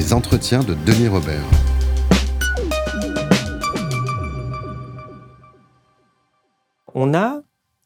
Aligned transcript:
Les 0.00 0.14
entretiens 0.14 0.60
de 0.60 0.72
Denis 0.86 1.08
Robert. 1.08 1.44
On 6.94 7.12
a 7.12 7.42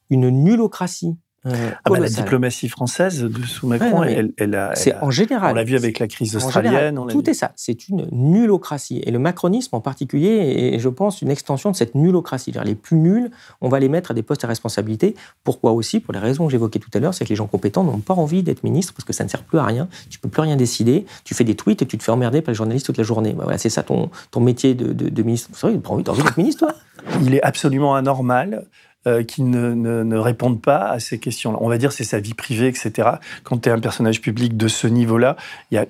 une 0.09 0.29
nullocratie 0.29 1.17
euh, 1.45 1.71
ah 1.83 1.89
bah, 1.89 1.99
la 1.99 2.09
diplomatie 2.09 2.69
française 2.69 3.21
de 3.23 3.45
sous 3.45 3.67
Macron, 3.67 4.03
elle, 4.03 4.33
elle, 4.37 4.55
a. 4.55 4.73
C'est 4.75 4.95
en 4.95 5.11
général. 5.11 5.51
On 5.51 5.55
l'a 5.55 5.63
vu 5.63 5.75
avec 5.75 5.99
la 5.99 6.07
crise 6.07 6.35
australienne. 6.35 6.99
tout 7.09 7.29
est 7.29 7.33
ça. 7.33 7.51
C'est 7.55 7.87
une 7.87 8.07
nullocratie. 8.11 9.01
Et 9.05 9.11
le 9.11 9.19
macronisme 9.19 9.75
en 9.75 9.81
particulier 9.81 10.73
est, 10.73 10.79
je 10.79 10.89
pense, 10.89 11.21
une 11.21 11.29
extension 11.29 11.71
de 11.71 11.75
cette 11.75 11.95
nullocratie. 11.95 12.53
Les 12.63 12.75
plus 12.75 12.97
nuls, 12.97 13.29
on 13.61 13.69
va 13.69 13.79
les 13.79 13.89
mettre 13.89 14.11
à 14.11 14.13
des 14.13 14.23
postes 14.23 14.43
à 14.43 14.47
responsabilité. 14.47 15.15
Pourquoi 15.43 15.73
aussi? 15.73 15.99
Pour 15.99 16.13
les 16.13 16.19
raisons 16.19 16.45
que 16.45 16.51
j'évoquais 16.51 16.79
tout 16.79 16.89
à 16.93 16.99
l'heure, 16.99 17.13
c'est 17.13 17.25
que 17.25 17.29
les 17.29 17.35
gens 17.35 17.47
compétents 17.47 17.83
n'ont 17.83 17.99
pas 17.99 18.15
envie 18.15 18.41
d'être 18.41 18.63
ministres 18.63 18.93
parce 18.93 19.05
que 19.05 19.13
ça 19.13 19.23
ne 19.23 19.29
sert 19.29 19.43
plus 19.43 19.59
à 19.59 19.65
rien. 19.65 19.87
Tu 20.09 20.17
peux 20.19 20.29
plus 20.29 20.41
rien 20.41 20.55
décider. 20.55 21.05
Tu 21.23 21.35
fais 21.35 21.43
des 21.43 21.55
tweets 21.55 21.81
et 21.81 21.85
tu 21.85 21.97
te 21.97 22.03
fais 22.03 22.11
emmerder 22.11 22.41
par 22.41 22.51
les 22.51 22.55
journalistes 22.55 22.85
toute 22.85 22.97
la 22.97 23.03
journée. 23.03 23.33
Bah 23.33 23.43
voilà, 23.43 23.57
c'est 23.57 23.69
ça 23.69 23.83
ton, 23.83 24.09
ton 24.31 24.39
métier 24.39 24.73
de, 24.73 24.93
de, 24.93 25.23
ministre. 25.23 25.49
C'est 25.53 25.67
vrai, 25.67 25.79
tu 25.79 25.87
as 25.87 26.13
envie 26.13 26.23
d'être 26.23 26.37
ministre, 26.37 26.65
toi? 26.65 26.75
Il 27.21 27.35
est 27.35 27.43
absolument 27.43 27.95
anormal 27.95 28.65
euh, 29.07 29.23
qui 29.23 29.43
ne, 29.43 29.73
ne, 29.73 30.17
répondent 30.17 30.61
pas 30.61 30.89
à 30.89 30.99
ces 30.99 31.19
questions-là. 31.19 31.57
On 31.61 31.69
va 31.69 31.77
dire 31.77 31.91
c'est 31.91 32.03
sa 32.03 32.19
vie 32.19 32.33
privée, 32.33 32.67
etc. 32.67 33.09
Quand 33.43 33.61
tu 33.61 33.69
es 33.69 33.71
un 33.71 33.79
personnage 33.79 34.19
public 34.19 34.57
de 34.57 34.67
ce 34.67 34.87
niveau-là, 34.87 35.35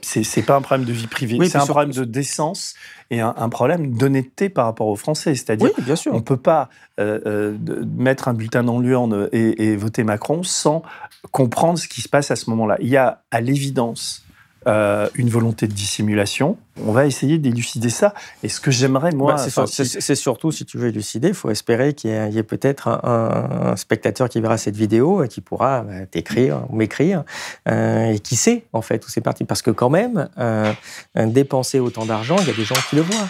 c'est 0.02 0.42
pas 0.42 0.58
un 0.58 0.62
problème 0.62 0.86
de 0.86 0.92
vie 0.92 1.08
privée, 1.08 1.38
c'est 1.48 1.58
un 1.58 1.66
problème 1.66 1.94
de 1.94 2.04
décence 2.04 2.76
et 3.12 3.22
un, 3.22 3.50
problème 3.50 3.96
d'honnêteté 3.96 4.50
par 4.50 4.66
rapport 4.66 4.88
aux 4.88 4.96
Français. 4.96 5.36
C'est-à-dire, 5.36 5.70
oui, 5.78 5.84
bien 5.84 5.96
sûr. 5.96 6.12
on 6.14 6.18
ne 6.18 6.22
peut 6.22 6.36
pas 6.36 6.70
euh, 7.00 7.20
euh, 7.26 7.86
mettre 7.98 8.28
un 8.28 8.34
bulletin 8.34 8.64
dans 8.64 8.80
l'urne 8.80 9.30
et, 9.32 9.64
et 9.64 9.76
voter 9.78 10.04
Macron 10.04 10.44
sans 10.44 10.84
comprendre 11.32 11.80
ce 11.80 11.88
qui 11.88 12.02
se 12.02 12.10
passe 12.10 12.32
à 12.32 12.36
ce 12.36 12.50
moment-là. 12.50 12.76
Il 12.82 12.90
y 12.90 12.98
a 12.98 13.22
à 13.32 13.40
l'évidence 13.40 14.25
euh, 14.68 15.08
une 15.16 15.30
volonté 15.30 15.68
de 15.68 15.74
dissimulation. 15.74 16.58
On 16.86 16.92
va 16.92 17.06
essayer 17.06 17.38
d'élucider 17.38 17.90
ça. 17.90 18.14
Et 18.44 18.50
ce 18.50 18.60
que 18.60 18.72
j'aimerais, 18.72 19.12
moi... 19.12 19.36
Bah, 19.36 19.66
c'est, 19.68 20.16
surtout, 20.16 20.52
si 20.52 20.66
tu 20.66 20.78
veux 20.78 20.88
élucider, 20.88 21.30
il 21.30 21.34
faut 21.34 21.50
espérer 21.50 21.94
qu'il 21.94 22.10
y 22.10 22.38
ait, 22.38 22.44
peut-être 22.44 22.88
un, 22.88 23.76
spectateur 23.76 24.28
qui 24.28 24.42
verra 24.42 24.58
cette 24.58 24.76
vidéo 24.76 25.24
et 25.24 25.28
qui 25.28 25.42
pourra 25.42 25.82
bah, 25.82 26.06
t'écrire 26.06 26.64
ou 26.70 26.76
m'écrire. 26.76 27.24
Euh, 27.68 28.12
et 28.12 28.20
qui 28.20 28.36
sait, 28.36 28.66
en 28.74 28.82
fait, 28.82 29.06
où 29.06 29.10
c'est 29.10 29.22
parti. 29.22 29.46
Parce 29.46 29.62
que 29.62 29.72
quand 29.72 29.90
même, 29.90 30.30
euh, 30.38 30.74
dépenser 31.16 31.80
autant 31.80 32.06
d'argent, 32.06 32.36
il 32.42 32.48
y 32.48 32.52
a 32.52 32.56
des 32.56 32.66
gens 32.66 32.76
qui 32.90 32.96
le 32.96 33.04
voient. 33.04 33.28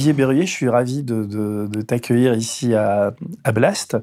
Olivier 0.00 0.14
Berruyer, 0.14 0.46
je 0.46 0.50
suis 0.50 0.68
ravi 0.70 1.02
de, 1.02 1.68
t'accueillir 1.82 2.32
ici 2.32 2.74
à, 2.74 3.12
Blast. 3.52 3.98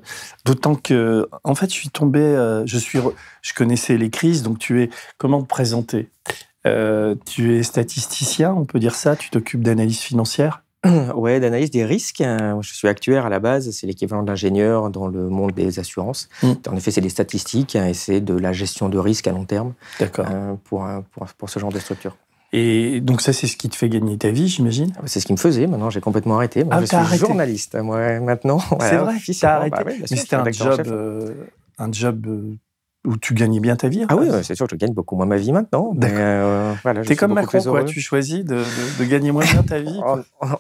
D'autant 0.45 0.76
que, 0.76 1.28
en 1.44 1.56
fait, 1.56 1.72
je 1.72 1.73
suis 1.73 1.90
tombé, 1.90 2.20
euh, 2.20 2.64
je, 2.67 2.78
suis, 2.78 3.00
je 3.41 3.53
connaissais 3.56 3.97
les 3.97 4.12
crises, 4.12 4.44
donc 4.44 4.59
tu 4.59 4.84
es, 4.84 4.91
comment 5.18 5.41
te 5.41 5.47
présenter 5.47 6.09
euh, 6.68 7.16
Tu 7.25 7.58
es 7.58 7.63
statisticien, 7.63 8.53
on 8.53 8.66
peut 8.66 8.78
dire 8.78 8.94
ça 8.94 9.16
Tu 9.16 9.31
t'occupes 9.31 9.63
d'analyse 9.63 9.97
financière? 9.97 10.62
Ouais, 11.16 11.40
d'analyse 11.40 11.72
des 11.72 11.84
risques. 11.84 12.22
Je 12.22 12.74
suis 12.75 12.88
actuaire 12.88 13.25
à 13.25 13.29
la 13.29 13.40
base, 13.40 13.72
c'est 13.72 13.88
l'équivalent 13.88 14.22
d'ingénieur 14.22 14.91
dans 14.91 15.08
le 15.08 15.29
monde 15.29 15.53
des 15.53 15.79
assurances. 15.79 16.29
Mmh. 16.44 16.52
En 16.69 16.75
effet, 16.75 16.91
c'est 16.91 17.02
des 17.02 17.09
statistiques 17.09 17.75
et 17.75 17.96
c'est 17.96 18.22
de 18.22 18.38
la 18.38 18.53
gestion 18.53 18.88
de 18.88 19.00
risques 19.00 19.25
à 19.25 19.31
long 19.31 19.46
terme 19.46 19.74
euh, 20.00 20.53
pour, 20.64 20.88
pour, 21.12 21.25
pour, 21.25 21.50
ce 21.50 21.58
genre 21.58 21.72
de 21.72 21.79
structure. 21.79 22.16
Et 22.53 23.02
donc 23.02 23.22
ça, 23.22 23.34
c'est 23.34 23.47
ce 23.47 23.58
qui 23.58 23.69
te 23.69 23.75
fait 23.75 23.90
gagner 23.90 24.18
ta 24.18 24.30
vie, 24.30 24.47
j'imagine 24.47 24.94
ah, 24.97 25.02
C'est 25.06 25.19
ce 25.19 25.25
qui 25.25 25.34
me 25.34 25.38
faisait. 25.38 25.68
Maintenant, 25.68 25.90
j'ai 25.90 26.00
complètement 26.00 26.35
arrêté. 26.38 26.63
Moi, 26.63 26.75
ah, 26.78 26.81
je 26.81 26.85
suis 26.85 26.96
arrêté. 26.96 27.25
journaliste. 27.25 27.75
Moi, 27.75 28.19
maintenant. 28.19 28.59
C'est 28.80 28.97
vrai. 28.97 29.16
T'as 29.40 29.56
arrêté. 29.56 29.84
Bah 29.84 29.91
Mais 30.00 30.08
c'était 30.08 30.35
un 30.35 30.52
job, 30.52 30.81
euh, 30.88 31.34
un 31.78 31.91
job 31.91 32.25
euh, 32.28 32.56
où 33.07 33.16
tu 33.16 33.34
gagnais 33.34 33.62
bien 33.62 33.78
ta 33.78 33.88
vie. 33.88 34.06
Ah 34.09 34.18
oui, 34.18 34.28
c'est 34.44 34.53
sûr, 34.53 34.68
je 34.69 34.75
gagne 34.75 34.94
beaucoup 34.94 35.16
moins 35.16 35.25
ma 35.25 35.38
vie 35.38 35.53
maintenant. 35.53 35.94
Euh, 36.03 36.73
voilà, 36.84 37.03
T'es 37.03 37.16
comme 37.16 37.34
Macron, 37.34 37.62
quoi. 37.63 37.85
Tu 37.85 38.01
choisis 38.01 38.44
de, 38.44 38.62
gagner 39.06 39.31
moins 39.31 39.45
bien 39.45 39.63
ta 39.63 39.79
vie. 39.81 40.00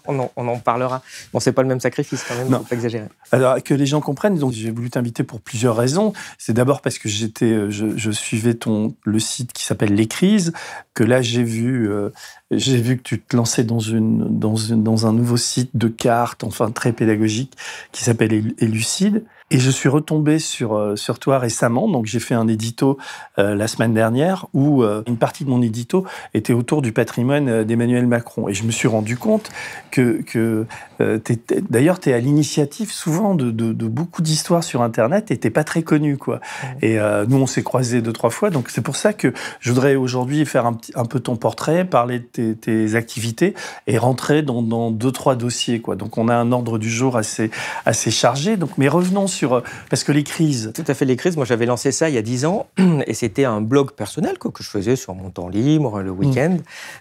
on, 0.07 0.47
en, 0.47 0.59
parlera. 0.59 1.01
Bon, 1.33 1.41
c'est 1.41 1.51
pas 1.51 1.61
le 1.61 1.67
même 1.67 1.81
sacrifice 1.81 2.23
quand 2.25 2.35
même. 2.35 2.47
Non. 2.47 2.59
Faut 2.59 2.63
pas 2.63 2.75
exagérer. 2.75 3.07
Alors 3.33 3.61
que 3.61 3.73
les 3.73 3.85
gens 3.85 3.99
comprennent. 3.99 4.37
Donc, 4.39 4.53
j'ai 4.53 4.71
voulu 4.71 4.89
t'inviter 4.89 5.23
pour 5.23 5.41
plusieurs 5.41 5.75
raisons. 5.75 6.13
C'est 6.37 6.53
d'abord 6.53 6.81
parce 6.81 6.97
que 6.99 7.09
j'étais, 7.09 7.51
euh, 7.51 7.69
je, 7.69 8.11
suivais 8.11 8.53
ton 8.53 8.95
le 9.03 9.19
site 9.19 9.51
qui 9.51 9.65
s'appelle 9.65 9.93
Les 9.93 10.07
Crises. 10.07 10.53
Que 10.93 11.03
là, 11.03 11.21
j'ai 11.21 11.43
vu, 11.43 11.91
euh, 11.91 12.11
j'ai 12.49 12.77
vu 12.77 12.97
que 12.97 13.03
tu 13.03 13.19
te 13.19 13.35
lançais 13.35 13.65
dans 13.65 13.79
une, 13.79 14.39
dans 14.39 14.55
une, 14.55 14.83
dans 14.83 15.05
un 15.05 15.11
nouveau 15.11 15.37
site 15.37 15.71
de 15.75 15.89
cartes, 15.89 16.45
enfin 16.45 16.71
très 16.71 16.93
pédagogique, 16.93 17.53
qui 17.91 18.05
s'appelle 18.05 18.53
Élucide. 18.59 19.25
Et 19.49 19.59
je 19.59 19.71
suis 19.71 19.87
retombé 19.87 20.39
sur, 20.39 20.75
euh, 20.75 20.97
sur 20.97 21.19
toi 21.19 21.39
récemment, 21.39 21.87
donc 21.87 22.05
j'ai 22.05 22.19
fait 22.19 22.33
un 22.33 22.49
édito 22.49 22.97
euh, 23.39 23.55
la 23.55 23.69
semaine 23.69 23.93
dernière 23.93 24.45
où 24.53 24.83
euh, 24.83 25.03
une 25.07 25.15
partie 25.15 25.45
de 25.45 25.49
mon 25.49 25.61
édito 25.61 26.05
était 26.33 26.51
autour 26.51 26.81
du 26.81 26.91
patrimoine 26.91 27.63
d'Emmanuel 27.63 28.07
Macron. 28.07 28.49
Et 28.49 28.53
je 28.53 28.65
me 28.65 28.71
suis 28.71 28.89
rendu 28.89 29.15
compte 29.15 29.49
que, 29.89 30.21
que 30.21 30.65
d'ailleurs, 31.69 31.99
tu 31.99 32.09
es 32.09 32.13
à 32.13 32.19
l'initiative 32.19 32.91
souvent 32.91 33.35
de, 33.35 33.51
de, 33.51 33.71
de 33.71 33.87
beaucoup 33.87 34.21
d'histoires 34.21 34.65
sur 34.65 34.81
Internet 34.81 35.31
et 35.31 35.37
tu 35.37 35.49
pas 35.49 35.63
très 35.63 35.81
connu. 35.81 36.17
Quoi. 36.17 36.41
Et 36.81 36.97
nous, 37.27 37.37
on 37.37 37.47
s'est 37.47 37.63
croisés 37.63 38.01
deux, 38.01 38.11
trois 38.11 38.29
fois, 38.29 38.49
donc 38.49 38.69
c'est 38.69 38.81
pour 38.81 38.95
ça 38.95 39.13
que 39.13 39.33
je 39.59 39.71
voudrais 39.71 39.95
aujourd'hui 39.95 40.45
faire 40.45 40.65
un, 40.65 40.77
un 40.95 41.05
peu 41.05 41.19
ton 41.19 41.35
portrait, 41.35 41.85
parler 41.85 42.19
de 42.19 42.25
tes, 42.25 42.55
tes 42.55 42.95
activités 42.95 43.53
et 43.85 43.97
rentrer 43.97 44.41
dans, 44.41 44.61
dans, 44.61 44.91
deux, 44.91 45.11
trois 45.11 45.35
dossiers. 45.35 45.79
Quoi. 45.79 45.95
Donc 45.95 46.17
on 46.17 46.27
a 46.27 46.35
un 46.35 46.51
ordre 46.51 46.77
du 46.77 46.89
jour 46.89 47.15
assez, 47.15 47.51
assez 47.85 48.11
chargé. 48.11 48.57
Donc, 48.57 48.71
mais 48.77 48.89
revenons 48.89 49.27
euh, 49.43 49.61
parce 49.89 50.03
que 50.03 50.11
les 50.11 50.23
crises. 50.23 50.71
Tout 50.73 50.83
à 50.87 50.93
fait, 50.93 51.05
les 51.05 51.15
crises. 51.15 51.35
Moi, 51.35 51.45
j'avais 51.45 51.65
lancé 51.65 51.91
ça 51.91 52.09
il 52.09 52.15
y 52.15 52.17
a 52.17 52.21
dix 52.21 52.45
ans 52.45 52.67
et 53.07 53.13
c'était 53.13 53.45
un 53.45 53.61
blog 53.61 53.91
personnel 53.91 54.37
que 54.37 54.49
je 54.59 54.69
faisais 54.69 54.95
sur 54.95 55.15
mon 55.15 55.29
temps 55.29 55.49
libre, 55.49 56.01
le 56.01 56.11
week-end. 56.11 56.57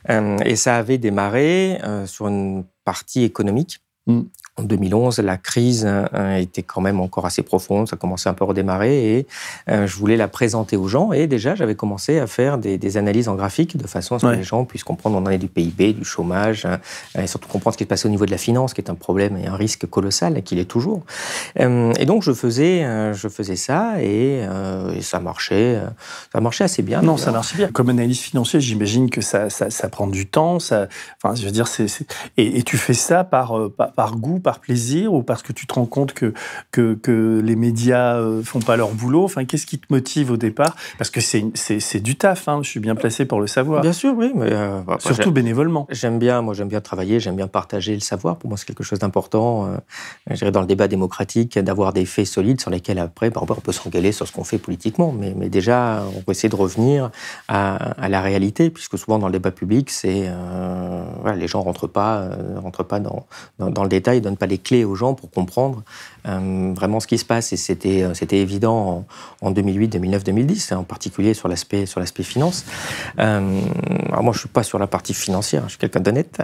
Mm. 0.08 0.10
Euh, 0.10 0.38
et 0.44 0.56
ça 0.56 0.76
avait 0.76 0.98
démarré 0.98 1.78
euh, 1.84 2.06
sur 2.06 2.28
une 2.28 2.64
partie 2.84 3.24
économique. 3.24 3.80
Mm. 4.06 4.22
En 4.58 4.62
2011, 4.62 5.18
la 5.18 5.36
crise 5.36 5.84
euh, 5.86 6.36
était 6.36 6.62
quand 6.62 6.80
même 6.80 6.98
encore 6.98 7.26
assez 7.26 7.42
profonde, 7.42 7.88
ça 7.88 7.96
commençait 7.96 8.30
un 8.30 8.32
peu 8.32 8.44
à 8.44 8.48
redémarrer 8.48 9.18
et 9.18 9.26
euh, 9.68 9.86
je 9.86 9.94
voulais 9.96 10.16
la 10.16 10.28
présenter 10.28 10.78
aux 10.78 10.88
gens. 10.88 11.12
Et 11.12 11.26
déjà, 11.26 11.54
j'avais 11.54 11.74
commencé 11.74 12.18
à 12.20 12.26
faire 12.26 12.56
des, 12.56 12.96
analyses 12.96 13.28
en 13.28 13.34
graphique 13.34 13.76
de 13.76 13.86
façon 13.86 14.14
à 14.14 14.18
ce 14.18 14.26
que 14.26 14.32
les 14.32 14.42
gens 14.42 14.64
puissent 14.64 14.84
comprendre 14.84 15.18
on 15.18 15.26
en 15.26 15.30
est 15.30 15.36
du 15.36 15.48
PIB, 15.48 15.92
du 15.92 16.04
chômage, 16.04 16.64
hein, 16.64 16.78
et 17.20 17.26
surtout 17.26 17.48
comprendre 17.48 17.74
ce 17.74 17.78
qui 17.78 17.84
se 17.84 17.88
passe 17.88 18.06
au 18.06 18.08
niveau 18.08 18.24
de 18.24 18.30
la 18.30 18.38
finance, 18.38 18.72
qui 18.72 18.80
est 18.80 18.88
un 18.88 18.94
problème 18.94 19.36
et 19.36 19.46
un 19.46 19.56
risque 19.56 19.84
colossal, 19.84 20.38
et 20.38 20.42
qu'il 20.42 20.58
est 20.58 20.64
toujours. 20.64 21.04
Euh, 21.60 21.92
et 21.98 22.06
donc, 22.06 22.22
je 22.22 22.32
faisais, 22.32 23.12
je 23.12 23.28
faisais 23.28 23.56
ça 23.56 24.02
et, 24.02 24.42
ça 25.02 25.20
marchait, 25.20 25.78
ça 26.32 26.40
marchait 26.40 26.64
assez 26.64 26.82
bien. 26.82 27.02
Non, 27.02 27.18
ça 27.18 27.30
marchait 27.30 27.58
bien. 27.58 27.68
Comme 27.68 27.90
analyse 27.90 28.20
financière, 28.20 28.62
j'imagine 28.62 29.10
que 29.10 29.20
ça, 29.20 29.50
ça, 29.50 29.88
prend 29.90 30.06
du 30.06 30.26
temps. 30.26 30.60
Ça, 30.60 30.86
enfin, 31.22 31.34
je 31.34 31.44
veux 31.44 31.52
dire, 31.52 31.68
c'est, 31.68 31.86
et, 32.38 32.58
et, 32.58 32.62
tu 32.62 32.78
fais 32.78 32.94
ça 32.94 33.22
par, 33.22 33.54
par, 33.76 33.92
par 33.92 34.16
goût 34.16 34.40
par 34.46 34.60
plaisir 34.60 35.12
ou 35.12 35.24
parce 35.24 35.42
que 35.42 35.52
tu 35.52 35.66
te 35.66 35.74
rends 35.74 35.86
compte 35.86 36.12
que, 36.12 36.32
que, 36.70 37.40
les 37.42 37.56
médias 37.56 38.14
euh, 38.14 38.44
font 38.44 38.60
pas 38.60 38.76
leur 38.76 38.92
boulot? 38.92 39.24
Enfin, 39.24 39.44
qu'est-ce 39.44 39.66
qui 39.66 39.76
te 39.76 39.86
motive 39.90 40.30
au 40.30 40.36
départ? 40.36 40.76
Parce 40.98 41.10
que 41.10 41.20
c'est 41.20 42.00
du 42.00 42.14
taf, 42.14 42.46
hein, 42.46 42.60
je 42.62 42.70
suis 42.70 42.78
bien 42.78 42.94
placé 42.94 43.24
pour 43.24 43.40
le 43.40 43.48
savoir. 43.48 43.82
Bien 43.82 43.92
sûr, 43.92 44.14
oui. 44.16 44.30
Mais 44.36 44.52
euh, 44.52 44.82
bah, 44.86 44.98
Surtout 45.00 45.32
bénévolement. 45.32 45.88
J'aime 45.90 46.20
bien, 46.20 46.42
moi 46.42 46.54
j'aime 46.54 46.68
bien 46.68 46.80
travailler, 46.80 47.18
j'aime 47.18 47.34
bien 47.34 47.48
partager 47.48 47.94
le 47.94 48.00
savoir. 48.00 48.36
Pour 48.36 48.48
moi, 48.48 48.56
c'est 48.56 48.66
quelque 48.66 48.84
chose 48.84 49.00
d'important, 49.00 49.68
euh, 50.30 50.50
dans 50.52 50.60
le 50.60 50.68
débat 50.68 50.86
démocratique, 50.86 51.58
d'avoir 51.58 51.92
des 51.92 52.06
faits 52.06 52.28
solides 52.28 52.60
sur 52.60 52.70
lesquels 52.70 53.00
après, 53.00 53.30
bah, 53.30 53.40
on 53.42 53.46
peut 53.46 53.72
s'engueuler 53.72 54.12
sur 54.12 54.28
ce 54.28 54.32
qu'on 54.32 54.44
fait 54.44 54.58
politiquement. 54.58 55.12
Mais, 55.12 55.34
mais, 55.36 55.48
déjà, 55.48 56.04
on 56.16 56.22
peut 56.22 56.30
essayer 56.30 56.48
de 56.48 56.54
revenir 56.54 57.10
à, 57.48 58.08
la 58.08 58.20
réalité, 58.20 58.70
puisque 58.70 58.96
souvent 58.96 59.18
dans 59.18 59.26
le 59.26 59.32
débat 59.32 59.50
public, 59.50 59.90
c'est 59.90 60.30
les 61.34 61.48
gens 61.48 61.62
rentrent 61.62 61.88
pas, 61.88 62.28
rentrent 62.62 62.84
pas 62.84 63.00
dans, 63.00 63.26
dans, 63.58 63.70
dans 63.70 63.82
le 63.82 63.88
détail, 63.88 64.20
donnent 64.20 64.35
pas 64.36 64.46
les 64.46 64.58
clés 64.58 64.84
aux 64.84 64.94
gens 64.94 65.14
pour 65.14 65.30
comprendre 65.30 65.82
euh, 66.26 66.72
vraiment 66.74 67.00
ce 67.00 67.06
qui 67.06 67.18
se 67.18 67.24
passe. 67.24 67.52
Et 67.52 67.56
c'était, 67.56 68.02
euh, 68.02 68.14
c'était 68.14 68.38
évident 68.38 69.04
en, 69.40 69.50
2008, 69.50 69.88
2009, 69.88 70.24
2010, 70.24 70.72
en 70.72 70.84
particulier 70.84 71.34
sur 71.34 71.48
l'aspect, 71.48 71.86
sur 71.86 72.00
l'aspect 72.00 72.22
finance. 72.22 72.64
Euh, 73.18 73.60
alors 74.08 74.22
moi, 74.22 74.32
je 74.32 74.40
suis 74.40 74.48
pas 74.48 74.62
sur 74.62 74.78
la 74.78 74.86
partie 74.86 75.14
financière, 75.14 75.64
je 75.64 75.70
suis 75.70 75.78
quelqu'un 75.78 76.00
d'honnête. 76.00 76.38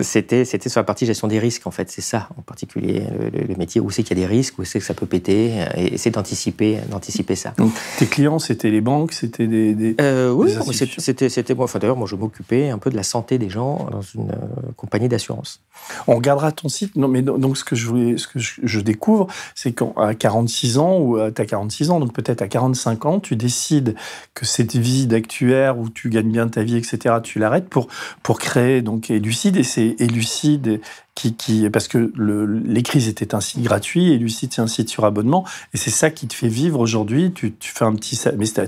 c'était 0.00 0.44
c'était 0.44 0.68
sur 0.68 0.80
la 0.80 0.84
partie 0.84 1.06
gestion 1.06 1.28
des 1.28 1.38
risques 1.38 1.66
en 1.66 1.70
fait. 1.70 1.90
C'est 1.90 2.00
ça 2.02 2.28
en 2.38 2.42
particulier 2.42 3.04
le, 3.32 3.54
métier 3.56 3.80
où 3.80 3.90
c'est 3.90 4.02
qu'il 4.02 4.18
y 4.18 4.22
a 4.22 4.26
des 4.26 4.32
risques, 4.32 4.58
où 4.58 4.64
c'est 4.64 4.78
que 4.78 4.84
ça 4.84 4.94
peut 4.94 5.06
péter, 5.06 5.52
et 5.76 5.98
c'est 5.98 6.10
d'anticiper 6.10 6.78
d'anticiper 6.90 7.36
ça. 7.36 7.52
Donc 7.58 7.72
tes 7.98 8.06
clients 8.06 8.38
c'était 8.38 8.70
les 8.70 8.80
banques, 8.80 9.12
c'était 9.12 9.46
des, 9.46 9.74
des, 9.74 9.96
oui, 10.32 10.52
c'était 10.98 11.28
c'était 11.28 11.54
moi. 11.54 11.64
Enfin 11.64 11.78
d'ailleurs 11.78 11.96
moi 11.96 12.06
je 12.06 12.16
m'occupais 12.16 12.70
un 12.70 12.78
peu 12.78 12.90
de 12.90 12.96
la 12.96 13.02
santé 13.02 13.38
des 13.38 13.50
gens 13.50 13.88
dans 13.90 14.02
une 14.02 14.32
compagnie 14.76 15.08
d'assurance. 15.08 15.60
On 16.06 16.14
regardera 16.14 16.52
ton 16.52 16.68
site. 16.68 16.96
Non 16.96 17.08
mais 17.08 17.22
donc 17.22 17.56
ce 17.56 17.64
que 17.64 17.76
je 17.76 17.86
voulais, 17.86 18.16
ce 18.16 18.26
que 18.26 18.38
je, 18.38 18.51
découvre, 18.80 19.26
c'est 19.54 19.72
qu'à 19.72 20.14
46 20.14 20.78
ans 20.78 20.98
ou 20.98 21.16
à 21.16 21.30
46 21.30 21.90
ans, 21.90 22.00
donc 22.00 22.12
peut-être 22.12 22.42
à 22.42 22.48
45 22.48 23.06
ans, 23.06 23.20
tu 23.20 23.36
décides 23.36 23.94
que 24.34 24.44
cette 24.44 24.76
vie 24.76 25.06
d'actuaire 25.06 25.78
où 25.78 25.88
tu 25.88 26.10
gagnes 26.10 26.32
bien 26.32 26.48
ta 26.48 26.62
vie, 26.62 26.76
etc., 26.76 27.16
tu 27.22 27.38
l'arrêtes 27.38 27.68
pour, 27.68 27.88
pour 28.22 28.38
créer 28.38 28.82
donc 28.82 29.10
Elucide. 29.10 29.56
Et 29.56 29.64
c'est 29.64 29.96
Elucide 29.98 30.80
qui, 31.14 31.34
qui, 31.34 31.68
parce 31.68 31.88
que 31.88 32.10
le, 32.16 32.46
les 32.46 32.82
crises 32.82 33.06
étaient 33.06 33.34
un 33.34 33.40
site 33.40 33.62
gratuit 33.62 34.12
et 34.12 34.18
Lucide, 34.18 34.50
c'est 34.54 34.62
un 34.62 34.66
site 34.66 34.88
sur 34.88 35.04
abonnement. 35.04 35.44
Et 35.74 35.76
c'est 35.76 35.90
ça 35.90 36.10
qui 36.10 36.26
te 36.26 36.34
fait 36.34 36.48
vivre 36.48 36.80
aujourd'hui. 36.80 37.32
Tu, 37.32 37.52
tu, 37.52 37.70
fais 37.70 37.84
un 37.84 37.94
petit. 37.94 38.18
Mais 38.38 38.46
tu 38.46 38.60
as, 38.60 38.66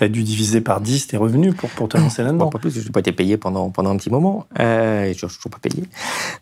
as, 0.00 0.08
dû 0.08 0.24
diviser 0.24 0.60
par 0.60 0.80
10 0.80 1.06
tes 1.08 1.16
revenus 1.16 1.54
pour, 1.54 1.70
pour 1.70 1.88
te 1.88 1.96
lancer 1.98 2.22
là-dedans. 2.22 2.48
pas 2.50 2.58
plus, 2.58 2.70
je 2.70 2.84
n'ai 2.84 2.90
pas 2.90 3.00
été 3.00 3.12
payé 3.12 3.36
pendant, 3.36 3.70
pendant 3.70 3.90
un 3.90 3.96
petit 3.96 4.10
moment. 4.10 4.46
Euh, 4.58 5.04
je 5.04 5.08
ne 5.24 5.30
suis 5.30 5.38
toujours 5.38 5.52
pas 5.52 5.58
payé. 5.60 5.84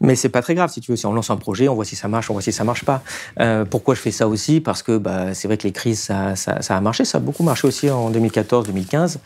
Mais 0.01 0.17
c'est 0.17 0.31
pas 0.31 0.41
très 0.41 0.55
grave, 0.55 0.71
si 0.73 0.81
tu 0.81 0.91
veux. 0.91 0.97
Si 0.97 1.05
on 1.05 1.13
lance 1.13 1.31
un 1.31 1.37
projet, 1.37 1.69
on 1.69 1.75
voit 1.75 1.85
si 1.85 1.97
ça 1.97 2.09
marche, 2.09 2.31
on 2.31 2.33
voit 2.33 2.43
si 2.43 2.53
ça 2.53 2.65
marche 2.65 2.85
pas. 2.85 3.03
Euh, 3.41 3.67
pourquoi 3.67 3.95
je 3.95 4.01
fais 4.01 4.13
ça 4.13 4.29
aussi? 4.29 4.61
Parce 4.61 4.83
que 4.83 4.97
bah, 4.97 5.35
c'est 5.35 5.49
vrai 5.49 5.59
que 5.59 5.65
les 5.65 5.73
crises, 5.73 6.01
ça, 6.01 6.35
ça, 6.35 6.63
ça, 6.63 6.77
a 6.77 6.81
marché. 6.81 7.05
Ça 7.05 7.19
a 7.19 7.21
beaucoup 7.21 7.43
marché 7.43 7.69
aussi 7.69 7.91
en 7.91 8.11
2014-2015. 8.11 9.19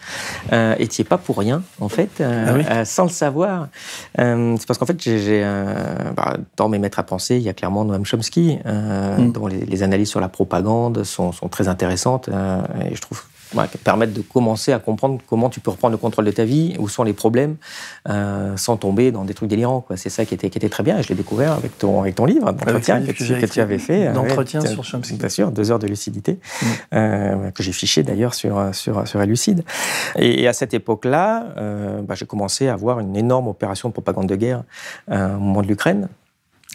Euh, 0.52 0.74
et 0.78 0.88
tu 0.88 1.00
n'y 1.00 1.06
es 1.06 1.08
pas 1.08 1.18
pour 1.18 1.38
rien, 1.38 1.62
en 1.80 1.88
fait, 1.88 2.20
euh, 2.20 2.46
ah 2.48 2.54
oui 2.54 2.64
sans 2.84 3.04
le 3.04 3.10
savoir. 3.10 3.68
c'est 4.16 4.66
parce 4.66 4.78
qu'en 4.78 4.86
fait, 4.86 5.00
j'ai 5.00 5.42
euh, 5.44 6.00
bah, 6.17 6.37
dans 6.56 6.69
mes 6.69 6.79
maîtres 6.79 6.99
à 6.99 7.02
penser, 7.02 7.37
il 7.37 7.43
y 7.43 7.49
a 7.49 7.55
clairement 7.55 7.85
Noam 7.85 8.05
Chomsky, 8.05 8.58
euh, 8.67 9.19
mm. 9.19 9.32
dont 9.32 9.47
les, 9.47 9.82
analyses 9.82 10.08
sur 10.08 10.20
la 10.20 10.29
propagande 10.29 11.05
sont, 11.05 11.32
très 11.50 11.69
intéressantes. 11.69 12.29
Euh, 12.29 12.61
et 12.91 12.94
je 12.94 13.00
trouve 13.00 13.23
permettre 13.85 14.12
de 14.12 14.20
commencer 14.20 14.73
à 14.73 14.79
comprendre 14.79 15.20
comment 15.29 15.50
tu 15.50 15.61
peux 15.61 15.70
reprendre 15.70 15.93
le 15.93 15.99
contrôle 15.99 16.25
de 16.25 16.31
ta 16.31 16.44
vie, 16.44 16.75
où 16.79 16.88
sont 16.88 17.02
les 17.02 17.12
problèmes, 17.12 17.56
sans 18.56 18.76
tomber 18.76 19.12
dans 19.12 19.25
des 19.25 19.35
trucs 19.35 19.49
délirants. 19.49 19.85
C'est 19.97 20.11
ça 20.11 20.25
qui 20.25 20.35
était, 20.35 20.50
qui 20.50 20.58
était 20.58 20.69
très 20.69 20.82
bien, 20.82 20.99
et 20.99 21.02
je 21.02 21.08
l'ai 21.08 21.14
découvert 21.14 21.52
avec 21.52 21.79
ton, 21.79 22.00
avec 22.00 22.14
ton 22.14 22.25
livre, 22.25 22.52
d'entretien 22.52 23.02
que, 23.02 23.12
que, 23.12 23.47
tu 23.47 23.61
avais 23.61 23.79
fait. 23.79 24.12
D'entretien 24.12 24.61
sur 24.61 24.85
Chomsky. 24.85 25.14
Bien 25.14 25.29
sûr, 25.29 25.50
deux 25.50 25.70
heures 25.70 25.79
de 25.79 25.87
lucidité, 25.87 26.38
mm. 26.93 27.50
que 27.55 27.62
j'ai 27.62 27.73
fiché 27.73 28.02
d'ailleurs 28.02 28.35
sur, 28.35 28.75
sur, 28.75 29.06
sur 29.06 29.23
Elucide. 29.23 29.64
Et, 30.17 30.49
à 30.49 30.53
cette 30.53 30.75
époque-là, 30.75 31.55
bah, 32.03 32.14
j'ai 32.14 32.26
commencé 32.26 32.69
à 32.69 32.75
avoir 32.75 33.00
une 33.00 33.17
énorme 33.17 33.49
opération 33.49 33.88
de 33.88 33.93
propagande 33.93 34.29
de 34.29 34.37
guerre 34.37 34.62
au 35.11 35.14
moment 35.14 35.62
de 35.62 35.67
l'Ukraine. 35.67 36.08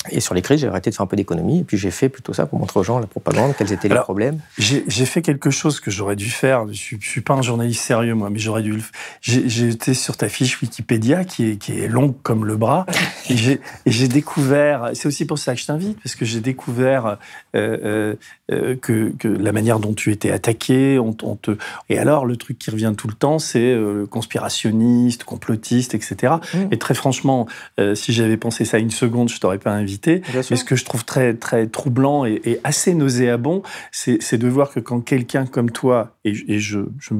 Et 0.09 0.19
sur 0.19 0.33
les 0.33 0.41
crises, 0.41 0.59
j'ai 0.59 0.67
arrêté 0.67 0.89
de 0.89 0.95
faire 0.95 1.03
un 1.03 1.07
peu 1.07 1.15
d'économie, 1.15 1.59
et 1.59 1.63
puis 1.63 1.77
j'ai 1.77 1.91
fait 1.91 2.09
plutôt 2.09 2.33
ça 2.33 2.45
pour 2.45 2.59
montrer 2.59 2.79
aux 2.79 2.83
gens 2.83 2.99
la 2.99 3.07
propagande, 3.07 3.53
quels 3.57 3.71
étaient 3.73 3.89
les 3.89 3.95
problèmes. 3.95 4.39
J'ai 4.57 5.05
fait 5.05 5.21
quelque 5.21 5.49
chose 5.49 5.79
que 5.79 5.91
j'aurais 5.91 6.15
dû 6.15 6.29
faire. 6.29 6.65
Je 6.71 6.95
ne 6.95 7.01
suis, 7.01 7.21
pas 7.21 7.33
un 7.33 7.41
journaliste 7.41 7.81
sérieux, 7.81 8.13
moi, 8.13 8.29
mais 8.29 8.39
j'aurais 8.39 8.63
dû 8.63 8.73
le 8.73 8.81
J'ai 9.21 9.69
été 9.69 9.93
sur 9.93 10.17
ta 10.17 10.29
fiche 10.29 10.61
Wikipédia, 10.61 11.23
qui 11.23 11.51
est, 11.51 11.55
qui 11.57 11.79
est 11.79 11.87
longue 11.87 12.15
comme 12.23 12.45
le 12.45 12.55
bras, 12.55 12.85
et 13.29 13.59
j'ai 13.85 14.07
découvert, 14.07 14.91
c'est 14.93 15.07
aussi 15.07 15.25
pour 15.25 15.39
ça 15.39 15.53
que 15.53 15.61
je 15.61 15.65
t'invite, 15.65 15.99
parce 16.01 16.15
que 16.15 16.25
j'ai 16.25 16.41
découvert 16.41 17.17
euh, 17.55 17.77
euh, 17.83 18.15
euh, 18.51 18.75
que, 18.75 19.13
que, 19.17 19.27
la 19.27 19.51
manière 19.51 19.79
dont 19.79 19.93
tu 19.93 20.11
étais 20.11 20.31
attaqué, 20.31 20.99
on, 20.99 21.13
te... 21.13 21.51
et 21.89 21.97
alors 21.97 22.25
le 22.25 22.37
truc 22.37 22.57
qui 22.59 22.71
revient 22.71 22.93
tout 22.97 23.07
le 23.07 23.13
temps, 23.13 23.39
c'est 23.39 23.77
conspirationniste, 24.09 25.23
complotiste, 25.23 25.93
etc. 25.95 26.35
Mmh. 26.53 26.57
Et 26.71 26.77
très 26.77 26.93
franchement, 26.93 27.47
si 27.93 28.13
j'avais 28.13 28.37
pensé 28.37 28.65
ça 28.65 28.79
une 28.79 28.91
seconde, 28.91 29.29
je 29.29 29.39
t'aurais 29.39 29.57
pas 29.57 29.71
invité 29.71 30.21
mais 30.49 30.55
ce 30.55 30.63
que 30.63 30.75
je 30.75 30.85
trouve 30.85 31.05
très, 31.05 31.33
très 31.33 31.67
troublant 31.67 32.25
et, 32.25 32.59
assez 32.63 32.93
nauséabond, 32.93 33.63
c'est 33.91 34.37
de 34.37 34.47
voir 34.47 34.71
que 34.71 34.79
quand 34.79 35.01
quelqu'un 35.01 35.45
comme 35.45 35.71
toi, 35.71 36.15
et, 36.23 36.33
je, 36.33 36.79
je, 36.99 37.13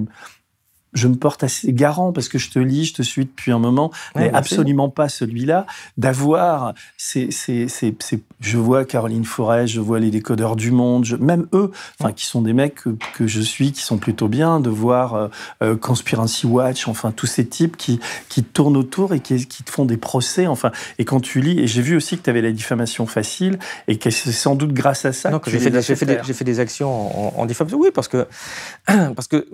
je 0.96 1.08
me 1.08 1.16
porte 1.16 1.44
assez 1.44 1.72
garant 1.74 2.12
parce 2.12 2.30
que 2.30 2.40
je 2.40 2.50
te 2.50 2.58
lis, 2.58 2.86
je 2.86 2.94
te 2.96 3.02
suis 3.04 3.26
depuis 3.26 3.52
un 3.52 3.60
moment, 3.60 3.92
mais 4.16 4.32
absolument 4.34 4.90
pas 4.90 5.10
celui-là, 5.10 5.68
d'avoir 5.98 6.74
ces, 6.98 7.30
ces, 7.32 7.68
ces, 7.68 7.94
je 8.40 8.58
vois 8.58 8.86
Caroline 8.86 9.26
Forêt, 9.26 9.68
je 9.68 9.82
vois 9.82 10.00
les 10.00 10.10
décodeurs 10.10 10.56
du 10.56 10.72
monde, 10.72 11.06
même 11.20 11.48
eux, 11.54 11.72
enfin, 12.00 12.14
qui 12.14 12.26
sont 12.26 12.42
des 12.42 12.54
mecs 12.54 12.76
que, 12.76 12.90
que, 13.14 13.28
je 13.28 13.42
suis, 13.42 13.74
qui 13.74 13.82
sont 13.82 13.98
plutôt 13.98 14.30
bien, 14.30 14.60
de 14.60 14.70
voir 14.70 15.14
euh, 15.14 15.28
euh, 15.62 15.76
Conspiracy 15.76 16.48
Watch, 16.48 16.88
enfin, 16.88 17.12
tous 17.12 17.28
ces 17.28 17.46
types 17.46 17.76
qui, 17.76 18.00
qui 18.30 18.44
tournent 18.44 18.78
autour 18.78 19.14
et 19.14 19.20
qui, 19.20 19.46
qui 19.46 19.64
te 19.64 19.72
font 19.72 19.86
des 19.86 19.98
procès, 19.98 20.48
enfin, 20.48 20.72
et 20.98 21.06
quand 21.06 21.20
tu 21.20 21.42
lis, 21.42 21.60
et 21.60 21.68
j'ai 21.68 21.82
vu 21.82 21.96
aussi 21.98 22.18
que 22.18 22.24
tu 22.24 22.30
avais 22.30 22.42
la 22.42 22.52
diffamation 22.52 23.06
facile, 23.06 23.60
et 23.88 23.98
que 23.98 24.10
c'est 24.10 24.32
sans 24.32 24.56
doute 24.56 24.72
grâce 24.72 25.04
à 25.04 25.12
ça 25.12 25.38
que, 25.40 25.52
j'ai 25.52 25.60
fait, 25.60 25.82
fait, 25.82 26.06
des, 26.06 26.34
fait 26.34 26.46
des 26.46 26.60
actions 26.62 27.36
en, 27.36 27.42
en 27.42 27.46
diffamation. 27.46 27.78
Oui, 27.78 27.90
parce 27.94 28.08
que, 28.08 28.28
parce 28.88 29.28
que, 29.28 29.46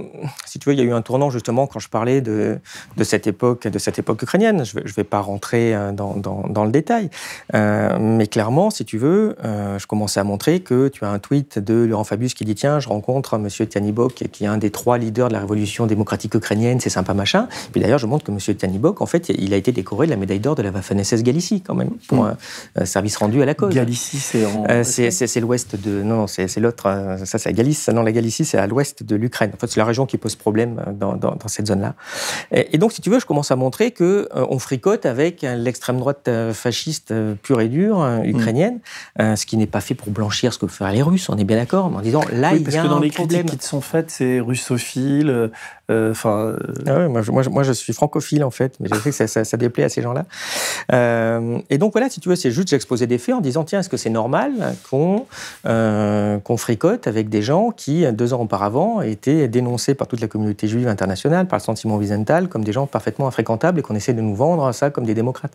si 0.45 0.59
tu 0.59 0.69
veux, 0.69 0.75
il 0.75 0.79
y 0.79 0.83
a 0.83 0.85
eu 0.85 0.93
un 0.93 1.01
tournant 1.01 1.30
justement 1.31 1.67
quand 1.67 1.79
je 1.79 1.89
parlais 1.89 2.21
de, 2.21 2.59
de 2.97 3.03
cette 3.03 3.27
époque, 3.27 3.67
de 3.67 3.79
cette 3.79 3.99
époque 3.99 4.21
ukrainienne. 4.21 4.63
Je 4.65 4.77
ne 4.79 4.83
vais, 4.83 5.03
pas 5.03 5.19
rentrer 5.19 5.75
euh, 5.75 5.91
dans, 5.91 6.15
dans, 6.15 6.65
le 6.65 6.71
détail, 6.71 7.09
euh, 7.53 7.97
mais 7.99 8.27
clairement, 8.27 8.69
si 8.69 8.85
tu 8.85 8.97
veux, 8.97 9.35
euh, 9.43 9.79
je 9.79 9.87
commençais 9.87 10.19
à 10.19 10.23
montrer 10.23 10.59
que 10.61 10.87
tu 10.87 11.05
as 11.05 11.09
un 11.09 11.19
tweet 11.19 11.59
de 11.59 11.73
Laurent 11.73 12.03
Fabius 12.03 12.33
qui 12.33 12.45
dit 12.45 12.55
tiens, 12.55 12.79
je 12.79 12.87
rencontre 12.87 13.37
Monsieur 13.37 13.65
Tianibok, 13.65 14.13
qui 14.13 14.43
est 14.43 14.47
un 14.47 14.57
des 14.57 14.69
trois 14.69 14.97
leaders 14.97 15.29
de 15.29 15.33
la 15.33 15.39
révolution 15.39 15.87
démocratique 15.87 16.35
ukrainienne, 16.35 16.79
c'est 16.79 16.89
sympa 16.89 17.13
machin. 17.13 17.47
Puis 17.71 17.81
d'ailleurs, 17.81 17.99
je 17.99 18.07
montre 18.07 18.23
que 18.23 18.31
Monsieur 18.31 18.55
Tianibok, 18.55 19.01
en 19.01 19.05
fait, 19.05 19.29
il 19.29 19.53
a 19.53 19.57
été 19.57 19.71
décoré 19.71 20.05
de 20.05 20.11
la 20.11 20.17
médaille 20.17 20.39
d'or 20.39 20.55
de 20.55 20.61
la 20.61 20.71
Waffen-SS 20.71 21.23
Galicie 21.23 21.61
quand 21.61 21.75
même 21.75 21.91
pour 22.07 22.23
mm. 22.25 22.35
un 22.75 22.85
service 22.85 23.17
rendu 23.17 23.41
à 23.41 23.45
la 23.45 23.53
cause. 23.53 23.73
Galicie, 23.73 24.17
c'est 24.17 24.45
en... 24.45 24.83
c'est 24.83 25.39
l'ouest 25.39 25.75
de 25.75 26.03
non, 26.03 26.27
c'est 26.27 26.59
l'autre. 26.59 26.83
ça, 27.25 27.37
c'est 27.37 27.49
la 27.49 27.53
Galice. 27.53 27.89
Non, 27.89 28.03
la 28.03 28.11
Galicie, 28.11 28.45
c'est 28.45 28.57
à 28.57 28.67
l'ouest 28.67 29.03
de 29.03 29.15
l'Ukraine. 29.15 29.51
En 29.53 29.57
fait, 29.59 29.67
c'est 29.67 29.79
la 29.79 29.85
région 29.85 30.05
qui 30.05 30.17
pose 30.17 30.35
problème 30.35 30.81
dans, 30.99 31.15
dans, 31.21 31.35
dans 31.35 31.47
cette 31.47 31.67
zone-là. 31.67 31.95
Et, 32.51 32.77
donc, 32.77 32.91
si 32.91 33.01
tu 33.01 33.09
veux, 33.09 33.19
je 33.19 33.25
commence 33.25 33.51
à 33.51 33.55
montrer 33.55 33.91
que 33.91 34.27
euh, 34.35 34.45
on 34.49 34.59
fricote 34.59 35.05
avec 35.05 35.41
l'extrême 35.43 35.97
droite 35.97 36.27
euh, 36.27 36.53
fasciste 36.53 37.11
euh, 37.11 37.35
pure 37.41 37.61
et 37.61 37.69
dure 37.69 38.05
ukrainienne, 38.23 38.79
mm. 39.19 39.35
ce 39.35 39.45
qui 39.45 39.55
n'est 39.55 39.67
pas 39.67 39.81
fait 39.81 39.95
pour 39.95 40.09
blanchir 40.11 40.53
ce 40.53 40.59
que 40.59 40.67
font 40.67 40.87
les 40.87 41.01
Russes. 41.01 41.29
On 41.29 41.37
est 41.37 41.43
bien 41.43 41.57
d'accord, 41.57 41.85
en 41.85 42.01
disant 42.01 42.23
là, 42.33 42.53
il 42.53 42.69
y 42.69 42.77
a 42.77 42.83
que 42.83 42.87
dans 42.87 42.99
les 42.99 43.09
critiques 43.09 43.45
qui 43.45 43.57
te 43.57 43.63
sont 43.63 43.81
faites, 43.81 44.11
c'est 44.11 44.39
russophile. 44.39 45.51
Enfin. 46.11 46.55
Ah 46.87 47.07
moi, 47.07 47.63
je 47.63 47.71
suis 47.73 47.93
francophile 47.93 48.43
en 48.43 48.51
fait, 48.51 48.75
mais 48.79 48.89
je 48.91 48.95
sais 48.95 49.11
que 49.11 49.43
ça, 49.43 49.57
déplaît 49.57 49.83
à 49.83 49.89
ces 49.89 50.01
gens-là. 50.01 50.25
et 51.69 51.77
donc 51.77 51.91
voilà, 51.93 52.09
si 52.09 52.19
tu 52.19 52.29
veux, 52.29 52.35
c'est 52.35 52.51
juste 52.51 52.69
j'exposais 52.69 53.07
des 53.07 53.17
faits 53.17 53.35
en 53.35 53.41
disant 53.41 53.63
tiens, 53.63 53.79
est-ce 53.79 53.89
que 53.89 53.97
c'est 53.97 54.09
normal 54.09 54.51
qu'on 54.89 56.57
fricote 56.57 57.07
avec 57.07 57.29
des 57.29 57.41
gens 57.41 57.71
qui 57.71 58.05
deux 58.11 58.33
ans 58.33 58.41
auparavant 58.41 59.01
étaient 59.01 59.47
dénoncés 59.47 59.93
par 59.93 60.07
toute 60.07 60.21
la 60.21 60.27
communauté 60.27 60.67
juive 60.67 60.87
internationale, 60.87 61.47
par 61.47 61.59
le 61.59 61.63
sentiment 61.63 61.91
Simon 62.01 62.01
comme 62.49 62.63
des 62.63 62.71
gens 62.71 62.87
parfaitement 62.87 63.27
infréquentables 63.27 63.79
et 63.79 63.81
qu'on 63.81 63.95
essaie 63.95 64.13
de 64.13 64.21
nous 64.21 64.35
vendre 64.35 64.71
ça 64.71 64.89
comme 64.89 65.05
des 65.05 65.13
démocrates. 65.13 65.53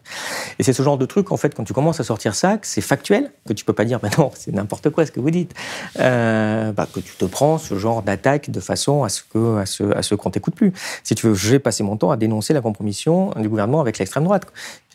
Et 0.58 0.62
c'est 0.62 0.72
ce 0.72 0.82
genre 0.82 0.98
de 0.98 1.06
truc, 1.06 1.32
en 1.32 1.36
fait, 1.36 1.54
quand 1.54 1.64
tu 1.64 1.72
commences 1.72 2.00
à 2.00 2.04
sortir 2.04 2.34
ça, 2.34 2.58
que 2.58 2.66
c'est 2.66 2.80
factuel, 2.80 3.30
que 3.46 3.52
tu 3.52 3.64
peux 3.64 3.72
pas 3.72 3.84
dire, 3.84 4.00
non, 4.18 4.30
c'est 4.34 4.52
n'importe 4.52 4.90
quoi 4.90 5.06
ce 5.06 5.12
que 5.12 5.20
vous 5.20 5.30
dites, 5.30 5.54
euh, 5.98 6.72
bah, 6.72 6.86
que 6.92 7.00
tu 7.00 7.14
te 7.16 7.24
prends 7.24 7.58
ce 7.58 7.76
genre 7.76 8.02
d'attaque 8.02 8.50
de 8.50 8.60
façon 8.60 9.04
à 9.04 9.08
ce 9.08 9.22
que, 9.22 9.58
à 9.58 10.02
ce 10.02 10.14
qu'on 10.26 10.30
t'écoute 10.30 10.54
plus. 10.54 10.72
Si 11.04 11.14
tu 11.14 11.28
veux, 11.28 11.34
j'ai 11.34 11.58
passé 11.58 11.84
mon 11.84 11.96
temps 11.96 12.10
à 12.10 12.16
dénoncer 12.16 12.52
la 12.52 12.60
compromission 12.60 13.30
du 13.40 13.48
gouvernement 13.48 13.80
avec 13.80 13.98
l'extrême 13.98 14.24
droite. 14.24 14.46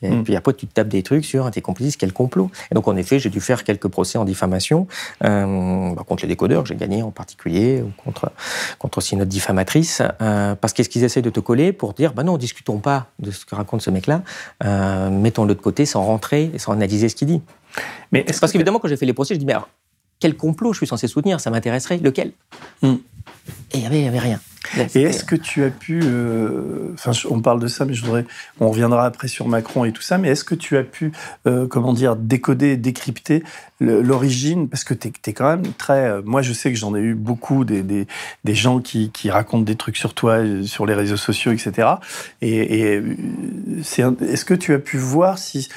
Et 0.01 0.09
mm. 0.09 0.23
puis 0.23 0.35
après, 0.35 0.53
tu 0.53 0.67
te 0.67 0.73
tapes 0.73 0.89
des 0.89 1.03
trucs 1.03 1.23
sur 1.23 1.49
tes 1.51 1.61
complices, 1.61 1.95
quel 1.95 2.11
complot. 2.11 2.49
Et 2.69 2.75
donc, 2.75 2.87
en 2.87 2.97
effet, 2.97 3.19
j'ai 3.19 3.29
dû 3.29 3.39
faire 3.39 3.63
quelques 3.63 3.87
procès 3.87 4.17
en 4.17 4.25
diffamation 4.25 4.87
euh, 5.23 5.93
bah, 5.93 6.03
contre 6.05 6.23
les 6.23 6.27
décodeurs, 6.27 6.65
j'ai 6.65 6.75
gagné 6.75 7.01
en 7.03 7.11
particulier, 7.11 7.81
ou 7.81 7.91
contre, 8.03 8.31
contre 8.77 8.97
aussi 8.97 9.15
notre 9.15 9.29
diffamatrice, 9.29 10.01
euh, 10.21 10.55
parce 10.55 10.73
qu'est-ce 10.73 10.89
qu'ils 10.89 11.03
essaient 11.03 11.21
de 11.21 11.29
te 11.29 11.39
coller 11.39 11.71
pour 11.71 11.93
dire, 11.93 12.13
bah 12.13 12.23
non, 12.23 12.37
discutons 12.37 12.79
pas 12.79 13.07
de 13.19 13.31
ce 13.31 13.45
que 13.45 13.55
raconte 13.55 13.81
ce 13.81 13.89
mec-là, 13.89 14.23
euh, 14.65 15.09
mettons-le 15.09 15.55
de 15.55 15.61
côté 15.61 15.85
sans 15.85 16.03
rentrer 16.03 16.51
et 16.53 16.59
sans 16.59 16.73
analyser 16.73 17.07
ce 17.07 17.15
qu'il 17.15 17.27
dit. 17.27 17.41
Mais 18.11 18.23
parce 18.23 18.51
qu'évidemment, 18.51 18.79
quand 18.79 18.87
j'ai 18.87 18.97
fait 18.97 19.05
les 19.05 19.13
procès, 19.13 19.35
je 19.35 19.39
dis, 19.39 19.45
mais 19.45 19.55
quel 20.19 20.37
complot 20.37 20.73
je 20.73 20.77
suis 20.77 20.87
censé 20.87 21.07
soutenir? 21.07 21.39
Ça 21.39 21.49
m'intéresserait. 21.49 21.97
Lequel? 21.97 22.31
Mm. 22.81 22.95
Et 23.73 23.77
il 23.77 23.79
n'y 23.79 23.85
avait, 23.85 24.07
avait, 24.07 24.19
rien. 24.19 24.39
Et 24.95 25.01
est-ce 25.01 25.23
que 25.23 25.35
tu 25.35 25.63
as 25.63 25.69
pu, 25.69 26.01
euh, 26.03 26.93
enfin, 26.93 27.11
on 27.29 27.41
parle 27.41 27.59
de 27.59 27.67
ça, 27.67 27.85
mais 27.85 27.93
je 27.93 28.03
voudrais, 28.03 28.25
on 28.59 28.69
reviendra 28.69 29.05
après 29.05 29.27
sur 29.27 29.47
Macron 29.47 29.85
et 29.85 29.91
tout 29.91 30.01
ça, 30.01 30.17
mais 30.17 30.29
est-ce 30.29 30.43
que 30.43 30.55
tu 30.55 30.77
as 30.77 30.83
pu, 30.83 31.11
euh, 31.47 31.67
comment 31.67 31.93
dire, 31.93 32.15
décoder, 32.15 32.77
décrypter 32.77 33.43
l'origine, 33.79 34.69
parce 34.69 34.83
que 34.83 34.93
tu 34.93 35.11
es, 35.25 35.33
quand 35.33 35.49
même 35.49 35.73
très, 35.73 36.05
euh, 36.05 36.21
moi 36.23 36.43
je 36.43 36.53
sais 36.53 36.71
que 36.71 36.77
j'en 36.77 36.95
ai 36.95 36.99
eu 36.99 37.15
beaucoup 37.15 37.65
des, 37.65 37.81
des, 37.81 38.53
gens 38.53 38.79
qui, 38.79 39.09
qui, 39.09 39.31
racontent 39.31 39.63
des 39.63 39.75
trucs 39.75 39.97
sur 39.97 40.13
toi, 40.13 40.37
sur 40.63 40.85
les 40.85 40.93
réseaux 40.93 41.17
sociaux, 41.17 41.51
etc. 41.51 41.87
Et, 42.41 42.93
et 42.93 43.03
est-ce 43.79 44.45
que 44.45 44.53
tu 44.53 44.75
as 44.75 44.79
pu 44.79 44.97
voir 44.97 45.39
si, 45.39 45.67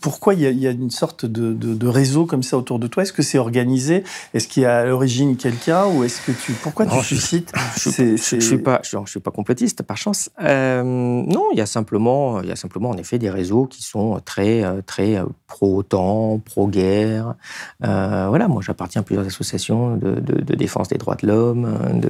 pourquoi 0.00 0.34
il 0.34 0.40
y, 0.40 0.66
a, 0.66 0.70
une 0.70 0.90
sorte 0.90 1.26
de, 1.26 1.88
réseau 1.88 2.26
comme 2.26 2.42
ça 2.42 2.56
autour 2.56 2.78
de 2.78 2.86
toi? 2.86 3.02
Est-ce 3.02 3.12
que 3.12 3.22
c'est 3.22 3.38
organisé? 3.38 4.04
Est-ce 4.34 4.46
qu'il 4.46 4.62
y 4.62 4.66
a 4.66 4.78
à 4.78 4.84
l'origine 4.84 5.36
quelqu'un 5.36 5.86
ou 5.86 6.04
est-ce 6.04 6.20
que 6.20 6.32
tu 6.32 6.52
pourquoi 6.52 6.86
tu 6.86 7.02
suscites 7.02 7.52
c'est, 7.76 8.16
je, 8.16 8.36
ne 8.36 8.40
suis 8.40 8.58
pas, 8.58 8.80
je, 8.82 8.96
suis 9.06 9.20
pas 9.20 9.30
complotiste 9.30 9.82
par 9.82 9.96
chance. 9.96 10.30
Euh, 10.40 10.82
non, 10.82 11.46
il 11.52 11.58
y 11.58 11.60
a 11.60 11.66
simplement, 11.66 12.40
il 12.42 12.48
y 12.48 12.52
a 12.52 12.56
simplement 12.56 12.90
en 12.90 12.96
effet 12.96 13.18
des 13.18 13.30
réseaux 13.30 13.66
qui 13.66 13.82
sont 13.82 14.20
très, 14.24 14.64
très 14.82 15.20
pro-OTAN, 15.48 16.38
pro-guerre. 16.44 17.34
voilà, 17.80 18.48
moi 18.48 18.62
j'appartiens 18.62 19.00
à 19.00 19.04
plusieurs 19.04 19.26
associations 19.26 19.96
de, 19.96 20.20
de, 20.20 20.54
défense 20.54 20.88
des 20.88 20.98
droits 20.98 21.16
de 21.16 21.26
l'homme, 21.26 22.00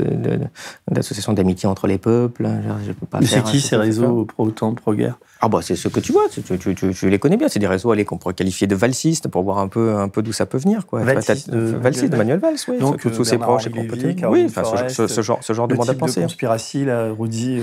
d'associations 0.90 1.32
d'amitié 1.32 1.68
entre 1.68 1.86
les 1.86 1.98
peuples. 1.98 2.48
Je, 2.86 2.92
peux 2.92 3.06
pas 3.06 3.20
c'est 3.22 3.42
qui 3.44 3.60
ces 3.60 3.76
réseaux 3.76 4.24
pro-OTAN, 4.24 4.74
pro-guerre? 4.74 5.18
Ah 5.46 5.48
bah 5.48 5.60
c'est 5.62 5.76
ce 5.76 5.86
que 5.86 6.00
tu 6.00 6.10
vois, 6.10 6.24
tu, 6.28 6.42
tu, 6.42 6.74
tu, 6.74 7.08
les 7.08 7.18
connais 7.20 7.36
bien, 7.36 7.48
c'est 7.48 7.60
des 7.60 7.68
réseaux 7.68 7.92
allez, 7.92 8.04
qu'on 8.04 8.18
pourrait 8.18 8.34
qualifier 8.34 8.66
de 8.66 8.74
valsistes 8.74 9.28
pour 9.28 9.44
voir 9.44 9.58
un 9.58 9.68
peu, 9.68 9.94
un 9.94 10.08
peu 10.08 10.20
d'où 10.20 10.32
ça 10.32 10.44
peut 10.44 10.58
venir. 10.58 10.86
Quoi. 10.86 11.04
Valsiste 11.04 11.50
de, 11.50 11.60
Valsiste 11.76 12.10
de 12.10 12.16
Manuel 12.16 12.40
Valls, 12.40 12.56
oui. 12.66 12.78
Donc, 12.78 13.00
tous 13.00 13.22
ses 13.22 13.38
proches 13.38 13.68
et 13.68 14.26
Oui, 14.26 14.46
enfin, 14.48 14.64
ce, 14.88 15.06
ce, 15.06 15.20
genre, 15.20 15.38
ce 15.42 15.52
genre 15.52 15.68
de 15.68 15.76
monde 15.76 15.88
à 15.88 15.94
penser. 15.94 16.18
De 16.18 16.26
conspiratie, 16.26 16.84
là, 16.84 17.12
Rudy. 17.16 17.60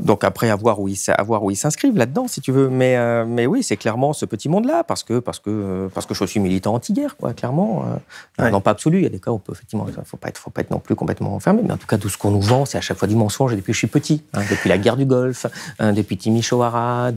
Donc 0.00 0.24
après, 0.24 0.48
à 0.48 0.56
voir 0.56 0.80
où 0.80 0.88
ils 0.88 1.56
s'inscrivent 1.56 1.98
là-dedans, 1.98 2.28
si 2.28 2.40
tu 2.40 2.50
veux. 2.50 2.70
Mais, 2.70 2.96
euh, 2.96 3.26
mais 3.26 3.44
oui, 3.44 3.62
c'est 3.62 3.76
clairement 3.76 4.14
ce 4.14 4.24
petit 4.24 4.48
monde-là, 4.48 4.84
parce 4.84 5.02
que, 5.02 5.18
parce, 5.18 5.38
que, 5.38 5.90
parce 5.92 6.06
que 6.06 6.14
je 6.14 6.24
suis 6.24 6.40
militant 6.40 6.72
anti-guerre, 6.72 7.18
quoi, 7.18 7.34
clairement. 7.34 7.84
Euh, 8.40 8.50
non, 8.50 8.62
pas 8.62 8.70
absolu, 8.70 9.00
il 9.00 9.02
y 9.02 9.06
a 9.06 9.10
des 9.10 9.20
cas 9.20 9.32
où 9.32 9.34
on 9.34 9.38
peut, 9.38 9.52
effectivement, 9.52 9.84
il 9.86 9.98
ne 9.98 10.02
faut 10.02 10.16
pas, 10.16 10.30
être, 10.30 10.38
faut 10.38 10.50
pas 10.50 10.62
être 10.62 10.70
non 10.70 10.78
plus 10.78 10.94
complètement 10.94 11.34
enfermé, 11.34 11.60
mais 11.62 11.72
en 11.72 11.76
tout 11.76 11.86
cas, 11.86 11.98
tout 11.98 12.08
ce 12.08 12.16
qu'on 12.16 12.30
nous 12.30 12.40
vend, 12.40 12.64
c'est 12.64 12.78
à 12.78 12.80
chaque 12.80 12.96
fois 12.96 13.06
du 13.06 13.16
mensonge, 13.16 13.54
depuis 13.54 13.66
que 13.66 13.74
je 13.74 13.78
suis 13.78 13.86
petit. 13.86 14.22
Hein, 14.32 14.40
depuis 14.50 14.70
la 14.70 14.78
guerre 14.78 14.96
du 14.96 15.04
Golfe, 15.04 15.44
hein, 15.78 15.92
depuis 15.92 16.16
Timi 16.16 16.42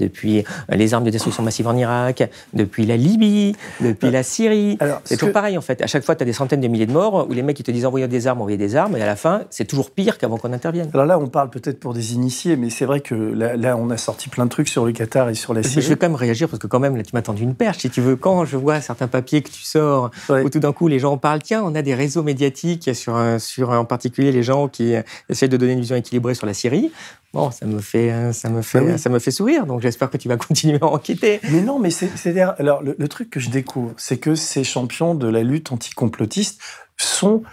depuis 0.02 0.44
les 0.70 0.94
armes 0.94 1.04
de 1.04 1.10
destruction 1.10 1.44
massive 1.44 1.68
en 1.68 1.76
Irak, 1.78 2.30
depuis 2.54 2.86
la 2.86 2.98
Libye, 2.98 3.56
depuis 3.80 4.12
la 4.12 4.24
Syrie. 4.24 4.78
C'est 5.06 5.18
toujours 5.18 5.34
pareil 5.34 5.58
en 5.58 5.62
fait. 5.62 5.82
À 5.82 5.88
chaque 5.88 6.04
fois, 6.04 6.16
tu 6.16 6.24
as 6.24 6.26
des 6.26 6.34
centaines 6.34 6.62
de 6.62 6.68
milliers 6.68 6.86
de 6.86 6.92
morts 6.92 7.28
où 7.30 7.34
les 7.34 7.44
mecs 7.44 7.60
ils 7.60 7.64
te 7.64 7.72
disent 7.72 7.86
envoyez 7.86 8.08
des 8.08 8.28
armes, 8.28 8.40
envoyez 8.42 8.58
des 8.58 8.76
armes, 8.76 8.96
et 8.98 9.02
à 9.02 9.06
la 9.06 9.16
fin, 9.16 9.44
c'est 9.50 9.66
toujours 9.66 9.92
pire 9.92 10.18
qu'avant 10.18 10.38
qu'on 10.38 10.54
intervienne. 10.54 10.90
Alors 10.94 11.06
là, 11.06 11.20
on 11.20 11.28
parle 11.28 11.50
peut-être 11.50 11.80
pour 11.80 11.94
des 11.94 12.14
initiés, 12.14 12.56
mais 12.56 12.70
c'est 12.70 12.86
vrai 12.86 13.00
que 13.00 13.16
là, 13.16 13.78
on 13.78 13.90
a 13.90 13.98
sorti 13.98 14.30
plein 14.30 14.46
de 14.46 14.50
trucs 14.50 14.68
sur 14.68 14.86
le 14.86 14.92
Qatar 14.92 15.30
et 15.30 15.36
sur 15.36 15.54
la 15.54 15.64
Syrie. 15.64 15.82
Je 15.82 15.90
vais 15.90 15.96
quand 15.96 16.08
même 16.08 16.16
réagir 16.16 16.50
parce 16.50 16.60
que 16.60 16.68
quand 16.68 16.80
même, 16.80 16.96
là, 16.96 17.04
tu 17.04 17.12
m'as 17.14 17.22
tendu 17.22 17.44
une 17.44 17.56
perche. 17.56 17.80
Si 17.80 17.90
tu 17.90 18.02
veux, 18.02 18.16
quand 18.16 18.46
je 18.46 18.58
vois 18.58 18.82
certains 18.82 19.08
papiers 19.08 19.42
que 19.42 19.50
tu 19.50 19.64
sors, 19.64 20.12
où 20.30 20.50
tout 20.50 20.60
d'un 20.60 20.74
coup 20.74 20.88
les 20.88 21.00
gens 21.00 21.18
parlent, 21.18 21.42
tiens, 21.44 21.64
on 21.64 21.76
a 21.76 21.82
des 21.82 21.96
réseaux 21.96 22.24
médiatiques 22.24 22.96
sur, 22.96 23.20
sur 23.40 23.70
en 23.70 23.86
particulier 23.86 24.32
les 24.32 24.44
gens 24.44 24.68
qui 24.68 24.94
essayent 25.30 25.50
de 25.50 25.58
donner 25.58 25.74
une 25.74 25.82
vision 25.82 25.96
équilibrée 25.96 26.34
sur 26.34 26.48
la 26.48 26.54
Syrie. 26.54 26.92
Bon, 27.34 27.50
ça 27.50 27.66
me 27.66 27.80
fait, 27.80 28.12
euh, 28.12 28.34
ça 28.34 28.50
me 28.50 28.62
fait, 28.62 28.82
bah 28.82 28.98
ça 28.98 29.10
me 29.10 29.20
fait 29.20 29.32
sourire. 29.32 29.66
Donc 29.66 29.82
j'espère 29.82 30.10
que 30.10 30.18
tu 30.18 30.28
vas 30.28 30.38
continuer 30.48 30.80
à 30.82 30.86
enquêter. 30.86 31.40
Mais 31.50 31.62
non, 31.62 31.80
mais 31.80 31.90
c'est 31.90 32.40
alors 32.40 32.84
le, 32.84 32.96
le, 32.98 33.08
truc 33.08 33.30
que 33.30 33.40
je 33.40 33.50
découvre, 33.50 33.94
c'est 33.98 34.18
que 34.18 34.36
ces 34.36 34.64
champions 34.64 35.16
de 35.16 35.28
la 35.28 35.44
lutte 35.44 35.72
anticomplotiste 35.72 36.62
sont 36.98 37.44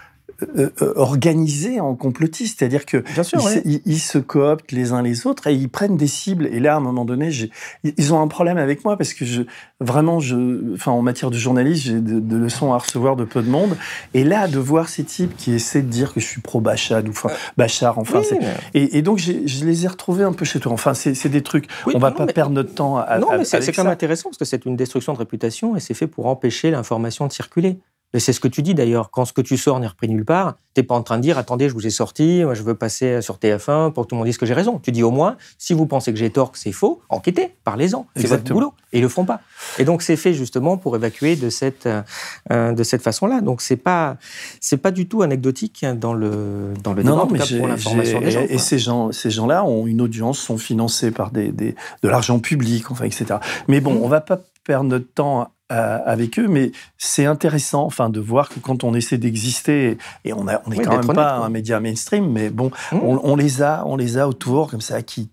euh, 0.41 0.69
euh, 0.81 0.93
organisés 0.95 1.79
en 1.79 1.95
complotistes, 1.95 2.59
c'est-à-dire 2.59 2.85
que 2.85 3.03
ils, 3.85 3.99
se 3.99 4.17
cooptent 4.17 4.71
les 4.71 4.93
uns 4.93 5.01
les 5.01 5.27
autres 5.27 5.47
et 5.47 5.53
ils 5.53 5.69
prennent 5.69 5.97
des 5.97 6.07
cibles. 6.07 6.47
Et 6.47 6.59
là, 6.59 6.75
à 6.75 6.77
un 6.77 6.79
moment 6.79 7.03
donné, 7.03 7.29
ils 7.83 8.13
ont 8.13 8.21
un 8.21 8.27
problème 8.27 8.57
avec 8.57 8.85
moi 8.85 8.95
parce 8.95 9.13
que 9.13 9.25
je, 9.25 9.41
vraiment, 9.81 10.19
je, 10.19 10.73
enfin, 10.73 10.91
en 10.91 11.01
matière 11.01 11.29
de 11.29 11.37
journalisme, 11.37 11.81
j'ai 11.83 11.99
de, 11.99 12.37
leçons 12.37 12.73
à 12.73 12.77
recevoir 12.77 13.17
de 13.17 13.25
peu 13.25 13.41
de 13.41 13.49
monde. 13.49 13.75
Et 14.13 14.23
là, 14.23 14.47
de 14.47 14.59
voir 14.59 14.87
ces 14.87 15.03
types 15.03 15.35
qui 15.35 15.53
essaient 15.53 15.81
de 15.81 15.89
dire 15.89 16.13
que 16.13 16.21
je 16.21 16.25
suis 16.25 16.41
pro 16.41 16.61
Bachar 16.61 17.03
ou 17.03 17.09
enfin, 17.09 17.29
Bachar, 17.57 17.99
enfin, 17.99 18.21
et, 18.73 19.01
donc 19.01 19.19
je 19.19 19.65
les 19.65 19.85
ai 19.85 19.87
retrouvés 19.87 20.23
un 20.23 20.33
peu 20.33 20.45
chez 20.45 20.59
toi. 20.59 20.71
Enfin, 20.71 20.93
c'est 20.93 21.29
des 21.29 21.41
trucs. 21.41 21.67
on 21.93 21.99
va 21.99 22.11
pas 22.11 22.27
perdre 22.27 22.53
notre 22.53 22.73
temps 22.73 22.97
à. 22.97 23.19
Non, 23.19 23.27
mais 23.37 23.43
c'est 23.43 23.71
quand 23.73 23.83
même 23.83 23.91
intéressant 23.91 24.29
parce 24.29 24.37
que 24.37 24.45
c'est 24.45 24.65
une 24.65 24.75
destruction 24.75 25.13
de 25.13 25.17
réputation 25.17 25.75
et 25.75 25.79
c'est 25.79 25.93
fait 25.93 26.07
pour 26.07 26.27
empêcher 26.27 26.71
l'information 26.71 27.27
de 27.27 27.33
circuler. 27.33 27.79
Et 28.13 28.19
c'est 28.19 28.33
ce 28.33 28.39
que 28.39 28.47
tu 28.47 28.63
dis 28.63 28.73
d'ailleurs. 28.73 29.11
Quand 29.11 29.25
ce 29.25 29.33
que 29.33 29.41
tu 29.41 29.55
sors 29.55 29.79
n'est 29.79 29.87
repris 29.87 30.07
nulle 30.09 30.25
part, 30.25 30.55
t'es 30.73 30.81
pas 30.81 30.95
en 30.95 31.03
train 31.03 31.17
de 31.17 31.21
dire 31.21 31.37
attendez, 31.37 31.69
je 31.69 31.73
vous 31.73 31.85
ai 31.85 31.91
sorti, 31.91 32.41
moi 32.43 32.55
je 32.55 32.63
veux 32.63 32.73
passer 32.73 33.21
sur 33.21 33.37
TF1 33.37 33.93
pour 33.93 34.03
que 34.03 34.09
tout 34.09 34.15
le 34.15 34.17
monde 34.17 34.25
dise 34.25 34.37
que 34.37 34.47
j'ai 34.47 34.53
raison. 34.55 34.79
Tu 34.79 34.91
dis 34.91 35.03
au 35.03 35.11
moins, 35.11 35.37
si 35.59 35.73
vous 35.73 35.85
pensez 35.85 36.11
que 36.11 36.17
j'ai 36.17 36.31
tort, 36.31 36.51
que 36.51 36.57
c'est 36.57 36.71
faux, 36.71 37.01
enquêtez, 37.09 37.55
parlez-en, 37.63 38.07
c'est 38.15 38.27
votre 38.27 38.51
boulot. 38.51 38.73
Et 38.91 38.97
ils 38.97 39.01
le 39.01 39.09
font 39.09 39.25
pas. 39.25 39.41
Et 39.77 39.85
donc 39.85 40.01
c'est 40.01 40.15
fait 40.15 40.33
justement 40.33 40.77
pour 40.77 40.95
évacuer 40.95 41.35
de 41.35 41.51
cette 41.51 41.87
euh, 41.87 42.71
de 42.71 42.83
cette 42.83 43.03
façon-là. 43.03 43.41
Donc 43.41 43.61
c'est 43.61 43.75
pas 43.75 44.17
c'est 44.59 44.77
pas 44.77 44.89
du 44.89 45.07
tout 45.07 45.21
anecdotique 45.21 45.85
dans 45.85 46.13
le 46.13 46.73
dans 46.83 46.93
le 46.93 47.03
non, 47.03 47.27
débat, 47.27 47.47
pour 47.57 47.67
l'information 47.67 48.21
des 48.21 48.31
gens. 48.31 48.41
Et 48.49 48.57
ces 48.57 48.79
gens 48.79 49.11
ces 49.11 49.29
gens-là 49.29 49.63
ont 49.65 49.85
une 49.85 50.01
audience, 50.01 50.39
sont 50.39 50.57
financés 50.57 51.11
par 51.11 51.29
des, 51.29 51.51
des 51.51 51.75
de 52.01 52.09
l'argent 52.09 52.39
public, 52.39 52.89
enfin 52.89 53.05
etc. 53.05 53.35
Mais 53.67 53.81
bon, 53.81 53.93
mmh. 53.93 54.03
on 54.03 54.07
va 54.07 54.21
pas 54.21 54.39
perdre 54.63 54.89
notre 54.89 55.13
temps 55.13 55.51
avec 55.69 56.39
eux, 56.39 56.47
mais 56.47 56.71
c'est 56.97 57.25
intéressant, 57.25 57.83
enfin, 57.85 58.09
de 58.09 58.19
voir 58.19 58.49
que 58.49 58.59
quand 58.59 58.83
on 58.83 58.93
essaie 58.95 59.17
d'exister, 59.17 59.97
et 60.25 60.33
on 60.33 60.47
a, 60.47 60.61
on 60.65 60.71
est 60.71 60.81
quand 60.83 60.97
même 60.97 61.15
pas 61.15 61.35
un 61.35 61.49
média 61.49 61.79
mainstream, 61.79 62.31
mais 62.31 62.49
bon, 62.49 62.71
mmh. 62.91 62.97
on, 63.01 63.35
les 63.35 63.61
a, 63.61 63.83
on 63.85 63.95
les 63.95 64.17
a 64.17 64.27
autour 64.27 64.69
comme 64.69 64.81
ça, 64.81 65.03
qui, 65.03 65.29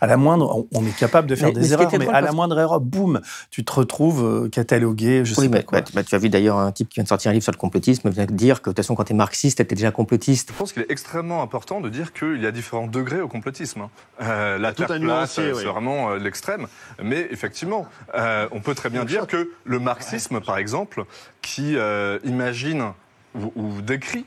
à 0.00 0.06
la 0.06 0.16
moindre, 0.16 0.66
on, 0.72 0.86
est 0.86 0.96
capable 0.96 1.28
de 1.28 1.34
faire 1.34 1.52
des 1.52 1.72
erreurs, 1.72 1.90
mais 1.98 2.08
à 2.08 2.20
la 2.20 2.32
moindre 2.32 2.58
erreur, 2.58 2.80
boum, 2.80 3.20
tu 3.50 3.64
te 3.64 3.72
retrouves 3.72 4.24
euh, 4.24 4.48
catalogué, 4.48 5.24
je 5.24 5.34
sais 5.34 5.48
pas 5.48 5.62
quoi. 5.62 5.80
Bah, 5.94 6.04
tu 6.04 6.14
as 6.14 6.18
vu 6.18 6.28
d'ailleurs 6.28 6.58
un 6.58 6.72
type 6.72 6.88
qui 6.88 6.96
vient 6.96 7.04
de 7.04 7.08
sortir 7.08 7.30
un 7.30 7.34
livre 7.34 7.44
sur 7.44 7.52
le 7.52 7.58
complotisme, 7.58 8.10
vient 8.10 8.26
de 8.26 8.32
dire 8.32 8.62
que 8.62 8.70
de 8.70 8.74
toute 8.74 8.84
façon, 8.84 8.94
quand 8.94 9.04
tu 9.04 9.12
es 9.12 9.16
marxiste, 9.16 9.58
tu 9.58 9.62
es 9.62 9.76
déjà 9.76 9.90
complotiste. 9.90 10.50
Je 10.52 10.58
pense 10.58 10.72
qu'il 10.72 10.82
est 10.82 10.90
extrêmement 10.90 11.42
important 11.42 11.80
de 11.80 11.88
dire 11.88 12.12
qu'il 12.12 12.40
y 12.42 12.46
a 12.46 12.52
différents 12.52 12.86
degrés 12.86 13.20
au 13.20 13.28
complotisme. 13.28 13.82
Hein. 13.82 13.90
Euh, 14.22 14.58
la 14.58 14.72
terre 14.72 14.86
plate, 14.86 15.28
c'est 15.28 15.50
vraiment 15.50 16.10
euh, 16.10 16.18
l'extrême, 16.18 16.66
mais 17.02 17.26
effectivement, 17.30 17.86
on 18.14 18.60
peut 18.60 18.74
très 18.74 18.90
bien 18.90 19.04
dire 19.04 19.26
que 19.26 19.50
le 19.64 19.78
marxisme, 19.78 20.40
par 20.40 20.58
exemple, 20.58 21.04
qui 21.42 21.76
euh, 21.76 22.18
imagine 22.24 22.92
ou, 23.34 23.82
décrit, 23.82 24.26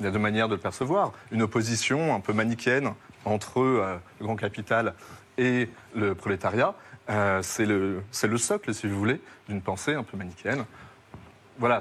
il 0.00 0.06
y 0.06 0.08
a 0.08 0.12
deux 0.12 0.18
manières 0.18 0.48
de 0.48 0.54
le 0.54 0.60
percevoir, 0.60 1.12
une 1.30 1.42
opposition 1.42 2.14
un 2.14 2.20
peu 2.20 2.32
manichéenne 2.32 2.92
entre 3.28 3.60
euh, 3.60 3.96
le 4.20 4.26
grand 4.26 4.36
capital 4.36 4.94
et 5.36 5.68
le 5.94 6.14
prolétariat. 6.14 6.74
Euh, 7.10 7.40
c'est 7.42 7.64
le, 7.64 8.02
le 8.22 8.38
socle, 8.38 8.74
si 8.74 8.86
vous 8.86 8.98
voulez, 8.98 9.20
d'une 9.48 9.62
pensée 9.62 9.94
un 9.94 10.02
peu 10.02 10.16
manichéenne. 10.16 10.64
Voilà, 11.58 11.80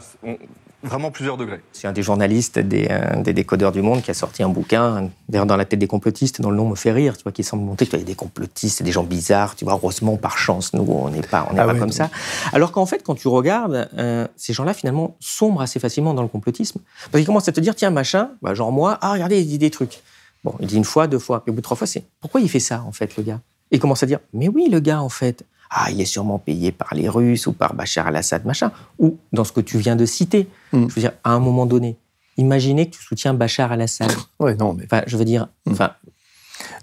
vraiment 0.83 1.11
plusieurs 1.11 1.37
degrés. 1.37 1.61
C'est 1.73 1.87
un 1.87 1.91
des 1.91 2.03
journalistes 2.03 2.59
des, 2.59 2.87
euh, 2.89 3.21
des, 3.21 3.33
décodeurs 3.33 3.71
du 3.71 3.81
monde 3.81 4.01
qui 4.01 4.11
a 4.11 4.13
sorti 4.13 4.43
un 4.43 4.49
bouquin, 4.49 5.09
d'ailleurs 5.27 5.45
dans 5.45 5.57
la 5.57 5.65
tête 5.65 5.79
des 5.79 5.87
complotistes, 5.87 6.41
dont 6.41 6.51
le 6.51 6.57
nom 6.57 6.69
me 6.69 6.75
fait 6.75 6.91
rire, 6.91 7.17
tu 7.17 7.23
vois, 7.23 7.31
qui 7.31 7.43
semble 7.43 7.63
montrer 7.63 7.87
qu'il 7.87 7.99
y 7.99 8.01
a 8.01 8.05
des 8.05 8.15
complotistes, 8.15 8.83
des 8.83 8.91
gens 8.91 9.03
bizarres, 9.03 9.55
tu 9.55 9.65
vois, 9.65 9.73
heureusement, 9.73 10.17
par 10.17 10.37
chance, 10.37 10.73
nous, 10.73 10.85
on 10.87 11.09
n'est 11.09 11.21
pas, 11.21 11.47
on 11.49 11.53
n'est 11.53 11.59
ah 11.59 11.65
pas 11.65 11.75
comme 11.75 11.91
ça. 11.91 12.09
Alors 12.53 12.71
qu'en 12.71 12.85
fait, 12.85 13.03
quand 13.03 13.15
tu 13.15 13.27
regardes, 13.27 13.89
euh, 13.97 14.27
ces 14.35 14.53
gens-là, 14.53 14.73
finalement, 14.73 15.15
sombrent 15.19 15.61
assez 15.61 15.79
facilement 15.79 16.13
dans 16.13 16.21
le 16.21 16.27
complotisme. 16.27 16.79
Parce 17.11 17.19
qu'ils 17.19 17.25
commencent 17.25 17.49
à 17.49 17.53
te 17.53 17.59
dire, 17.59 17.75
tiens, 17.75 17.89
machin, 17.89 18.31
bah, 18.41 18.53
genre 18.53 18.71
moi, 18.71 18.97
ah, 19.01 19.13
regardez, 19.13 19.41
il 19.41 19.47
dit 19.47 19.57
des 19.57 19.71
trucs. 19.71 20.01
Bon, 20.47 20.55
il 20.61 20.67
dit 20.67 20.77
une 20.77 20.85
fois, 20.85 21.07
deux 21.07 21.19
fois, 21.19 21.43
puis 21.43 21.51
au 21.51 21.53
bout 21.53 21.59
de 21.59 21.63
trois 21.63 21.75
fois, 21.75 21.87
c'est 21.87 22.05
pourquoi 22.21 22.39
il 22.39 22.49
fait 22.49 22.61
ça, 22.61 22.81
en 22.83 22.93
fait, 22.93 23.17
le 23.17 23.23
gars? 23.23 23.41
Et 23.69 23.75
il 23.75 23.79
commence 23.81 24.01
à 24.01 24.05
dire, 24.05 24.19
mais 24.31 24.47
oui, 24.47 24.69
le 24.71 24.79
gars, 24.79 25.01
en 25.01 25.09
fait, 25.09 25.43
ah, 25.69 25.91
il 25.91 25.99
est 25.99 26.05
sûrement 26.05 26.39
payé 26.39 26.71
par 26.71 26.93
les 26.93 27.09
Russes 27.09 27.47
ou 27.47 27.51
par 27.51 27.73
Bachar 27.73 28.07
al-Assad, 28.07 28.45
machin. 28.45 28.71
Ou 28.97 29.17
dans 29.33 29.43
ce 29.43 29.51
que 29.51 29.59
tu 29.59 29.77
viens 29.77 29.97
de 29.97 30.05
citer. 30.05 30.47
Mm. 30.71 30.87
Je 30.87 30.93
veux 30.93 31.01
dire, 31.01 31.11
à 31.25 31.31
un 31.31 31.39
moment 31.39 31.65
donné, 31.65 31.97
imaginez 32.37 32.89
que 32.89 32.95
tu 32.95 33.03
soutiens 33.03 33.33
Bachar 33.33 33.73
al-Assad. 33.73 34.09
Ouais, 34.39 34.55
non, 34.55 34.73
mais. 34.73 34.85
Enfin, 34.85 35.03
je 35.05 35.17
veux 35.17 35.25
dire. 35.25 35.49
Mm. 35.65 35.71
Enfin, 35.73 35.91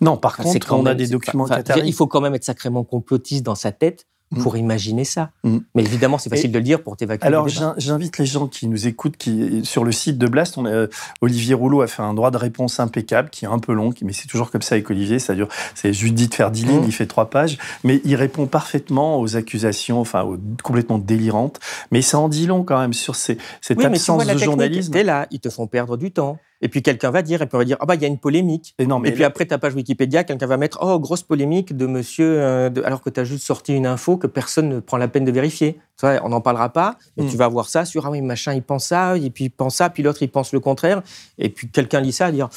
non, 0.03 0.19
par 0.19 0.37
contre, 0.37 0.67
quand 0.67 0.79
on 0.79 0.85
a 0.85 0.95
des 0.95 1.09
documents 1.09 1.47
Il 1.83 1.95
faut 1.95 2.07
quand 2.07 2.21
même 2.21 2.35
être 2.35 2.45
sacrément 2.45 2.85
complotiste 2.85 3.45
dans 3.45 3.55
sa 3.55 3.73
tête 3.73 4.07
Mm. 4.35 4.43
pour 4.43 4.57
imaginer 4.57 5.05
ça. 5.05 5.31
Mm. 5.45 5.59
Mais 5.75 5.83
évidemment, 5.83 6.19
c'est 6.19 6.31
facile 6.31 6.53
de 6.53 6.59
le 6.59 6.65
dire 6.65 6.83
pour 6.83 6.97
t'évacuer. 6.97 7.27
Alors, 7.27 7.49
j'invite 7.49 8.19
les 8.19 8.27
gens 8.27 8.47
qui 8.47 8.69
nous 8.69 8.87
écoutent, 8.87 9.17
qui 9.17 9.65
sur 9.65 9.85
le 9.85 9.93
site 9.93 10.19
de 10.19 10.27
Blast, 10.27 10.59
on 10.59 10.67
a, 10.67 10.87
Olivier 11.21 11.55
Rouleau 11.55 11.83
a 11.83 11.87
fait 11.87 12.03
un 12.03 12.15
droit 12.15 12.31
de 12.31 12.37
réponse 12.37 12.81
impeccable, 12.81 13.31
qui 13.31 13.45
est 13.45 13.49
un 13.49 13.59
peu 13.59 13.73
long, 13.73 13.91
mais 14.03 14.13
c'est 14.13 14.27
toujours 14.29 14.51
comme 14.51 14.63
ça 14.63 14.75
avec 14.75 14.91
Olivier. 14.91 15.19
Ça 15.19 15.35
dure, 15.35 15.49
c'est 15.75 15.93
Judith 15.93 16.31
de 16.31 16.35
faire 16.35 16.51
dix 16.51 16.65
lignes, 16.65 16.83
mm. 16.83 16.87
il 16.87 16.93
fait 16.93 17.07
trois 17.07 17.31
pages, 17.31 17.59
mais 17.85 18.01
il 18.05 18.17
répond 18.17 18.47
parfaitement 18.47 19.21
aux 19.21 19.37
accusations, 19.37 20.01
enfin, 20.01 20.27
complètement 20.63 20.99
délirantes. 20.99 21.61
Mais 21.91 22.03
ça 22.03 22.19
en 22.19 22.29
dit 22.29 22.47
long 22.47 22.65
quand 22.65 22.79
même 22.79 22.93
sur 22.93 23.17
ces, 23.17 23.39
cette 23.61 23.83
absence 23.85 24.27
de 24.27 24.39
journalisme. 24.39 24.93
Là, 25.05 25.27
ils 25.31 25.41
te 25.41 25.51
font 25.51 25.67
perdre 25.67 25.97
du 25.97 26.11
temps. 26.13 26.39
Et 26.65 26.69
puis 26.69 26.83
quelqu'un 26.83 27.11
va 27.11 27.21
dire, 27.21 27.43
et 27.43 27.47
puis 27.47 27.57
on 27.57 27.59
va 27.59 27.67
dire, 27.67 27.77
ah 27.81 27.85
bah 27.85 27.95
il 27.95 28.01
y 28.01 28.07
a 28.07 28.09
une 28.09 28.19
polémique. 28.19 28.75
Et, 28.79 28.87
non, 28.87 28.99
mais 28.99 29.11
et 29.11 29.13
puis 29.13 29.23
après 29.23 29.45
ta 29.45 29.59
page 29.59 29.75
Wikipédia, 29.75 30.25
quelqu'un 30.25 30.47
va 30.47 30.57
mettre, 30.57 30.79
oh 30.81 30.99
grosse 30.99 31.23
polémique 31.23 31.77
de 31.77 31.85
monsieur, 31.85 32.41
euh, 32.41 32.71
alors 32.85 33.03
que 33.03 33.11
tu 33.11 33.21
as 33.21 33.25
juste 33.25 33.45
sorti 33.45 33.75
une 33.75 33.87
info 33.87 34.17
que 34.17 34.27
personne 34.27 34.71
ne 34.71 34.81
prend 34.81 34.97
la 34.97 35.07
peine 35.07 35.27
de 35.27 35.31
vérifier. 35.31 35.79
on 36.03 36.31
n'en 36.31 36.41
parlera 36.41 36.71
pas, 36.71 36.97
mais 37.19 37.25
mm. 37.25 37.29
tu 37.29 37.37
vas 37.37 37.49
voir 37.49 37.69
ça 37.69 37.85
sur, 37.85 38.07
ah 38.07 38.11
oui, 38.11 38.23
machin, 38.23 38.55
il 38.55 38.63
pense 38.63 38.87
ça, 38.87 39.15
et 39.19 39.29
puis 39.29 39.45
il 39.45 39.51
pense 39.51 39.77
ça, 39.77 39.91
puis 39.91 40.03
l'autre, 40.03 40.23
il 40.23 40.31
pense 40.31 40.55
le 40.55 40.61
contraire. 40.61 41.03
Et 41.37 41.51
puis 41.51 41.69
quelqu'un 41.69 42.01
lit 42.01 42.13
ça, 42.13 42.33
dire, 42.33 42.49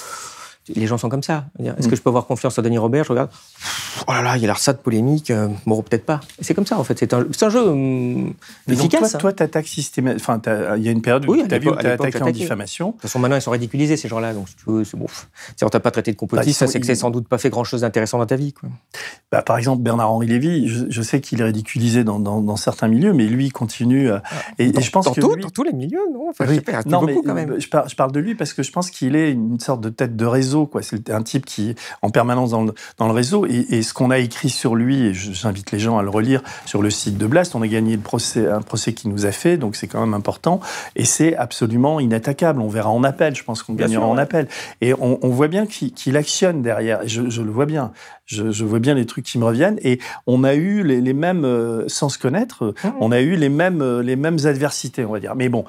les 0.75 0.87
gens 0.87 0.97
sont 0.97 1.09
comme 1.09 1.23
ça. 1.23 1.45
Est-ce 1.59 1.87
que 1.87 1.95
je 1.95 2.01
peux 2.01 2.09
avoir 2.09 2.25
confiance 2.25 2.57
en 2.57 2.61
Denis 2.61 2.77
Robert? 2.77 3.03
Je 3.03 3.09
regarde, 3.09 3.29
oh 4.07 4.11
là 4.11 4.21
là, 4.21 4.37
il 4.37 4.43
a 4.43 4.47
l'air 4.47 4.57
ça 4.57 4.73
de 4.73 4.77
polémique, 4.77 5.31
euh, 5.31 5.47
bon, 5.65 5.81
peut-être 5.81 6.05
pas. 6.05 6.19
C'est 6.39 6.53
comme 6.53 6.65
ça, 6.65 6.77
en 6.77 6.83
fait. 6.83 6.97
C'est 6.97 7.13
un, 7.13 7.25
un, 7.41 7.49
jeu 7.49 7.67
hum, 7.67 8.33
efficace. 8.67 9.11
toi, 9.11 9.19
toi, 9.19 9.33
t'attaques 9.33 9.67
systématiquement. 9.67 10.35
Enfin, 10.35 10.75
il 10.77 10.83
y 10.83 10.89
a 10.89 10.91
une 10.91 11.01
période 11.01 11.27
où 11.27 11.35
tu 11.35 11.53
as 11.53 11.59
vu 11.59 11.69
où 11.69 11.75
tu 11.75 11.87
as 11.87 11.93
attaqué 11.93 12.21
en 12.21 12.31
diffamation. 12.31 12.87
De 12.87 12.91
toute 12.93 13.01
façon, 13.03 13.19
maintenant, 13.19 13.37
ils 13.37 13.41
sont 13.41 13.51
ridiculisés, 13.51 13.97
ces 13.97 14.07
gens-là. 14.07 14.33
Donc, 14.33 14.49
si 14.49 14.55
tu 14.55 14.63
veux, 14.67 14.83
c'est 14.83 14.97
bon. 14.97 15.07
Si 15.55 15.63
on 15.63 15.69
t'a 15.69 15.79
pas 15.79 15.91
traité 15.91 16.11
de 16.11 16.17
complotiste, 16.17 16.61
bah, 16.61 16.67
c'est 16.67 16.79
que 16.79 16.85
c'est 16.85 16.95
sans 16.95 17.11
doute 17.11 17.27
pas 17.27 17.37
fait 17.37 17.49
grand-chose 17.49 17.81
d'intéressant 17.81 18.17
dans 18.17 18.25
ta 18.25 18.35
vie. 18.35 18.53
Quoi. 18.53 18.69
Bah, 19.31 19.41
par 19.41 19.57
exemple, 19.57 19.81
Bernard-Henri 19.83 20.27
Lévy, 20.27 20.67
je, 20.67 21.01
sais 21.01 21.21
qu'il 21.21 21.41
est 21.41 21.45
ridiculisé 21.45 22.03
dans, 22.03 22.19
dans, 22.19 22.55
certains 22.55 22.87
milieux, 22.87 23.13
mais 23.13 23.25
lui, 23.25 23.45
il 23.45 23.53
continue. 23.53 24.09
Ah, 24.09 24.21
et, 24.59 24.71
je 24.79 24.91
pense 24.91 25.09
que. 25.09 25.21
Dans 25.21 25.49
tous 25.49 25.63
les 25.63 25.73
milieux, 25.73 26.01
non? 26.13 26.29
Enfin, 26.29 26.45
non, 26.85 27.01
mais 27.01 27.15
quand 27.23 27.33
même. 27.33 27.59
Je, 27.59 27.67
parle, 27.67 27.89
je 27.89 27.95
parle 27.95 28.11
de 28.11 28.19
lui 28.19 28.35
parce 28.35 28.53
que 28.53 28.63
je 28.63 28.71
pense 28.71 28.89
qu'il 28.89 29.15
est 29.15 29.31
une 29.31 29.59
sorte 29.59 29.81
de 29.81 29.89
tête 29.89 30.15
de 30.15 30.25
réseau 30.25 30.56
réseau. 30.57 30.65
quoi. 30.65 30.81
C'est 30.81 31.09
un 31.09 31.23
type 31.23 31.45
qui 31.45 31.71
est 31.71 31.75
en 32.01 32.09
permanence 32.09 32.51
dans 32.51 32.63
le, 32.63 32.73
dans 32.97 33.07
le 33.07 33.13
réseau. 33.13 33.45
Et, 33.45 33.81
ce 33.81 33.93
qu'on 33.93 34.11
a 34.11 34.17
écrit 34.17 34.49
sur 34.49 34.75
lui, 34.75 35.07
et 35.07 35.13
j'invite 35.13 35.71
les 35.71 35.79
gens 35.79 35.97
à 35.97 36.03
le 36.03 36.09
relire 36.09 36.41
sur 36.65 36.81
le 36.81 36.89
site 36.89 37.17
de 37.17 37.27
Blast, 37.27 37.55
on 37.55 37.61
a 37.61 37.67
gagné 37.67 37.95
le 37.95 38.01
procès, 38.01 38.47
un 38.47 38.61
procès 38.61 38.93
qui 38.93 39.07
nous 39.07 39.25
a 39.25 39.31
fait, 39.31 39.57
donc 39.57 39.75
c'est 39.75 39.87
quand 39.87 40.01
même 40.01 40.13
important. 40.13 40.59
Et 40.95 41.05
c'est 41.05 41.35
absolument 41.35 41.99
inattaquable. 41.99 42.61
On 42.61 42.67
verra 42.67 42.89
en 42.89 43.03
appel, 43.03 43.35
je 43.35 43.43
pense 43.43 43.63
qu'on 43.63 43.73
gagnera 43.73 44.05
en 44.05 44.17
appel. 44.17 44.47
Et 44.81 44.93
on, 44.93 45.29
voit 45.29 45.47
bien 45.47 45.65
qu'il 45.65 46.17
actionne 46.17 46.61
derrière. 46.61 47.03
Et 47.03 47.07
je, 47.07 47.21
le 47.21 47.51
vois 47.51 47.65
bien. 47.65 47.91
Je, 48.25 48.65
vois 48.65 48.79
bien 48.79 48.95
les 48.95 49.05
trucs 49.05 49.25
qui 49.25 49.37
me 49.37 49.45
reviennent. 49.45 49.79
Et 49.83 49.99
on 50.25 50.43
a 50.43 50.55
eu 50.55 50.83
les, 50.83 51.13
mêmes, 51.13 51.45
euh, 51.45 51.85
sans 51.87 52.09
se 52.09 52.17
connaître, 52.17 52.73
mmh. 52.83 52.89
on 52.99 53.11
a 53.11 53.21
eu 53.21 53.35
les 53.35 53.49
mêmes, 53.49 53.81
euh, 53.81 54.01
les 54.01 54.15
mêmes 54.15 54.39
adversités, 54.45 55.05
on 55.05 55.11
va 55.11 55.19
dire. 55.19 55.35
Mais 55.35 55.49
bon, 55.49 55.65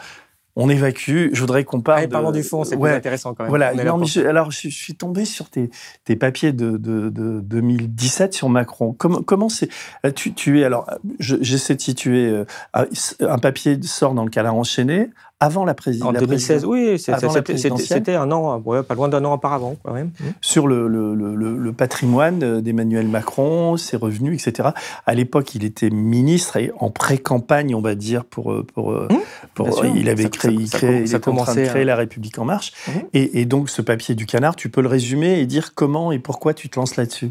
on 0.59 0.69
évacue. 0.69 1.29
Je 1.33 1.41
voudrais 1.41 1.65
qu'on 1.65 1.81
parle. 1.81 2.01
Allez, 2.01 2.09
parlons 2.09 2.33
du 2.33 2.43
fond, 2.43 2.65
c'est 2.65 2.77
plus 2.77 2.91
intéressant 2.91 3.33
quand 3.33 3.45
même. 3.45 3.49
Voilà. 3.49 3.69
alors, 3.69 4.51
je, 4.51 4.69
suis 4.69 4.95
tombé 4.95 5.25
sur 5.25 5.49
tes, 5.49 5.71
papiers 6.17 6.53
de, 6.53 6.77
2017 6.77 8.35
sur 8.35 8.49
Macron. 8.49 8.93
Comment, 8.93 9.23
comment 9.23 9.49
c'est 9.49 9.69
euh, 10.05 10.11
tu, 10.11 10.35
tu 10.35 10.61
es 10.61 10.65
alors, 10.65 10.91
j'essaie 11.21 11.75
de 11.75 11.81
situer. 11.81 12.45
Un 12.75 13.39
papier 13.39 13.79
sort 13.83 14.15
dans 14.15 14.25
le 14.25 14.31
canard 14.31 14.57
enchaîné 14.57 15.11
avant 15.41 15.65
la 15.65 15.75
présidence. 15.75 16.09
En 16.09 16.13
2016, 16.13 16.65
oui, 16.65 16.99
c'était 16.99 18.15
un 18.15 18.31
an, 18.33 18.61
pas 18.61 18.95
loin 18.95 19.09
d'un 19.09 19.25
an 19.25 19.35
auparavant. 19.35 19.77
Quand 19.83 19.93
même. 19.93 20.09
Mmh. 20.09 20.25
Sur 20.41 20.67
le, 20.67 20.89
le, 20.89 21.15
le, 21.15 21.73
patrimoine 21.73 22.61
d'Emmanuel 22.61 23.07
Macron, 23.07 23.77
ses 23.77 23.97
revenus, 23.97 24.47
etc. 24.47 24.71
À 25.07 25.15
l'époque, 25.15 25.55
il 25.55 25.65
était 25.65 25.91
ministre 25.91 26.57
et 26.57 26.73
en 26.79 26.91
pré-campagne, 26.91 27.75
on 27.75 27.81
va 27.81 27.95
dire, 27.95 28.25
pour. 28.25 28.55
pour, 28.75 28.93
mmh, 28.93 29.09
pour 29.55 29.85
il 29.85 30.09
avait 30.09 30.29
créé, 30.29 30.53
il, 30.53 30.71
créé, 30.71 31.03
il 31.03 31.15
était 31.15 31.29
en 31.29 31.37
train 31.37 31.55
de 31.55 31.65
créer 31.65 31.85
La 31.85 31.97
République 31.97 32.39
En 32.39 32.45
Marche. 32.45 32.73
Mmh. 32.87 32.91
Et, 33.15 33.41
et 33.41 33.45
donc, 33.45 33.71
ce 33.71 33.83
papier 33.83 34.15
du 34.15 34.27
canard, 34.27 34.57
tu 34.57 34.69
peux 34.69 34.81
le 34.81 34.89
résumer 34.89 35.39
et 35.39 35.47
dire 35.47 35.75
comment 35.75 36.11
et 36.11 36.19
pourquoi 36.19 36.55
tu 36.55 36.69
te 36.69 36.79
lances 36.79 36.97
là-dessus? 36.97 37.31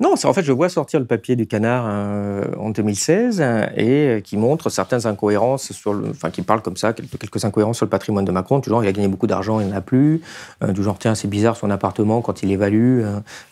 Non, 0.00 0.14
en 0.22 0.32
fait, 0.32 0.42
je 0.42 0.52
vois 0.52 0.68
sortir 0.68 1.00
le 1.00 1.06
papier 1.06 1.34
du 1.34 1.46
canard 1.46 1.84
euh, 1.88 2.44
en 2.56 2.70
2016 2.70 3.40
et 3.40 3.44
euh, 3.44 4.20
qui 4.20 4.36
montre 4.36 4.70
certaines 4.70 5.06
incohérences 5.06 5.72
sur 5.72 5.92
le, 5.92 6.10
enfin, 6.10 6.30
qui 6.30 6.42
parle 6.42 6.62
comme 6.62 6.76
ça, 6.76 6.92
quelques, 6.92 7.18
quelques 7.18 7.44
incohérences 7.44 7.78
sur 7.78 7.86
le 7.86 7.90
patrimoine 7.90 8.24
de 8.24 8.30
Macron. 8.30 8.60
Du 8.60 8.70
genre, 8.70 8.84
il 8.84 8.88
a 8.88 8.92
gagné 8.92 9.08
beaucoup 9.08 9.26
d'argent, 9.26 9.58
il 9.60 9.68
n'en 9.68 9.76
a 9.76 9.80
plus. 9.80 10.22
Euh, 10.62 10.72
du 10.72 10.84
genre, 10.84 10.98
tiens, 10.98 11.16
c'est 11.16 11.28
bizarre 11.28 11.56
son 11.56 11.70
appartement 11.70 12.20
quand 12.20 12.42
il 12.42 12.52
évalue, 12.52 13.04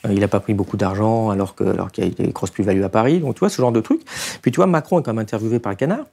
il 0.08 0.20
n'a 0.20 0.28
pas 0.28 0.40
pris 0.40 0.54
beaucoup 0.54 0.76
d'argent 0.76 1.30
alors 1.30 1.54
que, 1.54 1.64
alors 1.64 1.90
qu'il 1.90 2.04
y 2.04 2.06
a 2.06 2.10
des 2.10 2.28
grosses 2.28 2.50
plus-values 2.50 2.84
à 2.84 2.88
Paris. 2.88 3.18
Donc, 3.18 3.34
tu 3.34 3.40
vois, 3.40 3.48
ce 3.48 3.60
genre 3.60 3.72
de 3.72 3.80
truc. 3.80 4.02
Puis, 4.42 4.52
tu 4.52 4.56
vois, 4.56 4.66
Macron 4.66 5.00
est 5.00 5.02
quand 5.02 5.12
même 5.12 5.22
interviewé 5.22 5.58
par 5.58 5.72
le 5.72 5.76
canard. 5.76 6.06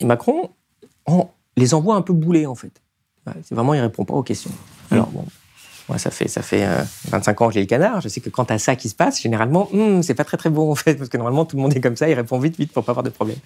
Et 0.00 0.06
Macron, 0.06 0.50
on 1.06 1.28
les 1.56 1.74
envoie 1.74 1.96
un 1.96 2.02
peu 2.02 2.14
boulés, 2.14 2.46
en 2.46 2.54
fait. 2.54 2.72
C'est 3.44 3.54
vraiment, 3.54 3.74
il 3.74 3.80
répond 3.80 4.04
pas 4.04 4.14
aux 4.14 4.22
questions. 4.22 4.50
Alors, 4.90 5.08
bon, 5.08 5.24
moi, 5.92 5.98
ça 5.98 6.10
fait, 6.10 6.26
ça 6.26 6.40
fait 6.40 6.66
25 7.10 7.38
euh, 7.40 7.44
ans 7.44 7.48
que 7.48 7.54
j'ai 7.54 7.60
le 7.60 7.66
canard. 7.66 8.00
Je 8.00 8.08
sais 8.08 8.22
que 8.22 8.30
quand 8.30 8.50
as 8.50 8.58
ça 8.58 8.76
qui 8.76 8.88
se 8.88 8.94
passe, 8.94 9.20
généralement, 9.20 9.68
hmm, 9.72 10.00
c'est 10.00 10.14
pas 10.14 10.24
très 10.24 10.38
très 10.38 10.48
bon 10.48 10.72
en 10.72 10.74
fait, 10.74 10.94
parce 10.94 11.10
que 11.10 11.18
normalement 11.18 11.44
tout 11.44 11.56
le 11.56 11.62
monde 11.62 11.76
est 11.76 11.82
comme 11.82 11.96
ça, 11.96 12.08
il 12.08 12.14
répond 12.14 12.38
vite 12.38 12.56
vite 12.56 12.72
pour 12.72 12.82
pas 12.82 12.92
avoir 12.92 13.02
de 13.02 13.10
problème. 13.10 13.36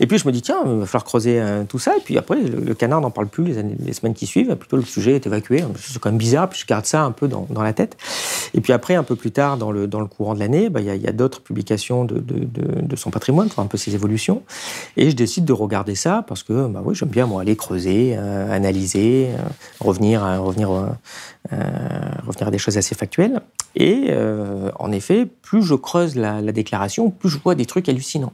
Et 0.00 0.06
puis 0.06 0.18
je 0.18 0.26
me 0.26 0.32
dis 0.32 0.42
tiens, 0.42 0.58
il 0.66 0.80
va 0.80 0.86
falloir 0.86 1.04
creuser 1.04 1.40
euh, 1.40 1.64
tout 1.64 1.78
ça. 1.78 1.96
Et 1.96 2.00
puis 2.00 2.18
après, 2.18 2.36
le, 2.42 2.74
canard 2.74 3.00
n'en 3.00 3.10
parle 3.10 3.28
plus 3.28 3.54
les, 3.54 3.92
semaines 3.94 4.12
qui 4.12 4.26
suivent. 4.26 4.54
Plutôt 4.56 4.76
le 4.76 4.84
sujet 4.84 5.14
est 5.14 5.26
évacué. 5.26 5.64
C'est 5.78 5.98
quand 5.98 6.10
même 6.10 6.18
bizarre. 6.18 6.50
Puis 6.50 6.60
je 6.60 6.66
garde 6.66 6.84
ça 6.84 7.02
un 7.02 7.12
peu 7.12 7.26
dans, 7.26 7.62
la 7.62 7.72
tête. 7.72 7.96
Et 8.52 8.60
puis 8.60 8.74
après, 8.74 8.94
un 8.94 9.02
peu 9.02 9.16
plus 9.16 9.30
tard, 9.30 9.56
dans 9.56 9.72
le, 9.72 9.86
dans 9.86 10.00
le 10.00 10.06
courant 10.06 10.34
de 10.34 10.40
l'année, 10.40 10.68
bah, 10.68 10.80
il 10.80 10.86
y 10.86 11.08
a, 11.08 11.12
d'autres 11.12 11.40
publications 11.40 12.04
de, 12.04 12.96
son 12.96 13.10
patrimoine, 13.10 13.48
un 13.56 13.66
peu 13.66 13.78
ses 13.78 13.94
évolutions. 13.94 14.42
Et 14.98 15.10
je 15.10 15.16
décide 15.16 15.46
de 15.46 15.54
regarder 15.54 15.94
ça 15.94 16.22
parce 16.28 16.42
que 16.42 16.66
bah 16.66 16.82
oui, 16.84 16.94
j'aime 16.94 17.08
bien 17.08 17.28
aller 17.38 17.56
creuser, 17.56 18.14
euh, 18.16 18.54
analyser, 18.54 19.28
revenir, 19.80 20.22
revenir 20.42 20.70
revenir 22.26 22.48
à 22.48 22.50
des 22.50 22.58
choses 22.58 22.78
assez 22.78 22.94
factuelles. 22.94 23.40
Et 23.74 24.06
euh, 24.10 24.70
en 24.78 24.92
effet, 24.92 25.26
plus 25.26 25.62
je 25.62 25.74
creuse 25.74 26.16
la, 26.16 26.40
la, 26.40 26.52
déclaration, 26.52 27.10
plus 27.10 27.30
je 27.30 27.38
vois 27.38 27.54
des 27.54 27.66
trucs 27.66 27.88
hallucinants. 27.88 28.32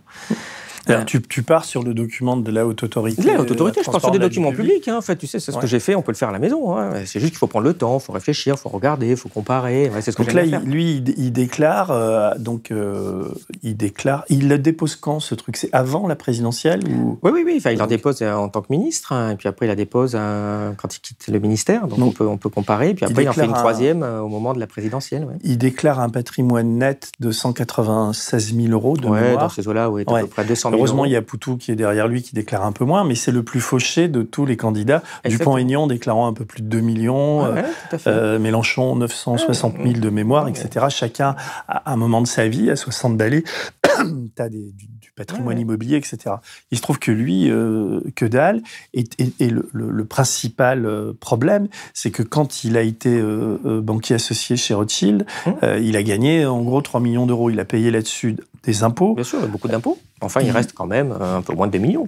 Euh, 0.91 1.05
tu, 1.05 1.21
tu, 1.23 1.43
pars 1.43 1.65
sur 1.65 1.83
le 1.83 1.95
document 1.95 2.37
de 2.37 2.51
la 2.51 2.67
haute 2.67 2.83
autorité. 2.83 3.23
la 3.23 3.41
haute 3.41 3.51
autorité, 3.51 3.81
je 3.85 3.91
pars 3.91 4.01
sur 4.01 4.11
des 4.11 4.19
documents 4.19 4.53
publics. 4.53 4.89
Hein, 4.89 4.97
en 4.99 5.01
fait, 5.01 5.17
tu 5.17 5.27
sais, 5.27 5.41
c'est 5.41 5.53
ce 5.53 5.59
que 5.59 5.67
j'ai 5.67 5.81
fait. 5.81 5.95
On 5.95 6.03
peut 6.03 6.13
le 6.13 6.17
faire 6.17 6.31
à 6.31 6.33
la 6.33 6.39
maison. 6.39 6.77
Hein. 6.77 6.93
C'est 7.05 7.21
juste 7.21 7.33
qu'il 7.33 7.39
faut 7.39 7.47
prendre 7.47 7.67
le 7.67 7.75
temps, 7.75 7.99
il 7.99 8.05
faut 8.05 8.13
réfléchir, 8.13 8.55
il 8.57 8.61
faut 8.61 8.69
regarder, 8.69 9.11
il 9.11 9.17
faut 9.17 9.29
comparer. 9.29 9.91
c'est 10.01 10.13
ce 10.13 10.17
que 10.17 10.23
donc 10.23 10.33
là, 10.33 10.45
lui, 10.61 11.03
il, 11.17 11.33
déclare. 11.33 11.91
Euh, 11.91 12.35
donc, 12.39 12.71
euh, 12.71 13.29
il 13.63 13.77
déclare. 13.77 14.25
Il 14.29 14.49
le 14.49 14.59
dépose 14.59 14.97
quand 14.97 15.21
ce 15.21 15.35
truc? 15.35 15.57
C'est 15.57 15.71
avant 15.73 16.07
la 16.07 16.17
présidentielle 16.17 16.81
ou... 16.89 17.19
Oui, 17.23 17.31
oui, 17.35 17.43
oui. 17.45 17.55
Enfin, 17.59 17.71
il 17.71 17.83
en 17.83 17.87
dépose 17.87 18.23
en 18.23 18.49
tant 18.49 18.63
que 18.63 18.69
ministre, 18.71 19.13
hein, 19.13 19.31
et 19.31 19.37
puis 19.37 19.49
après, 19.49 19.67
il 19.67 19.69
la 19.69 19.77
dépose 19.77 20.13
quand 20.13 20.97
il 20.97 21.01
quitte 21.01 21.29
le 21.29 21.39
ministère. 21.39 21.87
Donc, 21.87 21.99
on, 22.01 22.11
peut, 22.11 22.27
on 22.27 22.37
peut 22.37 22.51
comparer. 22.51 22.95
Puis 22.95 23.05
après, 23.05 23.23
il, 23.23 23.29
en 23.29 23.33
fait 23.33 23.45
une 23.45 23.53
troisième 23.53 24.03
au 24.03 24.29
moment 24.29 24.55
de 24.55 24.61
la 24.61 24.67
présidentielle. 24.67 25.27
Il 25.43 25.59
déclare 25.59 26.01
un 26.01 26.09
patrimoine 26.09 26.79
net 26.79 27.11
de 27.21 27.31
196 27.31 28.55
000 28.55 28.69
euros 28.69 28.97
de 28.97 29.07
ouais, 29.07 29.37
dans 29.37 29.49
ces 29.49 29.67
eaux-là, 29.69 29.91
oui, 29.91 30.05
à 30.07 30.21
peu 30.21 30.27
près 30.27 30.45
200 30.45 30.71
000 30.71 30.78
Heureusement, 30.79 31.05
il 31.05 31.13
y 31.13 31.17
a 31.17 31.23
Poutou 31.23 31.57
qui 31.57 31.71
est 31.71 31.77
derrière 31.77 32.09
lui 32.09 32.23
qui 32.23 32.35
déclare 32.35 32.65
un 32.65 32.73
peu 32.73 32.85
moins, 32.85 33.05
mais 33.05 33.15
c'est 33.15 33.33
le 33.33 33.43
plus 33.43 33.61
fauché 33.61 34.09
de 34.09 34.23
tous 34.23 34.47
les 34.47 34.57
candidats. 34.57 35.03
Dupont-Aignan 35.25 35.87
déclarant 35.87 36.27
un 36.27 36.33
peu 36.33 36.45
plus 36.45 36.63
de 36.63 36.69
2 36.69 36.81
millions, 36.81 37.45
euh, 37.45 37.63
euh, 38.07 38.39
Mélenchon 38.39 38.97
960 38.97 39.77
000 39.83 39.93
de 39.99 40.11
mémoire, 40.11 40.49
etc. 40.49 40.87
Chacun, 40.89 41.37
à 41.69 41.93
un 41.93 41.97
moment 41.97 42.23
de 42.23 42.27
sa 42.27 42.49
vie, 42.49 42.71
à 42.71 42.77
60 42.77 43.17
balais, 43.17 43.45
tu 43.85 44.43
as 44.43 44.49
du, 44.49 44.73
patrimoine 45.17 45.59
immobilier, 45.59 45.97
etc. 45.97 46.37
Il 46.71 46.79
se 46.79 46.83
trouve 46.83 47.01
que 47.01 47.11
lui, 47.11 47.51
euh, 47.51 48.01
que 48.15 48.25
dalle, 48.25 48.63
et, 48.95 49.05
le, 49.41 50.05
principal 50.05 50.89
problème, 51.19 51.67
c'est 51.93 52.13
que 52.13 52.23
quand 52.23 52.63
il 52.63 52.77
a 52.77 52.83
été 52.83 53.21
banquier 53.65 54.15
associé 54.15 54.57
chez 54.57 54.75
Rothschild, 54.75 55.27
mmh. 55.47 55.51
il 55.83 55.97
a 55.97 56.03
gagné 56.05 56.47
en 56.47 56.63
gros 56.63 56.81
3 56.81 57.01
millions 57.01 57.27
d'euros. 57.27 57.51
Il 57.51 57.59
a 57.59 57.65
payé 57.65 57.91
là-dessus 57.91 58.37
des 58.69 58.83
impôts. 58.83 59.15
Bien 59.15 59.25
sûr, 59.25 59.47
beaucoup 59.49 59.67
d'impôts. 59.67 59.99
Enfin, 60.21 60.43
il 60.43 60.51
reste 60.51 60.75
quand 60.75 60.87
même 60.87 61.13
un 61.13 61.41
peu 61.41 61.55
moins 61.55 61.67
de 61.69 61.73
2 61.73 61.79
millions. 61.79 62.07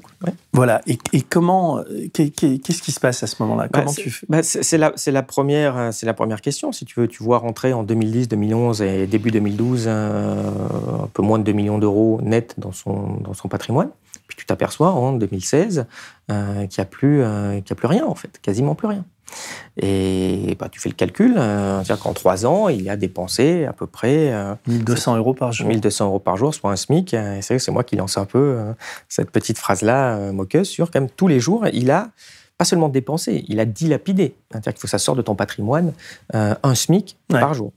Voilà. 0.53 0.83
Et, 0.87 1.23
comment, 1.23 1.83
qu'est-ce 2.13 2.83
qui 2.83 2.93
se 2.93 3.01
passe 3.01 3.23
à 3.23 3.27
ce 3.27 3.43
moment-là? 3.43 3.69
Bah, 3.73 3.81
Comment 3.81 3.95
tu 3.95 4.21
bah, 4.29 4.43
C'est 4.43 4.77
la, 4.77 4.93
la, 5.07 5.23
première, 5.23 5.89
c'est 5.93 6.05
la 6.07 6.13
première 6.13 6.43
question. 6.43 6.71
Si 6.71 6.85
tu 6.85 7.01
veux, 7.01 7.09
tu 7.09 7.23
vois 7.23 7.39
rentrer 7.39 7.73
en 7.73 7.83
2010, 7.83 8.29
2011 8.29 8.83
et 8.83 9.07
début 9.07 9.31
2012 9.31 9.89
un, 9.89 11.09
peu 11.15 11.23
moins 11.23 11.39
de 11.39 11.45
2 11.45 11.53
millions 11.53 11.79
d'euros 11.79 12.21
net 12.23 12.55
dans 12.59 12.73
son, 12.73 13.17
dans 13.21 13.35
son 13.35 13.49
patrimoine. 13.49 13.89
Puis 14.27 14.37
tu 14.37 14.45
t'aperçois 14.45 14.93
en 14.93 15.15
2016 15.15 15.87
euh, 16.31 16.67
qu'il 16.67 16.81
n'y 16.81 16.83
a, 16.83 16.85
plus, 16.85 17.23
euh, 17.23 17.59
a 17.59 17.75
plus 17.75 17.89
rien, 17.89 18.05
en 18.07 18.15
fait, 18.15 18.39
quasiment 18.43 18.75
plus 18.75 18.87
rien. 18.87 19.05
Et 19.81 20.57
bah, 20.59 20.69
tu 20.71 20.81
fais 20.81 20.89
le 20.89 20.95
calcul, 20.95 21.37
euh, 21.37 21.83
c'est-à-dire 21.83 22.03
qu'en 22.03 22.13
trois 22.13 22.47
ans, 22.47 22.69
il 22.69 22.89
a 22.89 22.97
dépensé 22.97 23.65
à 23.65 23.73
peu 23.73 23.87
près... 23.87 24.33
1200 24.67 25.17
euros 25.17 25.35
par 25.35 25.53
jour. 25.53 25.69
1200 25.69 26.07
euros 26.07 26.19
par 26.19 26.37
jour, 26.37 26.55
soit 26.55 26.71
un 26.71 26.77
SMIC. 26.77 27.15
Et 27.15 27.41
c'est 27.43 27.59
c'est 27.59 27.73
moi 27.73 27.85
qui 27.85 27.97
lance 27.97 28.19
un 28.19 28.25
peu 28.25 28.59
cette 29.09 29.31
petite 29.31 29.59
phrase-là, 29.59 30.33
moqueuse, 30.33 30.69
sur 30.69 30.91
quand 30.91 31.01
même 31.01 31.11
tous 31.11 31.29
les 31.29 31.41
jours, 31.41 31.67
il 31.73 31.91
a 31.91 32.11
pas 32.59 32.65
seulement 32.65 32.89
dépensé, 32.89 33.45
il 33.49 33.59
a 33.61 33.65
dilapidé. 33.65 34.35
C'est-à-dire 34.51 34.73
qu'il 34.73 34.81
faut 34.81 34.87
que 34.87 34.91
ça 34.91 34.99
sorte 34.99 35.17
de 35.17 35.23
ton 35.23 35.35
patrimoine 35.35 35.93
un 36.33 36.75
SMIC 36.75 37.17
par 37.29 37.55
jour. 37.55 37.73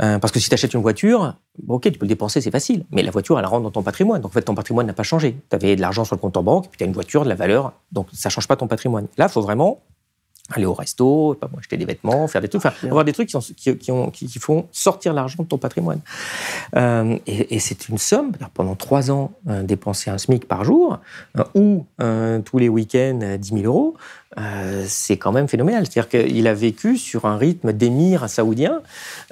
Euh, 0.00 0.18
parce 0.18 0.32
que 0.32 0.40
si 0.40 0.48
tu 0.48 0.54
achètes 0.54 0.74
une 0.74 0.80
voiture, 0.80 1.36
ok, 1.68 1.82
tu 1.82 1.92
peux 1.92 2.04
le 2.04 2.08
dépenser, 2.08 2.40
c'est 2.40 2.50
facile, 2.50 2.84
mais 2.90 3.02
la 3.02 3.10
voiture, 3.10 3.38
elle 3.38 3.46
rentre 3.46 3.62
dans 3.62 3.70
ton 3.70 3.82
patrimoine. 3.82 4.20
Donc 4.20 4.30
en 4.30 4.34
fait, 4.34 4.42
ton 4.42 4.54
patrimoine 4.54 4.86
n'a 4.86 4.94
pas 4.94 5.02
changé. 5.02 5.36
Tu 5.50 5.56
avais 5.56 5.76
de 5.76 5.80
l'argent 5.80 6.04
sur 6.04 6.16
le 6.16 6.20
compte 6.20 6.36
en 6.36 6.42
banque, 6.42 6.68
puis 6.68 6.78
tu 6.78 6.84
as 6.84 6.86
une 6.86 6.92
voiture, 6.92 7.24
de 7.24 7.28
la 7.28 7.34
valeur, 7.34 7.72
donc 7.92 8.08
ça 8.12 8.28
ne 8.28 8.32
change 8.32 8.48
pas 8.48 8.56
ton 8.56 8.66
patrimoine. 8.66 9.06
Là, 9.18 9.26
il 9.28 9.32
faut 9.32 9.42
vraiment 9.42 9.80
aller 10.50 10.66
au 10.66 10.74
resto, 10.74 11.36
pas 11.40 11.48
acheter 11.58 11.76
des 11.76 11.84
vêtements, 11.84 12.26
faire 12.28 12.40
des 12.40 12.48
trucs, 12.48 12.64
enfin, 12.64 12.74
avoir 12.86 13.04
des 13.04 13.12
trucs 13.12 13.28
qui, 13.28 14.38
font 14.38 14.66
sortir 14.72 15.12
l'argent 15.12 15.42
de 15.42 15.48
ton 15.48 15.58
patrimoine. 15.58 16.00
Euh, 16.76 17.16
et, 17.26 17.58
c'est 17.58 17.88
une 17.88 17.98
somme, 17.98 18.32
pendant 18.52 18.74
trois 18.74 19.10
ans, 19.10 19.32
euh, 19.48 19.62
dépenser 19.62 20.10
un 20.10 20.18
SMIC 20.18 20.46
par 20.46 20.64
jour, 20.64 20.98
ou 21.54 21.86
tous 22.44 22.58
les 22.58 22.68
week-ends 22.68 23.36
10 23.38 23.48
000 23.48 23.64
euros, 23.64 23.96
euh, 24.38 24.84
c'est 24.86 25.16
quand 25.16 25.32
même 25.32 25.48
phénoménal. 25.48 25.86
C'est-à-dire 25.86 26.08
qu'il 26.08 26.46
a 26.46 26.54
vécu 26.54 26.96
sur 26.96 27.26
un 27.26 27.36
rythme 27.36 27.72
d'émir 27.72 28.28
saoudien, 28.28 28.80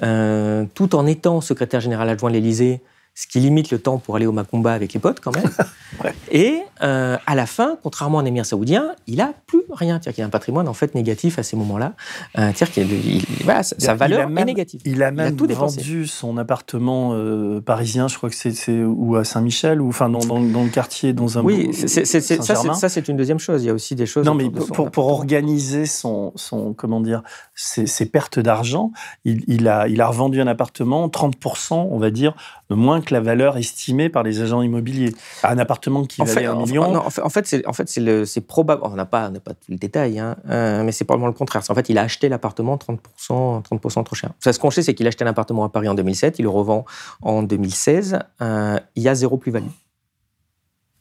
euh, 0.03 0.65
tout 0.73 0.95
en 0.95 1.05
étant 1.07 1.41
secrétaire 1.41 1.81
général 1.81 2.09
adjoint 2.09 2.29
de 2.29 2.35
l'Élysée 2.35 2.81
ce 3.13 3.27
qui 3.27 3.39
limite 3.39 3.71
le 3.71 3.79
temps 3.79 3.97
pour 3.97 4.15
aller 4.15 4.25
au 4.25 4.31
Macumba 4.31 4.73
avec 4.73 4.93
les 4.93 4.99
potes 4.99 5.19
quand 5.19 5.35
même. 5.35 5.49
Et 6.31 6.61
euh, 6.81 7.17
à 7.25 7.35
la 7.35 7.45
fin, 7.45 7.77
contrairement 7.83 8.19
à 8.19 8.21
un 8.21 8.25
émir 8.25 8.45
saoudien, 8.45 8.95
il 9.05 9.19
a 9.19 9.33
plus 9.47 9.63
rien. 9.69 9.95
C'est-à-dire 9.95 10.13
qu'il 10.13 10.23
a 10.23 10.27
un 10.27 10.31
patrimoine 10.31 10.67
en 10.69 10.73
fait 10.73 10.95
négatif 10.95 11.37
à 11.37 11.43
ces 11.43 11.57
moments-là. 11.57 11.93
Euh, 12.37 12.51
c'est-à-dire 12.55 12.87
qu'il 12.87 13.23
voilà, 13.43 13.63
sa 13.63 13.93
valeur 13.95 14.29
est 14.29 14.45
négative. 14.45 14.81
Il 14.85 15.03
a 15.03 15.11
même 15.11 15.35
vendu 15.35 16.07
son 16.07 16.37
appartement 16.37 17.11
euh, 17.13 17.59
parisien, 17.59 18.07
je 18.07 18.15
crois 18.15 18.29
que 18.29 18.35
c'est 18.35 18.83
ou 18.83 19.17
à 19.17 19.25
Saint-Michel 19.25 19.81
ou 19.81 19.89
enfin 19.89 20.09
dans, 20.09 20.19
dans, 20.19 20.63
le 20.63 20.69
quartier, 20.69 21.11
dans 21.11 21.37
un. 21.37 21.43
Oui, 21.43 21.73
ça, 21.73 22.89
c'est 22.89 23.07
une 23.07 23.17
deuxième 23.17 23.39
chose. 23.39 23.63
Il 23.63 23.67
y 23.67 23.69
a 23.69 23.73
aussi 23.73 23.95
des 23.95 24.05
choses. 24.05 24.25
Non, 24.25 24.35
mais 24.35 24.49
pour, 24.49 24.89
pour, 24.89 25.07
organiser 25.07 25.85
son, 25.85 26.31
son 26.35 26.73
comment 26.73 27.01
dire 27.01 27.23
ses, 27.55 27.85
ses 27.85 28.05
pertes 28.05 28.39
d'argent, 28.39 28.91
il, 29.25 29.43
il, 29.47 29.67
a 29.67 29.87
il 29.89 29.99
a 29.99 30.07
revendu 30.07 30.39
un 30.39 30.47
appartement 30.47 31.09
30 31.09 31.35
on 31.71 31.99
va 31.99 32.09
dire 32.11 32.35
moins 32.69 33.00
que 33.01 33.13
la 33.13 33.21
valeur 33.21 33.57
estimée 33.57 34.09
par 34.09 34.23
les 34.23 34.41
agents 34.41 34.61
immobiliers. 34.61 35.13
Un 35.43 35.57
appartement 35.57 36.05
qui 36.05 36.21
valait 36.21 36.45
un 36.45 36.55
million. 36.55 36.95
En, 36.95 37.29
fait, 37.29 37.47
c'est 37.47 37.65
en 37.67 37.73
fait, 37.73 37.89
c'est 37.89 38.41
probable. 38.41 38.81
On 38.85 38.91
n'a 38.91 39.05
pas, 39.05 39.29
pas 39.29 39.53
tout 39.53 39.71
le 39.71 39.77
détail, 39.77 40.19
hein, 40.19 40.37
euh, 40.49 40.83
mais 40.83 40.91
c'est 40.91 41.05
probablement 41.05 41.27
le 41.27 41.33
contraire. 41.33 41.63
En 41.69 41.75
fait, 41.75 41.89
il 41.89 41.97
a 41.97 42.01
acheté 42.01 42.29
l'appartement 42.29 42.77
30%, 42.77 43.63
30 43.63 44.05
trop 44.05 44.15
cher. 44.15 44.31
Ça, 44.39 44.53
ce 44.53 44.59
qu'on 44.59 44.71
sait, 44.71 44.81
c'est 44.81 44.93
qu'il 44.93 45.07
a 45.07 45.09
acheté 45.09 45.23
un 45.23 45.27
appartement 45.27 45.63
à 45.63 45.69
Paris 45.69 45.87
en 45.87 45.95
2007, 45.95 46.39
il 46.39 46.43
le 46.43 46.49
revend 46.49 46.85
en 47.21 47.43
2016. 47.43 48.19
Euh, 48.41 48.79
il 48.95 49.03
y 49.03 49.09
a 49.09 49.15
zéro 49.15 49.37
plus-value. 49.37 49.65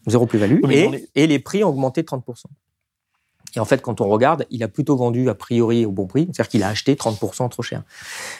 Zéro 0.06 0.26
plus-value. 0.26 0.60
et, 0.70 1.08
et, 1.14 1.26
les 1.26 1.38
prix 1.38 1.62
ont 1.62 1.68
augmenté 1.68 2.02
de 2.02 2.06
30%. 2.06 2.44
Et 3.56 3.60
en 3.60 3.64
fait, 3.64 3.82
quand 3.82 4.00
on 4.00 4.08
regarde, 4.08 4.46
il 4.50 4.62
a 4.62 4.68
plutôt 4.68 4.96
vendu 4.96 5.28
a 5.28 5.34
priori 5.34 5.84
au 5.84 5.90
bon 5.90 6.06
prix, 6.06 6.28
c'est-à-dire 6.32 6.48
qu'il 6.48 6.62
a 6.62 6.68
acheté 6.68 6.94
30% 6.94 7.48
trop 7.48 7.62
cher. 7.62 7.82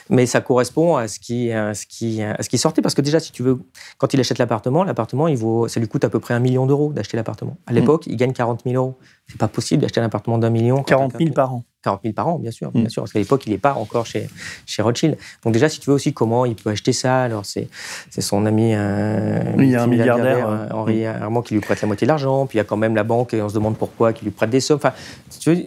Mais 0.09 0.25
ça 0.25 0.41
correspond 0.41 0.95
à 0.95 1.07
ce 1.07 1.19
qui, 1.19 1.49
ce 1.49 1.85
qui, 1.85 2.21
ce 2.39 2.49
qui 2.49 2.57
sortait, 2.57 2.81
parce 2.81 2.95
que 2.95 3.01
déjà, 3.01 3.19
si 3.19 3.31
tu 3.31 3.43
veux, 3.43 3.59
quand 3.97 4.13
il 4.13 4.19
achète 4.19 4.37
l'appartement, 4.37 4.83
l'appartement, 4.83 5.27
il 5.27 5.37
vaut, 5.37 5.67
ça 5.67 5.79
lui 5.79 5.87
coûte 5.87 6.03
à 6.03 6.09
peu 6.09 6.19
près 6.19 6.33
un 6.33 6.39
million 6.39 6.65
d'euros 6.65 6.93
d'acheter 6.93 7.17
l'appartement. 7.17 7.57
À 7.65 7.73
l'époque, 7.73 8.07
il 8.07 8.15
gagne 8.15 8.33
40 8.33 8.63
000 8.65 8.75
euros. 8.75 8.97
C'est 9.27 9.37
pas 9.37 9.47
possible 9.47 9.81
d'acheter 9.81 9.99
un 9.99 10.05
appartement 10.05 10.37
d'un 10.37 10.49
million. 10.49 10.83
40 10.83 11.17
000 11.17 11.31
par 11.31 11.53
an. 11.53 11.63
40 11.83 12.01
000 12.03 12.13
par 12.13 12.27
an, 12.27 12.39
bien 12.39 12.51
sûr, 12.51 12.71
bien 12.71 12.83
mm. 12.83 12.89
sûr, 12.89 13.03
parce 13.03 13.13
qu'à 13.13 13.19
l'époque, 13.19 13.43
il 13.47 13.51
n'est 13.51 13.57
pas 13.57 13.73
encore 13.73 14.05
chez, 14.05 14.27
chez 14.65 14.81
Rothschild. 14.81 15.17
Donc 15.43 15.53
déjà, 15.53 15.69
si 15.69 15.79
tu 15.79 15.89
veux 15.89 15.95
aussi 15.95 16.13
comment 16.13 16.45
il 16.45 16.55
peut 16.55 16.69
acheter 16.69 16.93
ça, 16.93 17.23
alors 17.23 17.45
c'est, 17.45 17.67
c'est 18.09 18.21
son 18.21 18.45
ami 18.45 18.73
euh, 18.73 19.41
oui, 19.57 19.67
il 19.67 19.71
y 19.71 19.75
a 19.75 19.83
un 19.83 19.87
milliardaire, 19.87 20.49
euh, 20.49 20.67
Henri 20.71 21.05
Armand 21.05 21.41
qui 21.41 21.53
lui 21.53 21.61
prête 21.61 21.81
la 21.81 21.87
moitié 21.87 22.05
de 22.05 22.09
l'argent, 22.09 22.45
puis 22.45 22.57
il 22.57 22.59
y 22.59 22.61
a 22.61 22.65
quand 22.65 22.77
même 22.77 22.95
la 22.95 23.03
banque 23.03 23.33
et 23.33 23.41
on 23.41 23.49
se 23.49 23.53
demande 23.53 23.77
pourquoi 23.77 24.13
qui 24.13 24.25
lui 24.25 24.31
prête 24.31 24.49
des 24.49 24.59
sommes. 24.59 24.77
Enfin, 24.77 24.93
tu 25.39 25.53
veux, 25.53 25.63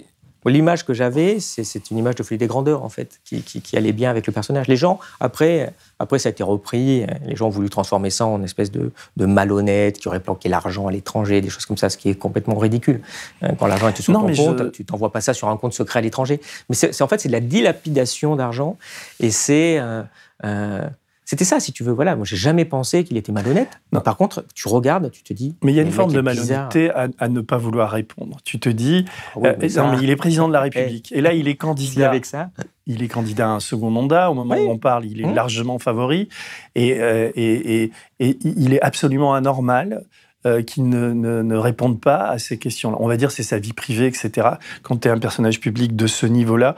L'image 0.47 0.85
que 0.85 0.95
j'avais, 0.95 1.41
c'est 1.41 1.91
une 1.91 1.99
image 1.99 2.17
de 2.17 2.23
folie 2.23 2.39
des 2.39 2.47
grandeurs, 2.47 2.85
en 2.85 2.89
fait, 2.89 3.21
qui, 3.25 3.63
allait 3.77 3.93
bien 3.93 4.11
avec 4.11 4.27
le 4.27 4.33
personnage. 4.33 4.69
Les 4.69 4.77
gens, 4.77 5.01
après, 5.21 5.73
après, 5.99 6.19
ça 6.19 6.29
a 6.29 6.33
été 6.33 6.43
repris. 6.43 7.07
Les 7.25 7.37
gens 7.37 7.47
ont 7.47 7.51
voulu 7.51 7.71
transformer 7.71 8.11
ça 8.11 8.27
en 8.27 8.43
espèce 8.43 8.71
de, 8.71 8.93
de 9.17 9.27
malhonnête 9.27 9.99
qui 9.99 10.09
aurait 10.09 10.21
planqué 10.21 10.49
l'argent 10.49 10.87
à 10.87 10.93
l'étranger, 10.93 11.41
des 11.41 11.49
choses 11.49 11.67
comme 11.67 11.79
ça, 11.79 11.89
ce 11.89 11.97
qui 11.97 12.11
est 12.11 12.15
complètement 12.15 12.57
ridicule. 12.57 13.01
Euh, 13.43 13.53
quand 13.59 13.67
l'argent 13.67 13.89
est 13.89 14.01
sur 14.01 14.13
ton 14.13 14.35
compte, 14.35 14.73
tu 14.73 14.85
t'envoies 14.85 15.13
pas 15.13 15.21
ça 15.21 15.35
sur 15.35 15.49
un 15.49 15.57
compte 15.57 15.73
secret 15.73 16.01
à 16.01 16.03
l'étranger. 16.03 16.41
Mais 16.69 16.77
c'est 16.77 17.03
en 17.03 17.09
fait, 17.09 17.21
c'est 17.21 17.29
de 17.29 17.35
la 17.35 17.41
dilapidation 17.41 18.37
d'argent 18.37 18.77
et 19.21 19.31
c'est. 19.31 19.79
Euh, 19.79 20.03
euh, 20.45 20.87
c'était 21.35 21.45
ça, 21.45 21.59
si 21.59 21.73
tu 21.73 21.83
veux. 21.83 21.91
Voilà, 21.93 22.15
moi, 22.15 22.25
j'ai 22.25 22.37
jamais 22.37 22.65
pensé 22.65 23.03
qu'il 23.03 23.17
était 23.17 23.33
malhonnête. 23.33 23.69
Non. 23.93 24.01
Par 24.01 24.17
contre, 24.17 24.45
tu 24.55 24.67
regardes, 24.67 25.13
tu 25.13 25.23
te 25.23 25.33
dis. 25.33 25.55
Mais 25.63 25.73
il 25.73 25.77
y 25.77 25.79
a 25.79 25.83
une 25.83 25.93
forme 25.93 26.13
de 26.13 26.21
malhonnêteté 26.21 26.91
à, 26.91 27.29
ne 27.29 27.41
pas 27.43 27.59
vouloir 27.59 27.91
répondre. 27.91 28.39
Tu 28.45 28.59
te 28.59 28.69
dis, 28.69 29.05
ah 29.37 29.39
euh, 29.45 29.69
non, 29.77 29.93
mais 29.93 29.99
il 30.03 30.11
est 30.11 30.17
président 30.17 30.49
de 30.49 30.53
la 30.53 30.61
République. 30.61 31.13
Et 31.13 31.21
là, 31.21 31.33
il 31.33 31.47
est 31.47 31.55
candidat. 31.55 32.09
avec 32.09 32.27
ça. 32.27 32.51
Il 32.87 33.05
est 33.05 33.09
candidat 33.09 33.47
à 33.47 33.51
un 33.51 33.61
second 33.61 33.91
mandat. 33.91 34.33
Au 34.33 34.35
moment 34.35 34.57
où 34.57 34.69
on 34.69 34.79
parle, 34.79 35.05
il 35.05 35.21
est 35.21 35.27
mmh. 35.27 35.35
largement 35.35 35.79
favori. 35.79 36.29
Euh, 36.77 37.31
et, 37.37 37.93
il 38.19 38.75
est 38.75 38.83
absolument 38.83 39.33
anormal 39.33 40.05
euh, 40.47 40.63
qui 40.63 40.83
ne, 40.83 41.13
ne, 41.15 41.57
répondent 41.57 41.99
pas 41.99 42.29
à 42.29 42.39
ces 42.39 42.59
questions-là. 42.59 42.99
On 43.01 43.09
va 43.09 43.17
dire 43.17 43.31
c'est 43.31 43.43
sa 43.43 43.59
vie 43.59 43.73
privée, 43.73 44.07
etc. 44.07 44.47
Quand 44.83 45.01
tu 45.01 45.09
es 45.09 45.11
un 45.11 45.19
personnage 45.19 45.59
public 45.59 45.97
de 45.97 46.07
ce 46.07 46.27
niveau-là, 46.27 46.75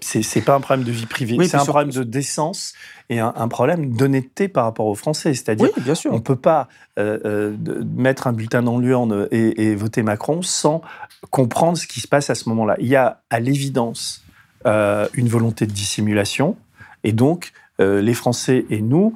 c'est 0.00 0.40
pas 0.40 0.56
un 0.56 0.60
problème 0.60 0.84
de 0.84 0.90
vie 0.90 1.06
privée, 1.06 1.36
c'est 1.46 1.56
un 1.56 1.64
problème 1.64 1.92
de 1.92 2.02
décence 2.02 2.74
et 3.10 3.20
un, 3.20 3.48
problème 3.48 3.94
d'honnêteté 3.94 4.48
par 4.48 4.64
rapport 4.64 4.86
aux 4.86 4.96
Français. 4.96 5.32
C'est-à-dire, 5.32 5.70
oui, 5.76 5.82
bien 5.84 5.94
sûr. 5.94 6.10
on 6.10 6.16
ne 6.16 6.22
peut 6.22 6.34
pas 6.34 6.66
euh, 6.98 7.20
euh, 7.24 7.84
mettre 7.94 8.26
un 8.26 8.32
bulletin 8.32 8.64
dans 8.64 8.78
l'urne 8.78 9.28
et, 9.30 9.62
et, 9.62 9.76
voter 9.76 10.02
Macron 10.02 10.42
sans 10.42 10.82
comprendre 11.30 11.78
ce 11.78 11.86
qui 11.86 12.00
se 12.00 12.08
passe 12.08 12.30
à 12.30 12.34
ce 12.34 12.48
moment-là. 12.48 12.74
Il 12.80 12.88
y 12.88 12.96
a 12.96 13.22
à 13.30 13.38
l'évidence 13.38 14.24
une 14.64 15.28
volonté 15.28 15.66
de 15.66 15.72
dissimulation 15.72 16.56
et 17.04 17.12
donc 17.12 17.52
les 17.78 18.14
Français 18.14 18.64
et 18.70 18.80
nous, 18.80 19.14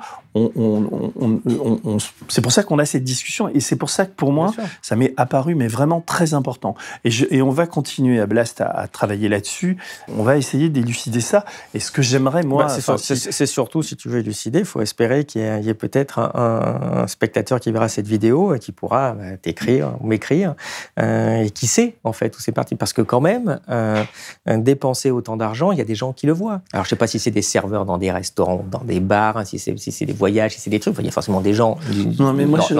on, 0.57 1.98
c'est 2.29 2.40
pour 2.40 2.53
ça 2.53 2.62
qu'on 2.62 2.79
a 2.79 2.85
cette 2.85 3.05
discussion 3.05 3.48
et 3.48 3.61
c'est 3.61 3.77
pour 3.77 3.90
ça 3.90 4.07
que 4.07 4.12
pour 4.12 4.33
moi, 4.33 4.53
ça 4.83 4.96
m'est 4.96 5.14
apparu 5.16 5.55
mais 5.55 5.68
vraiment 5.68 6.01
très 6.01 6.35
important. 6.35 6.74
Et, 7.05 7.11
et 7.31 7.42
on 7.42 7.51
va 7.51 7.66
continuer 7.66 8.20
à 8.20 8.27
Blast 8.27 8.61
à, 8.61 8.88
travailler 8.88 9.29
là-dessus. 9.29 9.77
On 10.16 10.22
va 10.22 10.37
essayer 10.37 10.68
d'élucider 10.68 11.20
ça. 11.20 11.44
Et 11.74 11.81
ce 11.81 11.90
que 11.90 12.03
j'aimerais, 12.03 12.42
moi... 12.42 12.66
Bah, 12.66 12.96
c'est, 12.98 13.46
surtout, 13.46 13.83
si 13.83 13.96
tu 13.96 14.09
veux 14.09 14.18
élucider, 14.18 14.61
il 14.61 14.64
faut 14.64 14.81
espérer 14.81 15.24
qu'il 15.24 15.40
y 15.42 15.68
ait, 15.68 15.74
peut-être 15.74 16.18
un, 16.18 17.07
spectateur 17.07 17.61
qui 17.61 17.72
verra 17.72 17.88
cette 17.88 18.07
vidéo 18.07 18.55
et 18.55 18.59
qui 18.59 18.72
pourra 18.72 19.12
bah, 19.12 19.37
t'écrire 19.37 19.94
ou 20.01 20.07
m'écrire. 20.07 20.55
Euh, 20.98 21.42
et 21.42 21.51
qui 21.51 21.66
sait, 21.66 21.96
en 22.05 22.12
fait, 22.12 22.37
où 22.37 22.40
c'est 22.40 22.53
parti. 22.53 22.74
Parce 22.74 22.92
que 22.92 23.03
quand 23.03 23.20
même, 23.20 23.61
euh, 23.68 24.05
dépenser 24.46 25.11
autant 25.11 25.37
d'argent, 25.37 25.72
il 25.72 25.79
y 25.79 25.83
a 25.83 25.85
des 25.85 25.94
gens 25.94 26.12
qui 26.12 26.27
le 26.27 26.33
voient. 26.33 26.61
Alors, 26.72 26.85
je 26.85 26.90
sais 26.90 26.96
pas 26.96 27.07
si 27.07 27.18
c'est 27.18 27.31
des 27.31 27.42
serveurs 27.42 27.85
dans 27.85 27.98
des 27.98 28.11
restaurants, 28.11 28.64
dans 28.70 28.85
des 28.85 29.01
bars, 29.01 29.46
si 29.46 29.59
c'est, 29.59 29.77
si 29.79 29.92
c'est 29.92 30.07
des 30.07 30.12
voyages, 30.29 30.55
si 30.55 30.61
c'est 30.61 30.71
des 30.71 30.81
trucs. 30.81 30.95
il 30.99 31.05
y 31.05 31.09
a 31.09 31.11
forcément 31.11 31.41
des 31.41 31.55
gens 31.55 31.79
du 31.91 32.07
non, 32.19 32.33
mais 32.33 32.47
moi, 32.47 32.61
qui, 32.61 32.75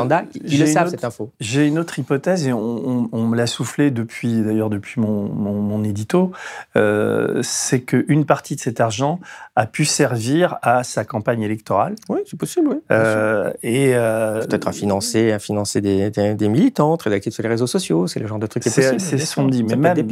le 0.59 0.67
savent, 0.67 0.91
cette 0.91 1.05
info. 1.05 1.31
J'ai 1.41 1.67
une 1.67 1.79
autre 1.79 1.99
hypothèse 1.99 2.47
et 2.47 2.53
on, 2.53 3.09
me 3.13 3.37
l'a 3.37 3.47
soufflé 3.47 3.91
depuis, 3.91 4.43
d'ailleurs, 4.43 4.71
depuis 4.71 5.01
mon, 5.01 5.29
mon, 5.29 5.85
édito. 5.85 6.33
Euh, 6.77 7.41
c'est 7.43 7.81
qu'une 7.81 8.25
partie 8.25 8.57
de 8.57 8.61
cet 8.61 8.81
argent 8.81 9.21
a 9.57 9.67
pu 9.67 9.85
servir 9.85 10.57
à 10.63 10.85
sa 10.85 11.05
campagne 11.05 11.43
électorale. 11.43 11.95
Oui, 12.09 12.21
c'est 12.27 12.39
possible, 12.39 12.69
oui. 12.69 12.77
Euh, 12.91 13.53
et 13.63 13.95
euh, 13.95 14.45
Peut-être 14.45 14.69
à 14.69 14.73
financer, 14.73 15.33
à 15.33 15.39
financer 15.39 15.81
des, 15.81 16.11
des, 16.11 16.49
militants, 16.49 16.97
très 16.97 17.13
actifs 17.13 17.35
sur 17.35 17.43
les 17.43 17.49
réseaux 17.49 17.67
sociaux. 17.67 18.07
C'est 18.07 18.21
le 18.21 18.27
genre 18.27 18.39
de 18.39 18.47
truc 18.47 18.63
qui 18.63 18.69
est, 18.69 18.75
possible. 18.75 19.01
C'est 19.01 19.19
ce 19.19 19.35
qu'on 19.35 19.49
dit. 19.49 19.63
Mais 19.63 19.77
même, 19.77 20.09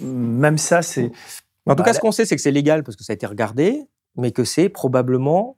même 0.00 0.58
ça, 0.58 0.82
c'est. 0.82 1.10
En 1.66 1.74
tout 1.74 1.82
cas, 1.82 1.92
ce 1.92 2.00
qu'on 2.00 2.12
sait, 2.12 2.24
c'est 2.24 2.36
que 2.36 2.42
c'est 2.42 2.50
légal 2.50 2.82
parce 2.82 2.96
que 2.96 3.04
ça 3.04 3.12
a 3.12 3.14
été 3.14 3.26
regardé, 3.26 3.82
mais 4.16 4.32
que 4.32 4.44
c'est 4.44 4.68
probablement 4.68 5.56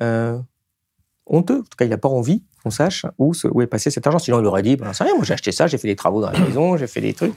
honteux. 0.00 1.58
En 1.60 1.62
tout 1.62 1.76
cas, 1.76 1.84
il 1.84 1.90
n'a 1.90 1.98
pas 1.98 2.08
envie 2.08 2.44
qu'on 2.68 2.70
sache 2.70 3.06
où, 3.18 3.32
où, 3.52 3.62
est 3.62 3.66
passé 3.66 3.90
cet 3.90 4.06
argent. 4.06 4.18
Sinon, 4.18 4.40
il 4.40 4.46
aurait 4.46 4.62
dit, 4.62 4.76
ben, 4.76 4.90
rien, 4.98 5.14
moi 5.14 5.24
j'ai 5.24 5.34
acheté 5.34 5.52
ça, 5.52 5.66
j'ai 5.66 5.78
fait 5.78 5.88
des 5.88 5.96
travaux 5.96 6.20
dans 6.20 6.30
la 6.30 6.38
maison, 6.38 6.76
j'ai 6.76 6.86
fait 6.86 7.00
des 7.00 7.14
trucs. 7.14 7.32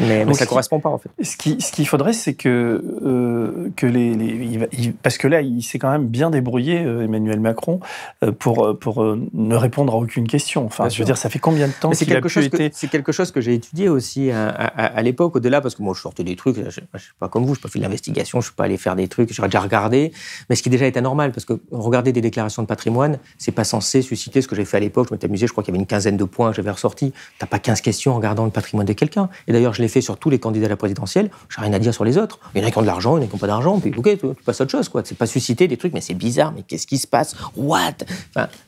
Mais, 0.00 0.24
ça 0.34 0.44
ne 0.44 0.48
correspond 0.48 0.80
pas, 0.80 0.88
en 0.88 0.98
fait. 0.98 1.10
Ce 1.22 1.36
qu'il 1.36 1.62
ce 1.62 1.72
qu'il 1.72 1.86
faudrait, 1.86 2.12
c'est 2.12 2.34
que, 2.34 2.82
euh, 3.04 3.70
que 3.76 3.86
les. 3.86 4.68
parce 5.02 5.18
que 5.18 5.28
là, 5.28 5.40
il 5.40 5.62
s'est 5.62 5.78
quand 5.78 5.90
même 5.90 6.06
bien 6.06 6.30
débrouillé, 6.30 6.80
euh, 6.80 7.04
Emmanuel 7.04 7.40
Macron, 7.40 7.80
euh, 8.24 8.32
pour, 8.32 8.78
pour 8.78 9.04
ne 9.04 9.54
répondre 9.54 9.94
à 9.94 9.96
aucune 9.96 10.26
question. 10.26 10.64
Enfin, 10.64 10.88
je 10.88 10.98
veux 10.98 11.04
dire, 11.04 11.16
ça 11.16 11.28
fait 11.28 11.38
combien 11.38 11.68
de 11.68 11.72
temps 11.72 11.90
qu'il 11.90 12.14
a 12.14 12.20
pu 12.20 12.44
été... 12.44 12.70
C'est 12.72 12.88
quelque 12.88 13.12
chose 13.12 13.30
que 13.30 13.40
j'ai 13.40 13.54
étudié 13.54 13.88
aussi 13.88 14.30
à, 14.30 15.02
l'époque, 15.02 15.36
au-delà, 15.36 15.60
parce 15.60 15.74
que 15.74 15.82
moi, 15.82 15.94
je 15.96 16.00
sortais 16.00 16.24
des 16.24 16.36
trucs, 16.36 16.56
je 16.56 16.62
ne 16.62 16.70
suis 16.70 17.12
pas 17.18 17.28
comme 17.28 17.44
vous, 17.44 17.54
je 17.54 17.60
n'ai 17.60 17.62
pas 17.62 17.68
fait 17.68 17.78
de 17.78 17.84
l'investigation, 17.84 18.40
je 18.40 18.46
ne 18.46 18.48
suis 18.48 18.54
pas 18.54 18.64
allé 18.64 18.76
faire 18.76 18.96
des 18.96 19.08
trucs, 19.08 19.32
j'aurais 19.32 19.48
déjà 19.48 19.60
regardé, 19.60 20.12
mais 20.48 20.56
ce 20.56 20.62
qui 20.62 20.70
déjà 20.70 20.86
est 20.86 20.96
anormal, 20.96 21.32
parce 21.32 21.44
que 21.44 21.60
regarder 21.70 22.12
des 22.12 22.20
déclarations 22.20 22.62
de 22.62 22.66
patrimoine, 22.66 23.18
c'est 23.38 23.52
pas 23.52 23.64
censé 23.64 24.02
susciter 24.02 24.42
ce 24.42 24.48
que 24.48 24.56
j'ai 24.56 24.64
à 24.76 24.80
l'époque, 24.80 25.08
je 25.08 25.14
m'étais 25.14 25.26
amusé, 25.26 25.46
je 25.46 25.52
crois 25.52 25.64
qu'il 25.64 25.72
y 25.72 25.76
avait 25.76 25.82
une 25.82 25.86
quinzaine 25.86 26.16
de 26.16 26.24
points 26.24 26.52
j'avais 26.52 26.70
ressortis. 26.70 27.12
T'as 27.38 27.46
pas 27.46 27.58
15 27.58 27.80
questions 27.80 28.12
en 28.12 28.16
regardant 28.16 28.44
le 28.44 28.50
patrimoine 28.50 28.86
de 28.86 28.92
quelqu'un. 28.92 29.28
Et 29.46 29.52
d'ailleurs, 29.52 29.74
je 29.74 29.82
l'ai 29.82 29.88
fait 29.88 30.00
sur 30.00 30.16
tous 30.16 30.30
les 30.30 30.38
candidats 30.38 30.66
à 30.66 30.70
la 30.70 30.76
présidentielle. 30.76 31.30
J'ai 31.48 31.60
rien 31.60 31.72
à 31.72 31.78
dire 31.78 31.94
sur 31.94 32.04
les 32.04 32.18
autres. 32.18 32.38
Il 32.54 32.60
y 32.60 32.64
en 32.64 32.68
a 32.68 32.70
qui 32.70 32.78
ont 32.78 32.82
de 32.82 32.86
l'argent, 32.86 33.16
il 33.16 33.20
y 33.20 33.22
en 33.22 33.26
a 33.26 33.28
qui 33.28 33.34
n'ont 33.34 33.40
pas 33.40 33.46
d'argent. 33.46 33.78
Puis, 33.80 33.92
ok, 33.96 34.18
tu, 34.18 34.26
passes 34.44 34.60
à 34.60 34.64
autre 34.64 34.70
chose, 34.70 34.88
quoi. 34.88 35.02
C'est 35.04 35.16
pas 35.16 35.26
susciter 35.26 35.68
des 35.68 35.76
trucs, 35.76 35.92
mais 35.92 36.00
c'est 36.00 36.14
bizarre. 36.14 36.52
Mais 36.54 36.62
qu'est-ce 36.62 36.86
qui 36.86 36.98
se 36.98 37.06
passe? 37.06 37.34
What? 37.56 37.92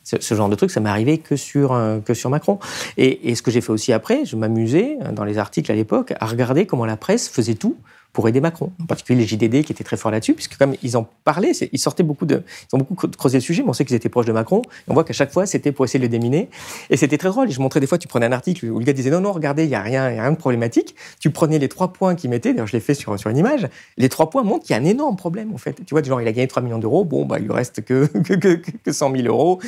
Ce 0.02 0.34
genre 0.34 0.48
de 0.48 0.54
truc, 0.54 0.70
ça 0.70 0.80
m'est 0.80 0.90
arrivé 0.90 1.18
que 1.18 1.36
sur, 1.36 1.72
euh, 1.72 1.98
que 2.00 2.14
sur 2.14 2.30
Macron. 2.30 2.58
Et, 2.96 3.34
ce 3.34 3.42
que 3.42 3.50
j'ai 3.50 3.60
fait 3.60 3.72
aussi 3.72 3.92
après, 3.92 4.24
je 4.24 4.36
m'amusais, 4.36 4.96
euh, 5.02 5.12
dans 5.12 5.24
les 5.24 5.38
articles 5.38 5.70
à 5.70 5.74
l'époque, 5.74 6.14
à 6.20 6.26
regarder 6.26 6.66
comment 6.66 6.86
la 6.86 6.96
presse 6.96 7.28
faisait 7.28 7.54
tout 7.54 7.76
pour 8.14 8.28
aider 8.28 8.40
Macron. 8.40 8.72
En 8.80 8.86
particulier 8.86 9.18
les 9.20 9.26
JDD 9.26 9.64
qui 9.64 9.72
étaient 9.72 9.84
très 9.84 9.96
forts 9.96 10.12
là-dessus, 10.12 10.34
puisque 10.34 10.56
comme 10.56 10.74
ils 10.82 10.96
en 10.96 11.06
parlaient, 11.24 11.50
ils 11.50 11.78
sortaient 11.78 12.04
beaucoup 12.04 12.24
de, 12.24 12.42
ils 12.72 12.76
ont 12.76 12.78
beaucoup 12.78 13.08
creusé 13.08 13.38
le 13.38 13.42
sujet, 13.42 13.62
mais 13.62 13.68
on 13.68 13.72
sait 13.72 13.84
qu'ils 13.84 13.96
étaient 13.96 14.08
proches 14.08 14.24
de 14.24 14.32
Macron. 14.32 14.62
On 14.88 14.94
voit 14.94 15.04
qu'à 15.04 15.12
chaque 15.12 15.32
fois, 15.32 15.46
c'était 15.46 15.72
pour 15.72 15.84
essayer 15.84 15.98
de 15.98 16.04
le 16.04 16.08
déminer. 16.08 16.48
Et 16.90 16.96
c'était 16.96 17.18
très 17.18 17.28
drôle. 17.28 17.50
Je 17.50 17.60
montrais 17.60 17.80
des 17.80 17.88
fois, 17.88 17.98
tu 17.98 18.06
prenais 18.08 18.26
un 18.26 18.32
article 18.32 18.66
où 18.66 18.78
le 18.78 18.84
gars 18.84 18.92
disait 18.92 19.10
non, 19.10 19.20
non, 19.20 19.32
regardez, 19.32 19.64
il 19.64 19.68
n'y 19.68 19.74
a 19.74 19.82
rien, 19.82 20.10
y 20.10 20.18
a 20.18 20.22
rien 20.22 20.30
de 20.30 20.36
problématique. 20.36 20.94
Tu 21.18 21.30
prenais 21.30 21.58
les 21.58 21.68
trois 21.68 21.92
points 21.92 22.14
qu'il 22.14 22.30
mettait, 22.30 22.52
d'ailleurs, 22.52 22.68
je 22.68 22.72
l'ai 22.72 22.80
fait 22.80 22.94
sur, 22.94 23.18
sur 23.18 23.30
une 23.30 23.36
image. 23.36 23.68
Les 23.96 24.08
trois 24.08 24.30
points 24.30 24.44
montrent 24.44 24.64
qu'il 24.64 24.76
y 24.76 24.78
a 24.78 24.82
un 24.82 24.84
énorme 24.84 25.16
problème, 25.16 25.52
en 25.52 25.58
fait. 25.58 25.84
Tu 25.84 25.92
vois, 25.92 26.02
genre, 26.02 26.20
il 26.20 26.28
a 26.28 26.32
gagné 26.32 26.46
3 26.46 26.62
millions 26.62 26.78
d'euros, 26.78 27.04
bon, 27.04 27.26
bah, 27.26 27.40
il 27.40 27.46
lui 27.46 27.52
reste 27.52 27.84
que, 27.84 28.06
que, 28.22 28.34
que, 28.34 28.60
que 28.84 28.92
100 28.92 29.16
000 29.16 29.26
euros. 29.26 29.60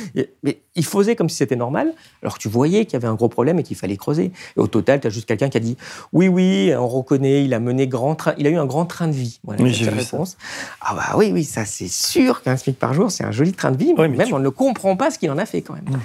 mais 0.43 0.59
il 0.77 0.85
faisait 0.85 1.15
comme 1.15 1.27
si 1.27 1.35
c'était 1.35 1.55
normal, 1.55 1.93
alors 2.21 2.37
tu 2.37 2.47
voyais 2.47 2.85
qu'il 2.85 2.93
y 2.93 2.95
avait 2.97 3.07
un 3.07 3.15
gros 3.15 3.29
problème 3.29 3.59
et 3.59 3.63
qu'il 3.63 3.75
fallait 3.75 3.97
creuser. 3.97 4.31
Et 4.55 4.59
au 4.59 4.67
total, 4.67 5.01
tu 5.01 5.07
as 5.07 5.09
juste 5.09 5.27
quelqu'un 5.27 5.49
qui 5.49 5.57
a 5.57 5.59
dit 5.59 5.75
oui, 6.13 6.27
oui, 6.27 6.71
on 6.77 6.87
reconnaît, 6.87 7.43
il 7.43 7.53
a 7.53 7.59
mené 7.59 7.87
grand 7.87 8.15
train, 8.15 8.35
il 8.37 8.47
a 8.47 8.49
eu 8.49 8.57
un 8.57 8.65
grand 8.65 8.85
train 8.85 9.07
de 9.07 9.13
vie. 9.13 9.39
Voilà, 9.43 9.63
oui, 9.63 9.73
j'ai 9.73 9.89
réponse. 9.89 10.37
Ah 10.81 10.93
bah 10.93 11.15
oui, 11.15 11.31
oui, 11.33 11.43
ça 11.43 11.65
c'est 11.65 11.87
sûr 11.87 12.41
qu'un 12.41 12.57
SMIC 12.57 12.77
par 12.77 12.93
jour, 12.93 13.11
c'est 13.11 13.23
un 13.23 13.31
joli 13.31 13.53
train 13.53 13.71
de 13.71 13.77
vie, 13.77 13.93
mais 13.97 14.07
même 14.07 14.33
on 14.33 14.39
ne 14.39 14.49
comprend 14.49 14.95
pas 14.95 15.11
ce 15.11 15.19
qu'il 15.19 15.31
en 15.31 15.37
a 15.37 15.45
fait 15.45 15.61
quand 15.61 15.73
même. 15.73 15.85
Mm. 15.87 15.99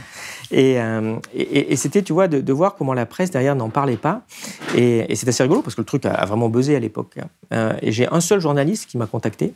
Euh, 0.54 1.16
et, 1.34 1.72
et, 1.72 1.76
c'était, 1.76 2.02
tu 2.02 2.12
vois, 2.12 2.28
de, 2.28 2.52
voir 2.52 2.74
comment 2.74 2.94
la 2.94 3.06
presse 3.06 3.30
derrière 3.30 3.56
n'en 3.56 3.70
parlait 3.70 3.96
pas. 3.96 4.22
Et, 4.76 5.14
c'est 5.14 5.28
assez 5.28 5.42
rigolo 5.42 5.62
parce 5.62 5.74
que 5.74 5.80
le 5.80 5.86
truc 5.86 6.04
a, 6.04 6.24
vraiment 6.24 6.48
buzzé 6.48 6.76
à 6.76 6.80
l'époque. 6.80 7.18
Hein. 7.20 7.26
Euh, 7.52 7.72
et 7.80 7.92
j'ai 7.92 8.08
un 8.08 8.20
seul 8.20 8.40
journaliste 8.40 8.88
qui 8.88 8.98
m'a 8.98 9.06
contacté 9.06 9.54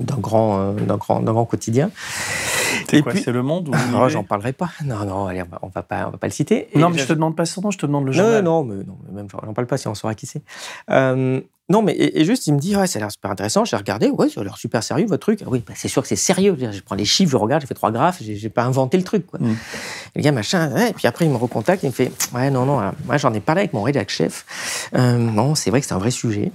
d'un 0.00 0.18
grand, 0.18 0.60
euh, 0.60 0.72
d'un 0.72 0.96
grand, 0.96 1.20
d'un 1.20 1.32
grand 1.32 1.44
quotidien. 1.44 1.90
C'est 2.88 3.02
quoi 3.02 3.14
C'est 3.14 3.32
Le 3.32 3.42
Monde 3.42 3.68
ou 3.68 3.72
oh, 3.96 4.08
J'en 4.08 4.24
parlerai 4.24 4.52
pas. 4.52 4.70
Non, 4.84 5.04
non, 5.04 5.26
allez, 5.26 5.42
on 5.62 5.68
va, 5.68 5.70
va 5.74 5.82
pas, 5.82 6.06
on 6.08 6.10
va 6.10 6.18
pas 6.18 6.26
le 6.26 6.32
citer. 6.32 6.68
non, 6.74 6.90
mais 6.90 6.98
je, 6.98 7.06
te 7.06 7.12
demande 7.12 7.36
pas 7.36 7.46
son 7.46 7.60
nom, 7.62 7.70
je 7.70 7.78
te 7.78 7.86
demande 7.86 8.06
le 8.06 8.12
journal. 8.12 8.42
Non, 8.42 8.64
non, 8.64 8.74
mais 8.74 8.84
non, 8.84 8.98
même 9.12 9.28
j'en 9.30 9.52
parle 9.52 9.66
pas 9.66 9.76
si 9.76 9.88
on 9.88 9.94
saura 9.94 10.14
qui 10.14 10.26
c'est. 10.26 10.42
Euh, 10.90 11.40
non, 11.68 11.80
mais 11.80 11.94
et, 11.96 12.24
juste, 12.24 12.46
il 12.48 12.54
me 12.54 12.58
dit, 12.58 12.76
ouais, 12.76 12.86
ça 12.86 12.98
a 12.98 13.00
l'air 13.00 13.10
super 13.10 13.30
intéressant. 13.30 13.64
J'ai 13.64 13.76
regardé, 13.76 14.10
ouais, 14.10 14.28
ça 14.28 14.40
a 14.40 14.44
l'air 14.44 14.56
super 14.56 14.82
sérieux, 14.82 15.06
votre 15.06 15.22
truc. 15.22 15.40
Ah 15.42 15.48
oui, 15.48 15.62
bah, 15.66 15.72
c'est 15.76 15.88
sûr 15.88 16.02
que 16.02 16.08
c'est 16.08 16.16
sérieux. 16.16 16.56
Je, 16.58 16.80
prends 16.80 16.96
les 16.96 17.04
chiffres, 17.04 17.30
je 17.30 17.36
regarde, 17.36 17.62
j'ai 17.62 17.68
fait 17.68 17.74
trois 17.74 17.92
graphes, 17.92 18.18
j'ai 18.20 18.48
pas 18.48 18.64
inventé 18.64 18.98
le 18.98 19.04
truc. 19.04 19.26
Quoi. 19.26 19.38
Mm. 19.40 19.56
le 20.16 20.22
gars, 20.22 20.32
machin, 20.32 20.76
et 20.88 20.92
puis 20.92 21.06
après, 21.06 21.24
il 21.24 21.30
me 21.30 21.36
recontacte, 21.36 21.82
il 21.84 21.86
me 21.86 21.92
fait, 21.92 22.12
ouais, 22.34 22.50
non, 22.50 22.66
non, 22.66 22.80
moi, 23.06 23.16
j'en 23.16 23.32
ai 23.32 23.40
parlé 23.40 23.60
avec 23.60 23.72
mon 23.72 23.82
rédac 23.82 24.10
chef. 24.10 24.44
Euh, 24.94 25.16
non, 25.16 25.54
c'est 25.54 25.70
vrai 25.70 25.80
que 25.80 25.86
c'est 25.86 25.94
un 25.94 25.98
vrai 25.98 26.10
sujet, 26.10 26.52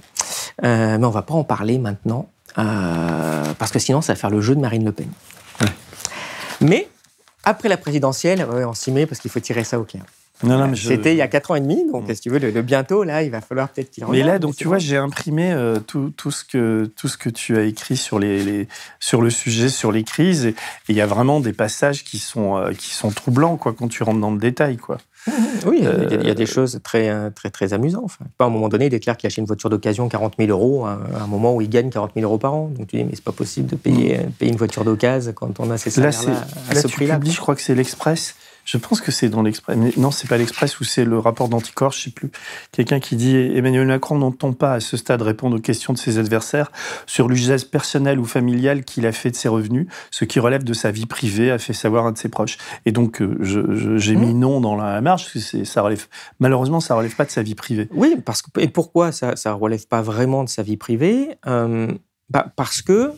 euh, 0.64 0.98
mais 0.98 1.06
on 1.06 1.10
va 1.10 1.22
pas 1.22 1.34
en 1.34 1.44
parler 1.44 1.78
maintenant, 1.78 2.28
euh, 2.58 3.54
parce 3.58 3.72
que 3.72 3.78
sinon, 3.78 4.02
ça 4.02 4.12
va 4.12 4.16
faire 4.18 4.30
le 4.30 4.40
jeu 4.40 4.54
de 4.54 4.60
Marine 4.60 4.84
Le 4.84 4.92
Pen. 4.92 5.08
Mais, 6.60 6.88
après 7.44 7.68
la 7.68 7.76
présidentielle, 7.76 8.44
on 8.44 8.74
s'y 8.74 8.92
met 8.92 9.06
parce 9.06 9.20
qu'il 9.20 9.30
faut 9.30 9.40
tirer 9.40 9.64
ça 9.64 9.80
au 9.80 9.84
clair. 9.84 10.04
C'était 10.76 11.12
il 11.12 11.16
y 11.16 11.22
a 11.22 11.28
4 11.28 11.50
ans 11.50 11.54
et 11.56 11.60
demi, 11.60 11.84
donc 11.90 12.04
si 12.12 12.20
tu 12.20 12.30
veux, 12.30 12.38
le, 12.38 12.62
bientôt, 12.62 13.02
là, 13.02 13.22
il 13.22 13.30
va 13.30 13.40
falloir 13.40 13.68
peut-être 13.68 13.90
qu'il 13.90 14.04
Mais 14.06 14.22
là, 14.22 14.38
donc 14.38 14.56
tu 14.56 14.66
vois, 14.66 14.78
j'ai 14.78 14.96
imprimé 14.96 15.52
euh, 15.52 15.80
tout, 15.80 16.12
tout, 16.16 16.30
ce 16.30 16.44
que, 16.44 16.90
tout 16.96 17.08
ce 17.08 17.18
que 17.18 17.28
tu 17.28 17.56
as 17.56 17.62
écrit 17.62 17.96
sur, 17.96 18.18
les, 18.18 18.68
sur 19.00 19.20
le 19.20 19.30
sujet, 19.30 19.68
sur 19.68 19.90
les 19.90 20.04
crises, 20.04 20.46
et 20.46 20.54
il 20.88 20.96
y 20.96 21.00
a 21.00 21.06
vraiment 21.06 21.40
des 21.40 21.52
passages 21.52 22.04
qui 22.04 22.18
sont, 22.18 22.56
euh, 22.56 22.72
qui 22.72 22.90
sont 22.90 23.10
troublants 23.10 23.56
quoi, 23.56 23.72
quand 23.72 23.88
tu 23.88 24.02
rentres 24.02 24.20
dans 24.20 24.30
le 24.30 24.38
détail. 24.38 24.76
Quoi. 24.76 24.98
Oui, 25.66 25.80
il 25.80 26.26
y 26.26 26.30
a 26.30 26.34
des 26.34 26.44
euh, 26.44 26.46
choses 26.46 26.78
très, 26.82 27.30
très, 27.32 27.50
très 27.50 27.72
amusantes. 27.72 28.04
Enfin, 28.04 28.24
à 28.38 28.44
un 28.44 28.50
moment 28.50 28.68
donné, 28.68 28.86
il 28.86 28.90
déclare 28.90 29.16
qu'il 29.16 29.26
achète 29.26 29.38
une 29.38 29.44
voiture 29.46 29.68
d'occasion 29.68 30.08
40 30.08 30.34
000 30.38 30.50
euros 30.50 30.86
à 30.86 31.00
un 31.20 31.26
moment 31.26 31.54
où 31.54 31.60
il 31.60 31.68
gagne 31.68 31.90
40 31.90 32.12
000 32.14 32.24
euros 32.24 32.38
par 32.38 32.54
an. 32.54 32.68
Donc 32.68 32.86
tu 32.86 32.96
dis, 32.96 33.04
mais 33.04 33.10
c'est 33.14 33.24
pas 33.24 33.32
possible 33.32 33.68
de 33.68 33.76
payer, 33.76 34.18
mm. 34.18 34.30
payer 34.38 34.52
une 34.52 34.58
voiture 34.58 34.84
d'occasion 34.84 35.32
quand 35.32 35.58
on 35.60 35.70
a 35.70 35.76
ces 35.76 35.90
salaires-là 35.90 36.46
à 36.70 36.74
ce 36.76 36.86
prix-là. 36.86 37.18
Je 37.22 37.36
crois 37.38 37.56
que 37.56 37.60
c'est 37.60 37.74
l'Express 37.74 38.36
je 38.68 38.76
pense 38.76 39.00
que 39.00 39.10
c'est 39.10 39.30
dans 39.30 39.40
l'Express. 39.40 39.78
Non, 39.96 40.10
c'est 40.10 40.28
pas 40.28 40.36
l'Express 40.36 40.78
ou 40.78 40.84
c'est 40.84 41.06
le 41.06 41.18
rapport 41.18 41.48
d'Anticor, 41.48 41.90
je 41.90 42.02
sais 42.02 42.10
plus. 42.10 42.30
Quelqu'un 42.70 43.00
qui 43.00 43.16
dit 43.16 43.34
Emmanuel 43.34 43.86
Macron 43.86 44.18
n'entend 44.18 44.52
pas 44.52 44.74
à 44.74 44.80
ce 44.80 44.98
stade 44.98 45.22
répondre 45.22 45.56
aux 45.56 45.60
questions 45.60 45.94
de 45.94 45.98
ses 45.98 46.18
adversaires 46.18 46.70
sur 47.06 47.28
l'usage 47.28 47.64
personnel 47.70 48.18
ou 48.18 48.26
familial 48.26 48.84
qu'il 48.84 49.06
a 49.06 49.12
fait 49.12 49.30
de 49.30 49.36
ses 49.36 49.48
revenus, 49.48 49.86
ce 50.10 50.26
qui 50.26 50.38
relève 50.38 50.64
de 50.64 50.74
sa 50.74 50.90
vie 50.90 51.06
privée, 51.06 51.50
a 51.50 51.56
fait 51.56 51.72
savoir 51.72 52.04
un 52.04 52.12
de 52.12 52.18
ses 52.18 52.28
proches. 52.28 52.58
Et 52.84 52.92
donc, 52.92 53.22
euh, 53.22 53.38
j'ai 53.96 54.16
mis 54.16 54.34
mmh. 54.34 54.38
non 54.38 54.60
dans 54.60 54.76
la 54.76 55.00
marge, 55.00 55.32
parce 55.32 55.50
que 55.50 55.64
ça 55.64 55.80
relève, 55.80 56.06
malheureusement, 56.38 56.80
ça 56.80 56.94
relève 56.94 57.16
pas 57.16 57.24
de 57.24 57.30
sa 57.30 57.42
vie 57.42 57.54
privée. 57.54 57.88
Oui, 57.92 58.16
parce 58.22 58.42
que, 58.42 58.50
et 58.60 58.68
pourquoi 58.68 59.12
ça, 59.12 59.34
ça 59.36 59.54
relève 59.54 59.86
pas 59.86 60.02
vraiment 60.02 60.44
de 60.44 60.50
sa 60.50 60.62
vie 60.62 60.76
privée? 60.76 61.30
Euh, 61.46 61.90
bah 62.28 62.52
Parce 62.54 62.82
que 62.82 63.12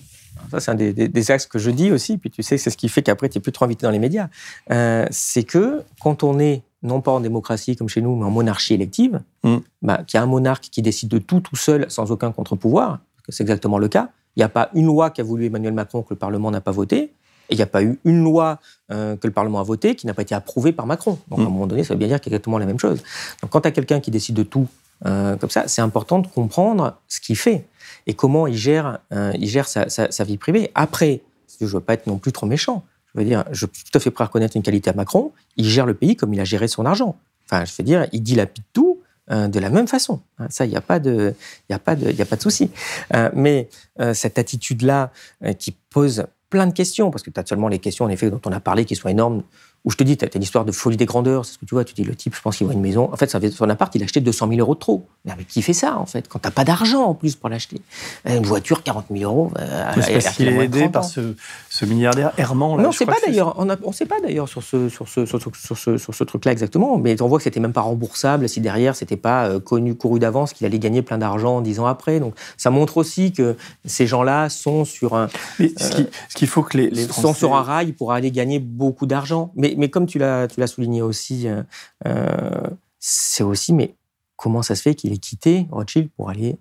ça 0.50 0.60
c'est 0.60 0.70
un 0.70 0.74
des, 0.74 1.30
axes 1.30 1.46
que 1.46 1.58
je 1.58 1.70
dis 1.70 1.92
aussi, 1.92 2.18
puis 2.18 2.30
tu 2.30 2.42
sais, 2.42 2.58
c'est 2.58 2.70
ce 2.70 2.76
qui 2.76 2.88
fait 2.88 3.02
qu'après, 3.02 3.28
tu 3.28 3.38
n'es 3.38 3.42
plus 3.42 3.52
trop 3.52 3.64
invité 3.64 3.86
dans 3.86 3.90
les 3.90 3.98
médias. 3.98 4.28
Euh, 4.70 5.06
c'est 5.10 5.44
que 5.44 5.82
quand 6.02 6.22
on 6.22 6.38
est, 6.38 6.62
non 6.82 7.00
pas 7.00 7.12
en 7.12 7.20
démocratie 7.20 7.76
comme 7.76 7.88
chez 7.88 8.00
nous, 8.00 8.16
mais 8.16 8.24
en 8.24 8.30
monarchie 8.30 8.74
élective, 8.74 9.20
mm. 9.44 9.56
bah, 9.82 10.02
qu'il 10.06 10.18
y 10.18 10.20
a 10.20 10.22
un 10.22 10.26
monarque 10.26 10.64
qui 10.64 10.82
décide 10.82 11.08
de 11.08 11.18
tout 11.18 11.40
tout 11.40 11.56
seul, 11.56 11.86
sans 11.88 12.10
aucun 12.10 12.32
contre-pouvoir, 12.32 13.00
que 13.24 13.32
c'est 13.32 13.42
exactement 13.42 13.78
le 13.78 13.88
cas. 13.88 14.10
Il 14.36 14.40
n'y 14.40 14.44
a 14.44 14.48
pas 14.48 14.70
une 14.74 14.86
loi 14.86 15.10
qu'a 15.10 15.22
voulu 15.22 15.46
Emmanuel 15.46 15.74
Macron 15.74 16.02
que 16.02 16.14
le 16.14 16.18
Parlement 16.18 16.50
n'a 16.50 16.60
pas 16.60 16.72
voté, 16.72 17.12
et 17.50 17.54
il 17.54 17.56
n'y 17.56 17.62
a 17.62 17.66
pas 17.66 17.82
eu 17.82 17.98
une 18.04 18.22
loi 18.22 18.60
euh, 18.92 19.16
que 19.16 19.26
le 19.26 19.32
Parlement 19.32 19.60
a 19.60 19.64
votée 19.64 19.96
qui 19.96 20.06
n'a 20.06 20.14
pas 20.14 20.22
été 20.22 20.34
approuvée 20.34 20.72
par 20.72 20.86
Macron. 20.86 21.18
Donc 21.28 21.40
à 21.40 21.42
un 21.42 21.46
mm. 21.46 21.48
moment 21.48 21.66
donné, 21.66 21.84
ça 21.84 21.94
veut 21.94 21.98
bien 21.98 22.08
dire 22.08 22.20
qu'il 22.20 22.32
y 22.32 22.34
a 22.34 22.36
exactement 22.36 22.58
la 22.58 22.66
même 22.66 22.78
chose. 22.78 23.02
Donc 23.42 23.50
quand 23.50 23.60
tu 23.60 23.68
as 23.68 23.72
quelqu'un 23.72 24.00
qui 24.00 24.10
décide 24.10 24.36
de 24.36 24.44
tout 24.44 24.68
euh, 25.06 25.36
comme 25.36 25.50
ça, 25.50 25.66
c'est 25.66 25.82
important 25.82 26.18
de 26.18 26.26
comprendre 26.26 26.96
ce 27.08 27.20
qu'il 27.20 27.36
fait 27.36 27.64
et 28.10 28.14
comment 28.14 28.48
il 28.48 28.56
gère, 28.56 28.98
euh, 29.12 29.32
il 29.38 29.46
gère 29.46 29.68
sa, 29.68 30.24
vie 30.24 30.36
privée. 30.36 30.72
Après, 30.74 31.20
je 31.60 31.64
ne 31.64 31.70
veux 31.70 31.78
pas 31.78 31.94
être 31.94 32.08
non 32.08 32.18
plus 32.18 32.32
trop 32.32 32.44
méchant. 32.44 32.84
Je 33.14 33.20
veux 33.20 33.24
dire, 33.24 33.44
je 33.52 33.66
suis 33.72 33.84
tout 33.84 33.96
à 33.96 34.00
fait 34.00 34.10
prêt 34.10 34.24
à 34.24 34.26
reconnaître 34.26 34.56
une 34.56 34.64
qualité 34.64 34.90
à 34.90 34.94
Macron. 34.94 35.30
Il 35.56 35.64
gère 35.64 35.86
le 35.86 35.94
pays 35.94 36.16
comme 36.16 36.34
il 36.34 36.40
a 36.40 36.44
géré 36.44 36.66
son 36.66 36.84
argent. 36.86 37.16
Enfin, 37.44 37.64
je 37.64 37.72
veux 37.78 37.84
dire, 37.84 38.08
il 38.10 38.20
dilapide 38.20 38.64
tout 38.72 39.00
euh, 39.30 39.46
de 39.46 39.60
la 39.60 39.70
même 39.70 39.86
façon. 39.86 40.22
Hein, 40.40 40.48
ça, 40.50 40.66
il 40.66 40.70
n'y 40.70 40.76
a 40.76 40.80
pas 40.80 40.98
de, 40.98 41.36
de, 41.68 42.34
de 42.34 42.40
souci. 42.40 42.72
Euh, 43.14 43.30
mais 43.32 43.68
cette 44.12 44.40
attitude-là 44.40 45.12
qui 45.60 45.70
pose 45.70 46.24
plein 46.48 46.66
de 46.66 46.72
questions, 46.72 47.12
parce 47.12 47.22
que 47.22 47.30
tu 47.30 47.38
as 47.38 47.46
seulement 47.46 47.68
les 47.68 47.78
questions, 47.78 48.06
en 48.06 48.08
effet, 48.08 48.28
dont 48.28 48.40
on 48.44 48.50
a 48.50 48.58
parlé, 48.58 48.84
qui 48.86 48.96
sont 48.96 49.08
énormes, 49.08 49.44
où 49.84 49.90
je 49.90 49.96
te 49.96 50.04
dis, 50.04 50.16
tu 50.16 50.24
as, 50.24 50.28
une 50.34 50.42
histoire 50.42 50.64
de 50.64 50.72
folie 50.72 50.96
des 50.96 51.06
grandeurs, 51.06 51.46
c'est 51.46 51.54
ce 51.54 51.58
que 51.58 51.64
tu 51.64 51.74
vois, 51.74 51.84
tu 51.84 51.94
dis, 51.94 52.04
le 52.04 52.14
type, 52.14 52.34
je 52.34 52.40
pense 52.40 52.56
qu'il 52.56 52.66
voit 52.66 52.74
une 52.74 52.82
maison. 52.82 53.10
En 53.12 53.16
fait, 53.16 53.30
son 53.50 53.70
appart, 53.70 53.94
il 53.94 54.02
a 54.02 54.04
acheté 54.04 54.20
200 54.20 54.48
000 54.48 54.60
euros 54.60 54.74
de 54.74 54.80
trop. 54.80 55.06
Mais 55.24 55.32
qui 55.48 55.62
fait 55.62 55.72
ça, 55.72 55.96
en 55.96 56.06
fait, 56.06 56.28
quand 56.28 56.38
t'as 56.38 56.50
pas 56.50 56.64
d'argent 56.64 57.04
en 57.04 57.14
plus 57.14 57.34
pour 57.34 57.48
l'acheter? 57.48 57.80
Une 58.26 58.44
voiture, 58.44 58.82
40 58.82 59.06
000 59.10 59.30
euros. 59.30 59.52
Euh, 59.58 59.92
parce 59.94 60.36
qu'il 60.36 60.48
est 60.48 60.64
aidé 60.64 60.88
par 60.88 61.04
ce, 61.04 61.34
ce, 61.80 61.84
milliardaire 61.86 62.32
Herman. 62.36 62.76
Là, 62.76 62.82
non, 62.84 62.90
pas 62.90 63.14
d'ailleurs. 63.24 63.54
On 63.58 63.64
ne 63.64 63.92
sait 63.92 64.06
pas 64.06 64.20
d'ailleurs 64.20 64.48
sur 64.48 64.62
ce, 64.62 64.88
sur 64.88 65.08
ce, 65.08 65.26
sur 65.26 65.40
ce, 65.76 65.96
sur 65.96 66.14
ce, 66.14 66.24
truc-là 66.24 66.52
exactement. 66.52 66.98
Mais 66.98 67.20
on 67.22 67.28
voit 67.28 67.38
que 67.38 67.44
c'était 67.44 67.60
même 67.60 67.72
pas 67.72 67.80
remboursable 67.80 68.48
si 68.48 68.60
derrière, 68.60 68.96
c'était 68.96 69.16
pas 69.16 69.46
euh, 69.46 69.60
connu, 69.60 69.94
couru 69.94 70.18
d'avance, 70.18 70.52
qu'il 70.52 70.66
allait 70.66 70.78
gagner 70.78 71.02
plein 71.02 71.18
d'argent 71.18 71.60
dix 71.60 71.80
ans 71.80 71.86
après. 71.86 72.20
Donc, 72.20 72.34
ça 72.56 72.70
montre 72.70 72.96
aussi 72.96 73.32
que 73.32 73.56
ces 73.84 74.06
gens-là 74.06 74.48
sont 74.48 74.84
sur 74.84 75.14
un. 75.14 75.28
Mais 75.58 75.72
ce 75.78 76.34
qu'il 76.34 76.48
faut 76.48 76.62
que 76.62 76.76
les, 76.76 76.90
les 76.90 77.06
sont 77.08 77.34
sur 77.34 77.54
un 77.54 77.62
rail 77.62 77.92
pour 77.92 78.12
aller 78.12 78.30
gagner 78.30 78.58
beaucoup 78.58 79.06
d'argent. 79.06 79.52
Mais, 79.56 79.74
mais 79.76 79.90
comme 79.90 80.06
tu 80.06 80.18
l'as 80.18 80.66
souligné 80.66 81.02
aussi, 81.02 81.48
euh, 81.48 81.62
euh, 82.06 82.60
c'est 82.98 83.42
aussi, 83.42 83.72
mais 83.72 83.94
comment 84.36 84.62
ça 84.62 84.74
se 84.74 84.82
fait 84.82 84.94
qu'il 84.94 85.12
ait 85.12 85.18
quitté 85.18 85.66
Rothschild 85.70 86.10
pour 86.16 86.30
aller 86.30 86.56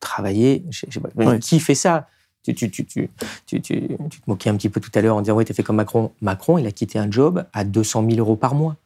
travailler 0.00 0.64
chez, 0.70 0.88
Qui 1.40 1.60
fait 1.60 1.74
ça? 1.74 2.08
Tu, 2.44 2.54
tu, 2.54 2.70
tu, 2.70 2.84
tu, 3.46 3.60
tu, 3.60 3.60
te 3.62 4.22
moquais 4.26 4.50
un 4.50 4.56
petit 4.56 4.68
peu 4.68 4.80
tout 4.80 4.90
à 4.94 5.00
l'heure 5.00 5.16
en 5.16 5.22
disant, 5.22 5.34
oui, 5.34 5.46
tu 5.46 5.54
fait 5.54 5.62
comme 5.62 5.76
Macron. 5.76 6.10
Macron, 6.20 6.58
il 6.58 6.66
a 6.66 6.72
quitté 6.72 6.98
un 6.98 7.10
job 7.10 7.44
à 7.54 7.64
200 7.64 8.04
000 8.06 8.18
euros 8.18 8.36
par 8.36 8.54
mois. 8.54 8.76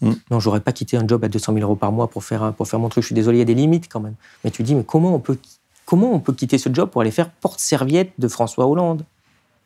Mm. 0.00 0.12
Non, 0.30 0.38
j'aurais 0.38 0.60
pas 0.60 0.72
quitté 0.72 0.96
un 0.96 1.06
job 1.06 1.24
à 1.24 1.28
200 1.28 1.54
000 1.54 1.64
euros 1.64 1.76
par 1.76 1.90
mois 1.90 2.08
pour 2.08 2.22
faire, 2.22 2.52
pour 2.52 2.68
faire 2.68 2.78
mon 2.78 2.88
truc. 2.88 3.02
Je 3.02 3.06
suis 3.06 3.14
désolé, 3.14 3.38
il 3.38 3.40
y 3.40 3.42
a 3.42 3.46
des 3.46 3.54
limites 3.54 3.88
quand 3.88 4.00
même. 4.00 4.14
Mais 4.44 4.50
tu 4.50 4.62
dis, 4.62 4.76
mais 4.76 4.84
comment 4.84 5.12
on 5.12 5.18
peut, 5.18 5.38
comment 5.86 6.12
on 6.12 6.20
peut 6.20 6.32
quitter 6.32 6.56
ce 6.56 6.72
job 6.72 6.88
pour 6.88 7.00
aller 7.00 7.10
faire 7.10 7.30
porte-serviette 7.30 8.12
de 8.18 8.28
François 8.28 8.66
Hollande? 8.66 9.04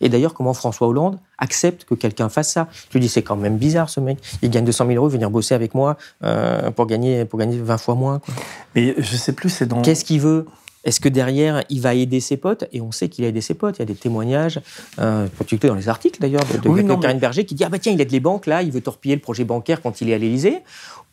Et 0.00 0.09
d'ailleurs, 0.09 0.35
comment 0.35 0.54
François 0.54 0.88
Hollande 0.88 1.18
accepte 1.38 1.85
que 1.85 1.94
quelqu'un 1.94 2.28
fasse 2.28 2.52
ça? 2.52 2.68
Tu 2.90 2.98
dis, 2.98 3.09
c'est 3.09 3.22
quand 3.22 3.37
même 3.37 3.59
bizarre 3.59 3.88
ce 3.88 4.00
mec. 4.00 4.18
Il 4.42 4.50
gagne 4.50 4.64
200 4.64 4.87
000 4.87 4.96
euros, 4.96 5.09
venir 5.09 5.30
bosser 5.30 5.54
avec 5.54 5.74
moi 5.74 5.96
euh, 6.24 6.70
pour, 6.70 6.87
gagner, 6.87 7.24
pour 7.24 7.38
gagner 7.38 7.59
20 7.59 7.78
fois 7.78 7.94
moins. 7.94 8.18
Quoi. 8.18 8.35
Mais 8.74 8.94
je 8.98 9.16
sais 9.16 9.33
plus, 9.33 9.50
c'est 9.50 9.66
dans. 9.66 9.83
Qu'est-ce 9.83 10.04
qu'il 10.04 10.20
veut? 10.20 10.46
Est-ce 10.84 11.00
que 11.00 11.08
derrière, 11.08 11.64
il 11.70 11.80
va 11.80 11.94
aider 11.94 12.20
ses 12.20 12.36
potes? 12.36 12.64
Et 12.72 12.80
on 12.80 12.92
sait 12.92 13.08
qu'il 13.08 13.24
a 13.24 13.28
aidé 13.28 13.40
ses 13.40 13.54
potes. 13.54 13.78
Il 13.78 13.80
y 13.80 13.82
a 13.82 13.86
des 13.86 13.94
témoignages, 13.94 14.60
euh, 14.98 15.26
dans 15.62 15.74
les 15.74 15.88
articles 15.88 16.20
d'ailleurs, 16.20 16.44
de, 16.44 17.00
Karine 17.00 17.18
Berger 17.18 17.44
qui 17.44 17.54
dit 17.54 17.64
Ah 17.64 17.68
bah 17.68 17.78
tiens, 17.78 17.92
il 17.92 18.00
aide 18.00 18.12
les 18.12 18.20
banques 18.20 18.46
là, 18.46 18.62
il 18.62 18.70
veut 18.70 18.80
torpiller 18.80 19.14
le 19.14 19.20
projet 19.20 19.44
bancaire 19.44 19.80
quand 19.80 20.00
il 20.00 20.10
est 20.10 20.14
à 20.14 20.18
l'Élysée. 20.18 20.62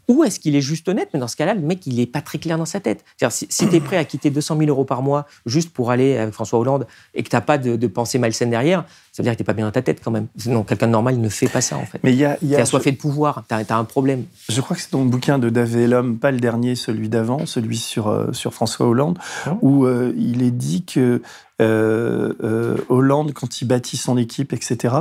Ou 0.07 0.25
est-ce 0.25 0.39
qu'il 0.39 0.55
est 0.55 0.61
juste 0.61 0.89
honnête? 0.89 1.09
Mais 1.13 1.19
dans 1.19 1.27
ce 1.27 1.37
cas-là, 1.37 1.53
le 1.53 1.61
mec, 1.61 1.85
il 1.87 1.95
n'est 1.95 2.05
pas 2.05 2.21
très 2.21 2.37
clair 2.37 2.57
dans 2.57 2.65
sa 2.65 2.81
tête. 2.81 3.05
si, 3.29 3.47
si 3.49 3.69
tu 3.69 3.75
es 3.75 3.79
prêt 3.79 3.97
à 3.97 4.03
quitter 4.03 4.29
200 4.29 4.57
000 4.57 4.69
euros 4.69 4.83
par 4.83 5.01
mois 5.03 5.25
juste 5.45 5.71
pour 5.71 5.89
aller 5.89 6.17
avec 6.17 6.33
François 6.33 6.59
Hollande 6.59 6.85
et 7.13 7.23
que 7.23 7.29
tu 7.29 7.35
n'as 7.35 7.41
pas 7.41 7.57
de, 7.57 7.77
de, 7.77 7.87
pensée 7.87 8.17
malsaine 8.17 8.49
derrière, 8.49 8.83
ça 9.11 9.21
veut 9.21 9.25
dire 9.25 9.33
que 9.33 9.37
tu 9.37 9.43
n'es 9.43 9.45
pas 9.45 9.53
bien 9.53 9.65
dans 9.65 9.71
ta 9.71 9.81
tête 9.81 10.01
quand 10.01 10.11
même. 10.11 10.27
Non, 10.45 10.63
quelqu'un 10.63 10.87
de 10.87 10.91
normal, 10.93 11.17
ne 11.17 11.29
fait 11.29 11.49
pas 11.49 11.59
ça 11.59 11.77
en 11.77 11.85
fait. 11.85 11.99
Mais 12.03 12.13
il 12.13 12.17
y 12.17 12.25
a, 12.25 12.37
y 12.41 12.55
a 12.55 12.61
assoiffé 12.61 12.91
de 12.91 12.97
pouvoir, 12.97 13.43
tu 13.47 13.53
as, 13.53 13.77
un 13.77 13.83
problème. 13.83 14.23
Je 14.47 14.61
crois 14.61 14.75
que 14.75 14.81
c'est 14.81 14.91
dans 14.91 15.03
le 15.03 15.09
bouquin 15.09 15.37
de 15.37 15.49
David 15.49 15.89
Lhomme, 15.89 16.17
pas 16.17 16.31
le 16.31 16.39
dernier, 16.39 16.75
celui 16.75 17.09
d'avant, 17.09 17.45
celui 17.45 17.77
sur, 17.77 18.07
euh, 18.07 18.31
sur 18.31 18.53
François 18.53 18.87
Hollande, 18.87 19.19
où 19.61 19.85
euh, 19.85 20.13
il 20.17 20.43
est 20.43 20.51
dit 20.51 20.85
que 20.85 21.21
euh, 21.61 22.33
euh, 22.43 22.77
Hollande, 22.89 23.33
quand 23.33 23.61
il 23.61 23.65
bâtit 23.65 23.97
son 23.97 24.17
équipe, 24.17 24.51
etc., 24.51 24.95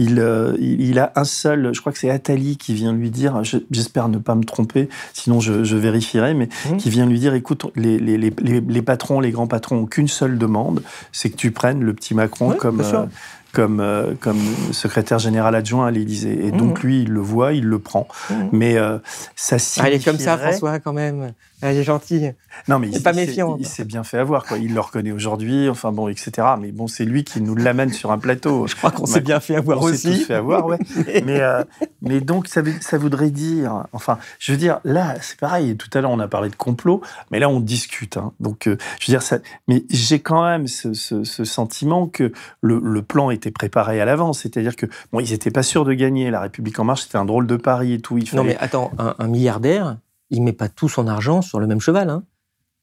euh, 0.00 0.56
il, 0.58 0.80
il, 0.80 0.98
a 0.98 1.12
un 1.14 1.24
seul, 1.24 1.74
je 1.74 1.80
crois 1.80 1.92
que 1.92 1.98
c'est 1.98 2.10
Attali 2.10 2.56
qui 2.56 2.72
vient 2.72 2.92
lui 2.92 3.10
dire, 3.10 3.42
j'espère 3.70 4.08
ne 4.08 4.18
pas 4.18 4.34
me 4.34 4.44
tromper, 4.44 4.88
sinon 5.12 5.40
je, 5.40 5.76
vérifierai, 5.76 6.32
mais 6.32 6.48
mmh. 6.70 6.76
qui 6.78 6.88
vient 6.88 7.06
lui 7.06 7.18
dire, 7.18 7.34
écoute, 7.34 7.66
les, 7.76 7.98
les, 7.98 8.16
les, 8.16 8.32
les 8.60 8.82
patrons, 8.82 9.20
les 9.20 9.30
grands 9.30 9.46
patrons 9.46 9.80
ont 9.80 9.86
qu'une 9.86 10.08
seule 10.08 10.38
demande, 10.38 10.82
c'est 11.12 11.28
que 11.28 11.36
tu 11.36 11.50
prennes 11.50 11.82
le 11.82 11.92
petit 11.92 12.14
Macron 12.14 12.52
comme 12.52 12.82
comme, 13.56 13.80
euh, 13.80 14.12
comme 14.20 14.38
secrétaire 14.72 15.18
général 15.18 15.54
adjoint 15.54 15.86
à 15.86 15.90
l'Élysée. 15.90 16.46
Et 16.46 16.50
donc, 16.50 16.82
mmh. 16.82 16.86
lui, 16.86 17.02
il 17.04 17.08
le 17.08 17.20
voit, 17.20 17.54
il 17.54 17.64
le 17.64 17.78
prend. 17.78 18.06
Mmh. 18.28 18.34
Mais 18.52 18.76
euh, 18.76 18.98
ça 19.34 19.58
signifierait... 19.58 19.94
Elle 19.94 20.00
est 20.02 20.04
comme 20.04 20.18
ça, 20.18 20.36
François, 20.36 20.78
quand 20.78 20.92
même. 20.92 21.32
Elle 21.62 21.76
est 21.76 21.84
gentille. 21.84 22.34
Non, 22.68 22.78
mais 22.78 22.88
il, 22.88 23.02
pas 23.02 23.12
méfiant. 23.12 23.56
Il 23.58 23.66
s'est 23.66 23.84
bien 23.84 24.04
fait 24.04 24.18
avoir, 24.18 24.44
quoi. 24.44 24.58
Il 24.58 24.74
le 24.74 24.80
reconnaît 24.80 25.12
aujourd'hui, 25.12 25.68
enfin 25.68 25.90
bon, 25.92 26.08
etc. 26.08 26.48
Mais 26.60 26.70
bon, 26.70 26.86
c'est 26.86 27.04
lui 27.04 27.24
qui 27.24 27.40
nous 27.40 27.54
l'amène 27.54 27.92
sur 27.92 28.12
un 28.12 28.18
plateau. 28.18 28.66
Je 28.66 28.76
crois 28.76 28.90
qu'on 28.90 29.06
s'est 29.06 29.20
bien 29.20 29.40
fait 29.40 29.56
avoir 29.56 29.80
aussi. 29.82 30.08
On 30.08 30.12
s'est 30.12 30.18
fait 30.18 30.34
avoir, 30.34 30.66
ouais. 30.66 30.78
mais, 31.24 31.40
euh, 31.40 31.64
mais 32.02 32.20
donc, 32.20 32.48
ça, 32.48 32.62
ça 32.80 32.98
voudrait 32.98 33.30
dire... 33.30 33.84
Enfin, 33.92 34.18
je 34.38 34.52
veux 34.52 34.58
dire, 34.58 34.80
là, 34.84 35.14
c'est 35.20 35.38
pareil. 35.38 35.76
Tout 35.76 35.88
à 35.94 36.00
l'heure, 36.00 36.10
on 36.10 36.20
a 36.20 36.28
parlé 36.28 36.50
de 36.50 36.56
complot, 36.56 37.00
mais 37.30 37.38
là, 37.38 37.48
on 37.48 37.60
discute. 37.60 38.16
Hein. 38.16 38.32
Donc, 38.40 38.62
je 38.64 38.70
veux 38.70 38.78
dire, 39.06 39.22
ça... 39.22 39.38
Mais 39.68 39.84
j'ai 39.90 40.20
quand 40.20 40.44
même 40.44 40.66
ce, 40.66 40.92
ce, 40.92 41.44
sentiment 41.44 42.06
que 42.06 42.32
le, 42.60 42.80
le 42.82 43.02
plan 43.02 43.30
était 43.30 43.50
préparé 43.50 44.00
à 44.00 44.04
l'avance. 44.04 44.40
C'est-à-dire 44.40 44.76
que, 44.76 44.86
bon, 45.12 45.20
ils 45.20 45.30
n'étaient 45.30 45.50
pas 45.50 45.62
sûrs 45.62 45.84
de 45.84 45.94
gagner. 45.94 46.30
La 46.30 46.40
République 46.40 46.78
En 46.78 46.84
Marche, 46.84 47.02
c'était 47.02 47.18
un 47.18 47.24
drôle 47.24 47.46
de 47.46 47.56
pari 47.56 47.94
et 47.94 48.00
tout. 48.00 48.18
Il 48.18 48.28
Non, 48.34 48.44
mais 48.44 48.56
attends, 48.58 48.92
un, 48.98 49.28
milliardaire, 49.28 49.96
il 50.30 50.42
met 50.42 50.52
pas 50.52 50.68
tout 50.68 50.88
son 50.88 51.06
argent 51.06 51.42
sur 51.42 51.60
le 51.60 51.66
même 51.66 51.80
cheval. 51.80 52.10
Hein. 52.10 52.24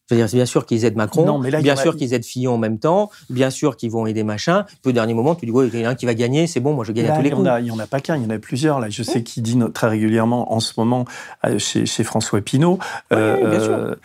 Je 0.10 0.16
veux 0.16 0.20
dire, 0.20 0.30
c'est 0.30 0.36
bien 0.36 0.46
sûr 0.46 0.66
qu'ils 0.66 0.84
aident 0.84 0.98
Macron, 0.98 1.40
bien 1.40 1.76
sûr 1.78 1.96
qu'ils 1.96 2.14
aident 2.14 2.26
Fillon 2.26 2.56
en 2.56 2.58
même 2.58 2.78
temps, 2.78 3.10
bien 3.30 3.50
sûr 3.50 3.78
qu'ils 3.78 3.90
vont 3.90 4.06
aider 4.06 4.24
machin. 4.24 4.66
Puis 4.82 4.90
au 4.90 4.92
dernier 4.92 5.14
moment, 5.14 5.34
tu 5.34 5.46
dis, 5.46 5.52
ouais, 5.52 5.70
il 5.72 5.80
y 5.80 5.86
en 5.86 5.90
a 5.90 5.92
un 5.92 5.96
qui 5.96 6.06
va 6.06 6.14
gagner, 6.14 6.46
c'est 6.46 6.60
bon, 6.60 6.74
moi 6.74 6.84
je 6.84 6.92
gagne 6.92 7.08
à 7.08 7.16
tous 7.16 7.22
les 7.22 7.32
coups. 7.32 7.48
Il 7.60 7.64
n'y 7.64 7.72
en 7.72 7.80
a 7.80 7.88
pas 7.88 8.02
qu'un, 8.02 8.18
il 8.18 8.24
y 8.24 8.26
en 8.26 8.30
a 8.30 8.38
plusieurs. 8.38 8.82
Là, 8.82 8.90
je 8.90 9.02
sais 9.02 9.24
qui 9.24 9.42
dit 9.42 9.58
très 9.74 9.88
régulièrement 9.88 10.54
en 10.54 10.60
ce 10.60 10.74
moment 10.78 11.06
euh, 11.46 11.58
chez, 11.58 12.04
François 12.04 12.42
Pinault. 12.42 12.80
Euh, 13.14 13.96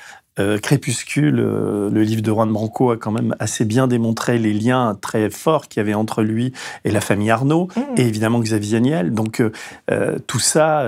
Crépuscule, 0.62 1.36
le 1.36 2.02
livre 2.02 2.22
de 2.22 2.30
Juan 2.30 2.52
Branco, 2.52 2.90
a 2.90 2.96
quand 2.96 3.10
même 3.12 3.34
assez 3.38 3.64
bien 3.64 3.86
démontré 3.86 4.38
les 4.38 4.52
liens 4.52 4.96
très 5.00 5.30
forts 5.30 5.68
qu'il 5.68 5.80
y 5.80 5.82
avait 5.82 5.94
entre 5.94 6.22
lui 6.22 6.52
et 6.84 6.90
la 6.90 7.00
famille 7.00 7.30
Arnaud, 7.30 7.68
mmh. 7.74 7.80
et 7.96 8.02
évidemment 8.02 8.40
Xavier 8.40 8.80
Niel. 8.80 9.12
Donc 9.12 9.42
tout 10.26 10.38
ça, 10.38 10.86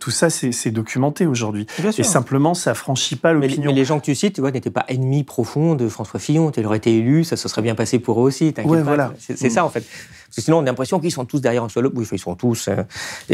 tout 0.00 0.10
ça 0.10 0.30
c'est 0.30 0.70
documenté 0.70 1.26
aujourd'hui. 1.26 1.66
Et 1.98 2.02
simplement, 2.02 2.54
ça 2.54 2.74
franchit 2.74 3.16
pas 3.16 3.32
l'opinion. 3.32 3.70
Mais, 3.70 3.76
les 3.76 3.84
gens 3.84 3.98
que 3.98 4.04
tu 4.04 4.14
cites, 4.14 4.34
tu 4.34 4.40
vois, 4.40 4.50
n'étaient 4.50 4.70
pas 4.70 4.84
ennemis 4.88 5.24
profonds 5.24 5.74
de 5.74 5.88
François 5.88 6.20
Fillon. 6.20 6.50
Il 6.56 6.66
aurait 6.66 6.78
été 6.78 6.96
élu, 6.96 7.24
ça 7.24 7.36
se 7.36 7.48
serait 7.48 7.62
bien 7.62 7.74
passé 7.74 7.98
pour 7.98 8.20
eux 8.20 8.24
aussi. 8.24 8.54
Ouais, 8.64 8.82
voilà. 8.82 9.12
C'est 9.18 9.50
ça 9.50 9.64
en 9.64 9.68
fait. 9.68 9.84
Parce 10.32 10.36
que 10.36 10.42
sinon, 10.44 10.58
on 10.58 10.62
a 10.62 10.64
l'impression 10.64 10.98
qu'ils 10.98 11.12
sont 11.12 11.26
tous 11.26 11.42
derrière 11.42 11.62
un 11.62 11.68
seul 11.68 11.90
Oui, 11.92 12.08
ils 12.10 12.18
sont 12.18 12.34
tous. 12.34 12.68
Euh, 12.68 12.84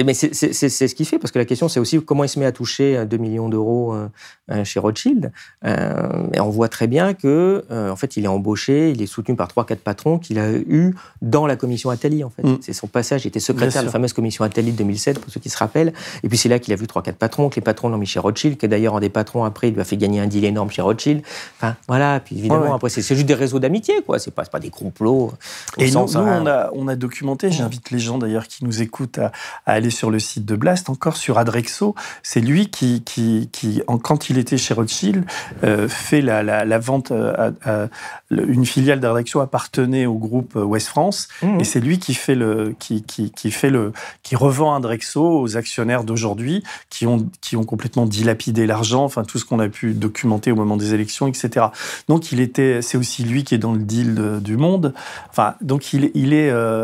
mais 0.05 0.15
c'est 0.15 0.33
ce 0.33 0.95
qu'il 0.97 1.07
fait, 1.07 1.21
parce 1.21 1.31
que 1.31 1.39
la 1.39 1.45
question, 1.45 1.69
c'est 1.69 1.79
aussi 1.79 2.03
comment 2.03 2.25
il 2.25 2.29
se 2.29 2.41
met 2.41 2.45
à 2.45 2.51
toucher 2.51 3.07
2 3.07 3.17
millions 3.19 3.49
d'euros 3.49 3.95
euh, 3.95 4.65
chez 4.65 4.81
Rothschild. 4.81 5.31
Euh, 5.65 6.27
et 6.33 6.41
on 6.41 6.51
voit 6.51 6.69
très 6.69 6.89
bien 6.89 7.15
que, 7.15 7.65
en 7.71 7.95
fait, 7.95 8.17
il 8.17 8.25
est 8.25 8.29
embauché, 8.29 8.91
il 8.91 9.01
est 9.01 9.07
soutenu 9.07 9.37
par 9.37 9.47
3-4 9.47 9.77
patrons 9.77 10.19
qu'il 10.19 10.41
a 10.41 10.51
eu 10.51 10.97
dans 11.23 11.47
la 11.47 11.55
commission 11.55 11.91
Attali, 11.91 12.25
en 12.25 12.31
fait. 12.31 12.43
Mm. 12.43 12.59
C'est 12.63 12.73
son 12.73 12.89
passage, 12.89 13.25
il 13.25 13.29
était 13.29 13.39
secrétaire 13.39 13.83
de 13.83 13.87
la 13.87 13.93
fameuse 13.93 14.13
commission 14.13 14.43
Attali 14.43 14.73
de 14.73 14.79
2007, 14.79 15.21
pour 15.21 15.33
ceux 15.33 15.39
qui 15.39 15.51
se 15.51 15.59
rappellent. 15.59 15.93
Et 16.25 16.29
puis 16.29 16.37
c'est 16.37 16.49
là 16.49 16.59
qu'il 16.59 16.73
a 16.73 16.77
vu 16.77 16.87
3-4 16.87 17.13
patrons, 17.13 17.49
que 17.49 17.55
les 17.57 17.63
patrons 17.63 17.91
l'ont 17.91 17.99
mis 17.99 18.07
chez 18.07 18.19
Rothschild, 18.19 18.57
que 18.57 18.67
d'ailleurs, 18.67 18.97
un 18.97 19.01
des 19.01 19.09
patrons, 19.09 19.45
après, 19.45 19.69
il 19.69 19.75
lui 19.75 19.81
a 19.81 19.85
fait 19.85 19.97
gagner 19.97 20.19
un 20.19 20.27
deal 20.27 20.45
énorme 20.45 20.73
chez 20.73 20.83
Rothschild. 20.83 21.23
Enfin, 21.59 21.77
voilà. 21.87 22.19
Puis 22.19 22.37
évidemment, 22.39 22.75
après, 22.75 22.89
c'est 22.89 23.03
juste 23.03 23.27
des 23.27 23.35
réseaux 23.35 23.61
d'amitié, 23.61 24.03
quoi. 24.05 24.19
C'est 24.19 24.33
pas, 24.33 24.45
pas 24.45 24.59
des 24.59 24.71
complots. 24.71 25.33
Et 25.77 25.91
nous, 25.93 25.99
on, 25.99 26.47
a, 26.47 26.71
on 26.73 26.88
a 26.88 26.88
documenté, 26.96 27.51
j'invite 27.51 27.90
les 27.90 27.98
gens 27.98 28.18
d'ailleurs 28.18 28.48
qui 28.48 28.64
nous 28.64 28.83
écoutent 28.83 29.18
à, 29.18 29.33
aller 29.66 29.90
sur 29.90 30.11
le 30.11 30.18
site 30.18 30.44
de 30.44 30.57
Blast, 30.57 30.90
encore 30.90 31.16
sur 31.16 31.38
Adrexo. 31.38 31.94
C'est 32.22 32.40
lui 32.40 32.70
qui, 32.70 33.03
qui, 33.03 33.48
qui 33.53 33.83
quand 34.03 34.31
il 34.31 34.38
était 34.38 34.59
chez 34.59 34.74
Rothschild, 34.74 35.24
euh, 35.64 35.88
fait 35.88 36.20
la, 36.20 36.42
la, 36.42 36.79
vente. 36.79 37.11
Euh, 37.12 37.53
à, 37.64 37.88
une 38.31 38.66
filiale 38.66 39.01
d'Adrexo 39.01 39.40
appartenait 39.40 40.07
au 40.07 40.14
groupe 40.14 40.55
West 40.55 40.88
France, 40.88 41.29
mmh. 41.42 41.61
et 41.61 41.64
c'est 41.64 41.81
lui 41.81 41.98
qui 41.98 42.12
fait 42.14 42.35
le, 42.35 42.74
qui, 42.79 43.03
qui, 43.03 43.31
qui, 43.31 43.51
fait 43.51 43.70
le, 43.70 43.92
qui 44.22 44.37
revend 44.37 44.74
Adrexo 44.74 45.40
aux 45.40 45.57
actionnaires 45.57 46.05
d'aujourd'hui, 46.05 46.62
qui 46.90 47.07
ont, 47.07 47.29
qui 47.40 47.57
ont 47.57 47.64
complètement 47.64 48.07
dilapidé 48.07 48.66
l'argent, 48.66 49.05
enfin 49.05 49.24
tout 49.24 49.38
ce 49.38 49.44
qu'on 49.44 49.61
a 49.61 49.68
pu 49.68 49.94
documenter 49.94 50.53
au 50.53 50.57
moment 50.57 50.77
des 50.77 50.94
élections, 50.94 51.27
etc. 51.27 51.66
Donc 52.09 52.33
il 52.33 52.40
était, 52.40 52.83
c'est 52.83 52.98
aussi 52.98 53.24
lui 53.24 53.44
qui 53.44 53.55
est 53.55 53.59
dans 53.59 53.72
le 53.72 53.79
deal 53.79 54.40
du 54.40 54.57
monde. 54.57 54.94
Enfin, 55.31 55.55
donc 55.61 55.92
il, 55.92 56.11
il 56.14 56.33
est 56.33 56.51
euh, 56.51 56.78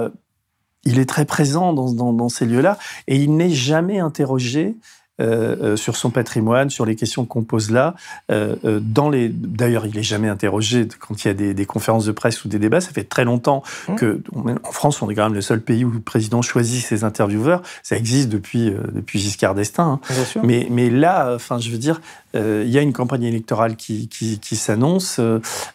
il 0.84 0.98
est 0.98 1.08
très 1.08 1.24
présent 1.24 1.72
dans, 1.72 2.28
ces 2.28 2.46
lieux-là 2.46 2.78
et 3.08 3.16
il 3.16 3.36
n'est 3.36 3.50
jamais 3.50 3.98
interrogé 3.98 4.76
euh, 5.20 5.54
euh, 5.62 5.76
sur 5.76 5.94
son 5.94 6.10
patrimoine, 6.10 6.70
sur 6.70 6.84
les 6.84 6.96
questions 6.96 7.24
qu'on 7.24 7.44
pose 7.44 7.70
là. 7.70 7.94
Euh, 8.32 8.80
dans 8.82 9.10
les, 9.10 9.28
d'ailleurs, 9.28 9.86
il 9.86 9.94
n'est 9.94 10.02
jamais 10.02 10.28
interrogé 10.28 10.88
quand 10.98 11.24
il 11.24 11.28
y 11.28 11.30
a 11.30 11.34
des, 11.54 11.66
conférences 11.66 12.04
de 12.04 12.10
presse 12.10 12.44
ou 12.44 12.48
des 12.48 12.58
débats. 12.58 12.80
Ça 12.80 12.90
fait 12.90 13.04
très 13.04 13.24
longtemps 13.24 13.62
mmh. 13.86 13.94
que, 13.94 14.22
en 14.64 14.72
France, 14.72 15.02
on 15.02 15.10
est 15.10 15.14
quand 15.14 15.22
même 15.22 15.34
le 15.34 15.40
seul 15.40 15.60
pays 15.60 15.84
où 15.84 15.90
le 15.90 16.00
président 16.00 16.42
choisit 16.42 16.84
ses 16.84 17.04
intervieweurs. 17.04 17.62
Ça 17.84 17.96
existe 17.96 18.28
depuis 18.28 18.74
depuis 18.92 19.20
Giscard 19.20 19.54
d'Estaing. 19.54 20.00
Hein. 20.04 20.40
Mais 20.42 20.66
mais 20.68 20.90
là, 20.90 21.32
enfin, 21.36 21.60
je 21.60 21.70
veux 21.70 21.78
dire, 21.78 22.00
il 22.34 22.68
y 22.68 22.78
a 22.78 22.82
une 22.82 22.92
campagne 22.92 23.24
électorale 23.24 23.76
qui 23.76 24.08
qui, 24.08 24.56
s'annonce. 24.56 25.20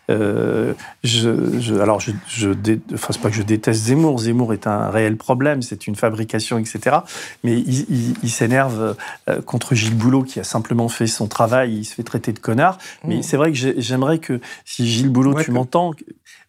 je, 0.09 0.73
je, 1.03 1.75
alors, 1.75 1.99
je, 1.99 2.11
je 2.27 2.49
enfin, 2.93 3.13
c'est 3.13 3.21
pas 3.21 3.29
que 3.29 3.35
je 3.35 3.43
déteste 3.43 3.81
Zemmour. 3.83 4.19
Zemmour 4.19 4.53
est 4.53 4.67
un 4.67 4.89
réel 4.89 5.17
problème. 5.17 5.61
C'est 5.61 5.87
une 5.87 5.95
fabrication, 5.95 6.57
etc. 6.57 6.97
Mais 7.43 7.57
il, 7.57 8.15
il 8.23 8.29
s'énerve 8.29 8.95
euh, 9.29 9.41
contre 9.41 9.75
Gilles 9.75 9.95
Boulot 9.95 10.23
qui 10.23 10.39
a 10.39 10.43
simplement 10.43 10.89
fait 10.89 11.07
son 11.07 11.27
travail, 11.27 11.77
il 11.77 11.85
se 11.85 11.93
fait 11.95 12.03
traiter 12.03 12.33
de 12.33 12.39
connard. 12.39 12.77
Mais 13.03 13.17
mmh. 13.17 13.23
c'est 13.23 13.37
vrai 13.37 13.51
que 13.51 13.57
j'aimerais 13.77 14.19
que 14.19 14.39
si 14.65 14.87
Gilles 14.87 15.09
Boulot, 15.09 15.41
tu 15.41 15.51
m'entends, 15.51 15.91
euh, 15.91 16.03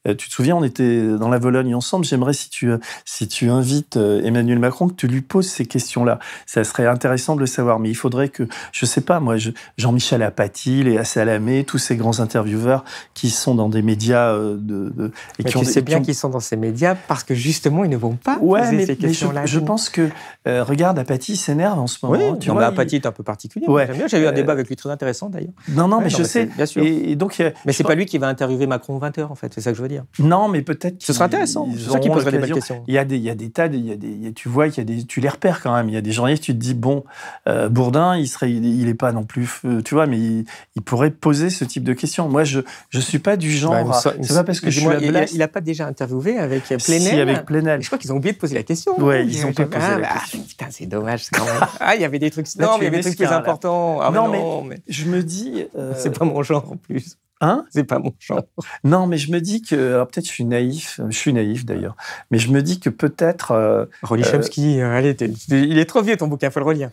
tu 0.06 0.28
te 0.28 0.32
souviens, 0.32 0.56
on 0.56 0.64
était 0.64 1.06
dans 1.18 1.28
la 1.28 1.38
Vologne 1.38 1.74
ensemble. 1.74 2.04
J'aimerais 2.04 2.32
si 2.32 2.48
tu 2.48 2.70
si 3.04 3.28
tu 3.28 3.50
invites 3.50 3.96
euh, 3.96 4.22
Emmanuel 4.22 4.58
Macron 4.58 4.88
que 4.88 4.94
tu 4.94 5.06
lui 5.06 5.20
poses 5.20 5.48
ces 5.48 5.66
questions-là. 5.66 6.18
Ça 6.46 6.64
serait 6.64 6.86
intéressant 6.86 7.34
de 7.34 7.40
le 7.40 7.46
savoir. 7.46 7.78
Mais 7.80 7.90
il 7.90 7.94
faudrait 7.94 8.30
que, 8.30 8.44
je 8.72 8.86
sais 8.86 9.02
pas, 9.02 9.20
moi, 9.20 9.36
Jean-Michel 9.76 10.22
Apathy, 10.22 10.82
Léa 10.84 11.04
Salamé, 11.04 11.64
tous 11.64 11.78
ces 11.78 11.96
grands 11.96 12.20
intervieweurs 12.20 12.84
qui 13.14 13.30
sont 13.30 13.54
dans 13.54 13.68
des 13.68 13.82
médias 13.82 14.34
de, 14.34 15.12
et 15.38 15.44
qui 15.44 15.58
tu 15.58 15.64
sais 15.64 15.82
bien 15.82 16.00
qu'ils 16.00 16.14
sont 16.14 16.30
dans 16.30 16.40
ces 16.40 16.56
médias 16.56 16.94
parce 16.94 17.24
que 17.24 17.34
justement 17.34 17.84
ils 17.84 17.90
ne 17.90 17.96
vont 17.96 18.16
pas 18.16 18.36
poser 18.36 18.86
ces 18.86 18.96
questions-là. 18.96 19.46
Je, 19.46 19.58
pense 19.58 19.90
que 19.90 20.08
regarde, 20.46 20.98
Apathy 20.98 21.36
s'énerve 21.36 21.78
en 21.78 21.86
ce 21.86 22.04
moment. 22.04 22.36
tu 22.36 22.50
vois, 22.50 22.66
Apathy 22.66 22.96
est 22.96 23.06
un 23.06 23.12
peu 23.12 23.22
particulier. 23.22 23.66
Ouais. 23.68 23.88
J'ai 24.06 24.18
eu 24.18 24.26
un 24.26 24.32
débat 24.32 24.52
avec 24.52 24.68
lui 24.68 24.76
très 24.76 24.90
intéressant 24.90 25.28
d'ailleurs. 25.28 25.52
Non, 25.68 25.88
non, 25.88 26.00
mais 26.00 26.10
je 26.10 26.22
sais. 26.22 26.46
Bien 26.46 26.66
sûr. 26.66 26.82
Et, 26.82 27.16
donc, 27.16 27.42
mais 27.66 27.72
c'est 27.72 27.84
pas 27.84 27.94
lui 27.94 28.06
qui 28.06 28.18
va 28.18 28.28
interviewer 28.28 28.66
Macron 28.66 28.98
20 28.98 29.18
heures 29.18 29.32
en 29.32 29.34
fait. 29.34 29.52
C'est 29.54 29.60
ça 29.60 29.72
que 29.72 29.76
je 29.76 29.82
veux 29.82 29.88
dire. 29.88 29.89
Non, 30.18 30.48
mais 30.48 30.62
peut-être. 30.62 30.96
Ce 31.02 31.12
sera 31.12 31.26
intéressant. 31.26 31.68
C'est 31.76 31.90
ça 31.90 31.98
qui 31.98 32.08
poserait 32.08 32.32
des 32.32 32.38
belles 32.38 32.52
questions. 32.52 32.84
Il 32.86 32.94
y 32.94 32.98
a 32.98 33.04
des, 33.04 33.16
il 33.16 33.22
y 33.22 33.30
a 33.30 33.34
des 33.34 33.50
tas, 33.50 33.68
de, 33.68 33.76
il 33.76 33.86
y 33.86 33.92
a 33.92 33.96
des, 33.96 34.32
tu 34.32 34.48
vois, 34.48 34.68
il 34.68 34.76
y 34.76 34.80
a 34.80 34.84
des, 34.84 35.04
tu 35.04 35.20
les 35.20 35.28
repères 35.28 35.62
quand 35.62 35.74
même. 35.74 35.88
Il 35.88 35.94
y 35.94 35.98
a 35.98 36.00
des 36.00 36.12
journalistes, 36.12 36.42
tu 36.42 36.52
te 36.52 36.58
dis 36.58 36.74
bon, 36.74 37.04
euh, 37.48 37.68
Bourdin, 37.68 38.16
il 38.16 38.28
serait, 38.28 38.50
il, 38.50 38.88
est 38.88 38.94
pas 38.94 39.12
non 39.12 39.24
plus, 39.24 39.48
tu 39.84 39.94
vois, 39.94 40.06
mais 40.06 40.18
il, 40.18 40.44
pourrait 40.84 41.10
poser 41.10 41.50
ce 41.50 41.64
type 41.64 41.84
de 41.84 41.92
questions. 41.92 42.28
Moi, 42.28 42.44
je, 42.44 42.60
je 42.88 43.00
suis 43.00 43.18
pas 43.18 43.36
du 43.36 43.50
genre. 43.50 43.84
Bah, 43.84 44.00
c'est 44.02 44.34
pas 44.34 44.44
parce 44.44 44.60
que 44.60 44.70
je 44.70 44.80
suis 44.80 44.88
il, 45.00 45.26
il 45.32 45.42
a 45.42 45.48
pas 45.48 45.60
déjà 45.60 45.86
interviewé 45.86 46.38
avec 46.38 46.64
Plenel. 46.64 47.00
Si, 47.00 47.20
avec 47.20 47.44
Plenel. 47.44 47.82
Je 47.82 47.86
crois 47.86 47.98
qu'ils 47.98 48.12
ont 48.12 48.16
oublié 48.16 48.32
de 48.32 48.38
poser 48.38 48.54
la 48.54 48.62
question. 48.62 48.98
Ouais, 49.00 49.26
ils 49.26 49.44
ont 49.46 49.52
pas 49.52 49.66
posé 49.66 49.86
la 50.00 50.08
ah, 50.10 50.18
question. 50.20 50.42
Putain, 50.42 50.66
c'est 50.70 50.86
dommage. 50.86 51.28
Ah, 51.80 51.94
il 51.94 52.02
y 52.02 52.04
avait 52.04 52.18
des 52.18 52.30
trucs. 52.30 52.46
Non, 52.56 52.76
mais 52.78 52.82
il 52.82 52.84
y 52.84 52.86
avait 52.88 52.96
des 52.98 53.02
trucs 53.02 53.16
plus 53.16 53.26
importants. 53.26 54.00
Ah, 54.00 54.10
non, 54.10 54.62
mais 54.62 54.80
je 54.88 55.06
me 55.06 55.22
dis. 55.22 55.64
C'est 55.96 56.16
pas 56.16 56.24
mon 56.24 56.42
genre 56.42 56.72
en 56.72 56.76
plus. 56.76 57.16
Hein? 57.42 57.64
C'est 57.70 57.84
pas 57.84 57.98
mon 57.98 58.12
genre. 58.18 58.42
Non, 58.84 59.06
mais 59.06 59.16
je 59.16 59.32
me 59.32 59.40
dis 59.40 59.62
que, 59.62 59.94
alors 59.94 60.08
peut-être 60.08 60.26
je 60.26 60.30
suis 60.30 60.44
naïf, 60.44 61.00
je 61.08 61.16
suis 61.16 61.32
naïf 61.32 61.64
d'ailleurs, 61.64 61.96
mais 62.30 62.38
je 62.38 62.50
me 62.50 62.62
dis 62.62 62.80
que 62.80 62.90
peut-être. 62.90 63.52
Euh, 63.52 63.86
Relis 64.02 64.24
euh, 64.24 64.32
Chomsky, 64.32 64.80
euh, 64.80 64.94
allez, 64.94 65.16
il 65.48 65.78
est 65.78 65.86
trop 65.86 66.02
vieux 66.02 66.16
ton 66.18 66.26
bouquin, 66.28 66.50
faut 66.50 66.60
le 66.60 66.66
relire. 66.66 66.90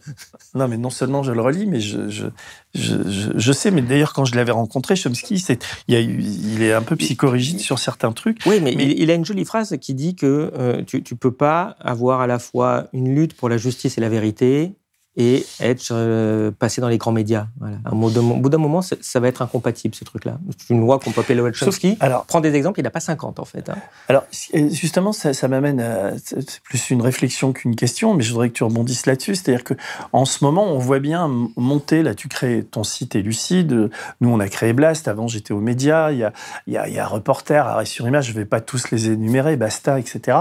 Non, 0.55 0.67
mais 0.67 0.77
non 0.77 0.89
seulement 0.89 1.21
je 1.21 1.33
le 1.33 1.41
relis, 1.41 1.65
mais 1.65 1.81
je, 1.81 2.09
je, 2.09 2.27
je, 2.73 2.95
je 3.35 3.51
sais, 3.51 3.71
mais 3.71 3.81
d'ailleurs 3.81 4.13
quand 4.13 4.23
je 4.23 4.35
l'avais 4.35 4.53
rencontré, 4.53 4.95
Chomsky, 4.95 5.39
c'est, 5.39 5.63
il, 5.89 5.95
a, 5.95 5.99
il 5.99 6.63
est 6.63 6.73
un 6.73 6.81
peu 6.81 6.95
psychorigide 6.95 7.59
sur 7.59 7.77
certains 7.77 8.13
trucs. 8.13 8.39
Oui, 8.45 8.61
mais, 8.61 8.73
Il, 8.73 9.11
a 9.11 9.15
une 9.15 9.25
jolie 9.25 9.45
phrase 9.45 9.75
qui 9.81 9.93
dit 9.93 10.15
que 10.15 10.51
euh, 10.57 10.81
tu, 10.83 11.03
tu 11.03 11.15
peux 11.15 11.33
pas 11.33 11.75
avoir 11.79 12.21
à 12.21 12.27
la 12.27 12.39
fois 12.39 12.87
une 12.93 13.13
lutte 13.13 13.35
pour 13.35 13.49
la 13.49 13.57
justice 13.57 13.97
et 13.97 14.01
la 14.01 14.09
vérité 14.09 14.73
et 15.17 15.45
être 15.59 15.89
euh, 15.91 16.51
passé 16.51 16.79
dans 16.79 16.87
les 16.87 16.99
grands 16.99 17.11
médias. 17.11 17.47
Voilà. 17.59 17.77
Au 17.91 17.95
bout 17.95 18.49
d'un 18.49 18.59
moment, 18.59 18.81
ça 18.81 19.19
va 19.19 19.27
être 19.27 19.41
incompatible, 19.41 19.95
ce 19.95 20.03
truc-là. 20.03 20.37
C'est 20.57 20.73
une 20.73 20.81
loi 20.81 20.99
qu'on 20.99 21.11
peut 21.11 21.21
appeler 21.21 21.41
Chomsky. 21.53 21.97
Alors, 21.99 22.25
prends 22.25 22.39
des 22.39 22.53
exemples, 22.53 22.79
il 22.79 22.83
n'a 22.83 22.91
pas 22.91 22.99
50, 22.99 23.39
en 23.39 23.45
fait. 23.45 23.67
Hein. 23.69 23.77
Alors, 24.07 24.25
justement, 24.53 25.11
ça, 25.11 25.33
ça 25.33 25.47
m'amène 25.47 25.79
à... 25.79 26.11
C'est 26.23 26.61
plus 26.61 26.91
une 26.91 27.01
réflexion 27.01 27.51
qu'une 27.51 27.75
question, 27.75 28.13
mais 28.13 28.23
je 28.23 28.31
voudrais 28.31 28.49
que 28.49 28.53
tu 28.53 28.63
rebondisses 28.63 29.07
là-dessus. 29.07 29.35
C'est-à-dire 29.35 29.63
que 29.63 29.73
en 30.13 30.25
ce 30.25 30.43
moment, 30.43 30.65
on 30.67 30.77
voit 30.77 30.99
bien 30.99 31.27
monter, 31.55 32.03
là, 32.03 32.13
tu 32.13 32.27
crées 32.27 32.63
ton 32.63 32.83
site 32.83 33.15
est 33.15 33.21
lucide. 33.21 33.89
Nous, 34.21 34.29
on 34.29 34.39
a 34.39 34.47
créé 34.47 34.73
Blast. 34.73 35.07
Avant, 35.07 35.27
j'étais 35.27 35.51
aux 35.51 35.59
médias. 35.59 36.11
Il 36.11 36.19
y 36.19 36.23
a, 36.23 36.33
il 36.67 36.73
y 36.73 36.77
a, 36.77 36.87
il 36.87 36.93
y 36.93 36.99
a 36.99 37.07
Reporter, 37.07 37.65
Arrêt 37.65 37.85
sur 37.85 38.07
Image. 38.07 38.27
Je 38.27 38.33
ne 38.33 38.37
vais 38.37 38.45
pas 38.45 38.61
tous 38.61 38.91
les 38.91 39.09
énumérer, 39.09 39.57
Basta, 39.57 39.99
etc. 39.99 40.37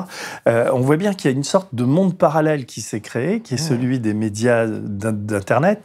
Euh, 0.46 0.70
on 0.74 0.80
voit 0.80 0.98
bien 0.98 1.14
qu'il 1.14 1.30
y 1.30 1.34
a 1.34 1.36
une 1.36 1.44
sorte 1.44 1.74
de 1.74 1.84
monde 1.84 2.18
parallèle 2.18 2.66
qui 2.66 2.82
s'est 2.82 3.00
créé, 3.00 3.40
qui 3.40 3.54
est 3.54 3.58
celui 3.58 4.00
des 4.00 4.12
médias 4.12 4.65
d'Internet, 4.66 5.82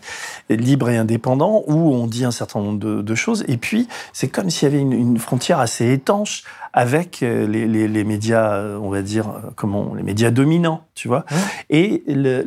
libre 0.50 0.90
et 0.90 0.98
indépendant, 0.98 1.64
où 1.68 1.94
on 1.94 2.08
dit 2.08 2.26
un 2.26 2.32
certain 2.32 2.60
nombre 2.60 2.80
de, 2.80 3.16
choses. 3.16 3.44
Et 3.48 3.58
puis, 3.58 3.88
c'est 4.14 4.28
comme 4.28 4.50
s'il 4.50 4.70
y 4.70 4.72
avait 4.72 4.82
une, 4.82 5.18
frontière 5.18 5.60
assez 5.60 5.92
étanche 5.92 6.44
avec 6.74 7.22
euh, 7.22 7.46
les, 7.48 8.04
médias, 8.04 8.54
euh, 8.54 8.78
on 8.78 8.90
va 8.90 9.02
dire, 9.02 9.30
euh, 9.30 9.50
comment, 9.56 9.94
les 9.94 10.04
médias 10.04 10.32
dominants, 10.32 10.86
tu 10.96 11.08
vois. 11.08 11.26
Et 11.70 12.04
le, 12.08 12.44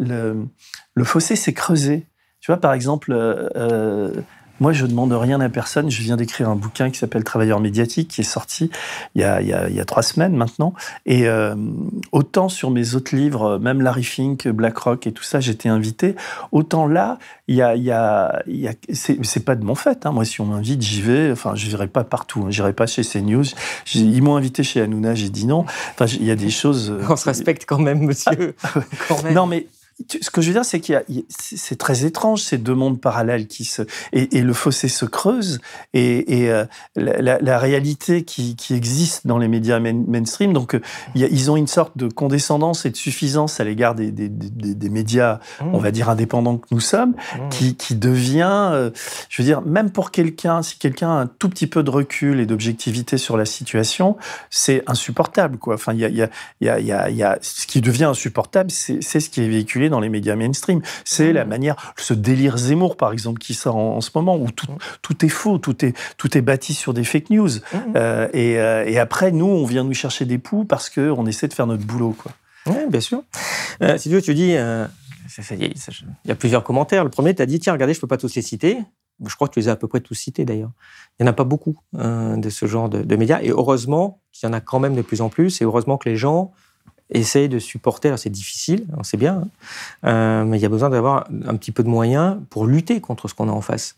le, 0.95 1.05
fossé 1.05 1.37
s'est 1.37 1.53
creusé. 1.53 2.07
Tu 2.41 2.51
vois, 2.51 2.61
par 2.61 2.73
exemple, 2.73 3.13
moi, 4.65 4.73
je 4.73 4.87
demande 4.87 5.13
rien 5.13 5.43
à 5.43 5.51
personne. 5.51 5.91
Je 5.91 6.01
viens 6.01 6.17
d'écrire 6.17 6.49
un 6.49 6.57
bouquin 6.57 6.89
qui 6.89 6.99
s'appelle 6.99 7.23
Travailleur 7.23 7.61
médiatique, 7.61 8.09
qui 8.09 8.23
est 8.23 8.25
sorti 8.25 8.71
il 9.15 9.21
y 9.21 9.25
a, 9.25 9.43
il 9.43 9.47
y 9.47 9.53
a, 9.53 9.69
il 9.69 9.77
y 9.77 9.81
a 9.81 9.85
trois 9.85 10.03
semaines 10.03 10.35
maintenant. 10.35 10.73
Et 11.05 11.29
euh, 11.29 11.55
autant 12.13 12.49
sur 12.49 12.71
mes 12.71 12.95
autres 12.95 13.15
livres, 13.15 13.59
même 13.59 13.83
Larry 13.83 14.05
Fink, 14.05 14.49
BlackRock 14.49 15.07
et 15.07 15.13
tout 15.13 15.23
ça, 15.23 15.39
j'étais 15.39 15.69
invité. 15.69 16.17
Autant 16.51 16.87
là, 16.87 17.19
il 17.47 17.57
y 17.57 17.61
a, 17.61 17.77
il 17.77 17.83
y 17.83 17.91
a, 17.91 18.43
il 18.47 18.59
y 18.59 18.67
a 18.67 18.73
c'est 18.91 19.45
pas 19.45 19.55
de 19.55 19.67
mon 19.67 19.75
fait. 19.75 20.07
Hein. 20.07 20.13
Moi, 20.13 20.25
si 20.25 20.41
on 20.41 20.47
m'invite, 20.47 20.81
j'y 20.81 21.03
vais. 21.03 21.31
Enfin, 21.31 21.55
je 21.57 21.67
n'irai 21.67 21.87
pas 21.87 22.05
partout. 22.05 22.45
Hein. 22.47 22.51
J'irai 22.51 22.73
pas 22.73 22.87
chez 22.87 23.03
CNews. 23.03 23.45
Ils 23.95 24.23
m'ont 24.23 24.37
invité 24.37 24.63
chez 24.63 24.81
Hanouna, 24.81 25.15
j'ai 25.15 25.29
dit 25.29 25.45
non. 25.45 25.67
Enfin, 25.93 26.07
il 26.07 26.25
y 26.25 26.31
a 26.31 26.37
des 26.37 26.49
choses. 26.49 26.91
On 27.11 27.17
se 27.17 27.27
respecte 27.27 27.67
quand 27.67 27.81
même, 27.81 28.01
monsieur. 28.01 28.55
quand 29.09 29.23
même. 29.25 29.35
Non, 29.35 29.47
mais 29.47 29.67
ce 30.09 30.31
que 30.31 30.41
je 30.41 30.49
veux 30.49 30.53
dire, 30.55 30.65
c'est 30.65 30.81
qu'il 30.81 31.03
c'est 31.29 31.79
très 31.79 32.05
étrange 32.05 32.43
ces 32.43 32.59
deux 32.59 32.75
mondes 32.75 33.01
parallèles 33.01 33.47
qui 33.47 33.65
se 33.65 33.83
et, 34.13 34.43
le 34.43 34.53
fossé 34.53 34.89
se 34.89 35.05
creuse 35.05 35.61
et, 35.93 36.51
euh, 36.51 36.65
la, 36.97 37.59
réalité 37.59 38.25
qui, 38.25 38.57
existe 38.71 39.27
dans 39.27 39.39
les 39.39 39.47
médias 39.47 39.79
mainstream. 39.79 40.53
Donc, 40.53 40.79
ils 41.15 41.51
ont 41.51 41.57
une 41.57 41.69
sorte 41.69 41.97
de 41.97 42.09
condescendance 42.09 42.87
et 42.87 42.91
de 42.91 42.97
suffisance 42.97 43.61
à 43.61 43.65
l'égard 43.65 43.95
des, 43.95 44.11
des, 44.11 44.89
médias, 44.89 45.39
on 45.61 45.79
va 45.79 45.91
dire 45.91 46.11
indépendants 46.11 46.59
que 46.59 46.67
nous 46.73 46.81
sommes, 46.81 47.15
qui, 47.51 47.77
qui, 47.77 47.95
devient, 47.95 48.91
je 49.29 49.43
veux 49.43 49.47
dire, 49.47 49.63
même 49.63 49.91
pour 49.91 50.11
quelqu'un, 50.11 50.63
si 50.63 50.79
quelqu'un 50.79 51.11
a 51.11 51.21
un 51.21 51.27
tout 51.27 51.49
petit 51.49 51.67
peu 51.67 51.83
de 51.83 51.91
recul 51.91 52.41
et 52.41 52.47
d'objectivité 52.47 53.17
sur 53.17 53.37
la 53.37 53.45
situation, 53.45 54.17
c'est 54.51 54.83
insupportable, 54.87 55.59
quoi. 55.59 55.75
Enfin, 55.75 55.93
il 55.93 56.01
y 56.01 56.05
a, 56.05 56.09
y, 56.09 56.23
a, 56.23 56.81
y, 56.81 56.93
a, 56.93 57.11
y 57.11 57.23
a, 57.23 57.39
ce 57.41 57.67
qui 57.67 57.81
devient 57.81 58.05
insupportable, 58.05 58.71
c'est 58.71 59.01
ce 59.01 59.31
qui 59.31 59.43
est 59.43 59.49
véhiculé 59.49 59.84
dans 59.89 60.01
les 60.01 60.09
médias 60.09 60.37
mainstream. 60.37 60.81
C'est 61.05 61.33
la 61.33 61.45
mmh. 61.45 61.49
manière, 61.49 61.95
ce 61.97 62.15
délire 62.15 62.57
Zemmour, 62.57 62.97
par 62.97 63.13
exemple, 63.13 63.39
qui 63.39 63.55
sort 63.55 63.77
en, 63.77 64.01
ce 64.01 64.11
moment, 64.15 64.37
où 64.37 64.51
tout, 64.51 64.71
mmh. 64.71 64.77
tout 65.03 65.25
est 65.25 65.29
faux, 65.29 65.59
tout 65.59 65.85
est, 65.85 65.97
tout 66.17 66.37
est 66.37 66.43
bâti 66.43 66.75
sur 66.75 66.95
des 66.95 67.05
fake 67.05 67.31
news. 67.31 67.49
Mmh. 67.49 67.79
Euh, 67.97 68.29
et, 68.33 68.59
euh, 68.59 68.85
et, 68.87 68.99
après, 68.99 69.33
nous, 69.33 69.47
on 69.47 69.65
vient 69.65 69.85
nous 69.85 69.95
chercher 69.95 70.25
des 70.25 70.39
poux 70.39 70.65
parce 70.65 70.91
qu'on 70.91 71.27
essaie 71.27 71.49
de 71.49 71.55
faire 71.55 71.67
notre 71.67 71.85
boulot, 71.85 72.15
quoi. 72.17 72.33
Oui, 72.67 72.77
bien 72.89 73.01
sûr. 73.01 73.23
Euh, 73.83 73.99
si 73.99 74.09
tu 74.09 74.15
veux, 74.15 74.23
tu 74.23 74.35
dis, 74.35 74.53
il 74.53 74.89
y 76.25 76.31
a 76.31 76.35
plusieurs 76.35 76.65
commentaires. 76.65 77.05
Le 77.05 77.11
premier, 77.11 77.35
tu 77.35 77.43
as 77.43 77.47
dit, 77.47 77.61
tiens, 77.61 77.75
regardez, 77.75 77.93
je 77.93 77.99
ne 77.99 78.01
peux 78.03 78.07
pas 78.07 78.17
tous 78.17 78.35
les 78.35 78.43
citer. 78.43 78.79
Je 79.25 79.35
crois 79.37 79.49
que 79.49 79.53
tu 79.53 79.61
les 79.61 79.69
as 79.69 79.73
à 79.73 79.77
peu 79.77 79.87
près 79.87 80.01
tous 80.01 80.15
cités 80.15 80.45
d'ailleurs. 80.45 80.73
Il 81.19 81.23
n'y 81.23 81.29
en 81.29 81.31
a 81.31 81.35
pas 81.35 81.45
beaucoup 81.45 81.77
de 81.93 82.49
ce 82.51 82.67
genre 82.67 82.89
de, 82.89 83.03
de 83.03 83.17
médias. 83.17 83.41
Et 83.43 83.51
heureusement 83.51 84.23
qu'il 84.33 84.49
y 84.49 84.51
en 84.51 84.55
a 84.55 84.61
quand 84.61 84.81
même 84.81 84.95
de 84.95 85.03
plus 85.03 85.21
en 85.21 85.29
plus. 85.29 85.61
Et 85.61 85.65
heureusement 85.65 85.99
que 85.99 86.09
les 86.09 86.17
gens 86.17 86.53
essaye 87.11 87.49
de 87.49 87.59
supporter. 87.59 88.19
C'est 88.19 88.31
difficile, 88.31 88.87
on 88.97 89.03
sait 89.03 89.17
bien, 89.17 89.43
hein. 90.05 90.09
euh, 90.09 90.45
mais 90.45 90.59
il 90.59 90.63
y 90.63 90.67
a 90.67 90.69
besoin 90.69 90.91
d'avoir 90.91 91.27
un 91.47 91.57
petit 91.57 91.73
peu 91.73 91.83
de 91.83 91.89
moyens 91.89 92.39
pour 92.51 92.67
lutter 92.67 93.01
contre 93.01 93.29
ce 93.29 93.35
qu'on 93.35 93.49
a 93.49 93.53
en 93.53 93.61
face. 93.61 93.97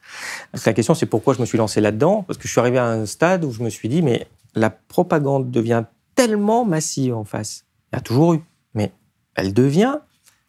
la 0.65 0.73
question, 0.73 0.95
c'est 0.95 1.07
pourquoi 1.07 1.35
je 1.35 1.41
me 1.41 1.47
suis 1.47 1.59
lancé 1.59 1.81
là-dedans, 1.81 2.25
parce 2.27 2.39
que 2.39 2.47
je 2.47 2.53
suis 2.53 2.61
arrivé 2.61 2.79
à 2.79 2.87
un 2.87 3.07
stade 3.07 3.45
où 3.45 3.53
je 3.53 3.63
me 3.63 3.71
suis 3.71 3.89
dit, 3.89 4.03
mais 4.03 4.27
la 4.55 4.71
propagande 4.71 5.51
devient 5.51 5.85
tellement 6.15 6.65
massive 6.65 7.15
en 7.15 7.25
face. 7.25 7.65
Il 7.93 7.97
y 7.97 7.99
a 7.99 8.03
toujours 8.03 8.35
eu, 8.35 8.41
mais 8.75 8.93
elle 9.35 9.53
devient 9.53 9.99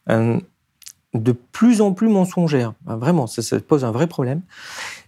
euh, 0.10 0.40
de 1.14 1.32
plus 1.32 1.82
en 1.82 1.94
plus 1.94 2.08
mensongère. 2.08 2.74
Vraiment, 2.86 3.28
ça, 3.28 3.60
pose 3.60 3.86
un 3.86 3.92
vrai 3.92 4.08
problème. 4.08 4.42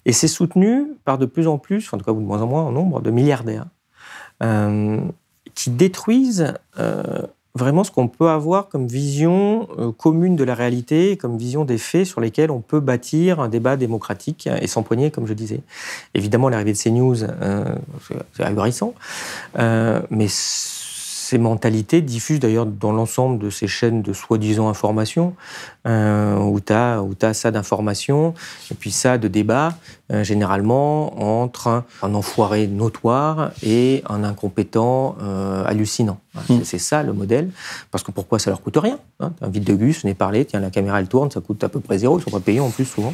Et 0.05 0.13
c'est 0.13 0.27
soutenu 0.27 0.87
par 1.05 1.17
de 1.17 1.25
plus 1.25 1.47
en 1.47 1.57
plus, 1.57 1.91
en 1.93 1.97
tout 1.97 2.05
cas 2.05 2.11
de 2.11 2.17
moins 2.17 2.41
en 2.41 2.47
moins 2.47 2.63
en 2.63 2.71
nombre, 2.71 3.01
de 3.01 3.11
milliardaires. 3.11 3.65
Euh, 4.41 5.01
qui 5.55 5.69
détruisent 5.71 6.53
vraiment 7.55 7.83
ce 7.83 7.91
qu'on 7.91 8.07
peut 8.07 8.29
avoir 8.29 8.69
comme 8.69 8.87
vision 8.87 9.67
euh, 9.77 9.91
commune 9.91 10.35
de 10.35 10.43
la 10.43 10.55
réalité, 10.55 11.17
comme 11.17 11.37
vision 11.37 11.65
des 11.65 11.77
faits 11.77 12.05
sur 12.05 12.21
lesquels 12.21 12.51
on 12.51 12.61
peut 12.61 12.79
bâtir 12.79 13.39
un 13.39 13.49
débat 13.49 13.75
démocratique 13.75 14.47
et 14.61 14.67
s'empoigner, 14.67 15.11
comme 15.11 15.27
je 15.27 15.33
disais. 15.33 15.61
Évidemment, 16.13 16.49
l'arrivée 16.49 16.73
de 16.73 16.77
ces 16.77 16.91
news, 16.91 17.23
euh, 17.23 17.75
c'est 18.33 18.43
ahurissant, 18.43 18.93
euh, 19.57 20.01
mais 20.09 20.27
ces 20.29 21.37
mentalités 21.37 22.01
diffusent 22.01 22.39
d'ailleurs 22.39 22.65
dans 22.65 22.91
l'ensemble 22.91 23.37
de 23.37 23.51
ces 23.51 23.67
chaînes 23.67 24.01
de 24.01 24.13
soi-disant 24.13 24.67
information, 24.67 25.35
euh, 25.85 26.35
où 26.37 26.59
tu 26.59 26.73
as, 26.73 27.03
as, 27.21 27.33
ça 27.35 27.51
d'information, 27.51 28.33
et 28.71 28.73
puis 28.73 28.89
ça 28.89 29.19
de 29.19 29.27
débat, 29.27 29.75
euh, 30.11 30.23
généralement 30.23 31.43
entre 31.43 31.83
un, 32.01 32.13
enfoiré 32.15 32.65
notoire 32.65 33.51
et 33.61 34.03
un 34.09 34.23
incompétent 34.23 35.15
euh, 35.21 35.63
hallucinant. 35.65 36.19
Mm. 36.49 36.59
C'est 36.63 36.79
ça 36.79 37.03
le 37.03 37.13
modèle. 37.13 37.51
Parce 37.91 38.03
que 38.03 38.11
pourquoi 38.11 38.39
ça 38.39 38.49
leur 38.49 38.61
coûte 38.61 38.77
rien 38.77 38.97
hein? 39.19 39.33
Un 39.41 39.49
vide 39.49 39.65
de 39.65 39.75
gus, 39.75 40.01
venez 40.01 40.15
parler, 40.15 40.45
tiens, 40.45 40.61
la 40.61 40.71
caméra 40.71 40.99
elle 40.99 41.07
tourne, 41.07 41.29
ça 41.29 41.41
coûte 41.41 41.63
à 41.63 41.69
peu 41.69 41.79
près 41.79 41.99
zéro, 41.99 42.17
ils 42.17 42.23
sont 42.23 42.31
pas 42.31 42.39
payés 42.39 42.59
en 42.59 42.71
plus 42.71 42.85
souvent. 42.85 43.13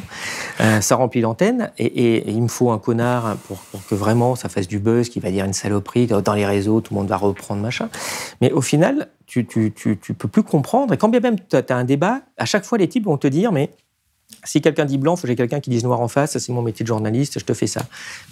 Euh, 0.60 0.80
ça 0.80 0.96
remplit 0.96 1.20
l'antenne 1.20 1.70
et, 1.76 2.30
il 2.30 2.42
me 2.42 2.48
faut 2.48 2.70
un 2.70 2.78
connard 2.78 3.36
pour, 3.46 3.58
que 3.88 3.94
vraiment 3.94 4.34
ça 4.34 4.48
fasse 4.48 4.66
du 4.66 4.78
buzz, 4.78 5.10
qui 5.10 5.20
va 5.20 5.30
dire 5.30 5.44
une 5.44 5.52
saloperie 5.52 6.06
dans 6.06 6.34
les 6.34 6.46
réseaux, 6.46 6.80
tout 6.80 6.94
le 6.94 7.00
monde 7.00 7.08
va 7.08 7.18
reprendre 7.18 7.60
machin. 7.60 7.90
Mais 8.40 8.52
au 8.52 8.62
final, 8.62 9.08
tu, 9.26 9.44
tu, 9.44 9.72
tu, 9.72 9.98
tu 9.98 10.14
peux 10.14 10.28
plus 10.28 10.42
comprendre. 10.42 10.94
Et 10.94 10.96
quand 10.96 11.08
bien 11.08 11.20
même 11.20 11.36
tu 11.38 11.56
as 11.56 11.76
un 11.76 11.84
débat, 11.84 12.20
à 12.38 12.46
chaque 12.46 12.64
fois 12.64 12.78
les 12.78 12.88
types 12.88 13.04
vont 13.04 13.18
te 13.18 13.26
dire, 13.26 13.52
mais 13.52 13.70
si 14.46 14.60
quelqu'un 14.60 14.84
dit 14.84 14.98
blanc, 14.98 15.14
il 15.14 15.16
faut 15.16 15.22
que 15.22 15.28
j'ai 15.28 15.36
quelqu'un 15.36 15.60
qui 15.60 15.70
dise 15.70 15.84
noir 15.84 16.00
en 16.00 16.08
face. 16.08 16.38
C'est 16.38 16.52
mon 16.52 16.62
métier 16.62 16.84
de 16.84 16.88
journaliste, 16.88 17.38
je 17.38 17.44
te 17.44 17.52
fais 17.52 17.66
ça. 17.66 17.82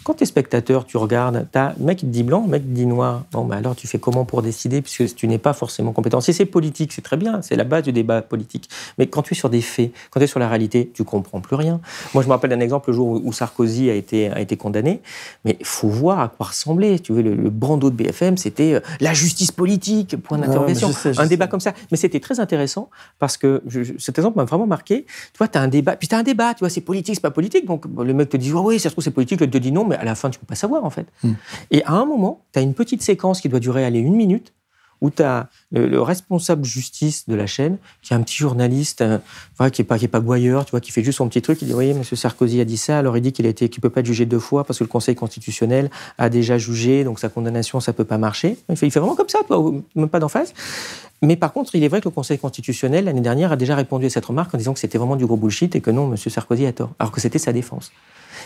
Quand 0.04 0.14
tu 0.14 0.22
es 0.22 0.26
spectateur, 0.26 0.86
tu 0.86 0.96
regardes, 0.96 1.46
as 1.54 1.68
un 1.68 1.74
mec 1.78 1.98
qui 1.98 2.06
te 2.06 2.10
dit 2.10 2.22
blanc, 2.22 2.44
un 2.44 2.48
mec 2.48 2.62
qui 2.62 2.68
te 2.68 2.74
dit 2.74 2.86
noir. 2.86 3.24
Bon, 3.32 3.44
ben 3.44 3.56
alors 3.56 3.74
tu 3.74 3.86
fais 3.86 3.98
comment 3.98 4.24
pour 4.24 4.42
décider 4.42 4.82
puisque 4.82 5.14
tu 5.14 5.28
n'es 5.28 5.38
pas 5.38 5.52
forcément 5.52 5.92
compétent? 5.92 6.20
Si 6.20 6.32
c'est 6.32 6.46
politique, 6.46 6.92
c'est 6.92 7.02
très 7.02 7.16
bien, 7.16 7.42
c'est 7.42 7.56
la 7.56 7.64
base 7.64 7.84
du 7.84 7.92
débat 7.92 8.22
politique. 8.22 8.68
Mais 8.98 9.06
quand 9.06 9.22
tu 9.22 9.34
es 9.34 9.36
sur 9.36 9.50
des 9.50 9.60
faits, 9.60 9.92
quand 10.10 10.20
tu 10.20 10.24
es 10.24 10.28
sur 10.28 10.40
la 10.40 10.48
réalité, 10.48 10.90
tu 10.94 11.04
comprends 11.04 11.40
plus 11.40 11.56
rien. 11.56 11.80
Moi, 12.12 12.22
je 12.22 12.28
me 12.28 12.32
rappelle 12.32 12.50
d'un 12.50 12.60
exemple 12.60 12.90
le 12.90 12.96
jour 12.96 13.20
où 13.24 13.32
Sarkozy 13.32 13.90
a 13.90 13.94
été, 13.94 14.30
a 14.30 14.40
été 14.40 14.56
condamné. 14.56 15.00
Mais 15.44 15.56
il 15.60 15.66
faut 15.66 15.88
voir 15.88 16.20
à 16.20 16.28
quoi 16.28 16.46
ressemblait. 16.46 16.98
Tu 16.98 17.12
veux, 17.12 17.22
le, 17.22 17.34
le 17.34 17.50
bandeau 17.50 17.90
de 17.90 17.96
BFM, 17.96 18.36
c'était 18.36 18.74
euh, 18.74 18.80
la 19.00 19.14
justice 19.14 19.52
politique, 19.52 20.16
point 20.22 20.38
d'interrogation. 20.38 20.90
Un 21.18 21.26
débat 21.26 21.46
comme 21.46 21.60
ça. 21.60 21.72
Mais 21.90 21.96
c'était 21.96 22.20
très 22.20 22.40
intéressant 22.40 22.90
parce 23.18 23.36
que 23.36 23.62
cet 23.98 24.18
exemple 24.18 24.36
m'a 24.36 24.44
vraiment 24.44 24.66
marqué. 24.66 25.04
Tu 25.04 25.38
vois, 25.38 25.48
tu 25.48 25.58
as 25.58 25.60
un 25.60 25.68
débat 25.68 25.83
puis 25.84 26.08
un 26.12 26.22
débat, 26.22 26.54
tu 26.54 26.60
vois, 26.60 26.70
c'est 26.70 26.80
politique, 26.80 27.14
c'est 27.14 27.20
pas 27.20 27.30
politique. 27.30 27.66
Donc 27.66 27.84
le 27.86 28.14
mec 28.14 28.28
te 28.28 28.36
dit, 28.36 28.52
oh, 28.52 28.62
oui, 28.64 28.78
ça 28.78 28.88
se 28.88 28.94
trouve, 28.94 29.04
c'est 29.04 29.10
politique, 29.10 29.40
l'autre 29.40 29.52
te 29.52 29.58
dit 29.58 29.72
non, 29.72 29.84
mais 29.84 29.96
à 29.96 30.04
la 30.04 30.14
fin, 30.14 30.30
tu 30.30 30.38
peux 30.38 30.46
pas 30.46 30.54
savoir, 30.54 30.84
en 30.84 30.90
fait. 30.90 31.06
Hmm. 31.22 31.32
Et 31.70 31.84
à 31.84 31.92
un 31.92 32.04
moment, 32.04 32.44
tu 32.52 32.58
as 32.58 32.62
une 32.62 32.74
petite 32.74 33.02
séquence 33.02 33.40
qui 33.40 33.48
doit 33.48 33.60
durer, 33.60 33.84
aller 33.84 34.00
une 34.00 34.14
minute, 34.14 34.52
où 35.04 35.10
tu 35.10 35.22
as 35.22 35.48
le, 35.70 36.00
responsable 36.00 36.64
justice 36.64 37.28
de 37.28 37.34
la 37.34 37.46
chaîne, 37.46 37.76
qui 38.00 38.14
est 38.14 38.16
un 38.16 38.22
petit 38.22 38.36
journaliste, 38.36 39.04
qui 39.04 39.04
n'est 39.04 39.54
pas, 39.54 39.70
qui 39.70 40.08
qui 40.80 40.92
fait 40.92 41.04
juste 41.04 41.18
son 41.18 41.28
petit 41.28 41.42
truc, 41.42 41.60
il 41.60 41.68
dit, 41.68 41.74
oui, 41.74 41.92
monsieur 41.92 42.16
Sarkozy 42.16 42.58
a 42.62 42.64
dit 42.64 42.78
ça, 42.78 42.98
alors 43.00 43.14
il 43.18 43.20
dit 43.20 43.32
qu'il 43.32 43.44
ne 43.44 43.52
peut 43.52 43.90
pas 43.90 44.02
jugé 44.02 44.24
deux 44.24 44.38
fois 44.38 44.64
parce 44.64 44.78
que 44.78 44.84
le 44.84 44.88
Conseil 44.88 45.14
constitutionnel 45.14 45.90
a 46.16 46.30
déjà 46.30 46.56
jugé, 46.56 47.04
donc 47.04 47.20
sa 47.20 47.28
condamnation, 47.28 47.80
ça 47.80 47.92
peut 47.92 48.06
pas 48.06 48.16
marcher. 48.16 48.56
Il 48.70 48.76
fait, 48.78 48.88
vraiment 48.88 49.14
comme 49.14 49.28
ça, 49.28 49.40
même 49.94 50.08
pas 50.08 50.20
d'en 50.20 50.30
face. 50.30 50.54
Mais 51.20 51.36
par 51.36 51.52
contre, 51.52 51.74
il 51.74 51.84
est 51.84 51.88
vrai 51.88 52.00
que 52.00 52.08
le 52.08 52.14
Conseil 52.14 52.38
constitutionnel, 52.38 53.04
l'année 53.04 53.20
dernière, 53.20 53.52
a 53.52 53.56
déjà 53.56 53.76
répondu 53.76 54.06
à 54.06 54.10
cette 54.10 54.24
remarque 54.24 54.54
en 54.54 54.58
disant 54.58 54.72
que 54.72 54.80
c'était 54.80 54.96
vraiment 54.96 55.16
du 55.16 55.26
gros 55.26 55.36
bullshit 55.36 55.76
et 55.76 55.82
que 55.82 55.90
non, 55.90 56.10
M. 56.10 56.16
Sarkozy 56.16 56.64
a 56.64 56.72
tort, 56.72 56.92
alors 56.98 57.12
que 57.12 57.20
c'était 57.20 57.38
sa 57.38 57.52
défense. 57.52 57.92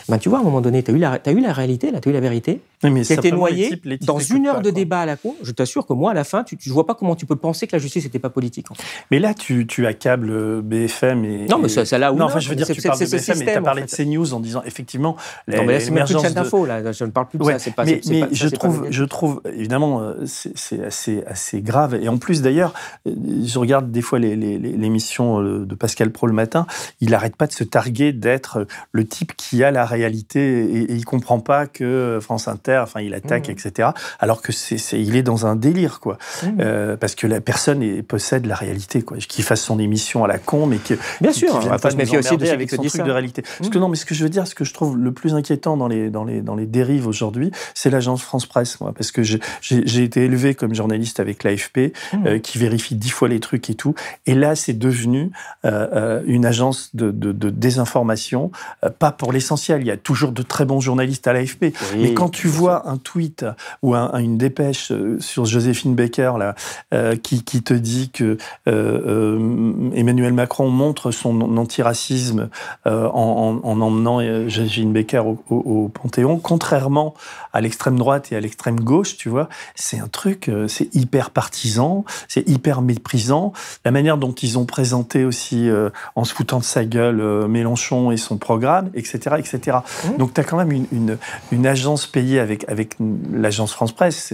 Ben, 0.09 0.19
tu 0.19 0.29
vois, 0.29 0.39
à 0.39 0.41
un 0.41 0.45
moment 0.45 0.61
donné, 0.61 0.83
tu 0.83 0.91
as, 0.91 0.95
eu 0.95 0.99
la, 0.99 1.19
as 1.25 1.31
eu 1.31 1.41
la 1.41 1.53
réalité, 1.53 1.93
tu 2.01 2.09
as 2.09 2.11
eu 2.11 2.15
la 2.15 2.21
vérité, 2.21 2.63
mais 2.83 3.03
qui 3.03 3.13
a 3.13 3.17
été 3.17 3.31
noyée 3.31 3.81
dans 4.03 4.19
une 4.19 4.47
heure 4.47 4.63
de 4.63 4.71
débat 4.71 5.01
à 5.01 5.07
la 5.07 5.17
con. 5.17 5.35
Je 5.43 5.53
t'assure 5.53 5.87
que 5.87 5.93
moi, 5.93 6.13
à 6.13 6.15
la 6.15 6.25
fin, 6.25 6.45
tu 6.45 6.57
ne 6.57 6.73
vois 6.73 6.87
pas 6.87 6.95
comment 6.95 7.15
tu 7.15 7.27
peux 7.27 7.37
penser 7.37 7.67
que 7.67 7.77
la 7.77 7.79
justice 7.79 8.05
n'était 8.05 8.19
pas 8.19 8.31
politique. 8.31 8.67
Mais 9.11 9.19
là, 9.19 9.35
tu, 9.35 9.67
tu 9.67 9.87
accables 9.87 10.31
euh, 10.31 10.63
BFM 10.63 11.25
et. 11.25 11.47
Non, 11.47 11.59
mais 11.59 11.69
ça, 11.69 11.99
là 11.99 12.13
où. 12.13 12.17
Non, 12.17 12.27
enfin, 12.27 12.39
je 12.39 12.49
veux 12.49 12.57
dire, 12.57 12.67
tu 12.67 12.81
parles 12.81 12.99
de 12.99 13.05
BFM 13.05 13.43
et 13.43 13.45
tu 13.45 13.51
as 13.51 13.61
parlé 13.61 13.83
de 13.83 13.91
CNews 13.91 14.33
en 14.33 14.41
disant 14.41 14.63
effectivement. 14.65 15.17
Non, 15.47 15.65
mais 15.65 15.75
là, 15.75 15.81
c'est 15.81 15.91
plus 15.91 16.15
de 16.15 16.19
chaîne 16.19 16.33
d'info, 16.33 16.65
là. 16.65 16.93
Je 16.93 17.05
ne 17.05 17.11
parle 17.11 17.29
plus 17.29 17.39
de 17.39 17.45
ça. 17.45 17.71
Pas, 17.73 17.85
mais, 17.85 18.01
mais 18.09 18.25
je, 18.33 18.49
trouve, 18.49 18.87
je 18.91 19.05
trouve, 19.05 19.43
évidemment, 19.45 20.01
euh, 20.01 20.25
c'est 20.25 20.83
assez, 20.83 21.23
assez 21.27 21.61
grave. 21.61 21.99
Et 22.01 22.09
en 22.09 22.17
plus, 22.17 22.41
d'ailleurs, 22.41 22.73
euh, 23.07 23.13
je 23.45 23.59
regarde 23.59 23.91
des 23.91 24.03
fois 24.03 24.19
l'émission 24.19 25.43
de 25.43 25.75
Pascal 25.75 26.11
Pro 26.11 26.27
le 26.27 26.33
matin, 26.33 26.67
il 27.01 27.11
n'arrête 27.11 27.37
pas 27.37 27.47
de 27.47 27.53
se 27.53 27.65
targuer 27.65 28.13
d'être 28.13 28.67
le 28.93 29.07
type 29.07 29.37
qui 29.37 29.63
a 29.63 29.71
la 29.71 29.85
réalité 29.85 29.98
et, 30.03 30.93
il 30.93 31.05
comprend 31.05 31.41
pas 31.41 31.67
que 31.67 32.19
France 32.21 32.49
Inter, 32.49 32.81
enfin, 32.83 33.01
il 33.01 33.15
attaque, 33.15 33.49
mmh. 33.49 33.53
etc. 33.53 33.89
Alors 34.19 34.43
que 34.43 34.53
c'est, 34.53 34.77
il 35.01 35.17
est 35.17 35.23
dans 35.23 35.47
un 35.47 35.57
délire, 35.57 36.01
quoi. 36.01 36.19
Mmh. 36.43 36.47
Euh, 36.61 36.97
parce 36.97 37.15
que 37.15 37.27
la 37.27 37.41
personne 37.41 38.03
possède 38.03 38.47
la 38.47 38.55
réalité, 38.55 39.03
quoi. 39.03 39.17
Qu'il 39.19 39.45
fasse 39.45 39.63
son 39.63 39.79
émission 39.79 40.25
à 40.25 40.29
la 40.29 40.39
con, 40.39 40.67
mais 40.67 40.79
que 40.79 40.95
bien 41.21 41.33
sûr, 41.33 41.61
il 41.63 41.79
faut 41.79 41.91
se 41.91 41.97
méfier 41.97 42.19
aussi 42.19 42.37
de 42.37 42.47
avec 42.49 42.71
son 42.71 42.83
truc 42.83 43.03
de 43.03 43.11
réalité. 43.11 43.43
Parce 43.43 43.71
que 43.71 43.79
mmh. 43.79 43.81
non, 43.81 43.89
mais 43.89 43.97
ce 43.97 44.07
que 44.07 44.15
je 44.15 44.23
veux 44.23 44.31
dire, 44.31 44.47
ce 44.47 44.55
que 44.55 44.65
je 44.65 44.73
trouve 44.73 44.97
le 44.97 45.13
plus 45.13 45.35
inquiétant 45.35 45.77
dans 45.77 45.89
les 45.89 46.11
dans 46.11 46.25
les 46.25 46.41
dans 46.41 46.55
les 46.55 46.67
dérives 46.67 47.07
aujourd'hui, 47.07 47.51
c'est 47.75 47.91
l'agence 47.91 48.23
France 48.23 48.47
Presse, 48.47 48.81
moi, 48.81 48.93
parce 48.93 49.13
que 49.13 49.23
j'ai 49.23 50.03
été 50.03 50.25
élevé 50.25 50.55
comme 50.55 50.75
journaliste 50.75 51.21
avec 51.21 51.45
l'AFP, 51.45 51.93
euh, 52.27 52.39
qui 52.39 52.59
vérifie 52.59 52.95
dix 52.95 53.11
fois 53.11 53.29
les 53.29 53.41
trucs 53.41 53.69
et 53.71 53.75
tout, 53.75 53.95
et 54.27 54.35
là, 54.35 54.55
c'est 54.55 54.79
devenu 54.79 55.31
euh, 55.65 56.23
une 56.27 56.47
agence 56.47 56.95
de, 56.95 57.11
de, 57.11 57.33
de 57.33 57.51
désinformation, 57.51 58.51
pas 58.99 59.13
pour 59.13 59.33
l'essentiel. 59.33 59.83
Il 59.89 59.91
y 59.91 59.95
a 59.95 59.97
toujours 59.97 60.33
de 60.33 60.43
très 60.43 60.67
bons 60.67 60.81
journalistes 60.81 61.27
à 61.27 61.33
l'AFP. 61.33 61.73
mais 61.97 62.13
quand 62.13 62.29
tu 62.29 62.47
vois 62.47 62.89
un 62.91 62.99
tweet 62.99 63.47
ou 63.83 63.95
une 63.95 64.37
dépêche 64.37 64.93
euh, 64.93 65.19
sur 65.19 65.47
Joséphine 65.47 65.95
Baker 65.95 66.35
là, 66.39 66.55
euh, 66.93 67.17
qui, 67.17 67.43
qui, 67.43 67.63
te 67.63 67.73
dit 67.73 68.11
que 68.11 68.37
euh, 68.69 69.91
Emmanuel 69.95 70.35
Macron 70.35 70.69
montre 70.69 71.11
son 71.11 71.41
antiracisme 71.57 72.51
en, 72.85 73.61
en, 73.65 73.81
emmenant 73.81 74.21
Joséphine 74.49 74.93
Baker 74.93 75.21
au, 75.21 75.39
au, 75.49 75.89
Panthéon, 75.89 76.39
contrairement 76.39 77.15
à 77.59 77.61
l'extrême 77.61 77.99
droite 77.99 78.31
et 78.33 78.37
à 78.37 78.41
l'extrême 78.41 78.81
gauche, 78.81 79.17
tu 79.17 79.29
vois, 79.29 79.49
c'est 79.75 79.99
un 79.99 80.09
truc, 80.09 80.51
c'est 80.69 80.95
hyper 80.95 81.31
partisan, 81.31 82.05
c'est 82.29 82.49
hyper 82.49 82.83
méprisant. 82.83 83.53
La 83.85 83.91
manière 83.91 84.17
dont 84.17 84.33
ils 84.33 84.59
ont 84.59 84.65
présenté 84.65 85.25
aussi, 85.25 85.69
en 86.15 86.25
se 86.25 86.33
foutant 86.33 86.59
de 86.59 86.65
sa 86.65 86.85
gueule, 86.85 87.49
Mélenchon 87.49 88.11
et 88.11 88.17
son 88.17 88.37
programme, 88.39 88.91
etc., 88.95 89.37
etc. 89.39 89.49
etc. 89.59 89.79
Donc 90.19 90.35
tu 90.35 90.41
as 90.41 90.45
quand 90.45 90.57
même 90.57 90.73
une, 90.73 91.19
une, 91.53 91.67
agence 91.67 92.07
payée 92.07 92.41
avec, 92.41 92.69
avec 92.69 92.97
l'agence 93.33 93.73
France 93.73 93.93
Presse, 93.93 94.33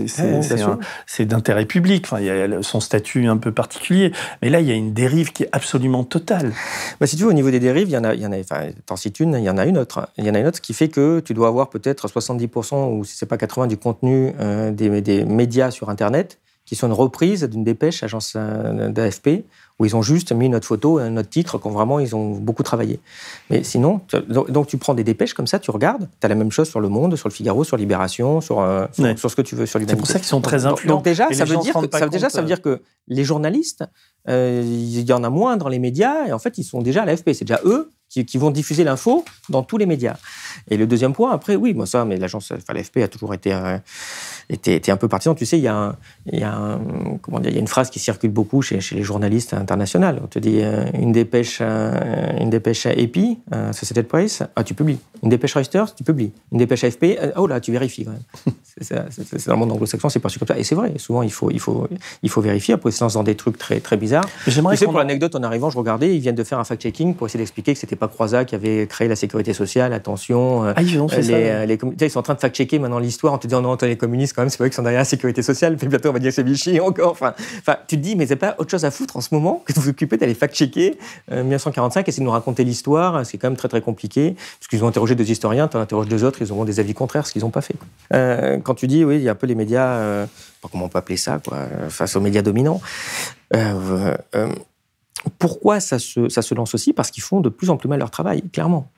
c'est 1.07 1.25
d'intérêt 1.27 1.67
public, 1.67 2.05
enfin, 2.07 2.21
il 2.21 2.27
y 2.27 2.31
a 2.31 2.63
son 2.63 2.81
statut 2.81 3.27
un 3.27 3.37
peu 3.37 3.53
particulier, 3.53 4.13
mais 4.43 4.51
là 4.51 4.61
il 4.61 4.67
y 4.67 4.71
a 4.71 4.75
une 4.75 4.93
dérive 4.93 5.33
qui 5.33 5.45
est 5.45 5.49
absolument 5.53 6.05
totale. 6.05 6.53
Bah, 7.01 7.07
si 7.07 7.17
tu 7.17 7.23
veux, 7.23 7.31
au 7.31 7.35
niveau 7.35 7.51
des 7.51 7.61
dérives, 7.61 7.89
il 7.89 7.93
y 7.93 7.97
en 7.97 8.05
a, 8.05 8.15
il 8.15 8.21
y 8.21 8.27
en 8.27 8.33
a 8.33 8.39
enfin, 8.39 8.69
t'en 8.87 8.97
cites 8.97 9.21
une, 9.21 9.35
il 9.35 9.45
y 9.45 9.51
en 9.51 9.59
a 9.59 9.67
une 9.67 9.79
autre. 9.79 10.09
Il 10.19 10.25
y 10.25 10.31
en 10.31 10.35
a 10.35 10.39
une 10.39 10.47
autre 10.47 10.61
qui 10.61 10.75
fait 10.75 10.89
que 10.89 11.21
tu 11.21 11.35
dois 11.35 11.49
avoir 11.49 11.71
peut-être 11.71 12.09
70% 12.09 12.97
ou 12.97 13.05
si 13.15 13.21
c'est 13.21 13.27
pas 13.27 13.37
80% 13.37 13.69
du 13.69 13.77
contenu 13.77 14.33
euh, 14.41 14.73
des, 14.73 15.01
des 15.01 15.25
médias 15.25 15.71
sur 15.71 15.89
Internet 15.89 16.41
qui 16.67 16.75
sont 16.75 16.89
une 16.89 16.95
reprise 16.95 17.45
d'une 17.45 17.63
dépêche 17.63 18.03
agence 18.03 18.33
euh, 18.37 18.89
d'AFP 18.89 19.45
où 19.79 19.85
ils 19.85 19.95
ont 19.95 20.03
juste 20.03 20.33
mis 20.33 20.49
notre 20.49 20.67
photo 20.67 21.01
et 21.01 21.11
notre 21.11 21.29
titre 21.29 21.59
quand 21.59 21.71
vraiment 21.71 21.99
ils 21.99 22.15
ont 22.17 22.31
beaucoup 22.31 22.63
travaillé. 22.63 23.01
Mais 23.51 23.65
sinon, 23.65 24.01
donc 24.49 24.69
tu 24.69 24.79
prends 24.79 24.95
des 24.95 25.05
dépêches 25.05 25.35
comme 25.35 25.47
ça, 25.47 25.59
tu 25.59 25.71
regardes, 25.71 26.09
tu 26.21 26.25
as 26.27 26.29
la 26.29 26.35
même 26.35 26.53
chose 26.53 26.69
sur 26.69 26.81
Le 26.81 26.89
Monde, 26.89 27.17
sur 27.17 27.29
Le 27.29 27.35
Figaro, 27.35 27.65
sur 27.65 27.77
Libération, 27.77 28.41
sur, 28.41 28.61
euh, 28.61 28.87
sur, 29.17 29.31
ce 29.31 29.37
que 29.37 29.43
tu 29.43 29.57
veux, 29.57 29.67
sur 29.67 29.81
C'est 29.81 29.97
pour 29.97 30.07
ça 30.07 30.19
qu'ils 30.19 30.29
sont 30.29 30.41
très 30.41 30.65
influents. 30.65 30.97
Donc, 30.97 31.05
déjà, 31.05 31.29
ça 31.33 31.45
veut, 31.45 31.57
dire 31.59 31.75
que, 31.75 31.99
ça, 31.99 32.09
déjà 32.09 32.31
ça 32.31 32.41
veut 32.41 32.47
dire 32.47 32.63
que 32.63 32.83
les 33.09 33.25
journalistes, 33.25 33.85
euh, 34.29 34.63
il 34.65 35.01
y 35.01 35.13
en 35.13 35.25
a 35.25 35.31
moins 35.31 35.57
dans 35.57 35.69
les 35.69 35.79
médias 35.79 36.27
et 36.27 36.33
en 36.33 36.39
fait 36.39 36.57
ils 36.57 36.65
sont 36.65 36.81
déjà 36.81 37.03
à 37.03 37.05
l'AFP. 37.05 37.35
C'est 37.35 37.45
déjà 37.45 37.61
eux 37.65 37.91
qui, 38.23 38.39
vont 38.39 38.51
diffuser 38.51 38.85
l'info 38.85 39.25
dans 39.49 39.63
tous 39.63 39.77
les 39.77 39.87
médias. 39.87 40.17
Et 40.71 40.77
le 40.77 40.87
deuxième 40.87 41.13
point, 41.13 41.33
après, 41.33 41.57
oui, 41.57 41.75
moi 41.75 41.87
ça, 41.87 42.05
mais 42.05 42.17
l'agence, 42.17 42.53
enfin, 42.53 42.73
l'AFP 42.73 42.99
a 42.99 43.09
toujours 43.09 43.35
été, 43.35 43.53
euh, 44.51 44.55
était, 44.55 44.91
un 44.91 44.97
peu 44.97 45.09
partisan. 45.09 45.35
Tu 45.35 45.47
sais, 45.47 45.59
il 45.59 45.63
y, 45.63 45.69
a 45.69 45.97
il, 46.27 46.39
y 46.39 46.43
a 46.43 46.79
comment 47.23 47.41
dire, 47.41 47.51
il 47.51 47.55
y 47.55 47.59
a 47.59 47.61
une 47.61 47.69
phrase 47.69 47.91
qui 47.91 47.99
circule 47.99 48.31
beaucoup 48.31 48.63
chez, 48.63 48.81
chez 48.81 48.97
les 48.97 49.03
journalistes 49.03 49.55
internationaux. 49.55 50.07
On 50.23 50.27
te 50.27 50.39
dit 50.39 50.61
euh, 50.61 50.85
une 50.95 51.13
dépêche, 51.13 51.59
euh, 51.61 52.41
une 52.41 52.51
dépêche 52.51 52.87
EPI, 52.87 53.39
Société 53.73 54.03
de 54.03 54.09
presse, 54.09 54.43
ah, 54.57 54.65
tu 54.65 54.75
publies. 54.75 54.99
Une 55.23 55.31
dépêche 55.31 55.55
Reuters, 55.55 55.95
tu 55.95 56.05
publies. 56.05 56.33
Une 56.53 56.59
dépêche 56.59 56.85
AFP, 56.85 57.19
oh 57.37 57.47
là, 57.47 57.61
tu 57.61 57.73
vérifies 57.73 58.05
quand 58.05 58.13
même. 58.13 58.55
c'est, 58.81 59.47
dans 59.47 59.55
le 59.55 59.59
monde 59.59 59.73
anglo-saxon, 59.73 60.09
c'est 60.09 60.19
perçu 60.19 60.39
comme 60.39 60.49
ça. 60.49 60.59
Et 60.59 60.65
c'est 60.65 60.75
vrai, 60.75 60.93
souvent, 60.99 61.23
il 61.23 61.33
faut, 61.33 61.51
il 61.51 61.61
faut, 61.61 61.89
il 62.23 62.29
faut 62.31 62.41
vérifier. 62.41 62.75
Après, 62.75 62.91
c'est 62.91 63.07
dans 63.15 63.23
des 63.23 63.35
trucs 63.35 63.57
très, 63.57 63.81
très 63.81 63.97
bizarres. 63.97 64.29
j'aimerais 64.47 64.75
tu 64.75 64.81
sais, 64.81 64.85
pour 64.87 64.99
l'anecdote, 64.99 65.35
en 65.35 65.43
arrivant, 65.43 65.71
je 65.71 65.79
regardais, 65.79 66.15
ils 66.15 66.21
viennent 66.21 66.35
de 66.35 66.45
faire 66.45 66.59
un 66.59 66.65
fact-checking 66.65 67.15
pour 67.15 67.27
essayer 67.27 67.39
d'expliquer 67.39 67.73
que 67.73 67.79
c'était 67.79 67.97
pas 67.97 68.09
Croizat 68.09 68.45
qui 68.45 68.55
avait 68.55 68.87
créé 68.87 69.09
la 69.09 69.17
sécurité 69.17 69.53
sociale, 69.53 69.93
attention. 69.93 70.65
Euh, 70.65 70.73
ah, 70.77 70.83
ils 70.83 71.01
ont 71.01 71.09
fait 71.09 71.23
les, 71.67 71.79
ça, 71.79 72.07
ils 72.07 72.11
sont 72.11 72.19
en 72.19 72.23
train 72.23 72.35
de 72.35 72.41
fact-checker 72.41 72.79
maintenant 72.79 72.99
l'histoire 72.99 73.33
en 73.33 73.39
te 73.39 73.47
disant 73.47 73.63
non, 73.63 73.77
les 73.81 73.97
communistes, 73.97 74.34
quand 74.35 74.43
même, 74.43 74.51
c'est 74.51 74.59
pas 74.59 74.65
eux 74.65 74.69
qui 74.69 74.75
sont 74.75 74.83
derrière 74.83 75.01
la 75.01 75.05
sécurité 75.05 75.43
sociale, 75.43 75.77
puis 75.77 75.89
bientôt 75.89 76.11
on 76.11 76.13
va 76.13 76.19
dire 76.19 76.33
c'est 76.33 76.43
Vichy 76.43 76.81
encore. 76.81 77.13
Enfin, 77.13 77.35
enfin, 77.59 77.77
tu 77.87 77.97
te 77.97 78.03
dis, 78.03 78.17
mais 78.17 78.27
c'est 78.27 78.37
pas 78.37 78.55
autre 78.59 78.71
chose 78.71 78.85
à 78.85 78.91
foutre 78.91 79.17
en 79.17 79.21
ce 79.21 79.35
moment 79.35 79.63
que 79.65 79.73
de 79.73 79.81
vous 79.81 79.89
occuper 79.89 80.17
d'aller 80.17 80.35
fact-checker 80.35 80.99
1945, 81.31 82.01
euh, 82.01 82.09
essayer 82.09 82.21
de 82.21 82.25
nous 82.25 82.33
raconter 82.33 82.65
l'histoire, 82.65 83.25
c'est 83.25 83.39
quand 83.39 83.49
même 83.49 83.57
très 83.57 83.69
très 83.69 83.81
compliqué, 83.81 84.37
parce 84.59 84.69
qu'ils 84.69 84.85
ont 84.85 84.89
interrogé 84.89 85.15
deux 85.15 85.31
historiens, 85.31 85.69
tu 85.69 85.77
en 85.77 85.81
interroges 85.81 86.09
deux 86.09 86.25
autres, 86.25 86.43
ils 86.43 86.53
auront 86.53 86.65
des 86.65 86.81
avis 86.81 86.95
contraires, 86.95 87.27
ce 87.27 87.33
qu'ils 87.33 87.43
n'ont 87.43 87.51
pas 87.51 87.63
fait. 87.63 87.77
Euh, 88.13 88.59
quand 88.59 88.75
tu 88.75 88.87
dis, 88.87 89.05
oui, 89.05 89.17
il 89.17 89.23
y 89.23 89.29
a 89.29 89.33
un 89.33 89.37
peu 89.37 89.47
les 89.47 89.55
médias, 89.55 90.27
comment 90.71 90.87
on 90.87 90.89
peut 90.89 90.99
appeler 90.99 91.17
ça, 91.17 91.41
quoi, 91.45 91.59
face 91.89 92.17
aux 92.17 92.21
médias 92.21 92.43
dominants. 92.43 92.81
Pourquoi 95.39 95.81
ça 95.81 95.99
se, 95.99 96.29
ça 96.29 96.43
se 96.43 96.55
lance 96.55 96.75
aussi? 96.75 96.93
Parce 96.93 97.11
qu'ils 97.11 97.23
font 97.23 97.41
de 97.41 97.49
plus 97.49 97.71
en 97.71 97.77
plus 97.77 97.89
mal 97.89 97.99
leur 97.99 98.11
travail, 98.11 98.43
clairement. 98.53 98.91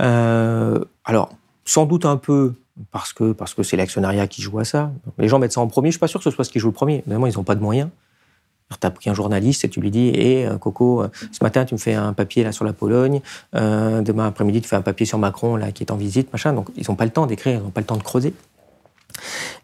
Euh, 0.00 0.78
alors, 1.04 1.30
sans 1.64 1.86
doute 1.86 2.04
un 2.04 2.16
peu 2.16 2.54
parce 2.90 3.12
que 3.12 3.32
parce 3.32 3.54
que 3.54 3.62
c'est 3.62 3.76
l'actionnariat 3.76 4.26
qui 4.26 4.42
joue 4.42 4.58
à 4.58 4.64
ça. 4.64 4.92
Les 5.18 5.28
gens 5.28 5.38
mettent 5.38 5.52
ça 5.52 5.60
en 5.60 5.66
premier. 5.66 5.88
Je 5.88 5.92
suis 5.92 6.00
pas 6.00 6.08
sûr 6.08 6.20
que 6.20 6.24
ce 6.24 6.30
soit 6.30 6.44
ce 6.44 6.50
qui 6.50 6.58
joue 6.58 6.68
le 6.68 6.74
premier. 6.74 6.98
Évidemment, 6.98 7.26
ils 7.26 7.36
n'ont 7.36 7.44
pas 7.44 7.54
de 7.54 7.62
moyens. 7.62 7.90
Tu 8.80 8.86
as 8.86 8.90
pris 8.90 9.08
un 9.08 9.14
journaliste 9.14 9.64
et 9.64 9.68
tu 9.68 9.80
lui 9.80 9.90
dis 9.90 10.08
Hé, 10.08 10.42
eh, 10.42 10.58
Coco, 10.58 11.02
euh, 11.02 11.08
ce 11.32 11.42
matin, 11.42 11.64
tu 11.64 11.74
me 11.74 11.78
fais 11.78 11.94
un 11.94 12.12
papier 12.12 12.44
là 12.44 12.52
sur 12.52 12.64
la 12.64 12.74
Pologne. 12.74 13.20
Euh, 13.54 14.02
demain 14.02 14.26
après-midi, 14.26 14.60
tu 14.60 14.68
fais 14.68 14.76
un 14.76 14.82
papier 14.82 15.06
sur 15.06 15.18
Macron 15.18 15.56
là, 15.56 15.72
qui 15.72 15.82
est 15.82 15.90
en 15.90 15.96
visite, 15.96 16.30
machin. 16.32 16.52
Donc, 16.52 16.68
ils 16.76 16.84
n'ont 16.88 16.96
pas 16.96 17.06
le 17.06 17.10
temps 17.10 17.26
d'écrire, 17.26 17.60
ils 17.60 17.62
n'ont 17.62 17.70
pas 17.70 17.80
le 17.80 17.86
temps 17.86 17.96
de 17.96 18.02
creuser. 18.02 18.34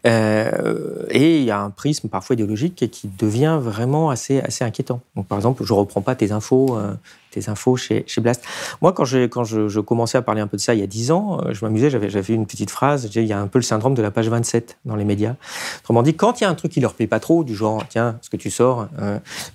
Euh, 0.05 1.05
et 1.09 1.39
il 1.39 1.43
y 1.43 1.51
a 1.51 1.59
un 1.59 1.69
prisme 1.69 2.09
parfois 2.09 2.35
idéologique 2.35 2.89
qui 2.91 3.07
devient 3.07 3.57
vraiment 3.61 4.09
assez, 4.09 4.39
assez 4.41 4.63
inquiétant. 4.63 5.01
Donc, 5.15 5.27
par 5.27 5.37
exemple, 5.37 5.63
je 5.63 5.73
ne 5.73 5.79
reprends 5.79 6.01
pas 6.01 6.15
tes 6.15 6.31
infos, 6.31 6.77
euh, 6.77 6.93
tes 7.31 7.49
infos 7.49 7.75
chez, 7.75 8.05
Blast. 8.17 8.43
Moi, 8.81 8.93
quand, 8.93 9.05
quand 9.29 9.43
je, 9.43 9.67
je, 9.67 9.79
commençais 9.79 10.17
à 10.17 10.21
parler 10.21 10.41
un 10.41 10.47
peu 10.47 10.57
de 10.57 10.61
ça 10.61 10.73
il 10.73 10.79
y 10.79 10.83
a 10.83 10.87
10 10.87 11.11
ans, 11.11 11.41
euh, 11.43 11.53
je 11.53 11.65
m'amusais, 11.65 11.89
j'avais, 11.89 12.09
j'avais 12.09 12.33
une 12.33 12.45
petite 12.45 12.69
phrase, 12.69 13.09
il 13.13 13.25
y 13.25 13.33
a 13.33 13.39
un 13.39 13.47
peu 13.47 13.59
le 13.59 13.63
syndrome 13.63 13.95
de 13.95 14.01
la 14.01 14.11
page 14.11 14.29
27 14.29 14.77
dans 14.85 14.95
les 14.95 15.05
médias. 15.05 15.35
Autrement 15.79 16.03
dit, 16.03 16.15
quand 16.15 16.39
il 16.39 16.43
y 16.43 16.47
a 16.47 16.49
un 16.49 16.55
truc 16.55 16.71
qui 16.71 16.79
leur 16.79 16.93
plaît 16.93 17.07
pas 17.07 17.19
trop, 17.19 17.43
du 17.43 17.55
genre, 17.55 17.83
tiens, 17.89 18.17
ce 18.21 18.29
que 18.29 18.37
tu 18.37 18.51
sors, 18.51 18.87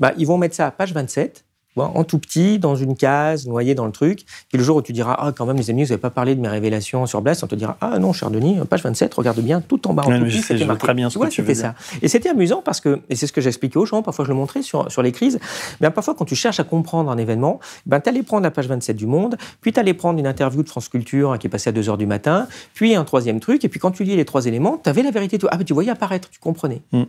bah, 0.01 0.13
ils 0.19 0.27
vont 0.27 0.39
mettre 0.39 0.55
ça 0.55 0.67
à 0.67 0.71
page 0.71 0.93
27 0.93 1.45
en 1.77 2.05
tout 2.05 2.19
petit, 2.19 2.59
dans 2.59 2.75
une 2.75 2.97
case, 2.97 3.47
noyé 3.47 3.75
dans 3.75 3.87
le 3.87 3.93
truc. 3.93 4.25
Puis 4.49 4.59
le 4.59 4.65
jour 4.65 4.77
où 4.77 4.83
tu 4.83 4.93
diras, 4.93 5.17
ah, 5.19 5.33
quand 5.37 5.47
même, 5.47 5.57
les 5.57 5.71
amis, 5.71 5.85
vous 5.85 5.91
n'avez 5.91 6.01
pas 6.01 6.11
parlé 6.11 6.35
de 6.35 6.41
mes 6.41 6.49
révélations 6.49 7.07
sur 7.07 7.23
Blast, 7.23 7.45
on 7.45 7.47
te 7.47 7.55
dira, 7.55 7.77
ah 7.81 7.99
non, 7.99 8.13
cher 8.13 8.31
Denis, 8.31 8.59
page 8.69 8.83
27, 8.83 9.13
regarde 9.15 9.41
bien, 9.41 9.61
tout 9.61 9.87
en 9.89 9.95
bas, 9.95 10.03
en 10.05 10.19
tout 10.19 10.25
petit, 10.25 10.43
c'était 10.43 10.65
marqué. 10.65 10.81
Très 10.81 10.95
bien 10.95 11.11
ce 11.11 11.19
tu 11.29 11.45
que 11.45 11.55
ça. 11.55 11.75
Et 12.03 12.09
c'était 12.09 12.31
amusant 12.31 12.63
parce 12.65 12.81
que, 12.81 13.01
et 13.09 13.17
c'est 13.17 13.27
ce 13.27 13.33
que 13.33 13.41
j'expliquais 13.41 13.79
aux 13.79 13.87
gens, 13.87 14.03
parfois 14.03 14.25
je 14.25 14.31
le 14.31 14.37
montrais 14.37 14.63
sur, 14.63 14.91
sur 14.91 15.03
les 15.03 15.13
crises, 15.13 15.39
bien, 15.81 15.91
parfois 15.91 16.15
quand 16.15 16.25
tu 16.25 16.35
cherches 16.35 16.61
à 16.61 16.65
comprendre 16.65 17.11
un 17.11 17.19
événement, 17.19 17.61
ben, 17.87 18.01
tu 18.01 18.09
allais 18.09 18.23
prendre 18.23 18.43
la 18.43 18.51
page 18.51 18.69
27 18.69 18.97
du 18.97 19.07
Monde, 19.07 19.37
puis 19.61 19.73
tu 19.73 19.81
allais 19.81 19.95
prendre 19.95 20.19
une 20.19 20.27
interview 20.27 20.63
de 20.63 20.69
France 20.69 20.89
Culture 20.89 21.33
hein, 21.33 21.39
qui 21.39 21.47
est 21.47 21.51
passée 21.51 21.71
à 21.71 21.73
2 21.73 21.83
h 21.83 21.97
du 21.97 22.07
matin, 22.07 22.49
puis 22.75 22.95
un 22.95 23.05
troisième 23.05 23.41
truc, 23.41 23.65
et 23.65 23.69
puis 23.69 23.81
quand 23.81 23.91
tu 23.91 24.05
lis 24.05 24.17
les 24.17 24.25
trois 24.25 24.47
éléments, 24.47 24.81
tu 24.83 24.89
avais 24.89 25.03
la 25.03 25.11
vérité. 25.11 25.39
Ah, 25.51 25.57
ben, 25.57 25.65
tu 25.65 25.73
voyais 25.73 25.91
apparaître, 25.91 26.29
tu 26.31 26.41
comprenais. 26.41 26.83
Mm. 26.93 27.05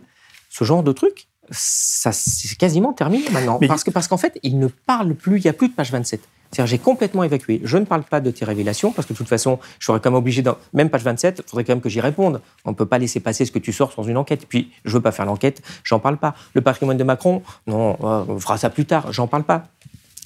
Ce 0.50 0.64
genre 0.64 0.82
de 0.82 0.92
truc, 0.92 1.28
ça 1.50 2.12
c'est 2.12 2.56
quasiment 2.56 2.92
terminé 2.92 3.28
maintenant. 3.30 3.58
parce 3.66 3.84
que 3.84 3.90
parce 3.90 4.08
qu'en 4.08 4.16
fait, 4.16 4.38
il 4.42 4.58
ne 4.58 4.68
parle 4.68 5.14
plus, 5.14 5.38
il 5.38 5.44
n'y 5.44 5.50
a 5.50 5.52
plus 5.52 5.68
de 5.68 5.74
page 5.74 5.90
27. 5.90 6.20
C'est-à-dire, 6.52 6.70
j'ai 6.70 6.78
complètement 6.78 7.24
évacué. 7.24 7.62
Je 7.64 7.78
ne 7.78 7.86
parle 7.86 8.02
pas 8.02 8.20
de 8.20 8.30
tes 8.30 8.44
révélations, 8.44 8.92
parce 8.92 9.06
que 9.06 9.14
de 9.14 9.18
toute 9.18 9.28
façon, 9.28 9.58
je 9.78 9.86
serais 9.86 10.00
quand 10.00 10.10
même 10.10 10.18
obligé, 10.18 10.42
dans, 10.42 10.58
même 10.74 10.90
page 10.90 11.02
27, 11.02 11.42
il 11.44 11.50
faudrait 11.50 11.64
quand 11.64 11.72
même 11.72 11.80
que 11.80 11.88
j'y 11.88 12.00
réponde. 12.00 12.42
On 12.66 12.72
ne 12.72 12.76
peut 12.76 12.84
pas 12.84 12.98
laisser 12.98 13.20
passer 13.20 13.46
ce 13.46 13.52
que 13.52 13.58
tu 13.58 13.72
sors 13.72 13.90
sans 13.92 14.02
une 14.02 14.18
enquête. 14.18 14.46
Puis, 14.46 14.70
je 14.84 14.90
ne 14.90 14.96
veux 14.96 15.00
pas 15.00 15.12
faire 15.12 15.24
l'enquête, 15.24 15.62
j'en 15.82 15.98
parle 15.98 16.18
pas. 16.18 16.34
Le 16.52 16.60
patrimoine 16.60 16.98
de 16.98 17.04
Macron, 17.04 17.42
non, 17.66 17.96
on 18.00 18.38
fera 18.38 18.58
ça 18.58 18.68
plus 18.68 18.84
tard, 18.84 19.12
j'en 19.12 19.26
parle 19.26 19.44
pas 19.44 19.64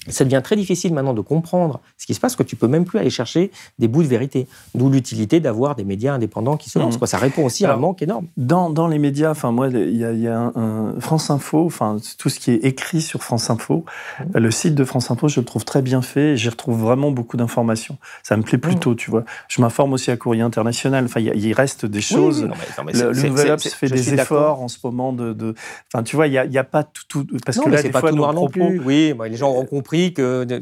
ça 0.09 0.23
devient 0.23 0.41
très 0.43 0.55
difficile 0.55 0.93
maintenant 0.93 1.13
de 1.13 1.21
comprendre 1.21 1.79
ce 1.97 2.05
qui 2.05 2.13
se 2.13 2.19
passe, 2.19 2.35
que 2.35 2.43
tu 2.43 2.55
peux 2.55 2.67
même 2.67 2.85
plus 2.85 2.99
aller 2.99 3.09
chercher 3.09 3.51
des 3.79 3.87
bouts 3.87 4.03
de 4.03 4.07
vérité. 4.07 4.47
D'où 4.75 4.89
l'utilité 4.89 5.39
d'avoir 5.39 5.75
des 5.75 5.83
médias 5.83 6.13
indépendants 6.13 6.57
qui 6.57 6.69
se 6.69 6.79
lancent. 6.79 6.99
Mmh. 6.99 7.05
Ça 7.05 7.17
répond 7.17 7.45
aussi 7.45 7.65
à 7.65 7.73
un 7.73 7.77
manque 7.77 8.01
énorme. 8.01 8.27
Dans, 8.37 8.69
dans 8.69 8.87
les 8.87 8.99
médias, 8.99 9.31
enfin 9.31 9.51
moi, 9.51 9.67
il 9.69 9.95
y 9.95 10.27
a, 10.27 10.51
un, 10.55 10.99
France 10.99 11.29
Info, 11.29 11.65
enfin 11.65 11.97
tout 12.17 12.29
ce 12.29 12.39
qui 12.39 12.51
est 12.51 12.65
écrit 12.65 13.01
sur 13.01 13.23
France 13.23 13.49
Info, 13.49 13.85
mmh. 14.19 14.37
le 14.37 14.51
site 14.51 14.75
de 14.75 14.83
France 14.83 15.11
Info, 15.11 15.27
je 15.27 15.39
le 15.39 15.45
trouve 15.45 15.65
très 15.65 15.81
bien 15.81 16.01
fait. 16.01 16.37
J'y 16.37 16.49
retrouve 16.49 16.79
vraiment 16.79 17.11
beaucoup 17.11 17.37
d'informations. 17.37 17.97
Ça 18.23 18.37
me 18.37 18.43
plaît 18.43 18.57
plutôt, 18.57 18.91
mmh. 18.91 18.97
tu 18.97 19.11
vois. 19.11 19.23
Je 19.47 19.61
m'informe 19.61 19.93
aussi 19.93 20.11
à 20.11 20.17
Courrier 20.17 20.43
International. 20.43 21.05
Enfin, 21.05 21.19
il, 21.19 21.53
reste 21.53 21.85
des 21.85 22.01
choses. 22.01 22.47
le, 22.93 23.27
Nouvel 23.27 23.51
Obs 23.51 23.61
fait 23.61 23.89
des 23.89 24.13
efforts 24.13 24.61
en 24.61 24.67
ce 24.67 24.77
moment 24.83 25.13
de. 25.13 25.55
Enfin, 25.91 26.03
tu 26.03 26.15
vois, 26.15 26.27
il 26.27 26.31
n'y 26.31 26.57
a, 26.57 26.61
a, 26.61 26.63
pas 26.63 26.83
tout, 26.83 27.25
parce 27.45 27.57
que 27.59 27.69
là, 27.69 27.81
des 27.81 27.89
pas 27.89 27.99
fois, 27.99 28.11
tout 28.11 28.15
noir 28.15 28.33
non 28.33 28.47
plus. 28.47 28.79
Oui, 28.79 29.13
les 29.29 29.35
gens 29.35 29.51
ont 29.51 29.65
compris 29.65 29.96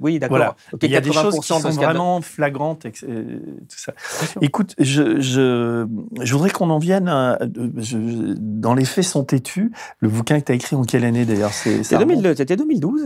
Oui, 0.02 0.20
d'accord. 0.20 0.56
il 0.82 0.92
y 0.92 0.96
a 0.96 1.02
des 1.02 1.12
choses 1.12 1.40
qui 1.40 1.48
sont 1.48 1.60
vraiment 1.60 2.22
flagrantes. 2.22 2.86
Et, 2.86 2.92
tout 2.92 3.78
ça. 3.78 3.94
Écoute, 4.42 4.76
je, 4.80 5.20
je, 5.20 5.86
je 6.22 6.34
voudrais 6.34 6.50
qu'on 6.50 6.70
en 6.70 6.80
vienne. 6.80 7.06
dans 7.06 8.74
les 8.74 8.86
faits 8.86 9.04
sont 9.04 9.24
têtus. 9.24 9.72
Le 10.00 10.10
bouquin 10.10 10.40
que 10.40 10.46
tu 10.46 10.52
as 10.52 10.56
écrit 10.56 10.76
en 10.76 10.84
quelle 10.84 11.06
année 11.06 11.26
d'ailleurs? 11.26 11.54
C'était 11.54 12.56
2012. 12.56 13.02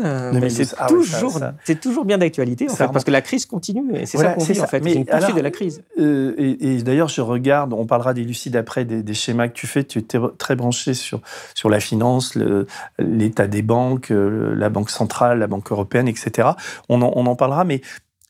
c'est 0.50 0.76
ah 0.78 0.88
toujours, 0.88 1.40
c'est 1.64 1.80
toujours 1.80 2.06
bien 2.06 2.18
d'actualité 2.18 2.70
en 2.70 2.76
fait, 2.76 2.88
parce 2.92 3.04
que 3.04 3.12
la 3.12 3.22
crise 3.22 3.46
continue. 3.46 3.96
Et 3.96 4.06
c'est 4.06 4.18
ça 4.18 4.34
qu'on 4.34 4.44
dit 4.44 4.60
en 4.62 4.68
fait. 4.68 4.84
C'est 4.84 4.94
une 4.94 5.06
poursuite 5.06 5.36
de 5.36 5.42
la 5.42 5.52
crise. 5.52 5.84
Euh, 6.00 6.34
et, 6.38 6.82
d'ailleurs, 6.82 7.10
je 7.10 7.22
regarde, 7.22 7.74
on 7.74 7.86
parlera 7.86 8.14
des 8.14 8.24
lucides 8.24 8.56
après, 8.56 8.86
des, 8.86 9.14
schémas 9.14 9.48
que 9.48 9.54
tu 9.54 9.68
fais. 9.68 9.84
Tu 9.84 10.00
es 10.00 10.04
très 10.38 10.56
branché 10.56 10.94
sur, 10.94 11.22
sur 11.54 11.70
la 11.70 11.80
finance, 11.80 12.38
l'état 12.98 13.48
des 13.48 13.62
banques, 13.62 14.12
euh, 14.12 14.56
la 14.56 14.70
Banque 14.70 14.90
centrale, 14.90 15.40
la 15.40 15.48
Banque 15.48 15.72
européenne, 15.72 16.08
etc. 16.10 16.50
On 16.90 17.02
en, 17.02 17.36
parlera, 17.36 17.64
mais 17.64 17.82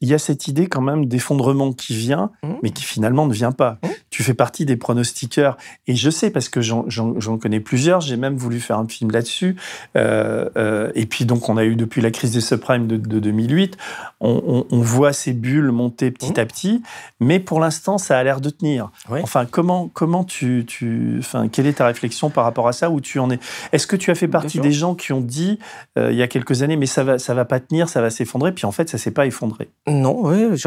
il 0.02 0.08
y 0.08 0.14
a 0.14 0.18
cette 0.18 0.48
idée 0.48 0.68
quand 0.68 0.82
même 0.82 1.06
d'effondrement 1.06 1.74
qui 1.74 1.94
vient, 1.94 2.32
mmh. 2.42 2.54
mais 2.64 2.70
qui 2.72 2.84
finalement 2.84 3.26
ne 3.26 3.34
vient 3.34 3.52
pas. 3.52 3.80
Mmh. 3.84 3.88
Tu 4.10 4.24
fais 4.24 4.34
partie 4.34 4.66
des 4.66 4.78
pronostiqueurs, 4.78 5.58
et 5.88 5.96
je 5.96 6.10
sais 6.10 6.30
parce 6.30 6.50
que 6.50 6.62
j'en 6.62 7.38
connais 7.38 7.60
plusieurs. 7.60 8.02
J'ai 8.02 8.18
même 8.18 8.38
voulu 8.38 8.60
faire 8.60 8.80
un 8.80 8.88
film 8.88 9.12
là-dessus. 9.12 9.56
Euh, 9.96 10.50
euh, 10.58 10.92
et 10.96 11.06
puis 11.06 11.26
donc, 11.26 11.50
on 11.50 11.58
a 11.58 11.66
eu 11.66 11.76
depuis 11.76 12.02
la 12.02 12.12
crise 12.12 12.32
des 12.32 12.42
subprimes 12.42 12.88
de, 12.88 12.98
2008, 12.98 13.78
on, 14.22 14.66
voit 14.72 15.14
ces 15.14 15.34
bulles 15.34 15.72
monter 15.72 16.12
petit 16.12 16.32
mmh. 16.32 16.40
à 16.40 16.46
petit, 16.46 16.84
mais 17.20 17.40
pour 17.40 17.60
l'instant, 17.60 17.98
ça 17.98 18.18
a 18.18 18.24
l'air 18.24 18.42
de 18.42 18.50
tenir. 18.50 18.92
Enfin, 19.10 19.46
comment 19.46 19.90
comment 19.94 20.24
tu, 20.24 20.64
tu, 20.66 21.18
enfin, 21.20 21.48
quelle 21.50 21.68
est 21.68 21.74
ta 21.74 21.86
réflexion 21.86 22.30
par 22.30 22.46
rapport 22.46 22.68
à 22.68 22.74
ça 22.74 22.90
Où 22.90 23.02
tu 23.02 23.20
en 23.20 23.30
es? 23.30 23.40
Est-ce 23.74 23.88
que 23.88 23.96
tu 23.96 24.12
as 24.12 24.16
fait 24.16 24.28
partie 24.28 24.60
des 24.60 24.72
gens 24.72 24.96
qui 24.96 25.14
ont 25.14 25.22
dit 25.22 25.60
euh, 25.98 26.12
il 26.12 26.18
y 26.18 26.22
a 26.22 26.28
quelques 26.28 26.64
années, 26.64 26.78
mais 26.78 26.86
ça 26.86 27.04
va 27.04 27.20
ça 27.20 27.34
va 27.34 27.46
pas 27.46 27.60
tenir, 27.60 27.90
ça 27.90 28.02
va 28.02 28.10
s'effondrer, 28.10 28.54
puis 28.54 28.66
en 28.66 28.72
fait, 28.72 28.90
ça 28.90 28.98
s'est 28.98 29.12
pas 29.12 29.26
effondré? 29.26 29.70
Non, 29.90 30.28
oui, 30.28 30.62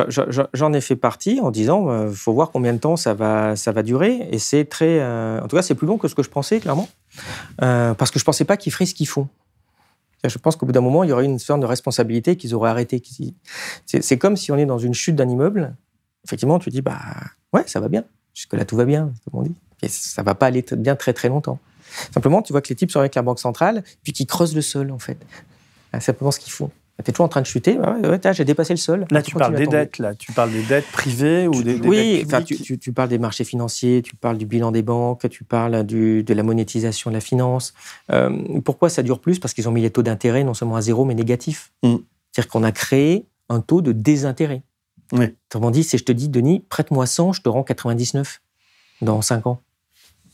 j'en 0.53 0.73
ai 0.73 0.81
fait 0.81 0.97
partie 0.97 1.41
en 1.41 1.51
disant, 1.51 1.87
il 1.87 1.91
euh, 1.91 2.13
faut 2.13 2.33
voir 2.33 2.51
combien 2.51 2.73
de 2.73 2.79
temps 2.79 2.97
ça 2.97 3.15
va, 3.15 3.57
ça 3.57 3.73
va 3.73 3.83
durer. 3.83 4.29
Et 4.31 4.39
c'est 4.39 4.65
très, 4.65 5.01
euh, 5.01 5.41
en 5.41 5.49
tout 5.49 5.57
cas, 5.57 5.63
c'est 5.63 5.75
plus 5.75 5.87
long 5.87 5.99
que 5.99 6.09
ce 6.09 6.15
que 6.15 6.23
je 6.23 6.31
pensais, 6.31 6.61
clairement, 6.61 6.89
euh, 7.63 7.95
parce 7.95 8.11
que 8.11 8.19
je 8.19 8.25
pensais 8.25 8.45
pas 8.45 8.57
qu'ils 8.57 8.73
feraient 8.73 8.87
ce 8.87 8.95
qu'ils 8.95 9.09
font. 9.09 9.29
Je 10.25 10.39
pense 10.39 10.55
qu'au 10.55 10.67
bout 10.67 10.73
d'un 10.73 10.81
moment, 10.81 11.03
il 11.03 11.11
y 11.11 11.13
aurait 11.13 11.25
une 11.25 11.41
sorte 11.41 11.61
de 11.61 11.67
responsabilité 11.67 12.37
qu'ils 12.37 12.55
auraient 12.55 12.71
arrêté. 12.71 13.03
C'est 13.87 14.19
comme 14.19 14.37
si 14.37 14.53
on 14.53 14.57
est 14.57 14.67
dans 14.67 14.79
une 14.79 14.95
chute 14.95 15.17
d'un 15.17 15.29
immeuble 15.29 15.75
effectivement, 16.25 16.59
tu 16.59 16.71
dis, 16.71 16.83
bah 16.83 17.01
ouais, 17.53 17.65
ça 17.67 17.81
va 17.81 17.89
bien. 17.89 18.05
Jusque-là, 18.35 18.65
tout 18.65 18.77
va 18.77 18.85
bien, 18.85 19.13
comme 19.25 19.41
on 19.41 19.43
dit. 19.43 19.55
Et 19.83 19.89
ça 19.89 20.23
va 20.23 20.35
pas 20.35 20.47
aller 20.47 20.65
bien 20.73 20.97
très 20.97 21.13
très 21.13 21.29
longtemps. 21.29 21.59
Simplement, 22.15 22.41
tu 22.41 22.53
vois 22.53 22.63
que 22.63 22.69
les 22.69 22.75
types 22.75 22.91
sont 22.91 23.01
avec 23.01 23.15
la 23.15 23.23
banque 23.23 23.41
centrale, 23.41 23.83
puis 24.03 24.13
qui 24.13 24.27
creusent 24.27 24.55
le 24.55 24.63
sol, 24.63 24.91
en 24.91 24.99
fait. 24.99 25.19
C'est 25.93 26.01
simplement 26.01 26.31
ce 26.31 26.39
qu'ils 26.39 26.53
font. 26.53 26.71
Tu 26.99 27.11
es 27.11 27.13
toujours 27.13 27.27
en 27.27 27.29
train 27.29 27.41
de 27.41 27.47
chuter, 27.47 27.79
j'ai 28.33 28.45
dépassé 28.45 28.75
le 28.75 28.79
sol. 28.79 29.07
Là, 29.11 29.23
tu 29.23 29.35
parles 29.35 29.57
des 29.57 29.67
dettes, 29.67 29.99
là. 29.99 30.15
Tu 30.15 30.31
parles 30.33 30.53
des 30.53 30.63
dettes 30.63 30.87
privées 30.93 31.49
ou 31.49 31.63
des, 31.63 31.81
Oui, 31.81 32.25
tu, 32.47 32.79
tu, 32.79 32.93
parles 32.93 33.09
des 33.09 33.19
marchés 33.19 33.45
financiers, 33.45 34.03
tu 34.03 34.15
parles 34.15 34.39
du 34.39 34.47
bilan 34.47 34.71
des 34.71 34.83
banques, 34.83 35.29
tu 35.29 35.43
parles 35.43 35.85
du, 35.85 36.23
de 36.23 36.35
la 36.35 36.43
monétisation 36.43 37.11
de 37.11 37.15
la 37.15 37.21
finance. 37.21 37.75
Euh, 38.13 38.61
pourquoi 38.61 38.89
ça 38.89 39.03
dure 39.03 39.21
plus? 39.21 39.39
Parce 39.39 39.55
qu'ils 39.55 39.69
ont 39.69 39.73
mis 39.73 39.81
les 39.81 39.91
taux 39.91 40.03
d'intérêt 40.03 40.45
non 40.45 40.55
seulement 40.55 40.77
à 40.77 40.83
zéro, 40.83 41.05
mais 41.05 41.15
négatifs. 41.15 41.73
Mm. 41.83 41.97
C'est-à-dire 42.31 42.51
qu'on 42.51 42.63
a 42.63 42.73
créé 42.73 43.27
un 43.49 43.61
taux 43.61 43.81
de 43.81 43.93
désintérêt. 43.93 44.63
Oui. 45.13 45.35
Autrement 45.49 45.71
dit, 45.71 45.85
si 45.85 45.99
je 45.99 46.05
te 46.05 46.13
dis, 46.13 46.29
Denis, 46.29 46.61
prête-moi 46.61 47.07
100, 47.07 47.35
je 47.35 47.43
te 47.43 47.49
rends 47.49 47.65
99 47.65 48.41
dans 49.03 49.21
5 49.23 49.47
ans. 49.47 49.61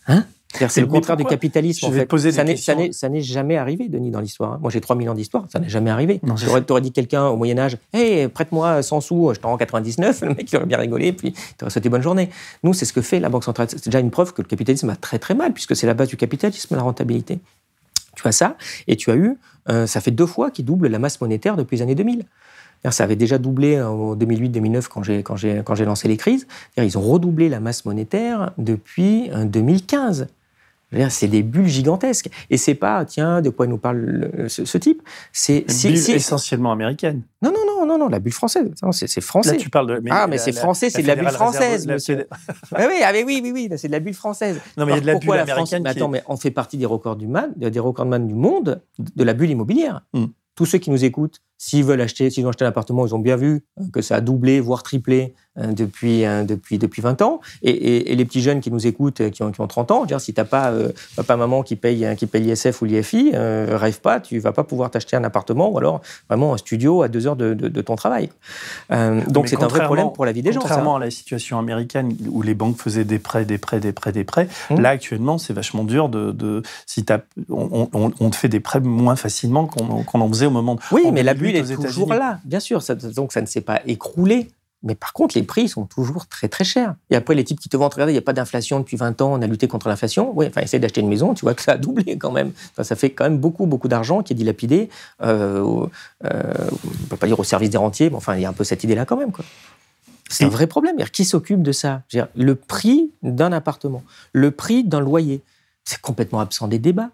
Hein? 0.07 0.27
C'est 0.55 0.81
le 0.81 0.87
contraire 0.87 1.17
du 1.17 1.25
capitalisme. 1.25 1.87
en 1.87 1.91
fait. 1.91 2.07
ça 2.93 3.09
n'est 3.09 3.21
jamais 3.21 3.57
arrivé, 3.57 3.89
Denis, 3.89 4.11
dans 4.11 4.21
l'histoire. 4.21 4.55
Hein. 4.55 4.59
Moi, 4.61 4.71
j'ai 4.71 4.81
3000 4.81 5.09
ans 5.11 5.15
d'histoire, 5.15 5.45
ça 5.53 5.59
n'est 5.59 5.69
jamais 5.69 5.91
arrivé. 5.91 6.21
Tu 6.37 6.73
aurais 6.73 6.81
dit 6.81 6.93
quelqu'un 6.93 7.27
au 7.27 7.37
Moyen-Âge 7.37 7.79
Hé, 7.93 8.29
prête-moi 8.29 8.83
100 8.83 9.01
sous, 9.01 9.33
je 9.35 9.41
t'en 9.41 9.51
rends 9.51 9.57
99. 9.57 10.23
Le 10.23 10.29
mec, 10.35 10.51
il 10.51 10.57
aurait 10.57 10.67
bien 10.67 10.79
rigolé, 10.79 11.13
puis 11.13 11.35
il 11.35 11.65
aurait 11.65 11.71
souhaité 11.71 11.89
bonne 11.89 12.03
journée. 12.03 12.31
Nous, 12.63 12.73
c'est 12.73 12.85
ce 12.85 12.93
que 12.93 13.03
fait 13.03 13.21
la 13.21 13.29
Banque 13.29 13.45
centrale. 13.45 13.69
C'est 13.71 13.85
déjà 13.87 14.01
une 14.01 14.11
preuve 14.11 14.33
que 14.33 14.43
le 14.43 14.49
capitalisme 14.49 14.87
va 14.87 14.97
très 14.97 15.19
très 15.19 15.35
mal, 15.35 15.53
puisque 15.53 15.77
c'est 15.77 15.87
la 15.87 15.95
base 15.95 16.09
du 16.09 16.17
capitalisme, 16.17 16.75
la 16.77 16.83
rentabilité. 16.83 17.39
Tu 18.17 18.27
as 18.27 18.33
ça, 18.33 18.57
et 18.89 18.97
tu 18.97 19.11
as 19.11 19.17
eu, 19.17 19.37
euh, 19.69 19.87
ça 19.87 20.01
fait 20.01 20.11
deux 20.11 20.27
fois 20.27 20.51
qu'il 20.51 20.65
double 20.65 20.89
la 20.89 20.99
masse 20.99 21.21
monétaire 21.21 21.57
depuis 21.57 21.77
les 21.77 21.83
années 21.83 21.95
2000. 21.95 22.25
Ça 22.91 23.05
avait 23.05 23.17
déjà 23.17 23.39
doublé 23.39 23.81
en 23.81 24.15
2008-2009 24.15 24.87
quand 24.89 25.03
j'ai, 25.03 25.23
quand, 25.23 25.37
j'ai, 25.37 25.63
quand 25.65 25.75
j'ai 25.75 25.85
lancé 25.85 26.07
les 26.07 26.17
crises. 26.17 26.47
Ils 26.77 26.97
ont 26.97 27.03
redoublé 27.03 27.49
la 27.49 27.59
masse 27.59 27.85
monétaire 27.85 28.53
depuis 28.57 29.31
2015. 29.31 30.29
C'est 31.11 31.29
des 31.29 31.43
bulles 31.43 31.69
gigantesques. 31.69 32.31
Et 32.51 32.57
c'est 32.57 32.75
pas, 32.75 33.05
tiens, 33.05 33.43
de 33.43 33.51
quoi 33.51 33.67
nous 33.67 33.79
parle 33.79 34.49
ce, 34.49 34.79
type. 34.79 35.03
C'est 35.33 35.65
essentiellement 35.69 36.73
américaine. 36.73 37.23
Non, 37.43 37.53
non, 37.53 37.61
non, 37.67 37.87
non, 37.87 37.99
non, 37.99 38.09
la 38.09 38.19
bulle 38.19 38.33
française. 38.33 38.71
C'est 38.93 39.21
français. 39.21 39.53
Là, 39.53 39.57
tu 39.59 39.71
parles 39.71 39.87
de. 39.87 40.01
Mais 40.03 40.11
ah, 40.13 40.27
mais 40.27 40.39
c'est 40.39 40.53
français, 40.53 40.91
c'est 40.91 41.03
de 41.03 41.07
la 41.07 41.17
bulle 41.17 41.29
française, 41.31 41.87
monsieur. 41.87 42.27
oui, 42.79 42.85
ah, 43.05 43.13
oui, 43.15 43.41
oui, 43.43 43.53
oui, 43.53 43.69
c'est 43.77 43.89
de 43.89 43.93
la 43.93 44.01
bulle 44.01 44.15
française. 44.15 44.61
Non, 44.77 44.87
mais 44.87 44.93
il 44.93 44.95
y 44.97 44.99
a 44.99 45.01
de 45.01 45.07
la 45.07 45.19
bulle 45.19 45.33
américaine. 45.33 45.83
Mais 45.83 45.91
attends, 45.91 46.09
mais 46.09 46.23
on 46.27 46.37
fait 46.37 46.51
partie 46.51 46.79
des 46.79 46.87
records 46.87 47.17
du 47.17 47.27
man, 47.27 47.53
des 47.57 47.71
du 47.71 48.35
monde 48.35 48.83
de 48.99 49.25
la 49.25 49.35
bulle 49.35 49.51
immobilière. 49.51 50.03
Hmm. 50.13 50.27
Tous 50.55 50.67
ceux 50.67 50.79
qui 50.79 50.91
nous 50.91 51.05
écoutent, 51.05 51.41
s'ils 51.59 51.85
veulent 51.85 52.01
acheter, 52.01 52.31
s'ils 52.31 52.47
ont 52.47 52.51
acheté 52.51 52.65
un 52.65 52.69
appartement, 52.69 53.07
ils 53.07 53.15
ont 53.15 53.19
bien 53.19 53.37
vu 53.37 53.65
que 53.93 54.01
ça 54.01 54.17
a 54.17 54.21
doublé, 54.21 54.61
voire 54.61 54.83
triplé 54.83 55.35
euh, 55.59 55.73
depuis, 55.73 56.25
euh, 56.25 56.45
depuis, 56.45 56.79
depuis 56.79 57.03
20 57.03 57.21
ans. 57.23 57.41
Et, 57.63 58.15
les 58.15 58.25
petits 58.25 58.41
jeunes 58.41 58.61
qui 58.61 58.71
nous 58.71 58.87
écoutent, 58.87 59.21
euh, 59.21 59.31
qui 59.31 59.43
ont, 59.43 59.51
qui 59.51 59.61
ont 59.61 59.67
30 59.67 59.91
ans, 59.91 60.05
dire, 60.05 60.21
si 60.21 60.33
tu 60.33 60.41
n'as 60.41 60.45
pas 60.45 60.73
papa, 61.17 61.37
maman 61.37 61.63
qui 61.63 61.75
paye, 61.75 62.07
qui 62.17 62.27
paye 62.27 62.43
l'ISF 62.43 62.81
ou 62.81 62.85
l'IFI, 62.85 63.33
rêve 63.35 64.01
pas, 64.01 64.21
tu 64.21 64.39
vas 64.39 64.53
pas 64.53 64.65
pouvoir 64.65 64.91
t'acheter 64.91 65.17
un 65.17 65.25
appartement 65.25 65.71
ou 65.71 65.79
alors 65.79 66.01
vraiment 66.29 66.55
un 66.55 66.57
studio 66.57 67.03
à 67.03 67.09
deux 67.09 67.27
heures 67.27 67.37
de, 67.37 67.55
de, 67.55 67.81
ton 67.83 67.97
travail. 67.97 68.31
donc 68.91 69.49
c'est 69.49 69.63
un 69.63 69.67
vrai 69.67 69.85
problème 69.85 70.13
pour 70.13 70.25
la 70.25 70.33
vie 70.33 70.43
des 70.43 70.53
gens. 70.53 70.61
Contrairement 70.61 70.97
à 70.97 71.01
la 71.01 71.11
situation 71.11 71.59
américaine 71.59 72.17
où 72.29 72.43
les 72.43 72.55
banques 72.55 72.79
faisaient 72.79 73.05
des 73.05 73.19
prêts, 73.19 73.45
des 73.45 73.59
prêts, 73.59 73.81
des 73.81 73.93
prêts, 73.93 74.13
des 74.13 74.25
prêts, 74.25 74.49
hum. 74.71 74.81
là 74.81 74.91
actuellement 74.91 75.39
c'est 75.39 75.53
vachement 75.53 75.85
dur 75.85 76.09
de, 76.09 76.33
de 76.33 76.63
si 76.87 77.05
on, 77.49 77.89
on, 77.93 78.31
te 78.31 78.37
fait 78.37 78.49
des 78.49 78.61
prêts 78.61 78.81
moins 78.81 79.17
facilement 79.17 79.67
qu'on 79.67 80.21
en 80.21 80.29
faisait 80.29 80.47
au 80.47 80.51
moment. 80.51 80.77
De, 80.77 80.81
oui, 80.93 81.11
mais 81.13 81.23
la 81.23 81.35
bulle 81.53 81.71
est 81.71 81.77
toujours 81.77 82.13
là, 82.15 82.41
bien 82.45 82.61
sûr. 82.61 82.83
donc 83.15 83.33
ça 83.33 83.41
ne 83.41 83.47
s'est 83.47 83.61
pas 83.61 83.81
écroulé. 83.87 84.49
Mais 84.85 84.95
par 84.95 85.13
contre, 85.13 85.37
les 85.37 85.43
prix 85.43 85.69
sont 85.69 85.87
toujours 85.87 86.29
très 86.29 86.49
très 86.49 86.63
chers. 86.63 86.95
Et 87.11 87.17
après, 87.17 87.35
les 87.35 87.43
types 87.43 87.59
qui 87.59 87.69
te 87.69 87.77
vendent, 87.77 87.93
regardez, 87.93 88.13
il 88.13 88.15
n'y 88.15 88.21
a 88.21 88.23
pas 88.23 88.33
d'inflation 88.33 88.79
depuis 88.79 88.97
20 88.97 89.21
ans, 89.23 89.33
on 89.33 89.43
a 89.43 89.47
lutté 89.47 89.67
contre 89.67 89.89
l'inflation. 89.89 90.33
Oui, 90.37 90.47
enfin, 90.47 90.61
essaye 90.61 90.79
d'acheter 90.79 91.01
une 91.01 91.09
maison, 91.09 91.35
tu 91.35 91.45
vois 91.45 91.55
que 91.55 91.63
ça 91.63 91.73
a 91.73 91.77
doublé 91.77 92.17
quand 92.17 92.31
même. 92.31 92.53
ça 92.81 92.95
fait 92.95 93.11
quand 93.11 93.25
même 93.25 93.39
beaucoup, 93.39 93.67
beaucoup 93.67 93.89
d'argent 93.89 94.23
qui 94.23 94.35
est 94.35 94.37
dilapidé. 94.37 94.89
Euh, 95.23 95.87
euh, 96.25 96.53
on 96.85 97.03
ne 97.03 97.07
peut 97.09 97.17
pas 97.17 97.27
dire 97.27 97.41
au 97.41 97.45
service 97.45 97.71
des 97.71 97.79
rentiers, 97.79 98.09
mais 98.09 98.17
enfin, 98.17 98.37
il 98.37 98.43
y 98.43 98.45
a 98.45 98.49
un 98.49 98.53
peu 98.53 98.65
cette 98.65 98.85
idée-là 98.85 99.05
quand 99.05 99.17
même. 99.17 99.33
C'est 100.29 100.45
un 100.45 100.49
vrai 100.49 100.67
problème. 100.67 100.97
Qui 101.13 101.25
s'occupe 101.25 101.63
de 101.63 101.73
ça? 101.73 102.03
Le 102.37 102.55
prix 102.55 103.11
d'un 103.23 103.51
appartement, 103.53 104.05
le 104.33 104.51
prix 104.51 104.85
d'un 104.85 105.01
loyer, 105.01 105.43
c'est 105.85 106.01
complètement 106.01 106.41
absent 106.41 106.69
des 106.69 106.79
débats. 106.79 107.11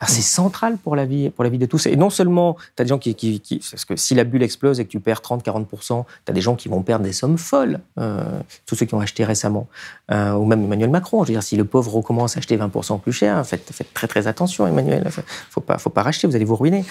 Ah, 0.00 0.06
c'est 0.08 0.22
central 0.22 0.78
pour 0.78 0.96
la 0.96 1.06
vie, 1.06 1.30
pour 1.30 1.44
la 1.44 1.50
vie 1.50 1.58
de 1.58 1.66
tous. 1.66 1.86
Et 1.86 1.96
non 1.96 2.10
seulement, 2.10 2.56
tu 2.76 2.82
des 2.82 2.88
gens 2.88 2.98
qui, 2.98 3.40
Parce 3.70 3.84
que 3.84 3.96
si 3.96 4.14
la 4.14 4.24
bulle 4.24 4.42
explose 4.42 4.80
et 4.80 4.84
que 4.84 4.90
tu 4.90 5.00
perds 5.00 5.20
30-40%, 5.20 6.04
tu 6.04 6.30
as 6.30 6.34
des 6.34 6.40
gens 6.40 6.56
qui 6.56 6.68
vont 6.68 6.82
perdre 6.82 7.04
des 7.04 7.12
sommes 7.12 7.38
folles. 7.38 7.80
Euh, 7.98 8.24
tous 8.66 8.74
ceux 8.74 8.86
qui 8.86 8.94
ont 8.94 9.00
acheté 9.00 9.24
récemment. 9.24 9.68
Euh, 10.10 10.32
ou 10.32 10.44
même 10.44 10.64
Emmanuel 10.64 10.90
Macron. 10.90 11.22
Je 11.22 11.28
veux 11.28 11.34
dire, 11.34 11.42
si 11.42 11.56
le 11.56 11.64
pauvre 11.64 11.92
recommence 11.94 12.36
à 12.36 12.38
acheter 12.38 12.56
20% 12.56 13.00
plus 13.00 13.12
cher, 13.12 13.46
faites, 13.46 13.70
faites, 13.72 13.94
très 13.94 14.08
très 14.08 14.26
attention, 14.26 14.66
Emmanuel. 14.66 15.08
Faut 15.50 15.60
pas, 15.60 15.78
faut 15.78 15.90
pas 15.90 16.02
racheter, 16.02 16.26
vous 16.26 16.34
allez 16.34 16.44
vous 16.44 16.56
ruiner. 16.56 16.84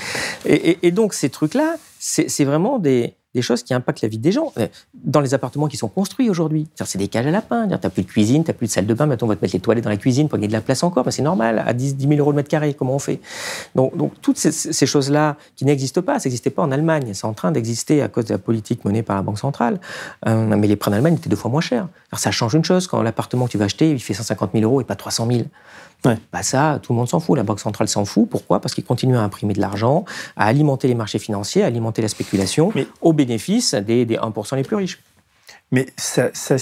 et 0.46 0.92
donc, 0.92 1.14
ces 1.14 1.30
trucs-là, 1.30 1.76
c'est 2.00 2.46
vraiment 2.46 2.80
des 2.80 3.16
des 3.36 3.42
choses 3.42 3.62
qui 3.62 3.74
impactent 3.74 4.02
la 4.02 4.08
vie 4.08 4.18
des 4.18 4.32
gens. 4.32 4.52
Euh, 4.58 4.68
dans 4.94 5.20
les 5.20 5.34
appartements 5.34 5.68
qui 5.68 5.78
sont 5.78 5.90
construits 5.90 6.30
aujourd'hui, 6.30 6.68
c'est 6.74 6.98
des 6.98 7.08
cages 7.08 7.28
à 7.28 7.32
lapins. 7.32 7.68
Tu 7.68 7.72
n'as 7.74 7.90
plus 7.90 8.04
de 8.04 8.08
cuisine, 8.08 8.44
tu 8.44 8.50
n'as 8.50 8.54
plus 8.54 8.68
de 8.68 8.72
salle 8.72 8.88
de 8.88 8.94
bain, 8.94 9.06
maintenant 9.06 9.28
on 9.28 9.30
va 9.30 9.36
te 9.36 9.42
mettre 9.42 9.54
les 9.54 9.60
toilettes 9.60 9.84
dans 9.84 9.90
la 9.90 9.98
cuisine 9.98 10.30
pour 10.30 10.38
gagner 10.38 10.48
de 10.48 10.54
la 10.54 10.62
place 10.62 10.82
encore. 10.84 11.06
c'est 11.10 11.22
normal, 11.22 11.64
à 11.66 11.74
10, 11.74 11.98
10 11.98 12.08
000 12.08 12.20
euros 12.20 12.32
le 12.32 12.38
mètre 12.38 12.50
carré, 12.50 12.74
comment 12.74 12.96
on 12.96 13.00
fait? 13.00 13.20
Donc, 13.76 13.94
toutes 14.22 14.38
ces, 14.38 14.86
choses-là 14.86 15.36
qui 15.56 15.66
n'existent 15.66 16.02
pas, 16.02 16.20
ça 16.20 16.30
n'existait 16.30 16.50
pas 16.50 16.64
en 16.64 16.72
Allemagne. 16.72 17.14
C'est 17.14 17.26
en 17.26 17.34
train 17.34 17.52
d'exister 17.52 18.02
à 18.02 18.08
cause 18.08 18.26
de 18.26 18.34
la 18.34 18.38
politique 18.38 18.86
menée 18.86 19.04
par 19.04 19.18
la 19.18 19.22
Banque 19.22 19.40
centrale. 19.40 19.80
Euh, 20.28 20.56
mais 20.56 20.68
les 20.68 20.76
prêts 20.76 20.92
en 20.92 20.94
Allemagne 20.94 21.16
étaient 21.16 21.30
deux 21.30 21.36
fois 21.36 21.52
moins 21.52 21.62
chers. 21.62 21.88
Alors 22.12 22.20
ça 22.20 22.32
change 22.32 22.54
une 22.54 22.64
chose, 22.64 22.88
quand 22.88 23.02
l'appartement 23.02 23.46
que 23.46 23.52
tu 23.52 23.58
vas 23.58 23.66
acheter, 23.66 23.92
il 23.92 24.00
fait 24.00 24.14
150 24.14 24.52
000 24.54 24.64
euros 24.64 24.80
et 24.80 24.86
pas 24.86 24.96
300 24.96 25.28
000. 25.30 25.44
Bah 26.32 26.44
ça, 26.44 26.80
tout 26.82 26.94
le 26.94 26.98
monde 26.98 27.10
s'en 27.10 27.20
fout. 27.20 27.38
La 27.38 27.44
Banque 27.44 27.60
centrale 27.60 27.88
s'en 27.88 28.06
fout. 28.06 28.30
Pourquoi? 28.30 28.60
Parce 28.60 28.74
qu'ils 28.74 28.84
continuent 28.84 29.18
à 29.18 29.22
imprimer 29.22 29.54
de 29.54 29.62
l'argent, 29.62 30.06
à 30.36 30.46
alimenter 30.46 30.88
les 30.88 30.96
marchés 30.96 31.20
financiers, 31.20 31.64
à 31.64 31.68
alimenter 31.68 32.02
la 32.02 32.08
spéculation, 32.08 32.72
au 33.02 33.14
bénéfice 33.14 33.74
des, 33.74 34.06
1% 34.06 34.56
les 34.56 34.64
plus 34.64 34.76
riches. 34.76 35.00
Mais 35.72 35.88
ça, 35.98 36.30
ça, 36.34 36.56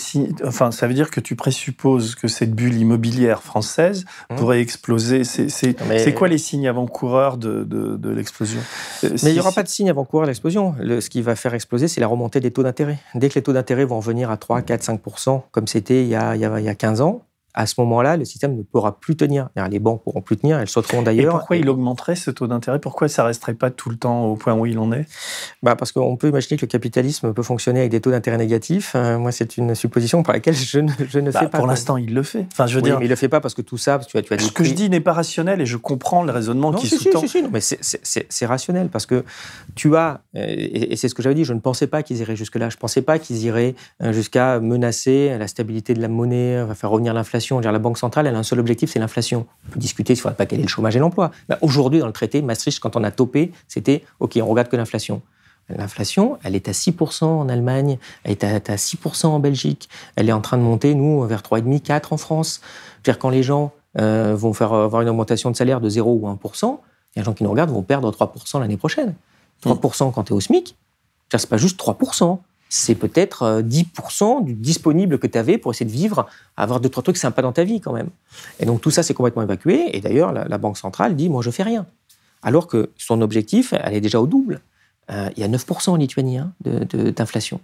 enfin, 0.46 0.72
ça 0.72 0.88
veut 0.88 0.94
dire 0.94 1.12
que 1.12 1.20
tu 1.20 1.36
présupposes 1.36 2.16
que 2.16 2.30
cette 2.30 2.54
bulle 2.54 2.76
immobilière 2.76 3.44
française 3.44 4.06
mmh. 4.30 4.36
pourrait 4.36 4.62
exploser. 4.62 5.26
C'est 5.26 6.14
quoi 6.16 6.30
les 6.30 6.38
signes 6.38 6.70
avant-coureurs 6.70 7.38
de, 7.38 7.64
de, 7.64 8.10
l'explosion? 8.10 8.62
Euh, 9.04 9.10
Mais 9.24 9.32
il 9.32 9.34
n'y 9.34 9.40
aura 9.42 9.52
pas 9.52 9.64
de 9.64 9.68
signes 9.68 9.90
avant-coureurs 9.90 10.26
de 10.26 10.32
l'explosion. 10.32 10.74
Ce 10.80 11.10
qui 11.10 11.22
va 11.22 11.36
faire 11.36 11.54
exploser, 11.54 11.90
c'est 11.90 12.00
la 12.00 12.08
remontée 12.08 12.40
des 12.40 12.52
taux 12.52 12.64
d'intérêt. 12.64 12.98
Dès 13.14 13.28
que 13.28 13.36
les 13.36 13.44
taux 13.44 13.54
d'intérêt 13.54 13.84
vont 13.84 13.98
revenir 13.98 14.32
à 14.32 14.38
3, 14.38 14.62
4, 14.62 14.84
5 14.84 15.02
comme 15.52 15.68
c'était 15.68 16.04
il, 16.04 16.10
y 16.10 16.16
a, 16.16 16.36
il 16.36 16.42
y 16.42 16.70
a 16.70 16.76
15 16.76 17.02
ans, 17.02 17.24
à 17.54 17.68
ce 17.68 17.76
moment-là, 17.80 18.18
le 18.18 18.26
système 18.26 18.56
ne 18.56 18.64
pourra 18.64 19.00
plus 19.00 19.16
tenir. 19.16 19.50
Les 19.70 19.80
banques 19.80 20.04
pourront 20.04 20.22
plus 20.22 20.38
tenir, 20.38 20.58
elles 20.58 20.68
sauteront 20.68 21.04
d'ailleurs. 21.04 21.36
Et 21.36 21.38
pourquoi 21.38 21.58
il 21.58 21.70
augmenterait 21.70 22.16
ce 22.16 22.32
taux 22.32 22.48
d'intérêt? 22.48 22.80
Pourquoi 22.80 23.08
ça 23.08 23.24
resterait 23.24 23.54
pas 23.54 23.70
tout 23.70 23.90
le 23.90 23.96
temps 23.96 24.26
au 24.26 24.36
point 24.36 24.54
où 24.54 24.66
il 24.66 24.80
en 24.80 24.92
est? 24.92 25.06
Bah 25.62 25.76
Parce 25.76 25.92
qu'on 25.92 26.16
peut 26.18 26.30
imaginer 26.30 26.58
que 26.58 26.66
le 26.66 26.70
capitalisme 26.70 27.34
peut 27.34 27.44
fonctionner 27.44 27.82
avec 27.82 27.92
des 27.92 28.02
taux 28.02 28.12
d'intérêt 28.12 28.38
négatifs. 28.38 28.94
Euh, 28.96 29.20
moi, 29.20 29.32
c'est 29.32 29.58
une 29.58 29.76
supposition 29.76 30.24
par 30.24 30.34
laquelle 30.34 30.56
je 30.56 30.80
ne, 30.80 30.92
je 31.08 31.20
ne 31.20 31.30
bah, 31.30 31.42
fais 31.42 31.48
pas. 31.48 31.60
Pour 31.60 31.68
l'instant, 31.68 31.98
il 31.98 32.14
le 32.14 32.24
fait. 32.24 32.48
Enfin, 32.52 32.66
je 32.66 32.76
veux 32.76 32.82
oui, 32.82 32.90
dire. 32.90 33.00
Mais 33.00 33.06
il 33.06 33.10
le 33.10 33.16
fait 33.16 33.30
pas 33.30 33.40
parce 33.40 33.54
que 33.54 33.62
tout 33.62 33.78
ça, 33.78 34.00
tu 34.00 34.18
as, 34.18 34.24
tu 34.24 34.34
as 34.34 34.40
Ce 34.40 34.52
que 34.52 34.64
je 34.64 34.74
dis 34.74 34.90
n'est 34.90 35.00
pas 35.00 35.14
rationnel 35.14 35.62
et 35.62 35.66
je 35.68 35.78
comprends 35.78 36.24
le 36.24 36.32
raisonnement 36.32 36.74
qui 36.74 36.88
sous-tend. 36.88 37.22
Si, 37.22 37.28
si, 37.28 37.44
si, 37.44 37.48
mais 37.52 37.60
c'est 37.62 38.46
rationnel 38.48 38.90
parce 38.90 39.06
que 39.06 39.24
tu 39.76 39.96
as, 39.96 40.22
et, 40.34 40.96
c'est 40.96 41.08
ce 41.08 41.14
que 41.14 41.22
j'avais 41.22 41.36
dit, 41.36 41.46
je 41.46 41.54
ne 41.54 41.60
pensais 41.60 41.88
pas 41.88 42.02
qu'ils 42.02 42.18
iraient 42.18 42.36
jusque-là. 42.36 42.70
Je 42.70 42.78
ne 42.78 42.80
pensais 42.80 43.04
pas 43.04 43.20
qu'ils 43.20 43.44
iraient 43.44 43.76
euh, 44.02 44.12
jusqu'à 44.12 44.60
menacer 44.60 45.38
la 45.38 45.48
stabilité 45.48 45.94
de 45.94 46.02
la 46.02 46.08
monnaie, 46.08 46.66
faire 46.76 46.90
revenir 46.90 47.14
l'inflation. 47.14 47.43
La 47.52 47.80
banque 47.80 47.98
centrale 47.98 48.28
elle 48.28 48.36
a 48.36 48.40
un 48.40 48.44
seul 48.44 48.60
objectif, 48.60 48.92
c'est 48.92 49.00
l'inflation. 49.00 49.46
On 49.68 49.72
peut 49.72 49.80
discuter 49.80 50.16
sur 50.16 50.34
pas 50.34 50.46
quel 50.46 50.60
est 50.60 50.64
le 50.64 50.70
chômage 50.70 50.96
et 50.96 51.00
l'emploi. 51.00 51.32
Ben, 51.50 51.58
aujourd'hui, 51.62 52.00
dans 52.00 52.08
le 52.08 52.14
traité, 52.14 52.42
Maastricht, 52.42 52.80
quand 52.80 52.96
on 52.96 53.04
a 53.04 53.12
topé, 53.12 53.52
c'était 53.68 54.04
OK, 54.20 54.38
on 54.42 54.48
regarde 54.48 54.70
que 54.70 54.76
l'inflation. 54.76 55.22
L'inflation, 55.70 56.38
elle 56.44 56.56
est 56.56 56.68
à 56.68 56.72
6% 56.72 57.24
en 57.24 57.48
Allemagne, 57.48 57.98
elle 58.24 58.32
est 58.32 58.44
à, 58.44 58.76
6% 58.76 59.28
en 59.28 59.40
Belgique, 59.40 59.88
elle 60.16 60.28
est 60.28 60.34
en 60.34 60.42
train 60.42 60.58
de 60.58 60.64
monter, 60.64 60.94
nous, 60.94 61.24
vers 61.26 61.42
3,5, 61.42 61.80
4 61.82 62.14
en 62.14 62.18
France. 62.18 62.62
dire 63.04 63.18
quand 63.18 63.30
les 63.30 63.44
gens 63.44 63.72
euh, 64.00 64.36
vont 64.36 64.54
faire 64.54 64.74
avoir 64.74 65.02
une 65.02 65.10
augmentation 65.10 65.52
de 65.52 65.56
salaire 65.56 65.80
de 65.80 65.88
0 65.88 66.12
ou 66.12 66.28
1%, 66.28 66.38
il 67.16 67.20
y 67.20 67.20
a 67.20 67.22
des 67.22 67.24
gens 67.24 67.34
qui 67.34 67.44
nous 67.44 67.52
regardent 67.52 67.72
vont 67.72 67.82
perdre 67.82 68.12
3% 68.12 68.60
l'année 68.60 68.78
prochaine. 68.78 69.14
3% 69.64 70.12
quand 70.12 70.24
tu 70.24 70.34
es 70.34 70.36
au 70.36 70.42
SMIC, 70.42 70.76
c'est 71.32 71.50
pas 71.50 71.58
juste 71.58 71.80
3% 71.80 72.40
c'est 72.76 72.96
peut-être 72.96 73.62
10% 73.62 74.40
euh, 74.40 74.42
du 74.42 74.54
disponible 74.56 75.20
que 75.20 75.28
tu 75.28 75.38
avais 75.38 75.60
pour 75.60 75.72
essayer 75.72 75.86
de 75.86 75.92
vivre, 75.92 76.26
avoir 76.58 76.80
deux, 76.80 76.90
trois 76.90 77.04
trucs 77.04 77.18
sympas 77.18 77.44
dans 77.44 77.52
ta 77.52 77.64
vie 77.64 77.80
quand 77.80 77.94
même. 77.94 78.10
Et 78.60 78.66
donc 78.66 78.82
tout 78.82 78.90
ça, 78.90 79.04
c'est 79.04 79.14
complètement 79.14 79.44
évacué. 79.44 79.96
Et 79.96 80.02
d'ailleurs, 80.02 80.34
la, 80.34 80.58
Banque 80.58 80.80
centrale 80.80 81.16
dit, 81.16 81.30
moi, 81.30 81.44
je 81.44 81.52
fais 81.52 81.62
rien. 81.62 81.86
Alors 82.42 82.66
que 82.66 82.90
son 82.98 83.22
objectif, 83.22 83.76
elle 83.80 83.94
est 83.94 84.02
déjà 84.02 84.20
au 84.20 84.26
double. 84.26 84.60
Euh, 85.12 85.30
il 85.38 85.42
y 85.42 85.44
a 85.44 85.48
9% 85.48 85.92
en 85.92 85.96
Lituanie 85.98 86.40
hein, 86.40 86.54
d'inflation. 86.64 87.60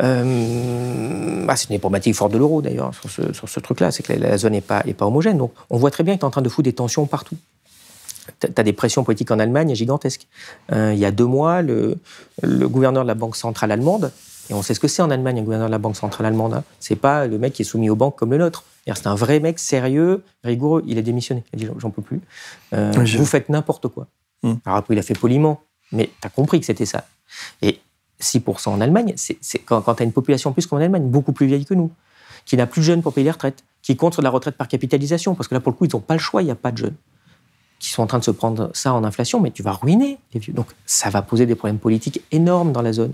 Euh, 0.00 1.46
c'est 1.56 1.70
une 1.70 1.80
problématique 1.80 2.14
forte 2.14 2.32
de 2.32 2.38
l'euro 2.38 2.62
d'ailleurs 2.62 2.92
sur 2.94 3.48
ce, 3.48 3.60
truc-là, 3.60 3.90
c'est 3.90 4.04
que 4.04 4.12
la, 4.12 4.38
zone 4.38 4.52
n'est 4.52 4.60
pas, 4.60 4.84
pas 4.96 5.06
homogène. 5.06 5.38
Donc 5.38 5.54
on 5.70 5.78
voit 5.78 5.90
très 5.90 6.04
bien 6.04 6.14
que 6.14 6.20
tu 6.20 6.24
es 6.24 6.26
en 6.26 6.30
train 6.30 6.42
de 6.42 6.48
foutre 6.48 6.64
des 6.64 6.72
tensions 6.72 7.06
partout 7.06 7.36
tu 8.40 8.48
as 8.56 8.62
des 8.64 8.72
pressions 8.72 9.04
politiques 9.04 9.30
en 9.30 9.38
Allemagne 9.38 9.72
gigantesques. 9.74 10.26
il 10.72 10.98
y 10.98 11.04
a 11.04 11.12
deux 11.12 11.24
mois, 11.24 11.62
le, 11.62 11.96
le, 12.42 12.68
gouverneur 12.68 13.04
de 13.04 13.08
la 13.08 13.14
Banque 13.14 13.36
centrale 13.36 13.70
allemande 13.70 14.10
Et 14.50 14.54
on 14.54 14.62
sait 14.62 14.74
ce 14.74 14.80
que 14.80 14.88
c'est 14.88 15.02
en 15.02 15.10
Allemagne, 15.10 15.38
un 15.38 15.42
gouverneur 15.42 15.68
de 15.68 15.72
la 15.72 15.78
Banque 15.78 15.96
centrale 15.96 16.26
allemande. 16.26 16.54
Hein. 16.54 16.64
C'est 16.80 16.96
pas 16.96 17.26
le 17.26 17.38
mec 17.38 17.52
qui 17.52 17.62
est 17.62 17.64
soumis 17.64 17.90
aux 17.90 17.96
banques 17.96 18.16
comme 18.16 18.30
le 18.30 18.38
nôtre. 18.38 18.64
C'est 18.86 19.06
un 19.08 19.14
vrai 19.14 19.40
mec 19.40 19.58
sérieux, 19.58 20.22
rigoureux. 20.44 20.84
Il 20.86 20.98
a 20.98 21.02
démissionné. 21.02 21.42
Il 21.52 21.56
a 21.56 21.66
dit 21.66 21.74
J'en 21.78 21.90
peux 21.90 22.02
plus. 22.02 22.20
Euh, 22.72 22.92
vous 22.92 23.26
faites 23.26 23.48
n'importe 23.48 23.88
quoi. 23.88 24.06
Hmm. 24.42 24.54
Alors 24.64 24.78
après, 24.78 24.94
il 24.94 24.98
a 24.98 25.02
fait 25.02 25.18
poliment, 25.18 25.62
mais 25.90 26.10
tu 26.20 26.26
as 26.26 26.30
compris 26.30 26.60
que 26.60 26.66
c'était 26.66 26.86
ça. 26.86 27.06
Et 27.62 27.80
6% 28.20 28.68
en 28.68 28.80
Allemagne, 28.80 29.14
c'est 29.16 29.58
quand, 29.58 29.82
quand 29.82 29.96
tu 29.96 30.02
as 30.02 30.06
une 30.06 30.12
population 30.12 30.52
plus 30.52 30.66
qu'en 30.66 30.76
Allemagne, 30.76 31.08
beaucoup 31.08 31.32
plus 31.32 31.46
vieille 31.46 31.64
que 31.64 31.74
nous, 31.74 31.90
qui 32.44 32.56
n'a 32.56 32.66
plus 32.66 32.80
de 32.80 32.86
jeunes 32.86 33.02
pour 33.02 33.12
payer 33.12 33.24
les 33.24 33.30
retraites, 33.32 33.64
qui 33.82 33.96
compte 33.96 34.14
sur 34.14 34.22
la 34.22 34.30
retraite 34.30 34.56
par 34.56 34.68
capitalisation, 34.68 35.34
parce 35.34 35.48
que 35.48 35.54
là, 35.54 35.60
pour 35.60 35.72
le 35.72 35.76
coup, 35.76 35.84
ils 35.84 35.92
n'ont 35.92 36.00
pas 36.00 36.14
le 36.14 36.20
choix, 36.20 36.42
il 36.42 36.46
n'y 36.46 36.50
a 36.50 36.56
pas 36.56 36.70
de 36.70 36.78
jeunes 36.78 36.96
qui 37.78 37.90
sont 37.90 38.02
en 38.02 38.06
train 38.06 38.18
de 38.18 38.24
se 38.24 38.30
prendre 38.30 38.70
ça 38.72 38.94
en 38.94 39.04
inflation, 39.04 39.40
mais 39.40 39.50
tu 39.50 39.62
vas 39.62 39.72
ruiner 39.72 40.18
les 40.32 40.40
vieux. 40.40 40.54
Donc 40.54 40.66
ça 40.86 41.10
va 41.10 41.20
poser 41.20 41.44
des 41.44 41.54
problèmes 41.54 41.78
politiques 41.78 42.22
énormes 42.32 42.72
dans 42.72 42.82
la 42.82 42.92
zone. 42.92 43.12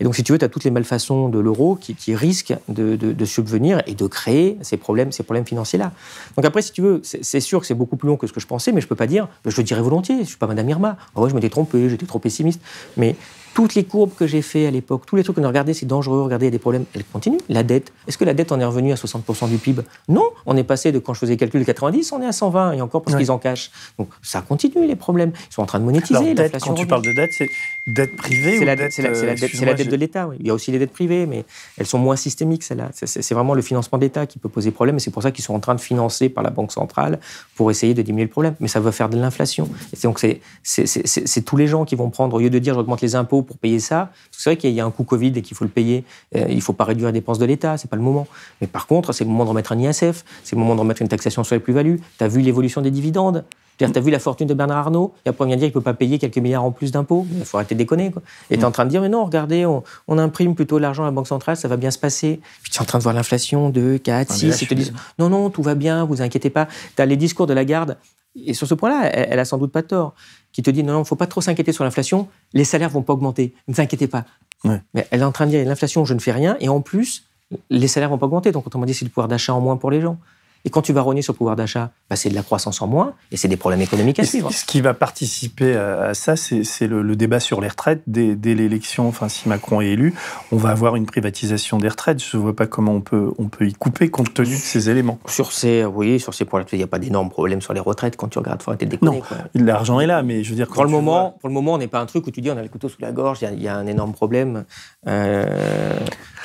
Et 0.00 0.04
donc 0.04 0.16
si 0.16 0.24
tu 0.24 0.32
veux, 0.32 0.38
tu 0.38 0.44
as 0.44 0.48
toutes 0.48 0.64
les 0.64 0.70
malfaçons 0.70 1.28
de 1.28 1.38
l'euro 1.38 1.76
qui, 1.76 2.14
risquent 2.14 2.54
de, 2.68 3.24
subvenir 3.24 3.82
et 3.86 3.94
de 3.94 4.06
créer 4.06 4.58
ces 4.62 4.76
problèmes, 4.76 5.12
ces 5.12 5.22
problèmes 5.22 5.46
financiers-là. 5.46 5.92
Donc 6.36 6.44
après, 6.44 6.62
si 6.62 6.72
tu 6.72 6.82
veux, 6.82 7.00
c'est 7.04 7.40
sûr 7.40 7.60
que 7.60 7.66
c'est 7.66 7.74
beaucoup 7.74 7.96
plus 7.96 8.08
long 8.08 8.16
que 8.16 8.26
ce 8.26 8.32
que 8.32 8.40
je 8.40 8.46
pensais, 8.46 8.72
mais 8.72 8.80
je 8.80 8.88
peux 8.88 8.96
pas 8.96 9.06
dire, 9.06 9.28
je 9.46 9.56
le 9.56 9.62
dirais 9.62 9.80
volontiers, 9.80 10.18
je 10.20 10.24
suis 10.24 10.36
pas 10.36 10.48
Madame 10.48 10.68
Irma. 10.68 10.96
Ah 11.14 11.20
ouais, 11.20 11.30
je 11.30 11.34
m'étais 11.34 11.50
trompé, 11.50 11.88
j'étais 11.88 12.06
trop 12.06 12.18
pessimiste. 12.18 12.60
Mais 12.96 13.16
toutes 13.54 13.74
les 13.74 13.84
courbes 13.84 14.12
que 14.14 14.26
j'ai 14.26 14.42
fait 14.42 14.66
à 14.66 14.70
l'époque, 14.70 15.02
tous 15.06 15.16
les 15.16 15.22
trucs 15.22 15.36
qu'on 15.36 15.44
a 15.44 15.48
regardés, 15.48 15.74
c'est 15.74 15.86
dangereux, 15.86 16.22
regardez, 16.22 16.46
il 16.46 16.48
y 16.48 16.52
a 16.52 16.52
des 16.52 16.58
problèmes, 16.58 16.84
elles 16.94 17.04
continuent. 17.04 17.40
La 17.48 17.62
dette, 17.62 17.92
est-ce 18.06 18.16
que 18.16 18.24
la 18.24 18.34
dette 18.34 18.52
en 18.52 18.60
est 18.60 18.64
revenue 18.64 18.92
à 18.92 18.96
60% 18.96 19.48
du 19.48 19.58
PIB 19.58 19.82
Non, 20.08 20.24
on 20.46 20.56
est 20.56 20.64
passé 20.64 20.92
de, 20.92 20.98
quand 20.98 21.14
je 21.14 21.20
faisais 21.20 21.32
le 21.32 21.38
calcul, 21.38 21.60
de 21.60 21.66
90, 21.66 22.12
on 22.12 22.22
est 22.22 22.26
à 22.26 22.32
120, 22.32 22.72
et 22.72 22.80
encore 22.80 23.02
parce 23.02 23.16
qu'ils 23.16 23.30
en 23.30 23.38
cachent. 23.38 23.70
Donc 23.98 24.08
ça 24.22 24.40
continue, 24.40 24.86
les 24.86 24.96
problèmes. 24.96 25.32
Ils 25.50 25.54
sont 25.54 25.62
en 25.62 25.66
train 25.66 25.80
de 25.80 25.84
monétiser. 25.84 26.34
Dette, 26.34 26.58
quand 26.60 26.74
tu 26.74 26.86
parles 26.86 27.02
de 27.02 27.12
dette, 27.12 27.30
c'est 27.36 27.48
dette 27.86 28.16
privée 28.16 28.58
C'est 28.58 28.64
la, 28.64 28.76
dette, 28.76 28.96
la, 28.98 29.10
la, 29.10 29.34
dette, 29.34 29.60
la 29.60 29.74
dette 29.74 29.90
de 29.90 29.96
l'État, 29.96 30.28
oui. 30.28 30.36
Il 30.40 30.46
y 30.46 30.50
a 30.50 30.54
aussi 30.54 30.70
les 30.70 30.78
dettes 30.78 30.92
privées, 30.92 31.26
mais 31.26 31.44
elles 31.76 31.86
sont 31.86 31.98
moins 31.98 32.16
systémiques, 32.16 32.62
celles-là. 32.62 32.90
C'est 32.92 33.34
vraiment 33.34 33.54
le 33.54 33.62
financement 33.62 33.98
d'État 33.98 34.26
qui 34.26 34.38
peut 34.38 34.48
poser 34.48 34.70
problème, 34.70 34.96
et 34.96 35.00
c'est 35.00 35.10
pour 35.10 35.22
ça 35.22 35.30
qu'ils 35.30 35.44
sont 35.44 35.54
en 35.54 35.60
train 35.60 35.74
de 35.74 35.80
financer 35.80 36.28
par 36.28 36.42
la 36.42 36.50
Banque 36.50 36.72
centrale 36.72 37.20
pour 37.56 37.70
essayer 37.70 37.92
de 37.92 38.02
diminuer 38.02 38.24
le 38.24 38.30
problème. 38.30 38.54
Mais 38.60 38.68
ça 38.68 38.80
va 38.80 38.92
faire 38.92 39.08
de 39.08 39.18
l'inflation. 39.18 39.68
Donc 40.02 40.24
c'est 40.62 41.44
tous 41.44 41.56
les 41.56 41.66
gens 41.66 41.84
qui 41.84 41.96
vont 41.96 42.10
prendre, 42.10 42.36
au 42.36 42.40
lieu 42.40 42.50
de 42.50 42.58
dire 42.58 42.74
j'augmente 42.74 43.00
les 43.00 43.14
impôts 43.14 43.41
pour 43.42 43.58
payer 43.58 43.80
ça, 43.80 44.10
c'est 44.30 44.50
vrai 44.50 44.56
qu'il 44.56 44.72
y 44.72 44.80
a 44.80 44.84
un 44.84 44.90
coût 44.90 45.04
Covid 45.04 45.32
et 45.36 45.42
qu'il 45.42 45.56
faut 45.56 45.64
le 45.64 45.70
payer. 45.70 46.04
Euh, 46.34 46.46
il 46.48 46.56
ne 46.56 46.60
faut 46.60 46.72
pas 46.72 46.84
réduire 46.84 47.08
les 47.08 47.12
dépenses 47.12 47.38
de 47.38 47.44
l'État, 47.44 47.76
c'est 47.76 47.88
pas 47.88 47.96
le 47.96 48.02
moment. 48.02 48.26
Mais 48.60 48.66
par 48.66 48.86
contre, 48.86 49.12
c'est 49.12 49.24
le 49.24 49.30
moment 49.30 49.44
de 49.44 49.50
remettre 49.50 49.72
un 49.72 49.78
ISF, 49.78 50.24
c'est 50.44 50.56
le 50.56 50.60
moment 50.60 50.74
de 50.74 50.80
remettre 50.80 51.02
une 51.02 51.08
taxation 51.08 51.44
sur 51.44 51.54
les 51.54 51.60
plus-values. 51.60 52.00
Tu 52.18 52.24
as 52.24 52.28
vu 52.28 52.40
l'évolution 52.40 52.80
des 52.80 52.90
dividendes? 52.90 53.44
Tu 53.78 53.98
as 53.98 54.00
vu 54.00 54.10
la 54.10 54.18
fortune 54.18 54.46
de 54.46 54.54
Bernard 54.54 54.78
Arnault? 54.78 55.14
Et 55.24 55.30
après, 55.30 55.44
on 55.44 55.48
vient 55.48 55.56
dire 55.56 55.68
qu'il 55.68 55.78
ne 55.78 55.80
peut 55.80 55.90
pas 55.90 55.94
payer 55.94 56.18
quelques 56.18 56.38
milliards 56.38 56.64
en 56.64 56.70
plus 56.70 56.92
d'impôts. 56.92 57.26
Il 57.36 57.44
faut 57.44 57.56
arrêter 57.56 57.74
de 57.74 57.78
déconner. 57.78 58.10
Quoi. 58.10 58.22
Et 58.50 58.56
tu 58.56 58.62
es 58.62 58.64
en 58.64 58.70
train 58.70 58.84
de 58.84 58.90
dire, 58.90 59.00
mais 59.00 59.08
non, 59.08 59.24
regardez, 59.24 59.66
on, 59.66 59.82
imprime 60.18 60.54
plutôt 60.54 60.78
l'argent 60.78 61.02
à 61.02 61.06
la 61.06 61.12
Banque 61.12 61.26
centrale, 61.26 61.56
ça 61.56 61.68
va 61.68 61.76
bien 61.76 61.90
se 61.90 61.98
passer. 61.98 62.40
Puis 62.62 62.70
tu 62.70 62.78
es 62.78 62.82
en 62.82 62.84
train 62.84 62.98
de 62.98 63.02
voir 63.02 63.14
l'inflation 63.14 63.70
de 63.70 63.96
4, 63.96 64.32
6, 64.32 64.62
ils 64.62 64.68
te 64.68 64.74
disent, 64.74 64.92
non, 65.18 65.28
non, 65.28 65.50
tout 65.50 65.62
va 65.62 65.74
bien, 65.74 66.04
vous 66.04 66.22
inquiétez 66.22 66.50
pas. 66.50 66.68
Tu 66.96 67.02
as 67.02 67.06
les 67.06 67.16
discours 67.16 67.46
de 67.46 67.54
la 67.54 67.64
garde. 67.64 67.96
Et 68.36 68.54
sur 68.54 68.66
ce 68.66 68.74
point-là, 68.74 69.10
elle, 69.12 69.28
elle, 69.30 69.38
a 69.38 69.44
sans 69.44 69.58
doute 69.58 69.72
pas 69.72 69.82
tort. 69.82 70.14
Qui 70.52 70.62
te 70.62 70.70
dit, 70.70 70.82
non, 70.82 70.92
non, 70.92 70.98
il 70.98 71.02
ne 71.02 71.06
faut 71.06 71.16
pas 71.16 71.26
trop 71.26 71.40
s'inquiéter 71.40 71.72
sur 71.72 71.84
l'inflation, 71.84 72.28
les 72.52 72.64
salaires 72.64 72.90
vont 72.90 73.02
pas 73.02 73.14
augmenter. 73.14 73.54
Ne 73.68 73.74
vous 73.74 73.80
inquiétez 73.80 74.06
pas. 74.06 74.24
Mais 74.64 75.06
elle 75.10 75.20
est 75.20 75.24
en 75.24 75.32
train 75.32 75.46
de 75.46 75.50
dire 75.50 75.64
l'inflation, 75.64 76.04
je 76.04 76.14
ne 76.14 76.20
fais 76.20 76.32
rien, 76.32 76.56
et 76.60 76.68
en 76.68 76.80
plus, 76.80 77.24
les 77.70 77.88
salaires 77.88 78.10
vont 78.10 78.18
pas 78.18 78.26
augmenter. 78.26 78.52
Donc, 78.52 78.66
autrement 78.66 78.84
dit, 78.84 78.94
c'est 78.94 79.04
le 79.04 79.10
pouvoir 79.10 79.28
d'achat 79.28 79.54
en 79.54 79.60
moins 79.60 79.76
pour 79.76 79.90
les 79.90 80.00
gens. 80.00 80.18
Et 80.64 80.70
quand 80.70 80.82
tu 80.82 80.92
vas 80.92 81.00
rogner 81.00 81.22
sur 81.22 81.32
le 81.32 81.38
pouvoir 81.38 81.56
d'achat, 81.56 81.90
bah, 82.08 82.16
c'est 82.16 82.28
de 82.28 82.34
la 82.34 82.42
croissance 82.42 82.80
en 82.82 82.86
moins 82.86 83.14
et 83.30 83.36
c'est 83.36 83.48
des 83.48 83.56
problèmes 83.56 83.80
économiques 83.80 84.18
à 84.20 84.24
suivre. 84.24 84.52
Ce 84.52 84.64
qui 84.64 84.80
va 84.80 84.94
participer 84.94 85.74
à 85.74 86.14
ça, 86.14 86.36
c'est 86.36 86.86
le, 86.86 87.16
débat 87.16 87.40
sur 87.40 87.60
les 87.60 87.68
retraites. 87.68 88.02
Dès, 88.06 88.36
l'élection, 88.54 89.08
enfin, 89.08 89.28
si 89.28 89.48
Macron 89.48 89.80
est 89.80 89.88
élu, 89.88 90.14
on 90.50 90.56
va 90.56 90.70
avoir 90.70 90.96
une 90.96 91.06
privatisation 91.06 91.78
des 91.78 91.88
retraites. 91.88 92.22
Je 92.22 92.36
ne 92.36 92.42
vois 92.42 92.54
pas 92.54 92.66
comment 92.66 92.92
on 92.92 93.00
peut, 93.00 93.32
on 93.38 93.48
peut 93.48 93.66
y 93.66 93.72
couper 93.72 94.08
compte 94.08 94.34
tenu 94.34 94.50
de 94.50 94.60
ces 94.60 94.90
éléments. 94.90 95.18
Sur 95.26 95.52
ces, 95.52 95.84
oui, 95.84 96.20
sur 96.20 96.34
ces 96.34 96.44
points-là, 96.44 96.66
il 96.72 96.78
n'y 96.78 96.84
a 96.84 96.88
pas 96.88 96.98
d'énormes 96.98 97.30
problèmes 97.30 97.60
sur 97.60 97.72
les 97.72 97.80
retraites 97.80 98.16
quand 98.16 98.28
tu 98.28 98.38
regardes. 98.38 98.60
Il 98.60 98.64
faut 98.64 98.70
arrêter 98.70 98.86
de 98.86 98.90
déconner. 98.90 99.22
Non, 99.54 99.64
l'argent 99.64 100.00
est 100.00 100.06
là, 100.06 100.22
mais 100.22 100.44
je 100.44 100.50
veux 100.50 100.56
dire. 100.56 100.68
Pour 100.68 100.84
le, 100.84 100.90
moment, 100.90 101.36
pour 101.40 101.48
le 101.48 101.54
moment, 101.54 101.74
on 101.74 101.78
n'est 101.78 101.88
pas 101.88 102.00
un 102.00 102.06
truc 102.06 102.26
où 102.26 102.30
tu 102.30 102.40
dis 102.40 102.50
on 102.50 102.56
a 102.56 102.62
le 102.62 102.68
couteau 102.68 102.88
sous 102.88 103.00
la 103.00 103.12
gorge, 103.12 103.38
il 103.42 103.62
y, 103.62 103.68
a 103.68 103.76
un 103.76 103.86
énorme 103.86 104.12
problème. 104.12 104.64
Euh, 105.06 105.98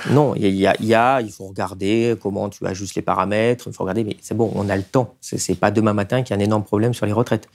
non, 0.10 0.34
il 0.36 0.46
y, 0.46 0.62
y, 0.62 0.94
a, 0.94 1.22
il 1.22 1.32
faut 1.32 1.48
regarder 1.48 2.16
comment 2.22 2.50
tu 2.50 2.66
ajustes 2.66 2.96
les 2.96 3.02
paramètres, 3.02 3.66
il 3.68 3.74
faut 3.74 3.84
regarder, 3.84 4.07
mais 4.08 4.16
c'est 4.22 4.36
bon, 4.36 4.50
on 4.56 4.70
a 4.70 4.76
le 4.78 4.84
temps. 4.84 5.16
C'est 5.20 5.60
pas 5.60 5.70
demain 5.70 5.94
matin 5.94 6.24
qu'il 6.24 6.36
y 6.36 6.40
a 6.40 6.42
un 6.42 6.44
énorme 6.44 6.64
problème 6.64 6.94
sur 6.94 7.06
les 7.06 7.12
retraites. 7.12 7.48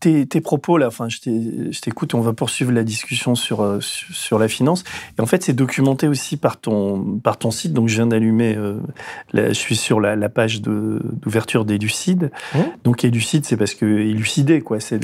Tes, 0.00 0.40
propos 0.40 0.78
là, 0.78 0.86
enfin, 0.86 1.08
je 1.08 1.80
t'écoute, 1.80 2.14
on 2.14 2.20
va 2.20 2.32
poursuivre 2.32 2.72
la 2.72 2.84
discussion 2.84 3.34
sur, 3.34 3.62
euh, 3.62 3.78
sur 3.80 4.38
la 4.38 4.48
finance. 4.48 4.84
Et 5.18 5.22
en 5.22 5.26
fait, 5.26 5.42
c'est 5.42 5.52
documenté 5.52 6.08
aussi 6.08 6.36
par 6.36 6.58
ton, 6.58 7.18
par 7.22 7.38
ton 7.38 7.50
site. 7.50 7.72
Donc, 7.72 7.88
je 7.88 7.96
viens 7.96 8.06
d'allumer, 8.06 8.54
euh, 8.56 8.78
je 9.34 9.52
suis 9.52 9.76
sur 9.76 10.00
la, 10.00 10.28
page 10.28 10.60
d'ouverture 10.60 11.64
d'Élucide. 11.64 12.30
Mmh. 12.54 12.58
Donc, 12.84 13.04
Élucide, 13.04 13.44
c'est 13.44 13.56
parce 13.56 13.74
que 13.74 13.86
élucider, 13.86 14.60
quoi. 14.60 14.80
C'est 14.80 14.98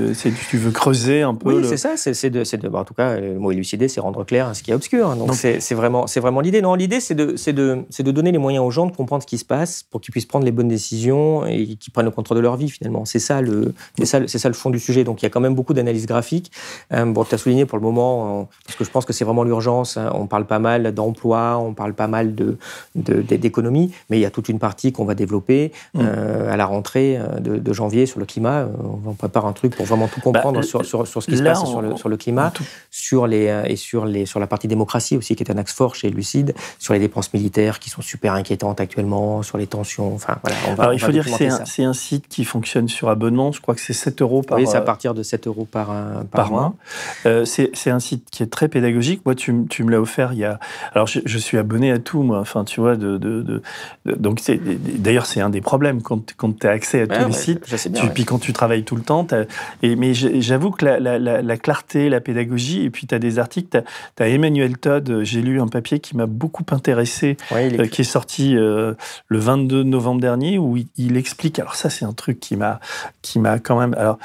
tu 0.48 0.56
veux 0.56 0.70
creuser 0.70 1.22
un 1.22 1.34
peu. 1.34 1.60
Oui, 1.60 1.64
c'est 1.64 1.76
ça. 1.76 1.96
C'est 1.96 2.30
de, 2.30 2.42
de 2.42 2.68
bah, 2.68 2.80
en 2.80 2.84
tout 2.84 2.94
cas, 2.94 3.18
le 3.18 3.38
mot 3.38 3.52
élucider, 3.52 3.88
c'est 3.88 4.00
rendre 4.00 4.24
clair 4.24 4.54
ce 4.54 4.62
qui 4.62 4.70
est 4.70 4.74
obscur. 4.74 5.14
Donc, 5.16 5.34
c'est 5.34 5.74
vraiment, 5.74 6.06
vraiment 6.16 6.40
l'idée. 6.40 6.62
Non, 6.62 6.74
l'idée, 6.74 7.00
c'est 7.00 7.14
de, 7.14 7.34
de, 7.52 8.02
de 8.02 8.10
donner 8.10 8.32
les 8.32 8.38
moyens 8.38 8.64
aux 8.64 8.70
gens 8.70 8.86
de 8.86 8.94
comprendre 8.94 9.22
ce 9.22 9.26
qui 9.26 9.38
se 9.38 9.44
passe 9.44 9.82
pour 9.82 10.00
qu'ils 10.00 10.12
puissent 10.12 10.26
prendre 10.26 10.44
les 10.44 10.52
bonnes 10.52 10.68
décisions 10.68 11.46
et 11.46 11.76
qu'ils 11.76 11.92
prennent 11.92 12.06
le 12.06 12.10
contrôle 12.10 12.36
de 12.36 12.42
leur 12.42 12.56
vie, 12.56 12.70
finalement. 12.70 13.04
C'est 13.04 13.18
ça 13.18 13.40
le, 13.40 13.74
ça, 14.12 14.20
c'est 14.26 14.38
ça 14.38 14.48
le 14.48 14.54
fond 14.54 14.70
du 14.70 14.78
sujet. 14.78 15.04
Donc 15.04 15.22
il 15.22 15.24
y 15.24 15.26
a 15.26 15.30
quand 15.30 15.40
même 15.40 15.54
beaucoup 15.54 15.74
d'analyses 15.74 16.06
graphiques. 16.06 16.52
Euh, 16.92 17.04
bon, 17.06 17.24
tu 17.24 17.34
as 17.34 17.38
souligné 17.38 17.66
pour 17.66 17.78
le 17.78 17.84
moment, 17.84 18.48
parce 18.66 18.76
que 18.76 18.84
je 18.84 18.90
pense 18.90 19.04
que 19.04 19.12
c'est 19.12 19.24
vraiment 19.24 19.44
l'urgence. 19.44 19.96
Hein. 19.96 20.10
on 20.14 20.26
parle 20.26 20.46
pas 20.46 20.58
mal 20.58 20.92
d'emploi, 20.94 21.58
on 21.58 21.74
parle 21.74 21.94
pas 21.94 22.06
mal 22.06 22.34
de, 22.34 22.58
d'économie, 22.94 23.92
mais 24.10 24.18
il 24.18 24.20
y 24.20 24.26
a 24.26 24.30
toute 24.30 24.48
une 24.48 24.58
partie 24.58 24.92
qu'on 24.92 25.04
va 25.04 25.14
développer 25.14 25.72
mm. 25.94 26.00
euh, 26.02 26.52
à 26.52 26.56
la 26.56 26.66
rentrée 26.66 27.18
euh, 27.18 27.40
de, 27.40 27.72
janvier 27.72 28.06
sur 28.06 28.20
le 28.20 28.26
climat. 28.26 28.66
On 29.06 29.14
prépare 29.14 29.46
un 29.46 29.52
truc 29.52 29.74
pour 29.74 29.86
vraiment 29.86 30.08
tout 30.08 30.20
comprendre 30.20 30.60
bah, 30.60 30.66
sur, 30.66 30.84
sur, 30.84 31.06
sur, 31.06 31.22
ce 31.22 31.30
qui 31.30 31.38
se 31.38 31.42
passe 31.42 31.64
sur, 31.64 31.80
le, 31.80 31.96
sur 31.96 32.08
le 32.10 32.16
climat, 32.16 32.52
sur 32.90 33.26
les, 33.26 33.62
et 33.66 33.76
sur, 33.76 34.04
les, 34.04 34.26
sur 34.26 34.40
la 34.40 34.46
partie 34.46 34.68
démocratie 34.68 35.16
aussi, 35.16 35.34
qui 35.34 35.42
est 35.42 35.50
un 35.50 35.56
axe 35.56 35.72
fort 35.72 35.94
chez 35.94 36.10
Lucide, 36.10 36.54
sur 36.78 36.92
les 36.92 37.00
dépenses 37.00 37.32
militaires 37.32 37.78
qui 37.78 37.88
sont 37.88 38.02
super 38.02 38.34
inquiétantes 38.34 38.80
actuellement, 38.80 39.42
sur 39.42 39.56
les 39.56 39.66
tensions. 39.66 40.14
Enfin, 40.14 40.36
voilà, 40.42 40.56
on 40.68 40.74
va, 40.74 40.82
Alors, 40.84 40.94
il 40.94 41.00
faut 41.00 41.12
dire 41.12 41.24
que 41.24 41.30
c'est 41.64 41.84
un, 41.84 41.92
site 41.92 42.28
qui 42.28 42.44
fonctionne 42.44 42.88
sur 42.88 43.08
abonnement. 43.08 43.52
Je 43.52 43.60
crois 43.60 43.74
que 43.74 43.80
c'est 43.80 43.92
7 44.02 44.20
euros 44.22 44.42
par 44.42 44.58
Oui, 44.58 44.66
c'est 44.66 44.76
à 44.76 44.80
partir 44.80 45.14
de 45.14 45.22
7 45.22 45.46
euros 45.46 45.66
par, 45.70 45.94
par, 46.30 46.50
mois. 46.50 46.74
Euh, 47.26 47.44
c'est 47.44 47.90
un 47.90 48.00
site 48.00 48.28
qui 48.30 48.42
est 48.42 48.46
très 48.46 48.68
pédagogique. 48.68 49.22
Moi, 49.24 49.34
tu, 49.34 49.54
tu 49.70 49.84
me 49.84 49.90
l'as 49.90 50.00
offert 50.00 50.32
il 50.32 50.40
y 50.40 50.44
a. 50.44 50.58
Alors, 50.92 51.06
je, 51.06 51.38
suis 51.38 51.56
abonné 51.56 51.92
à 51.92 51.98
tout, 51.98 52.22
moi. 52.22 52.40
Enfin, 52.40 52.64
tu 52.64 52.80
vois, 52.80 52.96
de. 52.96 53.16
de, 53.16 53.42
de, 53.42 53.62
donc, 54.16 54.40
d'ailleurs, 54.98 55.26
c'est 55.26 55.40
un 55.40 55.50
des 55.50 55.60
problèmes 55.60 56.02
quand, 56.02 56.34
quand 56.36 56.58
tu 56.58 56.66
as 56.66 56.70
accès 56.70 57.02
à 57.02 57.06
tous 57.06 57.26
les 57.26 57.32
sites. 57.32 57.64
Je 57.66 57.76
sais 57.76 57.90
bien, 57.90 58.06
Puis 58.08 58.24
quand 58.24 58.38
tu 58.38 58.52
travailles 58.52 58.84
tout 58.84 58.96
le 58.96 59.02
temps. 59.02 59.26
Et, 59.82 59.94
mais 59.94 60.14
j'avoue 60.14 60.70
que 60.70 60.84
la, 60.84 60.98
la, 60.98 61.18
la, 61.18 61.56
clarté, 61.56 62.08
la 62.08 62.20
pédagogie, 62.20 62.84
et 62.84 62.90
puis 62.90 63.06
tu 63.06 63.14
as 63.14 63.18
des 63.18 63.38
articles. 63.38 63.82
Tu 64.16 64.22
as, 64.22 64.28
Emmanuel 64.28 64.78
Todd, 64.78 65.20
j'ai 65.22 65.42
lu 65.42 65.60
un 65.60 65.68
papier 65.68 66.00
qui 66.00 66.16
m'a 66.16 66.26
beaucoup 66.26 66.64
intéressé, 66.72 67.36
euh, 67.52 67.86
qui 67.86 68.00
est 68.00 68.04
sorti 68.04 68.56
euh, 68.56 68.94
le 69.28 69.38
22 69.38 69.84
novembre 69.84 70.20
dernier, 70.20 70.58
où 70.58 70.76
il, 70.76 70.88
il 70.96 71.16
explique. 71.16 71.58
Alors, 71.58 71.76
ça, 71.76 71.88
c'est 71.88 72.04
un 72.04 72.12
truc 72.12 72.40
qui 72.40 72.56
m'a 72.56 72.80
quand 73.60 73.78
même. 73.78 73.91
Alors, 73.96 74.18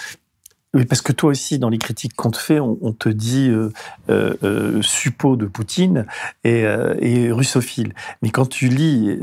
oui, 0.74 0.84
parce 0.84 1.01
que 1.01 1.13
toi 1.13 1.30
aussi, 1.30 1.59
dans 1.59 1.70
les 1.70 1.78
critiques 1.78 2.13
qu'on 2.13 2.30
te 2.30 2.38
fait, 2.38 2.59
on, 2.59 2.91
te 2.91 3.07
dit 3.07 3.49
euh, 3.49 3.72
euh, 4.09 4.36
euh, 4.43 4.82
suppôt 4.82 5.38
de 5.38 5.45
Poutine 5.45 6.05
et, 6.43 6.65
et, 6.99 7.32
russophile. 7.32 7.93
Mais 8.22 8.32
quand 8.32 8.47
tu 8.47 8.68
lis, 8.68 9.18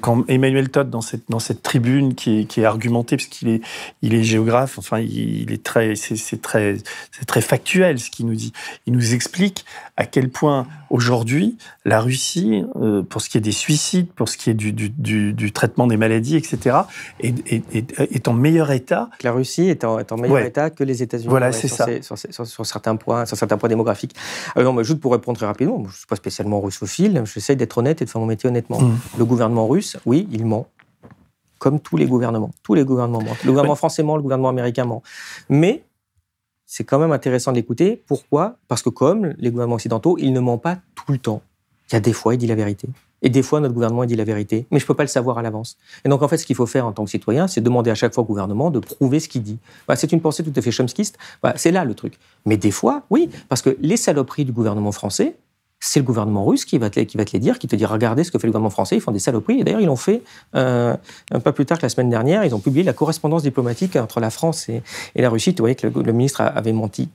quand 0.00 0.24
Emmanuel 0.28 0.70
Todd, 0.70 0.88
dans 0.88 1.02
cette, 1.02 1.28
dans 1.28 1.40
cette 1.40 1.62
tribune 1.62 2.14
qui 2.14 2.40
est, 2.40 2.44
qui 2.46 2.62
est 2.62 2.64
argumentée, 2.64 3.16
parce 3.16 3.28
qu'il 3.28 3.48
est, 3.48 3.60
il 4.00 4.14
est 4.14 4.22
géographe, 4.22 4.78
enfin, 4.78 4.98
il, 4.98 5.52
est 5.52 5.62
très, 5.62 5.94
c'est 5.94 6.40
très, 6.40 6.76
c'est 7.12 7.26
très 7.26 7.42
factuel 7.42 7.98
ce 7.98 8.10
qu'il 8.10 8.24
nous 8.24 8.34
dit. 8.34 8.54
Il 8.86 8.94
nous 8.94 9.12
explique 9.12 9.66
à 9.98 10.06
quel 10.06 10.30
point 10.30 10.66
aujourd'hui, 10.90 11.58
la 11.84 12.00
Russie, 12.00 12.64
pour 13.10 13.20
ce 13.20 13.28
qui 13.28 13.36
est 13.36 13.42
des 13.42 13.52
suicides, 13.52 14.08
pour 14.12 14.28
ce 14.28 14.38
qui 14.38 14.48
est 14.48 14.54
du, 14.54 14.72
du, 14.72 14.88
du, 15.34 15.52
traitement 15.52 15.86
des 15.86 15.98
maladies, 15.98 16.36
etc., 16.36 16.78
est, 17.20 17.34
est, 17.52 18.00
est, 18.00 18.28
en 18.28 18.32
meilleur 18.32 18.70
état. 18.70 19.10
La 19.22 19.32
Russie 19.32 19.68
est 19.68 19.84
en, 19.84 19.98
meilleur 20.16 20.38
état 20.38 20.70
que 20.78 20.84
les 20.84 21.02
États-Unis. 21.02 21.28
Voilà, 21.28 21.52
c'est 21.52 21.68
ça. 21.68 21.86
sur, 22.00 22.66
certains 22.66 22.96
points, 22.96 23.26
sur 23.26 23.36
certains 23.36 23.58
points 23.58 23.68
démographiques. 23.68 24.14
Alors, 24.54 24.72
non, 24.72 24.82
juste 24.82 25.00
pour 25.00 25.12
répondre 25.12 25.36
très 25.36 25.46
rapidement, 25.46 25.78
je 25.82 25.88
ne 25.88 25.92
suis 25.92 26.06
pas 26.06 26.16
spécialement 26.16 26.60
russophile, 26.60 27.22
j'essaie 27.26 27.56
d'être 27.56 27.78
honnête 27.78 28.00
et 28.00 28.04
de 28.04 28.10
faire 28.10 28.20
mon 28.20 28.26
métier 28.26 28.48
honnêtement. 28.48 28.80
Mm. 28.80 28.98
Le 29.18 29.24
gouvernement 29.24 29.66
russe, 29.66 29.96
oui, 30.06 30.28
il 30.30 30.46
ment. 30.46 30.66
Comme 31.58 31.80
tous 31.80 31.96
les 31.96 32.06
gouvernements. 32.06 32.52
Tous 32.62 32.74
les 32.74 32.84
gouvernements 32.84 33.20
mentent. 33.20 33.42
Le 33.42 33.50
gouvernement 33.50 33.74
français 33.74 34.04
ment, 34.04 34.16
le 34.16 34.22
gouvernement 34.22 34.50
américain 34.50 34.84
ment. 34.84 35.02
Mais 35.48 35.82
c'est 36.64 36.84
quand 36.84 37.00
même 37.00 37.10
intéressant 37.10 37.50
d'écouter. 37.50 38.00
Pourquoi? 38.06 38.56
Parce 38.68 38.82
que 38.82 38.90
comme 38.90 39.34
les 39.38 39.50
gouvernements 39.50 39.74
occidentaux, 39.74 40.16
il 40.20 40.32
ne 40.32 40.38
ment 40.40 40.58
pas 40.58 40.78
tout 40.94 41.10
le 41.10 41.18
temps. 41.18 41.42
Il 41.90 41.94
y 41.94 41.96
a 41.96 42.00
des 42.00 42.12
fois, 42.12 42.34
il 42.34 42.38
dit 42.38 42.46
la 42.46 42.54
vérité. 42.54 42.88
Et 43.22 43.30
des 43.30 43.42
fois, 43.42 43.60
notre 43.60 43.74
gouvernement 43.74 44.04
dit 44.04 44.14
la 44.14 44.24
vérité, 44.24 44.66
mais 44.70 44.78
je 44.78 44.84
ne 44.84 44.86
peux 44.86 44.94
pas 44.94 45.02
le 45.02 45.08
savoir 45.08 45.38
à 45.38 45.42
l'avance. 45.42 45.76
Et 46.04 46.08
donc, 46.08 46.22
en 46.22 46.28
fait, 46.28 46.36
ce 46.36 46.46
qu'il 46.46 46.54
faut 46.54 46.66
faire 46.66 46.86
en 46.86 46.92
tant 46.92 47.04
que 47.04 47.10
citoyen, 47.10 47.48
c'est 47.48 47.60
demander 47.60 47.90
à 47.90 47.94
chaque 47.94 48.14
fois 48.14 48.22
au 48.22 48.26
gouvernement 48.26 48.70
de 48.70 48.78
prouver 48.78 49.20
ce 49.20 49.28
qu'il 49.28 49.42
dit. 49.42 49.58
Bah, 49.88 49.96
c'est 49.96 50.12
une 50.12 50.20
pensée 50.20 50.44
tout 50.44 50.52
à 50.54 50.62
fait 50.62 50.70
chomskiste. 50.70 51.18
Bah, 51.42 51.54
c'est 51.56 51.72
là 51.72 51.84
le 51.84 51.94
truc. 51.94 52.18
Mais 52.46 52.56
des 52.56 52.70
fois, 52.70 53.02
oui, 53.10 53.28
parce 53.48 53.62
que 53.62 53.76
les 53.80 53.96
saloperies 53.96 54.44
du 54.44 54.52
gouvernement 54.52 54.92
français, 54.92 55.36
c'est 55.80 56.00
le 56.00 56.04
gouvernement 56.04 56.44
russe 56.44 56.64
qui 56.64 56.78
va, 56.78 56.90
te, 56.90 57.00
qui 57.00 57.16
va 57.16 57.24
te 57.24 57.32
les 57.32 57.38
dire, 57.38 57.58
qui 57.58 57.68
te 57.68 57.76
dit 57.76 57.86
regardez 57.86 58.24
ce 58.24 58.32
que 58.32 58.38
fait 58.38 58.48
le 58.48 58.52
gouvernement 58.52 58.70
français, 58.70 58.96
ils 58.96 59.00
font 59.00 59.12
des 59.12 59.20
saloperies. 59.20 59.60
Et 59.60 59.64
d'ailleurs, 59.64 59.80
ils 59.80 59.86
l'ont 59.86 59.96
fait 59.96 60.22
euh, 60.54 60.96
un 61.30 61.40
peu 61.40 61.52
plus 61.52 61.66
tard 61.66 61.78
que 61.78 61.84
la 61.84 61.88
semaine 61.88 62.10
dernière. 62.10 62.44
Ils 62.44 62.54
ont 62.54 62.60
publié 62.60 62.84
la 62.84 62.92
correspondance 62.92 63.42
diplomatique 63.42 63.96
entre 63.96 64.20
la 64.20 64.30
France 64.30 64.68
et, 64.68 64.82
la 65.16 65.30
Russie. 65.30 65.54
Tu 65.54 65.62
voyais 65.62 65.76
que 65.76 65.86
le, 65.86 66.02
le 66.02 66.12
ministre 66.12 66.40
avait 66.40 66.72
menti. 66.72 67.08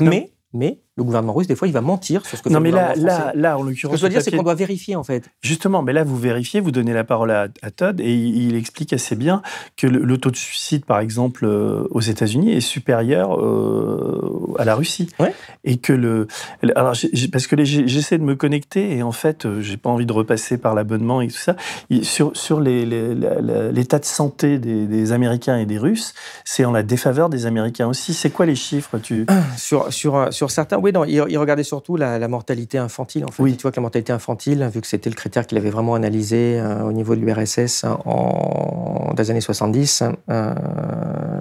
Mais, 0.00 0.30
mais 0.52 0.78
le 1.00 1.04
gouvernement 1.04 1.32
russe, 1.32 1.46
des 1.46 1.56
fois, 1.56 1.66
il 1.66 1.74
va 1.74 1.80
mentir 1.80 2.24
sur 2.26 2.36
ce 2.36 2.42
que 2.42 2.48
fait 2.48 2.54
non, 2.54 2.60
mais 2.60 2.70
là, 2.70 2.94
là, 2.94 3.32
là, 3.34 3.58
en 3.58 3.62
l'occurrence. 3.62 3.96
Ce 3.96 3.96
que 3.96 3.96
je 3.96 4.02
veux 4.02 4.08
dire, 4.08 4.22
c'est 4.22 4.30
qu'on 4.30 4.42
doit 4.42 4.54
vérifier, 4.54 4.96
en 4.96 5.04
fait. 5.04 5.24
Justement, 5.42 5.82
mais 5.82 5.92
là, 5.92 6.04
vous 6.04 6.16
vérifiez, 6.16 6.60
vous 6.60 6.70
donnez 6.70 6.92
la 6.92 7.04
parole 7.04 7.30
à, 7.30 7.48
Todd, 7.74 8.00
et 8.00 8.14
il, 8.14 8.54
explique 8.54 8.92
assez 8.92 9.16
bien 9.16 9.42
que 9.76 9.86
le, 9.86 10.18
taux 10.18 10.30
de 10.30 10.36
suicide, 10.36 10.84
par 10.84 11.00
exemple, 11.00 11.44
euh, 11.44 11.86
aux 11.90 12.00
États-Unis, 12.00 12.52
est 12.52 12.60
supérieur 12.60 13.40
euh, 13.40 14.54
à 14.58 14.64
la 14.64 14.74
Russie. 14.74 15.08
Ouais. 15.18 15.34
Et 15.64 15.78
que 15.78 15.92
le. 15.92 16.28
Alors, 16.74 16.94
parce 17.32 17.46
que 17.46 17.64
j'essaie 17.64 18.18
de 18.18 18.24
me 18.24 18.36
connecter, 18.36 18.96
et 18.96 19.02
en 19.02 19.12
fait, 19.12 19.46
euh, 19.46 19.60
j'ai 19.60 19.76
pas 19.76 19.88
envie 19.90 20.06
de 20.06 20.12
repasser 20.12 20.58
par 20.58 20.74
l'abonnement 20.74 21.20
et 21.22 21.28
tout 21.28 21.38
ça. 21.38 21.56
Sur, 22.02 22.36
sur 22.36 22.60
l'état 22.60 23.98
de 23.98 24.04
santé 24.04 24.58
des, 24.58 25.12
Américains 25.12 25.56
et 25.56 25.66
des 25.66 25.78
Russes, 25.78 26.14
c'est 26.44 26.64
en 26.64 26.72
la 26.72 26.82
défaveur 26.82 27.30
des 27.30 27.46
Américains 27.46 27.88
aussi. 27.88 28.12
C'est 28.12 28.30
quoi 28.30 28.46
les 28.46 28.54
chiffres? 28.54 28.98
Tu... 28.98 29.26
sur, 29.56 29.92
sur, 29.92 30.32
sur 30.32 30.50
certains, 30.50 30.78
oui, 30.78 30.89
il, 31.06 31.38
regardait 31.38 31.62
surtout 31.62 31.96
la, 31.96 32.28
mortalité 32.28 32.78
infantile. 32.78 33.24
En 33.24 33.28
fait. 33.28 33.42
Oui. 33.42 33.56
Tu 33.56 33.62
vois 33.62 33.70
que 33.70 33.76
la 33.76 33.82
mortalité 33.82 34.12
infantile, 34.12 34.68
vu 34.72 34.80
que 34.80 34.86
c'était 34.86 35.10
le 35.10 35.16
critère 35.16 35.46
qu'il 35.46 35.58
avait 35.58 35.70
vraiment 35.70 35.94
analysé 35.94 36.58
euh, 36.60 36.82
au 36.82 36.92
niveau 36.92 37.14
de 37.14 37.20
l'URSS 37.20 37.84
en, 37.84 39.12
dans 39.14 39.22
les 39.22 39.30
années 39.30 39.40
70, 39.40 40.02
euh, 40.02 40.54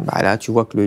bah 0.03 0.21
là, 0.21 0.37
tu 0.37 0.51
vois 0.51 0.65
que 0.65 0.77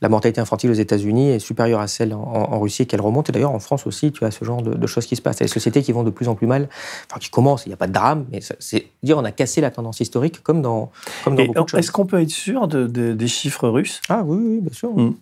la 0.00 0.08
mortalité 0.08 0.40
infantile 0.40 0.70
aux 0.70 0.74
États-Unis 0.74 1.30
est 1.30 1.38
supérieure 1.38 1.80
à 1.80 1.86
celle 1.86 2.14
en, 2.14 2.58
Russie 2.58 2.82
et 2.82 2.86
qu'elle 2.86 3.00
remonte. 3.00 3.28
Et 3.28 3.32
d'ailleurs, 3.32 3.52
en 3.52 3.58
France 3.58 3.86
aussi, 3.86 4.12
tu 4.12 4.24
as 4.24 4.30
ce 4.30 4.44
genre 4.44 4.62
de, 4.62 4.86
choses 4.86 5.06
qui 5.06 5.16
se 5.16 5.22
passent. 5.22 5.38
Il 5.38 5.40
y 5.40 5.44
a 5.44 5.46
des 5.46 5.52
sociétés 5.52 5.82
qui 5.82 5.92
vont 5.92 6.02
de 6.02 6.10
plus 6.10 6.28
en 6.28 6.34
plus 6.34 6.46
mal, 6.46 6.68
enfin, 7.10 7.18
qui 7.18 7.30
commencent, 7.30 7.66
il 7.66 7.70
n'y 7.70 7.74
a 7.74 7.78
pas 7.78 7.86
de 7.86 7.92
drame, 7.92 8.26
mais 8.30 8.40
c'est 8.58 8.86
dire 9.02 9.18
on 9.18 9.24
a 9.24 9.32
cassé 9.32 9.60
la 9.60 9.70
tendance 9.70 10.00
historique 10.00 10.42
comme 10.42 10.62
dans, 10.62 10.90
comme 11.24 11.36
dans 11.36 11.44
beaucoup 11.44 11.64
de 11.64 11.68
choses. 11.68 11.80
Est-ce 11.80 11.92
qu'on 11.92 12.06
peut 12.06 12.20
être 12.20 12.30
sûr 12.30 12.68
de, 12.68 12.86
des 12.86 13.28
chiffres 13.28 13.68
russes? 13.68 14.00
Ah 14.08 14.22
oui, 14.24 14.38
oui, 14.40 14.60
bien 14.60 14.72
sûr. 14.72 14.94
Mmh. 14.94 15.14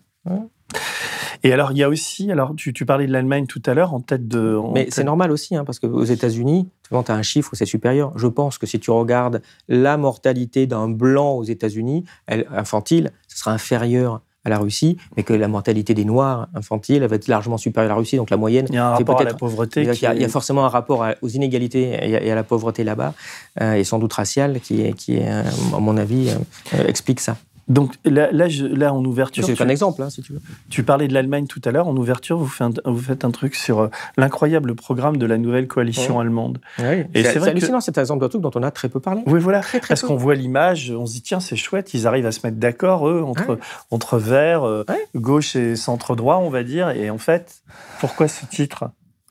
Et 1.43 1.51
alors, 1.51 1.71
il 1.73 1.77
y 1.77 1.83
a 1.83 1.89
aussi, 1.89 2.31
alors 2.31 2.55
tu, 2.55 2.73
parlais 2.85 3.05
de 3.05 3.11
l'Allemagne 3.11 3.47
tout 3.47 3.61
à 3.65 3.73
l'heure 3.73 3.93
en 3.93 3.99
tête 3.99 4.27
de. 4.27 4.57
Mais 4.73 4.87
c'est 4.89 5.03
normal 5.03 5.31
aussi, 5.31 5.55
hein, 5.55 5.65
parce 5.65 5.79
qu'aux 5.79 6.05
États-Unis, 6.05 6.69
tu 6.89 6.95
as 6.95 7.15
un 7.15 7.21
chiffre 7.21 7.49
où 7.51 7.55
c'est 7.55 7.65
supérieur. 7.65 8.13
Je 8.15 8.27
pense 8.27 8.57
que 8.57 8.65
si 8.65 8.79
tu 8.79 8.91
regardes 8.91 9.41
la 9.67 9.97
mortalité 9.97 10.67
d'un 10.67 10.87
blanc 10.87 11.33
aux 11.33 11.43
États-Unis, 11.43 12.05
infantile, 12.27 13.11
ce 13.27 13.37
sera 13.37 13.51
inférieur 13.51 14.21
à 14.45 14.49
la 14.49 14.57
Russie, 14.57 14.97
mais 15.15 15.23
que 15.23 15.33
la 15.33 15.47
mortalité 15.47 15.93
des 15.93 16.05
Noirs 16.05 16.49
infantiles 16.53 17.05
va 17.05 17.15
être 17.15 17.27
largement 17.27 17.57
supérieure 17.57 17.91
à 17.91 17.95
la 17.95 17.99
Russie. 17.99 18.17
Donc 18.17 18.29
la 18.29 18.37
moyenne. 18.37 18.65
Il 18.69 18.75
y 18.75 18.77
a 18.77 18.87
un 18.87 18.95
rapport 18.95 19.19
à 19.19 19.23
la 19.25 19.33
pauvreté. 19.33 19.83
Il 19.83 20.19
y, 20.21 20.25
a, 20.25 20.29
forcément 20.29 20.65
un 20.65 20.69
rapport 20.69 21.05
aux 21.21 21.29
inégalités 21.29 21.97
et 22.01 22.31
à, 22.31 22.35
la 22.35 22.43
pauvreté 22.43 22.85
là-bas, 22.85 23.13
euh, 23.61 23.73
et 23.73 23.83
sans 23.83 23.99
doute 23.99 24.13
raciale, 24.13 24.59
qui, 24.61 24.93
qui 24.93 25.21
à 25.21 25.43
mon 25.79 25.97
avis, 25.97 26.29
euh, 26.73 26.87
explique 26.87 27.19
ça. 27.19 27.37
Donc 27.67 27.95
là, 28.03 28.29
là, 28.31 28.93
en 28.93 29.03
ouverture. 29.05 29.45
C'est 29.45 29.61
un 29.61 29.69
exemple, 29.69 30.01
hein, 30.01 30.09
si 30.09 30.21
tu 30.21 30.33
veux. 30.33 30.41
Tu 30.69 30.83
parlais 30.83 31.07
de 31.07 31.13
l'Allemagne 31.13 31.47
tout 31.47 31.61
à 31.63 31.71
l'heure. 31.71 31.87
En 31.87 31.95
ouverture, 31.95 32.37
vous 32.37 32.47
faites 32.47 32.79
un, 32.83 32.91
vous 32.91 32.99
faites 32.99 33.23
un 33.23 33.31
truc 33.31 33.55
sur 33.55 33.79
euh, 33.79 33.89
l'incroyable 34.17 34.75
programme 34.75 35.17
de 35.17 35.25
la 35.25 35.37
nouvelle 35.37 35.67
coalition 35.67 36.19
allemande. 36.19 36.59
Oui. 36.79 37.03
Et 37.13 37.23
c'est 37.23 37.41
hallucinant, 37.41 37.79
c'est 37.79 37.97
un 37.97 38.01
exemple 38.01 38.23
de 38.23 38.27
truc 38.27 38.41
dont 38.41 38.51
on 38.55 38.63
a 38.63 38.71
très 38.71 38.89
peu 38.89 38.99
parlé. 38.99 39.21
Oui, 39.27 39.39
voilà. 39.39 39.61
Parce 39.87 40.01
qu'on 40.01 40.15
voit 40.15 40.35
l'image, 40.35 40.91
on 40.91 41.05
se 41.05 41.13
dit, 41.13 41.21
tiens, 41.21 41.39
c'est 41.39 41.55
chouette, 41.55 41.93
ils 41.93 42.05
arrivent 42.07 42.25
à 42.25 42.31
se 42.31 42.45
mettre 42.45 42.57
d'accord, 42.57 43.07
eux, 43.07 43.23
entre, 43.23 43.57
entre 43.91 44.17
verts, 44.17 44.63
euh, 44.63 44.85
gauche 45.15 45.55
et 45.55 45.75
centre-droit, 45.75 46.37
on 46.37 46.49
va 46.49 46.63
dire. 46.63 46.89
Et 46.89 47.09
en 47.09 47.17
fait, 47.17 47.63
pourquoi 47.99 48.27
ce 48.27 48.45
titre? 48.45 48.85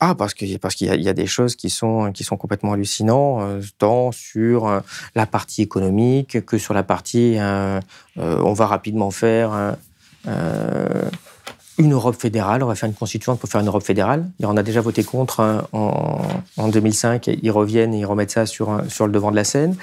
Ah, 0.05 0.15
parce 0.15 0.33
qu'il 0.33 0.59
parce 0.59 0.75
qu'il 0.75 1.01
y, 1.01 1.07
a 1.07 1.13
des 1.13 1.27
choses 1.27 1.55
qui 1.55 1.69
sont, 1.69 2.11
qui 2.11 2.25
sont 2.25 2.35
complètement 2.35 2.73
hallucinantes, 2.73 3.41
euh, 3.41 3.61
tant 3.77 4.11
sur 4.11 4.67
euh, 4.67 4.81
la 5.15 5.25
partie 5.25 5.61
économique 5.61 6.45
que 6.45 6.57
sur 6.57 6.73
la 6.73 6.83
partie 6.83 7.37
euh, 7.37 7.79
on 8.17 8.51
va 8.51 8.67
rapidement 8.67 9.11
faire 9.11 9.77
une 11.77 11.93
Europe 11.93 12.15
fédérale. 12.19 12.63
On 12.63 12.67
va 12.67 12.75
faire 12.75 12.87
une 12.87 12.95
constituante 12.95 13.39
pour 13.39 13.49
faire 13.49 13.61
une 13.61 13.67
Europe 13.67 13.83
fédérale. 13.83 14.25
on 14.43 14.57
a 14.57 14.63
déjà 14.63 14.81
voté 14.81 15.03
contre 15.03 15.39
hein, 15.39 15.63
en, 15.71 16.67
2005. 16.67 17.27
Ils 17.41 17.51
reviennent 17.51 17.93
et 17.93 17.99
ils 17.99 18.05
remettent 18.05 18.31
ça 18.31 18.45
sur, 18.45 18.81
sur 18.89 19.07
le 19.07 19.13
devant 19.13 19.31
de 19.31 19.35
la 19.35 19.43
scène. 19.43 19.75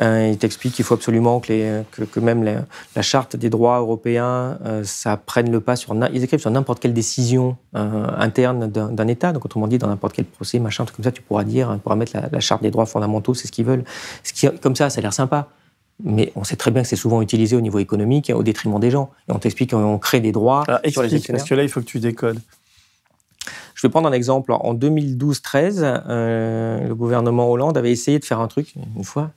Euh, 0.00 0.30
ils 0.32 0.38
t'expliquent 0.38 0.74
qu'il 0.74 0.84
faut 0.84 0.94
absolument 0.94 1.40
que, 1.40 1.52
les, 1.52 1.82
que, 1.90 2.20
même 2.20 2.44
la, 2.96 3.02
charte 3.02 3.36
des 3.36 3.50
droits 3.50 3.78
européens, 3.78 4.58
euh, 4.64 4.82
ça 4.84 5.16
prenne 5.16 5.50
le 5.50 5.60
pas 5.60 5.76
sur. 5.76 5.94
Ils 6.12 6.24
écrivent 6.24 6.40
sur 6.40 6.50
n'importe 6.50 6.80
quelle 6.80 6.94
décision 6.94 7.56
euh, 7.76 8.06
interne 8.16 8.68
d'un 8.68 9.08
État. 9.08 9.32
Donc, 9.32 9.44
autrement 9.44 9.66
dit, 9.66 9.78
dans 9.78 9.88
n'importe 9.88 10.14
quel 10.14 10.24
procès, 10.24 10.58
machin, 10.58 10.84
tout 10.84 10.94
comme 10.94 11.04
ça, 11.04 11.12
tu 11.12 11.22
pourras 11.22 11.44
dire, 11.44 11.72
tu 11.74 11.80
pourras 11.80 11.96
mettre 11.96 12.16
la, 12.16 12.28
la 12.30 12.40
charte 12.40 12.62
des 12.62 12.70
droits 12.70 12.86
fondamentaux, 12.86 13.34
c'est 13.34 13.46
ce 13.46 13.52
qu'ils 13.52 13.66
veulent. 13.66 13.84
Ce 14.22 14.32
qui, 14.32 14.48
comme 14.60 14.76
ça, 14.76 14.90
ça 14.90 15.00
a 15.00 15.02
l'air 15.02 15.12
sympa 15.12 15.48
mais 16.02 16.32
on 16.34 16.44
sait 16.44 16.56
très 16.56 16.70
bien 16.70 16.82
que 16.82 16.88
c'est 16.88 16.96
souvent 16.96 17.22
utilisé 17.22 17.56
au 17.56 17.60
niveau 17.60 17.78
économique 17.78 18.32
au 18.34 18.42
détriment 18.42 18.80
des 18.80 18.90
gens. 18.90 19.10
Et 19.28 19.32
on 19.32 19.38
t'explique 19.38 19.70
qu'on 19.70 19.98
crée 19.98 20.20
des 20.20 20.32
droits 20.32 20.64
Alors, 20.66 20.80
sur 20.88 21.02
les 21.02 21.20
Parce 21.20 21.44
que 21.44 21.54
là, 21.54 21.62
il 21.62 21.68
faut 21.68 21.80
que 21.80 21.86
tu 21.86 22.00
décodes. 22.00 22.40
Je 23.74 23.86
vais 23.86 23.90
prendre 23.90 24.08
un 24.08 24.12
exemple. 24.12 24.52
En 24.52 24.74
2012-13, 24.74 25.80
euh, 25.82 26.88
le 26.88 26.94
gouvernement 26.94 27.50
Hollande 27.50 27.76
avait 27.76 27.90
essayé 27.90 28.18
de 28.18 28.24
faire 28.24 28.40
un 28.40 28.48
truc, 28.48 28.74
une 28.96 29.04
fois, 29.04 29.32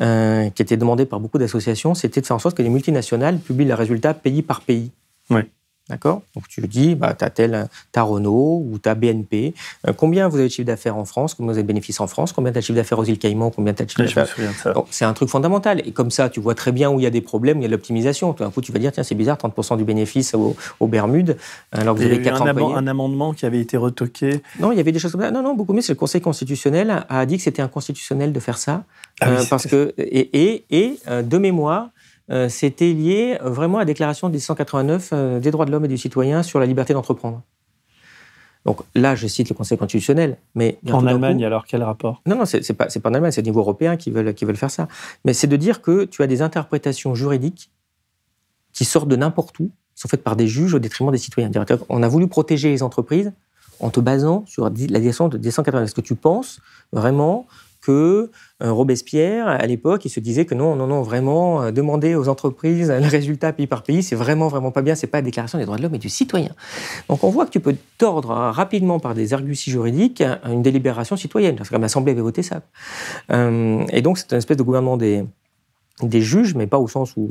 euh, 0.00 0.50
qui 0.50 0.62
était 0.62 0.76
demandé 0.76 1.06
par 1.06 1.20
beaucoup 1.20 1.38
d'associations, 1.38 1.94
c'était 1.94 2.20
de 2.20 2.26
faire 2.26 2.36
en 2.36 2.40
sorte 2.40 2.56
que 2.56 2.62
les 2.62 2.68
multinationales 2.68 3.38
publient 3.38 3.64
leurs 3.64 3.78
résultats 3.78 4.12
pays 4.12 4.42
par 4.42 4.60
pays. 4.60 4.90
Oui. 5.30 5.42
D'accord? 5.88 6.22
Donc 6.34 6.48
tu 6.48 6.60
dis, 6.62 6.96
bah, 6.96 7.14
tu 7.16 7.24
as 7.24 7.30
tel, 7.30 7.68
as 7.94 8.02
Renault 8.02 8.64
ou 8.66 8.78
tu 8.82 8.88
as 8.88 8.96
BNP. 8.96 9.54
Euh, 9.86 9.92
combien 9.92 10.26
vous 10.26 10.36
avez 10.36 10.48
de 10.48 10.52
chiffre 10.52 10.66
d'affaires 10.66 10.96
en 10.96 11.04
France? 11.04 11.34
Combien 11.34 11.52
vous 11.52 11.58
avez 11.58 11.62
de 11.62 11.68
bénéfices 11.68 12.00
en 12.00 12.08
France? 12.08 12.32
Combien 12.32 12.50
tu 12.50 12.58
as 12.58 12.60
de 12.60 12.66
chiffre 12.66 12.76
d'affaires 12.76 12.98
aux 12.98 13.04
îles 13.04 13.18
Caïmans? 13.18 13.50
Combien 13.50 13.72
tu 13.72 13.82
as 13.82 13.84
de 13.84 13.90
chiffre 13.90 14.02
d'affaires 14.02 14.82
C'est 14.90 15.04
un 15.04 15.12
truc 15.12 15.28
fondamental. 15.28 15.80
Et 15.86 15.92
comme 15.92 16.10
ça, 16.10 16.28
tu 16.28 16.40
vois 16.40 16.56
très 16.56 16.72
bien 16.72 16.90
où 16.90 16.98
il 16.98 17.04
y 17.04 17.06
a 17.06 17.10
des 17.10 17.20
problèmes, 17.20 17.58
il 17.58 17.62
y 17.62 17.64
a 17.66 17.68
de 17.68 17.72
l'optimisation. 17.72 18.32
Tout 18.32 18.42
d'un 18.42 18.50
coup, 18.50 18.62
tu 18.62 18.72
vas 18.72 18.80
dire, 18.80 18.90
tiens, 18.90 19.04
c'est 19.04 19.14
bizarre, 19.14 19.36
30% 19.36 19.76
du 19.76 19.84
bénéfice 19.84 20.34
aux, 20.34 20.56
Bermudes, 20.86 21.36
alors 21.72 21.94
que 21.94 22.00
vous 22.00 22.06
avez 22.06 22.22
4 22.22 22.42
un, 22.42 22.76
un 22.76 22.86
amendement 22.86 23.32
qui 23.32 23.44
avait 23.44 23.60
été 23.60 23.76
retoqué 23.76 24.40
Non, 24.60 24.72
il 24.72 24.78
y 24.78 24.80
avait 24.80 24.92
des 24.92 24.98
choses 24.98 25.12
comme 25.12 25.20
ça. 25.20 25.30
Non, 25.30 25.42
non, 25.42 25.54
beaucoup 25.54 25.72
mieux. 25.72 25.82
C'est 25.82 25.92
le 25.92 25.98
Conseil 25.98 26.20
constitutionnel 26.20 27.04
a 27.08 27.26
dit 27.26 27.36
que 27.36 27.42
c'était 27.42 27.62
inconstitutionnel 27.62 28.32
de 28.32 28.40
faire 28.40 28.58
ça. 28.58 28.84
Ah 29.20 29.30
euh, 29.30 29.44
parce 29.48 29.66
que, 29.66 29.94
et, 29.98 30.52
et, 30.52 30.64
et 30.70 30.98
euh, 31.08 31.22
de 31.22 31.38
mémoire, 31.38 31.88
euh, 32.30 32.48
c'était 32.48 32.92
lié 32.92 33.38
vraiment 33.42 33.78
à 33.78 33.80
la 33.82 33.84
déclaration 33.84 34.28
des 34.28 34.40
189 34.40 35.10
euh, 35.12 35.40
des 35.40 35.50
droits 35.50 35.64
de 35.64 35.70
l'homme 35.70 35.84
et 35.84 35.88
du 35.88 35.98
citoyen 35.98 36.42
sur 36.42 36.58
la 36.58 36.66
liberté 36.66 36.92
d'entreprendre. 36.92 37.42
Donc 38.64 38.80
là, 38.96 39.14
je 39.14 39.28
cite 39.28 39.48
le 39.48 39.54
Conseil 39.54 39.78
constitutionnel, 39.78 40.38
mais 40.56 40.78
en 40.90 41.06
Allemagne, 41.06 41.44
alors 41.44 41.66
quel 41.66 41.84
rapport? 41.84 42.20
Non, 42.26 42.36
non, 42.36 42.44
c'est 42.44 42.72
pas 42.72 42.86
pas 42.86 43.10
en 43.10 43.14
Allemagne, 43.14 43.30
c'est 43.30 43.40
au 43.40 43.44
niveau 43.44 43.60
européen 43.60 43.96
qui 43.96 44.10
veulent 44.10 44.34
qui 44.34 44.44
veulent 44.44 44.56
faire 44.56 44.72
ça. 44.72 44.88
Mais 45.24 45.34
c'est 45.34 45.46
de 45.46 45.56
dire 45.56 45.82
que 45.82 46.04
tu 46.04 46.22
as 46.24 46.26
des 46.26 46.42
interprétations 46.42 47.14
juridiques 47.14 47.70
qui 48.72 48.84
sortent 48.84 49.08
de 49.08 49.14
n'importe 49.14 49.56
où, 49.60 49.70
qui 49.94 50.02
sont 50.02 50.08
faites 50.08 50.24
par 50.24 50.34
des 50.34 50.48
juges 50.48 50.74
au 50.74 50.80
détriment 50.80 51.12
des 51.12 51.18
citoyens. 51.18 51.50
On 51.88 52.02
a 52.02 52.08
voulu 52.08 52.26
protéger 52.26 52.70
les 52.70 52.82
entreprises 52.82 53.32
en 53.78 53.90
te 53.90 54.00
basant 54.00 54.44
sur 54.46 54.64
la 54.64 54.70
direction 54.70 55.28
des 55.28 55.50
189. 55.52 55.88
Est-ce 55.88 55.94
que 55.94 56.00
tu 56.00 56.16
penses 56.16 56.60
vraiment 56.92 57.46
que 57.86 58.30
euh, 58.62 58.72
Robespierre, 58.72 59.46
à 59.46 59.64
l'époque, 59.66 60.04
il 60.04 60.08
se 60.08 60.18
disait 60.18 60.44
que 60.44 60.54
non, 60.54 60.74
non, 60.74 60.86
non, 60.86 61.02
vraiment, 61.02 61.62
euh, 61.62 61.70
demander 61.70 62.16
aux 62.16 62.28
entreprises 62.28 62.90
le 62.90 63.08
résultat 63.08 63.52
pays 63.52 63.66
par 63.66 63.82
pays, 63.82 64.02
c'est 64.02 64.16
vraiment, 64.16 64.48
vraiment 64.48 64.72
pas 64.72 64.82
bien, 64.82 64.94
c'est 64.94 65.06
pas 65.06 65.18
la 65.18 65.22
déclaration 65.22 65.58
des 65.58 65.64
droits 65.64 65.76
de 65.76 65.82
l'homme 65.82 65.94
et 65.94 65.98
du 65.98 66.08
citoyen. 66.08 66.50
Donc 67.08 67.22
on 67.22 67.30
voit 67.30 67.46
que 67.46 67.50
tu 67.50 67.60
peux 67.60 67.76
tordre 67.98 68.30
rapidement 68.30 68.98
par 68.98 69.14
des 69.14 69.34
arguties 69.34 69.70
juridiques 69.70 70.22
une 70.44 70.62
délibération 70.62 71.16
citoyenne, 71.16 71.56
parce 71.56 71.70
que 71.70 71.76
l'Assemblée 71.76 72.12
avait 72.12 72.22
voté 72.22 72.42
ça. 72.42 72.62
Euh, 73.30 73.84
et 73.90 74.02
donc 74.02 74.18
c'est 74.18 74.32
une 74.32 74.38
espèce 74.38 74.56
de 74.56 74.62
gouvernement 74.64 74.96
des, 74.96 75.24
des 76.02 76.20
juges, 76.20 76.54
mais 76.54 76.66
pas 76.66 76.78
au 76.78 76.88
sens 76.88 77.14
où, 77.16 77.30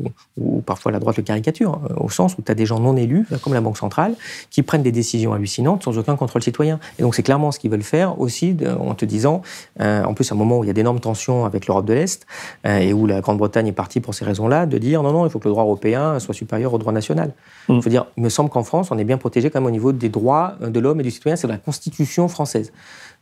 parfois 0.66 0.92
la 0.92 1.00
droite 1.00 1.18
le 1.18 1.24
caricature, 1.24 1.74
hein, 1.74 1.94
au 1.98 2.10
sens 2.10 2.36
où 2.38 2.42
tu 2.42 2.52
as 2.52 2.56
des 2.56 2.66
gens 2.66 2.80
non 2.80 2.98
élus, 2.98 3.28
comme 3.44 3.54
la 3.54 3.62
Banque 3.62 3.78
centrale, 3.78 4.16
qui 4.50 4.64
prennent 4.64 4.82
des 4.82 4.92
décisions 4.92 5.34
hallucinantes 5.34 5.84
sans 5.84 5.98
aucun 5.98 6.16
contrôle 6.16 6.42
citoyen. 6.42 6.80
Et 6.98 7.04
donc 7.04 7.14
c'est 7.14 7.24
clairement 7.24 7.52
ce 7.52 7.60
qu'ils 7.60 7.70
veulent 7.70 7.84
faire 7.84 8.20
aussi, 8.20 8.58
en 8.80 8.96
te 8.96 9.06
disant, 9.06 9.44
euh, 9.82 10.04
en 10.04 10.14
plus 10.16 10.32
à 10.32 10.36
un 10.36 10.38
moment 10.38 10.58
où 10.60 10.64
il 10.64 10.68
y 10.68 10.72
a 10.72 10.74
d'énormes 10.74 11.00
tensions 11.00 11.46
avec 11.46 11.68
l'Europe 11.68 11.86
de 11.86 11.94
l'Est, 11.94 12.26
euh, 12.66 12.80
et 12.80 12.92
où 12.92 13.06
la 13.06 13.22
Grande-Bretagne 13.22 13.68
est 13.68 13.72
partie 13.72 14.00
pour 14.00 14.16
ces 14.16 14.26
raisons-là, 14.26 14.66
de 14.66 14.78
dire 14.80 15.04
non, 15.04 15.14
non, 15.14 15.28
il 15.28 15.30
faut 15.30 15.40
que 15.40 15.48
le 15.48 15.54
droit 15.54 15.64
européen 15.64 16.20
soit 16.20 16.34
supérieur 16.34 16.74
au 16.74 16.78
droit 16.80 16.94
national. 16.94 17.34
Il 17.70 17.82
faut 17.82 17.90
dire, 17.90 18.08
il 18.18 18.24
me 18.24 18.30
semble 18.30 18.50
qu'en 18.50 18.64
France, 18.64 18.90
on 18.90 18.98
est 18.98 19.04
bien 19.04 19.18
protégé 19.18 19.52
quand 19.52 19.60
même 19.60 19.68
au 19.68 19.72
niveau 19.72 19.92
des 19.92 20.10
droits 20.10 20.56
de 20.60 20.80
l'homme 20.80 21.00
et 21.00 21.04
du 21.04 21.12
citoyen, 21.12 21.36
c'est 21.36 21.48
la 21.48 21.58
Constitution 21.58 22.28
française. 22.28 22.72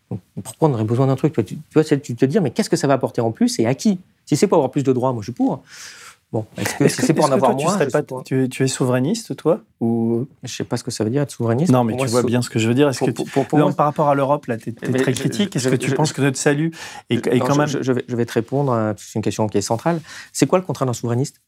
Donc, 0.10 0.20
pourquoi 0.44 0.70
on 0.70 0.74
aurait 0.74 0.84
besoin 0.84 1.08
d'un 1.08 1.16
truc? 1.16 1.34
Tu 1.34 1.58
vois, 1.74 1.84
tu 1.84 2.16
te 2.16 2.26
dire, 2.26 2.42
mais 2.42 2.52
qu'est-ce 2.52 2.70
que 2.70 2.76
ça 2.76 2.88
va 2.88 2.94
apporter 2.94 3.22
en 3.22 3.32
plus 3.32 3.60
et 3.60 3.66
à 3.66 3.74
qui? 3.74 4.00
Si 4.26 4.38
c'est 4.38 4.48
pour 4.48 4.58
avoir 4.58 4.72
plus 4.72 4.84
de 4.84 4.94
droits, 4.94 5.14
moi 5.14 5.22
je 5.22 5.26
suis 5.26 5.34
pour. 5.34 5.64
Bon, 6.34 6.48
est-ce 6.58 6.98
que 6.98 7.06
c'est 7.06 7.14
pour 7.14 7.26
en 7.26 7.32
avoir 7.32 7.56
moins 7.56 7.78
tu, 8.26 8.50
tu, 8.50 8.64
es 8.64 8.68
souverainiste, 8.68 9.36
toi 9.36 9.62
ou... 9.80 10.26
Je 10.42 10.52
ne 10.52 10.56
sais 10.56 10.64
pas 10.64 10.78
ce 10.78 10.84
que 10.84 10.90
ça 10.90 11.04
veut 11.04 11.12
dire 11.12 11.22
être 11.22 11.30
souverainiste. 11.30 11.72
Non, 11.72 11.84
mais 11.84 11.96
tu 11.96 12.08
vois 12.08 12.24
bien 12.24 12.42
ce 12.42 12.50
que 12.50 12.58
je 12.58 12.68
veux 12.68 12.74
dire. 12.74 12.90
Est-ce 12.90 13.04
que 13.04 13.76
par 13.76 13.86
rapport 13.86 14.10
à 14.10 14.16
l'Europe, 14.16 14.48
là, 14.48 14.58
tu 14.58 14.70
es, 14.70 14.74
très 14.74 15.14
critique. 15.14 15.56
Est-ce 15.56 15.70
que 15.70 15.76
tu 15.76 15.92
penses 15.92 16.12
que 16.12 16.24
notre 16.24 16.40
salut 16.40 16.74
est, 17.12 17.22
quand 17.22 17.56
même. 17.56 17.68
Je, 17.68 17.92
vais, 17.92 18.26
te 18.26 18.34
répondre. 18.34 18.96
C'est 18.98 19.20
une 19.20 19.22
question 19.22 19.48
qui 19.48 19.60
est 19.60 19.62
centrale. 19.62 20.02
C'est 20.32 20.48
quoi 20.48 20.58
le 20.58 20.66
contrat 20.66 20.88
d'un 20.88 20.94
souverainiste? 20.94 21.40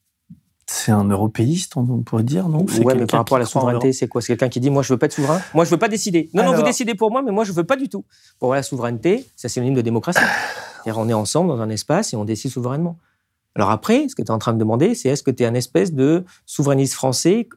C'est 0.67 0.91
un 0.91 1.03
européiste, 1.03 1.77
on 1.77 2.01
pourrait 2.01 2.23
dire, 2.23 2.49
non? 2.49 2.65
Ouais, 2.83 2.95
mais 2.95 3.05
par 3.05 3.19
rapport 3.19 3.37
à 3.37 3.39
la 3.39 3.45
souveraineté, 3.45 3.93
c'est 3.93 4.07
quoi? 4.07 4.21
C'est 4.21 4.29
quelqu'un 4.29 4.49
qui 4.49 4.59
dit 4.59 4.69
Moi, 4.69 4.81
je 4.81 4.93
veux 4.93 4.97
pas 4.97 5.05
être 5.05 5.13
souverain. 5.13 5.39
Moi, 5.53 5.63
je 5.63 5.69
veux 5.69 5.77
pas 5.77 5.87
décider. 5.87 6.29
Non, 6.33 6.43
non, 6.43 6.53
vous 6.53 6.63
décidez 6.63 6.95
pour 6.95 7.11
moi, 7.11 7.21
mais 7.21 7.31
moi, 7.31 7.43
je 7.43 7.51
veux 7.51 7.63
pas 7.63 7.75
du 7.75 7.87
tout. 7.87 8.03
Pour 8.39 8.53
la 8.53 8.63
souveraineté, 8.63 9.27
c'est 9.35 9.47
synonyme 9.47 9.75
de 9.75 9.81
démocratie. 9.81 10.19
on 10.87 11.09
est 11.09 11.13
ensemble 11.13 11.49
dans 11.49 11.61
un 11.61 11.69
espace 11.69 12.13
et 12.13 12.15
on 12.15 12.25
décide 12.25 12.51
souverainement. 12.51 12.97
Alors 13.55 13.69
après, 13.69 14.07
ce 14.09 14.15
que 14.15 14.21
tu 14.21 14.27
es 14.27 14.31
en 14.31 14.37
train 14.37 14.53
de 14.53 14.59
demander, 14.59 14.95
c'est 14.95 15.09
est-ce 15.09 15.23
que 15.23 15.31
tu 15.31 15.43
es 15.43 15.45
un 15.45 15.53
espèce 15.53 15.93
de 15.93 16.25
souverainiste 16.45 16.93
français, 16.93 17.47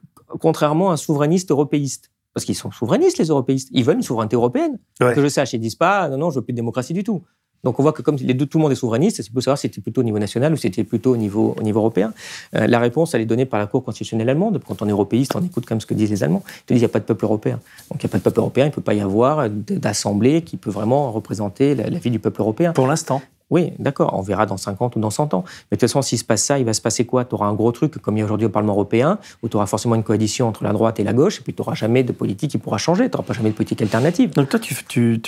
contrairement 0.41 0.91
à 0.91 0.95
un 0.95 0.97
souverainiste 0.97 1.51
européiste? 1.51 2.11
Parce 2.35 2.45
qu'ils 2.45 2.55
sont 2.55 2.71
souverainistes, 2.71 3.19
les 3.19 3.29
européistes. 3.29 3.69
Ils 3.73 3.85
veulent 3.85 3.97
une 3.97 4.03
souveraineté 4.03 4.37
européenne. 4.37 4.79
Que 5.01 5.21
je 5.21 5.29
sache, 5.29 5.55
ils 5.55 5.59
disent 5.59 5.75
pas 5.75 6.09
Non, 6.09 6.19
non, 6.19 6.31
je 6.31 6.37
veux 6.39 6.45
plus 6.45 6.53
de 6.53 6.57
démocratie 6.57 6.93
du 6.93 7.03
tout. 7.03 7.25
Donc 7.65 7.79
on 7.79 7.83
voit 7.83 7.93
que 7.93 8.03
comme 8.03 8.17
les 8.17 8.35
deux, 8.35 8.47
tout 8.47 8.59
le 8.59 8.63
monde 8.63 8.73
est 8.73 8.77
souverainiste, 8.77 9.23
c'est 9.23 9.33
pour 9.33 9.43
savoir 9.43 9.59
si 9.59 9.63
c'était 9.63 9.81
plutôt 9.81 10.01
au 10.01 10.05
niveau 10.05 10.19
national 10.19 10.53
ou 10.53 10.57
si 10.57 10.63
c'était 10.63 10.85
plutôt 10.85 11.13
au 11.13 11.17
niveau, 11.17 11.55
au 11.59 11.63
niveau 11.63 11.81
européen. 11.81 12.13
Euh, 12.55 12.67
la 12.67 12.79
réponse, 12.79 13.15
elle 13.15 13.23
est 13.23 13.27
donnée 13.27 13.47
par 13.47 13.59
la 13.59 13.67
Cour 13.67 13.85
constitutionnelle 13.85 14.29
allemande. 14.29 14.61
Quand 14.67 14.83
on 14.83 14.89
est 14.89 14.93
européiste, 14.93 15.33
on 15.35 15.43
écoute 15.43 15.67
comme 15.67 15.81
ce 15.81 15.87
que 15.87 15.95
disent 15.95 16.11
les 16.11 16.23
Allemands. 16.23 16.43
Ils 16.47 16.51
te 16.51 16.73
disent 16.75 16.81
qu'il 16.81 16.81
n'y 16.81 16.85
a 16.85 16.89
pas 16.89 17.01
de 17.01 17.05
peuple 17.05 17.25
européen. 17.25 17.61
Donc 17.91 18.03
il 18.03 18.07
n'y 18.07 18.11
a 18.11 18.13
pas 18.13 18.19
de 18.19 18.23
peuple 18.23 18.39
européen, 18.39 18.65
il 18.67 18.69
ne 18.69 18.75
peut 18.75 18.83
pas 18.83 18.95
y 18.95 19.01
avoir 19.01 19.49
d'assemblée 19.51 20.43
qui 20.43 20.57
peut 20.57 20.71
vraiment 20.71 21.11
représenter 21.13 21.75
la 21.75 21.99
vie 21.99 22.11
du 22.11 22.19
peuple 22.19 22.41
européen. 22.41 22.73
Pour 22.73 22.87
l'instant. 22.87 23.23
Oui, 23.51 23.72
d'accord, 23.78 24.14
on 24.14 24.20
verra 24.20 24.44
dans 24.44 24.57
50 24.57 24.96
ou 24.96 25.01
dans 25.01 25.11
100 25.11 25.32
ans. 25.34 25.44
Mais 25.70 25.76
de 25.76 25.80
toute 25.80 25.88
façon, 25.88 26.03
s'il 26.03 26.18
se 26.18 26.24
passe 26.24 26.44
ça, 26.44 26.59
il 26.59 26.66
va 26.66 26.74
se 26.74 26.82
passer 26.82 27.07
quoi? 27.07 27.24
Tu 27.24 27.34
auras 27.34 27.46
un 27.46 27.55
gros 27.55 27.72
truc, 27.72 27.96
comme 27.99 28.16
il 28.16 28.20
y 28.20 28.22
a 28.22 28.24
aujourd'hui 28.24 28.46
au 28.46 28.51
Parlement 28.51 28.74
européen, 28.74 29.18
où 29.42 29.49
tu 29.49 29.57
auras 29.57 29.66
forcément 29.66 29.94
une 29.94 30.03
coalition 30.03 30.49
entre 30.49 30.64
la 30.64 30.72
droite 30.72 31.01
et 31.01 31.05
la 31.05 31.14
gauche, 31.14 31.38
et 31.38 31.42
puis 31.42 31.55
tu 31.55 31.62
n'auras 31.62 31.74
jamais 31.74 32.03
de 32.03 32.12
politique 32.12 32.51
qui 32.51 32.59
pourra 32.59 32.78
changer, 32.78 33.09
tu 33.09 33.16
n'auras 33.16 33.26
pas 33.26 33.32
jamais 33.32 33.51
de 33.51 33.55
politique 33.55 33.80
alternative. 33.80 34.30
Donc 34.34 34.51
toi, 34.51 34.61
tu, 34.61 35.20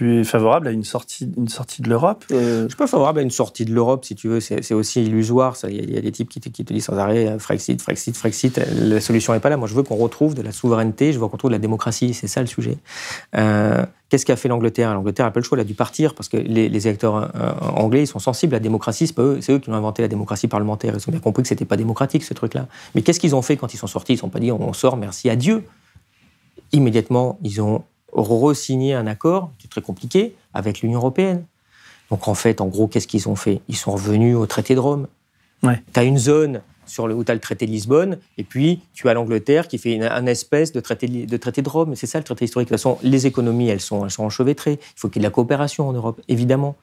es 0.00 0.24
favorable 0.24 0.68
à 0.68 0.70
une 0.72 0.84
sortie, 0.84 1.30
une 1.36 1.48
sortie 1.48 1.82
de 1.82 1.88
l'Europe? 1.88 2.24
Euh? 2.32 2.58
Je 2.58 2.64
ne 2.64 2.68
suis 2.68 2.76
pas 2.76 2.86
favorable 2.88 3.20
à 3.20 3.22
une 3.22 3.30
sortie 3.30 3.64
de 3.64 3.72
l'Europe, 3.72 4.04
si 4.04 4.14
tu 4.14 4.28
veux, 4.28 4.40
c'est 4.40 4.74
aussi 4.74 5.04
illusoire. 5.04 5.56
Il 5.68 5.94
y, 5.94 5.98
a 5.98 6.00
des 6.00 6.12
types 6.12 6.28
qui 6.28 6.40
te, 6.40 6.72
disent 6.72 6.84
sans 6.84 6.98
arrêt 6.98 7.28
euh, 7.28 7.38
Frexit, 7.38 7.80
Frexit, 7.80 8.16
Frexit, 8.16 8.60
la 8.80 9.00
solution 9.00 9.32
n'est 9.32 9.40
pas 9.40 9.50
là. 9.50 9.56
Moi, 9.56 9.68
je 9.68 9.74
veux 9.74 9.82
qu'on 9.84 9.96
retrouve 9.96 10.34
de 10.34 10.42
la 10.42 10.52
souveraineté, 10.52 11.12
je 11.12 11.18
veux 11.18 11.26
qu'on 11.26 11.32
retrouve 11.32 11.50
de 11.50 11.56
la 11.56 11.60
démocratie, 11.60 12.12
c'est 12.14 12.26
ça 12.26 12.40
le 12.40 12.46
sujet. 12.46 12.78
Euh, 13.36 13.84
Qu'est-ce 14.08 14.24
qu'a 14.24 14.36
fait 14.36 14.48
l'Angleterre? 14.48 14.94
L'Angleterre 14.94 15.26
n'a 15.26 15.30
pas 15.30 15.40
le 15.40 15.44
choix, 15.44 15.58
elle 15.58 15.62
a 15.62 15.64
dû 15.64 15.74
partir 15.74 16.14
parce 16.14 16.28
que 16.28 16.38
les, 16.38 16.86
électeurs 16.86 17.30
euh, 17.36 17.52
anglais 17.60 18.04
ils 18.04 18.06
sont 18.06 18.18
sensibles 18.18 18.54
à 18.54 18.56
la 18.56 18.62
démocratie. 18.62 19.06
C'est 19.06 19.18
eux, 19.20 19.38
eux, 19.50 19.58
qui 19.58 19.68
ont 19.68 19.74
inventé 19.74 20.00
la 20.00 20.08
démocratie 20.08 20.48
parlementaire. 20.48 20.94
Ils 20.96 21.08
ont 21.08 21.12
bien 21.12 21.20
compris 21.20 21.42
que 21.42 21.48
c'était 21.48 21.66
pas 21.66 21.76
démocratique 21.76 22.24
ce 22.24 22.32
truc-là. 22.32 22.68
Mais 22.94 23.02
qu'est-ce 23.02 23.20
qu'ils 23.20 23.34
ont 23.34 23.42
fait 23.42 23.58
quand 23.58 23.74
ils 23.74 23.76
sont 23.76 23.86
sortis? 23.86 24.14
Ils 24.14 24.16
ne 24.16 24.20
sont 24.20 24.30
pas 24.30 24.40
dit 24.40 24.50
on 24.50 24.72
sort, 24.72 24.96
merci 24.96 25.28
à 25.28 25.36
Dieu. 25.36 25.64
Immédiatement, 26.72 27.38
ils 27.42 27.60
ont 27.60 27.84
re-signé 28.12 28.94
un 28.94 29.06
accord, 29.06 29.52
qui 29.58 29.66
est 29.66 29.70
très 29.70 29.82
compliqué, 29.82 30.34
avec 30.54 30.80
l'Union 30.80 30.98
européenne. 30.98 31.44
Donc 32.10 32.28
en 32.28 32.34
fait, 32.34 32.60
en 32.60 32.66
gros, 32.66 32.88
qu'est-ce 32.88 33.06
qu'ils 33.06 33.28
ont 33.28 33.36
fait? 33.36 33.60
Ils 33.68 33.76
sont 33.76 33.92
revenus 33.92 34.36
au 34.36 34.46
traité 34.46 34.74
de 34.74 34.80
Rome. 34.80 35.06
Ouais. 35.62 35.82
Tu 35.92 36.00
as 36.00 36.04
une 36.04 36.18
zone 36.18 36.62
sur 36.88 37.06
le, 37.06 37.14
où 37.14 37.24
tu 37.24 37.30
as 37.30 37.34
le 37.34 37.40
traité 37.40 37.66
de 37.66 37.70
Lisbonne, 37.70 38.18
et 38.36 38.44
puis 38.44 38.80
tu 38.94 39.08
as 39.08 39.14
l'Angleterre 39.14 39.68
qui 39.68 39.78
fait 39.78 40.00
un 40.00 40.26
espèce 40.26 40.72
de 40.72 40.80
traité 40.80 41.06
de, 41.08 41.36
traité 41.36 41.62
de 41.62 41.68
Rome. 41.68 41.94
C'est 41.94 42.06
ça 42.06 42.18
le 42.18 42.24
traité 42.24 42.44
historique. 42.44 42.68
De 42.68 42.74
toute 42.74 42.80
façon, 42.80 42.98
les 43.02 43.26
économies, 43.26 43.68
elles 43.68 43.80
sont, 43.80 44.04
elles 44.04 44.10
sont 44.10 44.24
enchevêtrées. 44.24 44.78
Il 44.80 45.00
faut 45.00 45.08
qu'il 45.08 45.22
y 45.22 45.24
ait 45.24 45.28
de 45.28 45.30
la 45.30 45.34
coopération 45.34 45.88
en 45.88 45.92
Europe, 45.92 46.20
évidemment. 46.28 46.76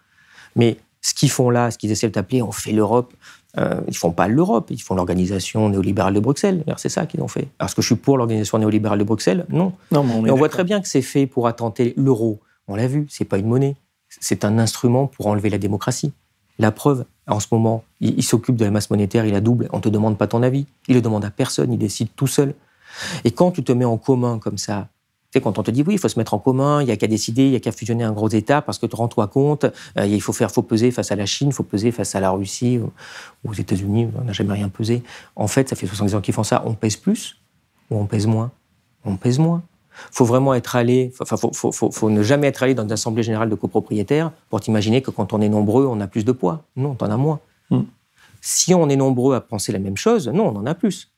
Mais 0.55 0.77
ce 1.01 1.13
qu'ils 1.13 1.29
font 1.29 1.49
là, 1.49 1.69
ce 1.71 1.77
qu'ils 1.77 1.91
essaient 1.91 2.09
d'appeler 2.09 2.41
on 2.41 2.51
fait 2.51 2.71
l'Europe, 2.71 3.13
euh, 3.57 3.81
ils 3.87 3.95
font 3.95 4.11
pas 4.11 4.27
l'Europe, 4.27 4.67
ils 4.71 4.81
font 4.81 4.95
l'organisation 4.95 5.69
néolibérale 5.69 6.13
de 6.13 6.19
Bruxelles. 6.19 6.63
C'est 6.77 6.89
ça 6.89 7.05
qu'ils 7.05 7.21
ont 7.21 7.27
fait. 7.27 7.47
Est-ce 7.61 7.75
que 7.75 7.81
je 7.81 7.87
suis 7.87 7.95
pour 7.95 8.17
l'organisation 8.17 8.57
néolibérale 8.57 8.99
de 8.99 9.03
Bruxelles? 9.03 9.45
Non. 9.49 9.73
non 9.91 10.03
mais 10.03 10.31
on, 10.31 10.35
voit 10.35 10.49
très 10.49 10.63
bien 10.63 10.81
que 10.81 10.87
c'est 10.87 11.01
fait 11.01 11.27
pour 11.27 11.47
attenter 11.47 11.93
l'euro. 11.95 12.39
On 12.67 12.75
l'a 12.75 12.87
vu, 12.87 13.05
c'est 13.09 13.25
pas 13.25 13.37
une 13.37 13.47
monnaie, 13.47 13.75
c'est 14.09 14.43
un 14.43 14.57
instrument 14.57 15.07
pour 15.07 15.27
enlever 15.27 15.49
la 15.49 15.57
démocratie. 15.57 16.11
La 16.59 16.71
preuve, 16.71 17.05
en 17.27 17.39
ce 17.39 17.47
moment, 17.51 17.83
il, 17.99 18.23
s'occupe 18.23 18.55
de 18.55 18.65
la 18.65 18.71
masse 18.71 18.89
monétaire, 18.89 19.25
il 19.25 19.33
la 19.33 19.41
double, 19.41 19.67
on 19.73 19.77
ne 19.77 19.81
te 19.81 19.89
demande 19.89 20.17
pas 20.17 20.27
ton 20.27 20.43
avis, 20.43 20.65
il 20.87 20.95
le 20.95 21.01
demande 21.01 21.25
à 21.25 21.31
personne, 21.31 21.73
il 21.73 21.77
décide 21.77 22.09
tout 22.15 22.27
seul. 22.27 22.53
Et 23.23 23.31
quand 23.31 23.51
tu 23.51 23.63
te 23.63 23.71
mets 23.71 23.85
en 23.85 23.97
commun 23.97 24.39
comme 24.39 24.57
ça, 24.57 24.87
tu 25.31 25.41
quand 25.41 25.59
on 25.59 25.63
te 25.63 25.71
dit 25.71 25.83
oui, 25.85 25.95
il 25.95 25.99
faut 25.99 26.07
se 26.07 26.17
mettre 26.17 26.33
en 26.33 26.39
commun, 26.39 26.81
il 26.81 26.85
n'y 26.85 26.91
a 26.91 26.97
qu'à 26.97 27.07
décider, 27.07 27.43
il 27.43 27.49
n'y 27.49 27.55
a 27.57 27.59
qu'à 27.59 27.73
fusionner 27.73 28.05
un 28.05 28.13
gros 28.13 28.29
État 28.29 28.61
parce 28.61 28.77
que 28.77 28.85
tu 28.85 28.95
rends-toi 28.95 29.27
compte, 29.27 29.65
euh, 29.97 30.05
il 30.05 30.21
faut 30.21 30.31
faire, 30.31 30.49
faut 30.49 30.61
peser 30.61 30.91
face 30.91 31.11
à 31.11 31.17
la 31.17 31.25
Chine, 31.25 31.49
il 31.49 31.53
faut 31.53 31.63
peser 31.63 31.91
face 31.91 32.15
à 32.15 32.21
la 32.21 32.29
Russie, 32.29 32.79
aux 33.43 33.53
États-Unis, 33.53 34.07
on 34.17 34.23
n'a 34.23 34.31
jamais 34.31 34.53
rien 34.53 34.69
pesé. 34.69 35.03
En 35.35 35.47
fait, 35.47 35.67
ça 35.67 35.75
fait 35.75 35.87
70 35.87 36.15
ans 36.15 36.21
qu'ils 36.21 36.33
font 36.33 36.43
ça, 36.43 36.63
on 36.65 36.73
pèse 36.73 36.95
plus 36.95 37.37
ou 37.89 37.97
on 37.97 38.05
pèse 38.05 38.27
moins? 38.27 38.51
On 39.03 39.17
pèse 39.17 39.39
moins 39.39 39.61
faut 40.11 40.25
vraiment 40.25 40.53
être 40.53 40.75
allé, 40.75 41.13
enfin, 41.19 41.37
faut, 41.37 41.71
faut, 41.71 42.09
ne 42.09 42.23
jamais 42.23 42.47
être 42.47 42.63
allé 42.63 42.73
dans 42.73 42.83
une 42.83 42.91
assemblée 42.91 43.23
générale 43.23 43.49
de 43.49 43.55
copropriétaires 43.55 44.31
pour 44.49 44.61
t'imaginer 44.61 45.01
que 45.01 45.11
quand 45.11 45.33
on 45.33 45.41
est 45.41 45.49
nombreux, 45.49 45.85
on 45.85 45.99
a 45.99 46.07
plus 46.07 46.25
de 46.25 46.31
poids. 46.31 46.63
Non, 46.75 46.95
t'en 46.95 47.09
as 47.09 47.17
moins. 47.17 47.39
Hmm. 47.69 47.83
Si 48.41 48.73
on 48.73 48.89
est 48.89 48.95
nombreux 48.95 49.35
à 49.35 49.41
penser 49.41 49.71
la 49.71 49.79
même 49.79 49.97
chose, 49.97 50.27
non, 50.27 50.47
on 50.47 50.57
en 50.57 50.65
a 50.65 50.75
plus. 50.75 51.11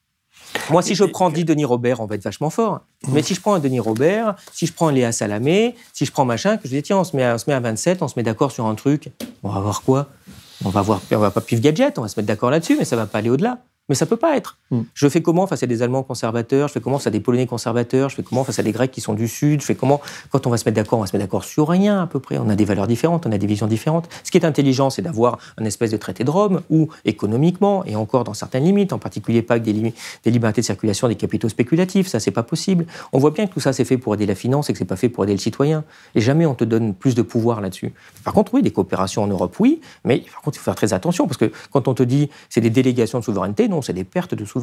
Moi, 0.70 0.82
si 0.82 0.96
je 0.96 1.04
prends 1.04 1.30
10 1.30 1.46
Denis 1.46 1.66
Robert, 1.66 2.00
on 2.00 2.06
va 2.06 2.16
être 2.16 2.24
vachement 2.24 2.50
fort. 2.50 2.82
Hmm. 3.06 3.14
Mais 3.14 3.22
si 3.22 3.34
je 3.34 3.42
prends 3.42 3.54
un 3.54 3.60
Denis 3.60 3.80
Robert, 3.80 4.36
si 4.54 4.66
je 4.66 4.74
prends 4.74 4.90
Léa 4.90 5.12
Salamé, 5.12 5.76
si 5.94 6.06
je 6.06 6.12
prends 6.12 6.26
machin, 6.26 6.58
que 6.58 6.68
je 6.68 6.76
dis, 6.76 6.84
tiens, 6.84 7.00
on 7.00 7.04
se 7.04 7.16
met 7.16 7.24
à, 7.24 7.36
on 7.36 7.38
se 7.38 7.46
met 7.48 7.54
à 7.54 7.60
27, 7.60 8.02
on 8.02 8.08
se 8.08 8.14
met 8.18 8.24
d'accord 8.24 8.52
sur 8.52 8.66
un 8.66 8.76
truc, 8.76 9.12
on 9.44 9.50
va 9.50 9.60
voir 9.60 9.82
quoi? 9.82 10.08
On 10.66 10.70
va 10.70 10.82
voir, 10.82 11.02
on 11.12 11.18
va 11.18 11.32
pas 11.32 11.42
pif 11.42 11.62
gadget, 11.62 12.00
on 12.00 12.02
va 12.02 12.08
se 12.08 12.20
mettre 12.20 12.28
d'accord 12.28 12.50
là-dessus, 12.50 12.76
mais 12.78 12.86
ça 12.86 12.96
va 12.96 13.06
pas 13.06 13.20
aller 13.20 13.30
au-delà. 13.30 13.60
Mais 13.90 13.96
ça 13.96 14.06
peut 14.06 14.18
pas 14.18 14.36
être. 14.36 14.58
Hmm. 14.70 14.82
Je 14.94 15.08
fais 15.08 15.22
comment 15.22 15.48
face 15.48 15.64
à 15.64 15.68
des 15.68 15.82
Allemands 15.82 16.04
conservateurs? 16.04 16.68
Je 16.68 16.74
fais 16.74 16.82
comment 16.82 16.98
face 16.98 17.08
à 17.08 17.10
des 17.10 17.22
Polonais 17.22 17.48
conservateurs? 17.48 18.10
Je 18.10 18.16
fais 18.16 18.24
comment 18.24 18.44
face 18.44 18.60
à 18.60 18.64
des 18.64 18.74
Grecs 18.74 18.92
qui 18.92 19.00
sont 19.00 19.14
du 19.14 19.30
Sud? 19.30 19.62
Je 19.62 19.66
fais 19.66 19.76
comment 19.76 20.02
Quand 20.30 20.46
on 20.46 20.50
va 20.50 20.58
se 20.58 20.66
mettre 20.66 20.76
d'accord, 20.76 21.00
on 21.00 21.04
va 21.04 21.08
se 21.08 21.16
mettre 21.16 21.26
d'accord 21.26 21.46
sur 21.46 21.70
rien 21.70 22.02
à 22.02 22.08
peu 22.08 22.20
près. 22.20 22.38
On 22.38 22.50
a 22.50 22.56
des 22.56 22.66
valeurs 22.66 22.88
différentes, 22.88 23.26
on 23.26 23.32
a 23.32 23.38
des 23.38 23.48
visions 23.48 23.68
différentes. 23.68 24.10
Ce 24.26 24.32
qui 24.32 24.38
est 24.38 24.46
intelligent, 24.46 24.90
c'est 24.90 25.02
d'avoir 25.02 25.38
un 25.58 25.64
espèce 25.64 25.92
de 25.92 25.98
traité 25.98 26.26
de 26.26 26.30
Rome 26.30 26.62
où, 26.70 26.90
économiquement, 27.06 27.86
et 27.86 27.96
encore 27.96 28.26
dans 28.26 28.34
certaines 28.34 28.66
limites, 28.66 28.92
en 28.92 29.00
particulier 29.00 29.42
pas 29.42 29.58
que 29.58 29.64
des, 29.64 29.74
des 29.74 30.32
libertés 30.32 30.60
de 30.60 30.66
circulation 30.66 31.08
des 31.08 31.16
capitaux 31.16 31.48
spéculatifs, 31.48 32.08
ça 32.08 32.20
c'est 32.20 32.32
pas 32.32 32.44
possible. 32.44 32.88
On 33.14 33.20
voit 33.20 33.32
bien 33.32 33.48
que 33.48 33.54
tout 33.54 33.62
ça 33.62 33.72
c'est 33.72 33.86
fait 33.86 33.98
pour 33.98 34.16
aider 34.16 34.26
la 34.26 34.36
finance 34.36 34.70
et 34.70 34.74
que 34.74 34.80
c'est 34.80 34.86
pas 34.86 34.98
fait 34.98 35.08
pour 35.08 35.24
aider 35.24 35.34
le 35.34 35.40
citoyen. 35.40 35.86
Et 36.14 36.20
jamais 36.20 36.46
on 36.46 36.56
te 36.56 36.66
donne 36.66 36.94
plus 36.94 37.16
de 37.16 37.22
pouvoir 37.22 37.62
là-dessus. 37.62 37.94
Par 38.26 38.34
contre, 38.34 38.54
oui, 38.54 38.62
des 38.64 38.72
coopérations 38.72 39.24
en 39.24 39.28
Europe, 39.28 39.56
oui, 39.60 39.80
mais 40.04 40.26
par 40.34 40.42
contre, 40.42 40.58
il 40.58 40.60
faut 40.60 40.66
faire 40.66 40.76
très 40.76 40.92
attention 40.92 41.26
parce 41.26 41.38
que 41.38 41.54
quand 41.72 41.88
on 41.88 41.94
te 41.94 42.04
dit 42.04 42.30
c'est 42.50 42.60
des 42.60 42.70
délégations 42.70 43.20
de 43.20 43.24
souveraineté, 43.24 43.70
non, 43.70 43.82
c'est 43.82 43.94
des 43.94 44.04
pertes 44.04 44.36
de 44.36 44.44
souveraineté 44.44 44.57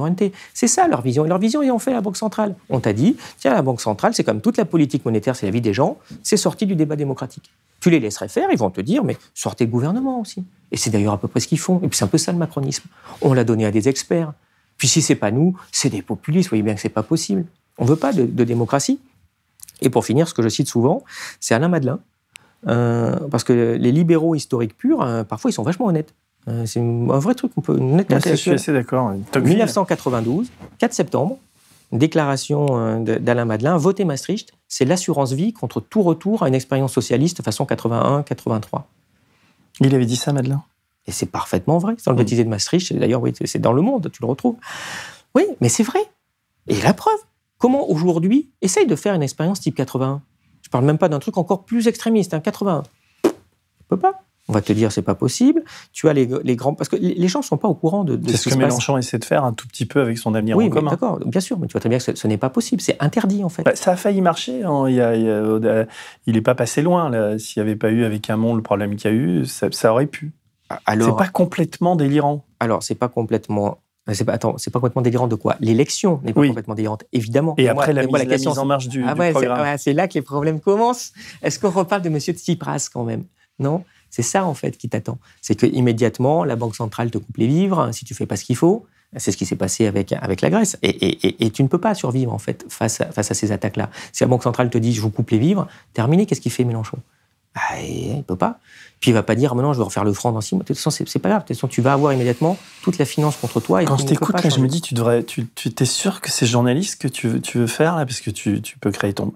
C'est 0.53 0.69
ça 0.69 0.89
leur 0.89 1.03
vision. 1.03 1.25
Et 1.25 1.29
leur 1.29 1.39
vision, 1.39 1.63
ils 1.63 1.71
ont 1.71 1.79
fait 1.79 1.93
la 1.93 2.01
Banque 2.01 2.17
centrale. 2.17 2.55
On 2.71 2.81
t'a 2.81 2.93
dit, 2.93 3.17
tiens, 3.39 3.55
la 3.55 3.63
Banque 3.63 3.81
centrale, 3.81 4.15
c'est 4.15 4.25
comme 4.25 4.41
toute 4.41 4.57
la 4.57 4.65
politique 4.65 5.05
monétaire, 5.05 5.37
c'est 5.37 5.47
la 5.47 5.53
vie 5.53 5.61
des 5.61 5.75
gens, 5.75 5.99
c'est 6.23 6.37
sorti 6.37 6.67
du 6.67 6.77
débat 6.77 6.97
démocratique. 6.97 7.51
Tu 7.81 7.91
les 7.91 8.01
laisserais 8.01 8.29
faire, 8.29 8.49
ils 8.51 8.59
vont 8.59 8.71
te 8.71 8.81
dire, 8.81 9.05
mais 9.05 9.17
sortez 9.35 9.67
le 9.67 9.71
gouvernement 9.71 10.21
aussi. 10.21 10.45
Et 10.73 10.77
c'est 10.77 10.91
d'ailleurs 10.91 11.13
à 11.13 11.19
peu 11.19 11.29
près 11.29 11.41
ce 11.41 11.49
qu'ils 11.49 11.59
font. 11.59 11.81
Et 11.83 11.89
puis 11.89 11.97
c'est 11.97 12.05
un 12.05 12.09
peu 12.09 12.19
ça 12.19 12.33
le 12.33 12.39
macronisme. 12.39 12.85
On 13.21 13.33
l'a 13.35 13.45
donné 13.45 13.67
à 13.67 13.71
des 13.71 13.89
experts. 13.89 14.33
Puis 14.77 14.89
si 14.89 15.03
c'est 15.03 15.15
pas 15.15 15.31
nous, 15.31 15.57
c'est 15.71 15.91
des 15.91 16.03
populistes. 16.03 16.49
Vous 16.49 16.51
voyez 16.51 16.63
bien 16.63 16.75
que 16.75 16.81
c'est 16.81 16.89
pas 16.89 17.03
possible. 17.03 17.45
On 17.79 17.85
veut 17.85 17.97
pas 17.97 18.13
de, 18.13 18.25
démocratie. 18.25 19.01
Et 19.83 19.91
pour 19.91 20.05
finir, 20.05 20.29
ce 20.29 20.35
que 20.35 20.43
je 20.43 20.49
cite 20.49 20.69
souvent, 20.69 21.05
c'est 21.41 21.55
Alain 21.55 21.69
Madelin. 21.69 22.01
Euh, 22.67 23.17
parce 23.31 23.45
que 23.45 23.77
les 23.79 23.93
libéraux 23.93 24.35
historiques 24.35 24.77
purs, 24.77 25.03
euh, 25.03 25.23
parfois, 25.23 25.51
ils 25.51 25.55
sont 25.55 25.63
vachement 25.63 25.87
honnêtes. 25.87 26.15
Euh, 26.49 26.67
c'est 26.67 26.81
un 26.81 27.19
vrai 27.19 27.35
truc, 27.35 27.53
on 27.57 27.61
peut 27.61 27.79
net 27.79 28.07
Je 28.11 28.35
suis 28.35 28.51
assez 28.51 28.73
d'accord. 28.73 29.13
1992, 29.35 30.51
4 30.79 30.93
septembre, 30.93 31.39
déclaration 31.93 32.67
euh, 32.71 33.19
d'Alain 33.19 33.45
Madelin, 33.45 33.77
voter 33.77 34.05
Maastricht, 34.05 34.53
c'est 34.69 34.85
l'assurance 34.85 35.33
vie 35.33 35.53
contre 35.53 35.81
tout 35.81 36.03
retour 36.03 36.43
à 36.43 36.49
une 36.49 36.55
expérience 36.55 36.93
socialiste 36.93 37.43
façon 37.43 37.65
81-83. 37.65 38.83
Il 39.81 39.95
avait 39.95 40.07
dit 40.07 40.17
ça, 40.17 40.33
Madelin? 40.33 40.63
Et 41.07 41.13
c'est 41.13 41.27
parfaitement 41.27 41.79
vrai. 41.79 41.97
Dans 42.05 42.13
le 42.13 42.17
mm. 42.17 42.19
baptisé 42.19 42.45
de 42.45 42.49
Maastricht, 42.49 42.93
d'ailleurs, 42.93 43.23
oui, 43.23 43.33
c'est 43.45 43.61
dans 43.61 43.73
le 43.73 43.83
monde, 43.83 44.11
tu 44.13 44.23
le 44.23 44.29
retrouves. 44.29 44.57
Oui, 45.35 45.45
mais 45.61 45.69
c'est 45.69 45.83
vrai. 45.83 46.01
Et 46.67 46.81
la 46.81 46.95
preuve, 46.95 47.19
comment 47.59 47.89
aujourd'hui, 47.91 48.51
essaye 48.61 48.87
de 48.87 48.97
faire 48.97 49.15
une 49.15 49.23
expérience 49.23 49.61
type 49.61 49.75
81 49.75 50.23
Je 50.63 50.71
parle 50.71 50.85
même 50.85 50.99
pas 50.99 51.09
d'un 51.09 51.19
truc 51.19 51.37
encore 51.37 51.65
plus 51.65 51.89
extrémiste, 51.89 52.35
un 52.35 52.41
81. 52.41 52.83
On 53.25 53.31
peut 53.89 53.99
pas. 53.99 54.23
On 54.49 54.53
va 54.53 54.61
te 54.61 54.73
dire 54.73 54.93
c'est 54.93 55.03
pas 55.03 55.15
possible. 55.15 55.63
Tu 55.93 56.09
as 56.09 56.13
les, 56.13 56.27
grands 56.57 56.75
parce 56.75 56.91
que 56.91 56.97
les 56.97 57.29
gens 57.29 57.39
ne 57.39 57.45
sont 57.45 57.57
pas 57.57 57.69
au 57.69 57.75
courant 57.75 58.05
de, 58.05 58.17
de 58.17 58.31
ce, 58.31 58.37
ce 58.37 58.51
que 58.51 58.55
Mélenchon 58.57 58.99
essaie 58.99 59.19
de 59.19 59.25
faire 59.25 59.45
un 59.45 59.55
tout 59.55 59.67
petit 59.67 59.87
peu 59.87 60.01
avec 60.01 60.19
son 60.19 60.35
avenir 60.35 60.57
oui, 60.57 60.67
en 60.67 60.71
commun. 60.71 60.91
D'accord, 60.91 61.19
bien 61.19 61.41
sûr, 61.41 61.59
mais 61.59 61.67
tu 61.67 61.73
vois 61.73 61.81
très 61.81 61.89
bien 61.89 61.99
que 61.99 62.15
ce, 62.15 62.27
n'est 62.27 62.37
pas 62.37 62.51
possible. 62.51 62.83
C'est 62.83 63.03
interdit 63.03 63.43
en 63.43 63.49
fait. 63.49 63.63
Bah, 63.63 63.75
ça 63.75 63.93
a 63.93 63.97
failli 63.97 64.21
marcher. 64.21 64.63
Hein. 64.63 64.85
Il, 66.27 66.35
n'est 66.35 66.41
pas 66.43 66.55
passé 66.55 66.83
loin. 66.83 67.39
S'il 67.39 67.63
n'y 67.63 67.69
avait 67.69 67.77
pas 67.77 67.91
eu 67.91 68.05
avec 68.05 68.29
monde 68.31 68.57
le 68.57 68.63
problème 68.63 68.97
qu'il 68.97 69.11
y 69.11 69.15
a 69.15 69.17
eu, 69.17 69.47
ça, 69.47 69.93
aurait 69.93 70.07
pu. 70.07 70.33
Ah, 70.69 70.81
alors, 70.87 71.09
c'est 71.09 71.25
pas 71.25 71.31
complètement 71.31 71.97
délirant. 71.97 72.45
Alors 72.61 72.83
c'est 72.83 72.95
pas 72.95 73.09
complètement 73.09 73.79
c'est 74.13 74.25
pas, 74.25 74.35
attends, 74.35 74.59
c'est 74.59 74.71
pas 74.71 74.81
complètement 74.81 75.01
délirant 75.01 75.29
de 75.29 75.35
quoi? 75.35 75.57
L'élection 75.61 76.21
n'est 76.23 76.35
pas 76.35 76.47
complètement 76.47 76.75
délirante, 76.75 77.05
évidemment. 77.13 77.55
Et 77.57 77.69
après, 77.69 77.95
la, 77.95 78.07
mise, 78.07 78.47
en 78.47 78.67
marche 78.67 78.89
du, 78.89 79.03
ah 79.07 79.15
programme. 79.15 79.79
C'est 79.79 79.95
là 79.95 80.09
que 80.09 80.15
les 80.15 80.23
problèmes 80.23 80.61
commencent. 80.61 81.13
Est-ce 81.43 81.59
qu'on 81.59 81.71
reparle 81.71 82.03
de 82.03 82.09
M. 82.11 82.19
Tsipras 82.19 82.91
quand 82.93 83.05
même? 83.05 83.25
Non? 83.59 83.83
C'est 84.15 84.23
ça, 84.23 84.47
en 84.47 84.55
fait, 84.55 84.79
qui 84.79 84.89
t'attend. 84.89 85.19
C'est 85.43 85.57
que 85.57 85.67
immédiatement, 85.67 86.45
la 86.45 86.55
Banque 86.55 86.77
centrale 86.77 87.11
te 87.11 87.19
coupe 87.19 87.37
les 87.37 87.49
vivres 87.49 87.91
si 87.93 88.05
tu 88.05 88.15
fais 88.15 88.27
pas 88.27 88.37
ce 88.37 88.45
qu'il 88.45 88.55
faut. 88.55 88.87
C'est 89.17 89.33
ce 89.33 89.37
qui 89.37 89.45
s'est 89.45 89.57
passé 89.57 89.89
avec, 89.89 90.13
la 90.13 90.51
Grèce. 90.51 90.79
Et, 90.83 91.51
tu 91.51 91.65
ne 91.65 91.69
peux 91.69 91.81
pas 91.81 91.97
survivre, 91.97 92.33
en 92.33 92.39
fait, 92.39 92.65
face 92.69 93.01
à, 93.01 93.23
ces 93.35 93.51
attaques-là. 93.51 93.91
Si 94.13 94.23
la 94.23 94.29
Banque 94.29 94.45
centrale 94.45 94.71
te 94.71 94.79
dit, 94.79 94.93
je 94.93 95.01
vous 95.01 95.11
coupe 95.11 95.31
les 95.31 95.39
vivres, 95.39 95.67
terminé, 95.95 96.27
qu'est-ce 96.27 96.41
qu'il 96.41 96.53
fait 96.53 96.63
Mélenchon? 96.63 96.99
Bah, 97.57 97.81
il 97.83 98.19
ne 98.19 98.23
peut 98.23 98.37
pas. 98.37 98.61
Puis 99.05 99.11
il 99.11 99.15
va 99.15 99.23
pas 99.23 99.35
dire, 99.35 99.51
ah, 99.53 99.55
maintenant 99.55 99.75
je 99.75 99.79
vais 99.79 99.85
refaire 99.85 100.03
le 100.03 100.15
franc 100.15 100.33
dans 100.33 100.41
six 100.41 100.55
mois. 100.55 100.63
De 100.63 100.69
toute 100.69 100.79
façon, 100.79 100.89
c'est 100.89 101.19
pas 101.19 101.29
grave. 101.29 101.43
De 101.43 101.49
toute 101.49 101.57
façon, 101.59 101.69
tu 101.69 101.83
vas 101.83 101.93
avoir 101.93 102.15
immédiatement 102.15 102.57
toute 102.81 102.97
la 102.97 103.05
finance 103.05 103.37
contre 103.37 103.61
toi. 103.61 103.83
Et 103.83 103.85
Quand 103.85 103.99
je 103.99 104.07
t'écoute, 104.07 104.35
je 104.43 104.61
me 104.61 104.67
dis, 104.67 104.81
tu 104.81 104.95
devrais, 104.95 105.23
tu, 105.25 105.47
tu 105.47 105.71
es 105.79 105.85
sûr 105.85 106.23
que 106.23 106.31
c'est 106.31 106.47
journaliste 106.47 107.03
que 107.03 107.09
tu 107.09 107.29
veux, 107.29 107.39
tu 107.39 107.59
veux 107.59 107.67
faire 107.67 107.97
là, 107.97 108.07
parce 108.07 108.23
que 108.23 108.31
tu, 108.31 108.63
tu 108.63 108.79
peux 108.79 108.91
créer 108.91 109.13
ton. 109.13 109.35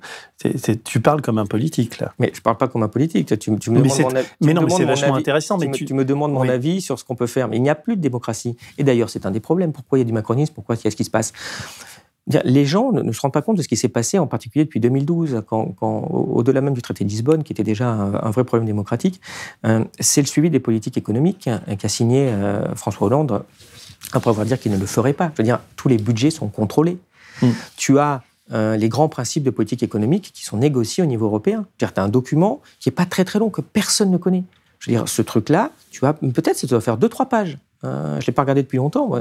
tu 0.84 1.00
parles 1.00 1.20
comme 1.20 1.36
un 1.36 1.44
politique 1.44 1.98
là. 1.98 2.14
Mais 2.18 2.32
je 2.34 2.40
parle 2.40 2.56
pas 2.56 2.68
comme 2.68 2.82
un 2.82 2.88
politique. 2.88 3.26
Tu, 3.26 3.36
tu 3.58 3.70
me 3.70 3.82
mais, 3.82 3.90
demandes 3.90 4.00
mon 4.00 4.16
avis, 4.16 4.28
mais 4.40 4.54
non, 4.54 4.62
mais 4.62 4.70
c'est 4.70 4.86
vachement 4.86 5.16
intéressant. 5.16 5.58
Mais 5.58 5.70
tu, 5.70 5.92
me, 5.92 6.06
demandes 6.06 6.32
mon 6.32 6.48
avis 6.48 6.80
sur 6.80 6.98
ce 6.98 7.04
qu'on 7.04 7.14
peut 7.14 7.26
faire. 7.26 7.48
Mais 7.48 7.58
il 7.58 7.62
n'y 7.62 7.68
a 7.68 7.74
plus 7.74 7.96
de 7.96 8.00
démocratie. 8.00 8.56
Et 8.78 8.84
d'ailleurs, 8.84 9.10
c'est 9.10 9.26
un 9.26 9.30
des 9.30 9.40
problèmes. 9.40 9.72
Pourquoi 9.72 9.98
il 9.98 10.00
y 10.00 10.04
a 10.04 10.06
du 10.06 10.14
macronisme 10.14 10.54
Pourquoi 10.54 10.76
il 10.76 10.82
y 10.82 10.88
a 10.88 10.90
ce 10.90 10.96
qui 10.96 11.04
se 11.04 11.10
passe? 11.10 11.34
Les 12.44 12.64
gens 12.66 12.92
ne 12.92 13.12
se 13.12 13.20
rendent 13.20 13.32
pas 13.32 13.42
compte 13.42 13.56
de 13.56 13.62
ce 13.62 13.68
qui 13.68 13.76
s'est 13.76 13.88
passé, 13.88 14.18
en 14.18 14.26
particulier 14.26 14.64
depuis 14.64 14.80
2012, 14.80 15.42
quand, 15.46 15.74
au-delà 15.80 16.60
même 16.60 16.74
du 16.74 16.82
traité 16.82 17.04
de 17.04 17.08
Lisbonne, 17.08 17.42
qui 17.42 17.52
était 17.52 17.64
déjà 17.64 17.88
un, 17.88 18.30
vrai 18.30 18.44
problème 18.44 18.66
démocratique, 18.66 19.20
euh, 19.66 19.84
c'est 19.98 20.20
le 20.20 20.26
suivi 20.26 20.50
des 20.50 20.60
politiques 20.60 20.96
économiques 20.96 21.48
hein, 21.48 21.60
qu'a 21.78 21.88
signé 21.88 22.28
euh, 22.28 22.74
François 22.74 23.06
Hollande 23.06 23.42
après 24.12 24.30
avoir 24.30 24.46
dit 24.46 24.56
qu'il 24.58 24.72
ne 24.72 24.78
le 24.78 24.86
ferait 24.86 25.12
pas. 25.12 25.30
Je 25.34 25.42
veux 25.42 25.44
dire, 25.44 25.60
tous 25.76 25.88
les 25.88 25.98
budgets 25.98 26.30
sont 26.30 26.48
contrôlés. 26.48 26.98
Mm. 27.42 27.48
Tu 27.76 27.98
as 27.98 28.22
euh, 28.52 28.76
les 28.76 28.88
grands 28.88 29.08
principes 29.08 29.42
de 29.42 29.50
politique 29.50 29.82
économique 29.82 30.30
qui 30.32 30.44
sont 30.44 30.56
négociés 30.56 31.02
au 31.02 31.06
niveau 31.06 31.26
européen. 31.26 31.66
Tu 31.78 31.84
as 31.84 32.02
un 32.02 32.08
document 32.08 32.60
qui 32.80 32.88
n'est 32.88 32.94
pas 32.94 33.06
très 33.06 33.24
très 33.24 33.38
long, 33.38 33.50
que 33.50 33.60
personne 33.60 34.10
ne 34.10 34.16
connaît. 34.16 34.44
Je 34.78 34.90
veux 34.90 34.96
dire, 34.96 35.08
ce 35.08 35.22
truc-là, 35.22 35.70
tu 35.90 36.00
vois, 36.00 36.14
peut-être 36.14 36.56
ça 36.56 36.66
doit 36.66 36.80
faire 36.80 36.96
deux, 36.96 37.08
trois 37.08 37.26
pages. 37.26 37.58
Euh, 37.84 38.14
je 38.14 38.16
ne 38.16 38.26
l'ai 38.26 38.32
pas 38.32 38.42
regardé 38.42 38.62
depuis 38.62 38.78
longtemps. 38.78 39.12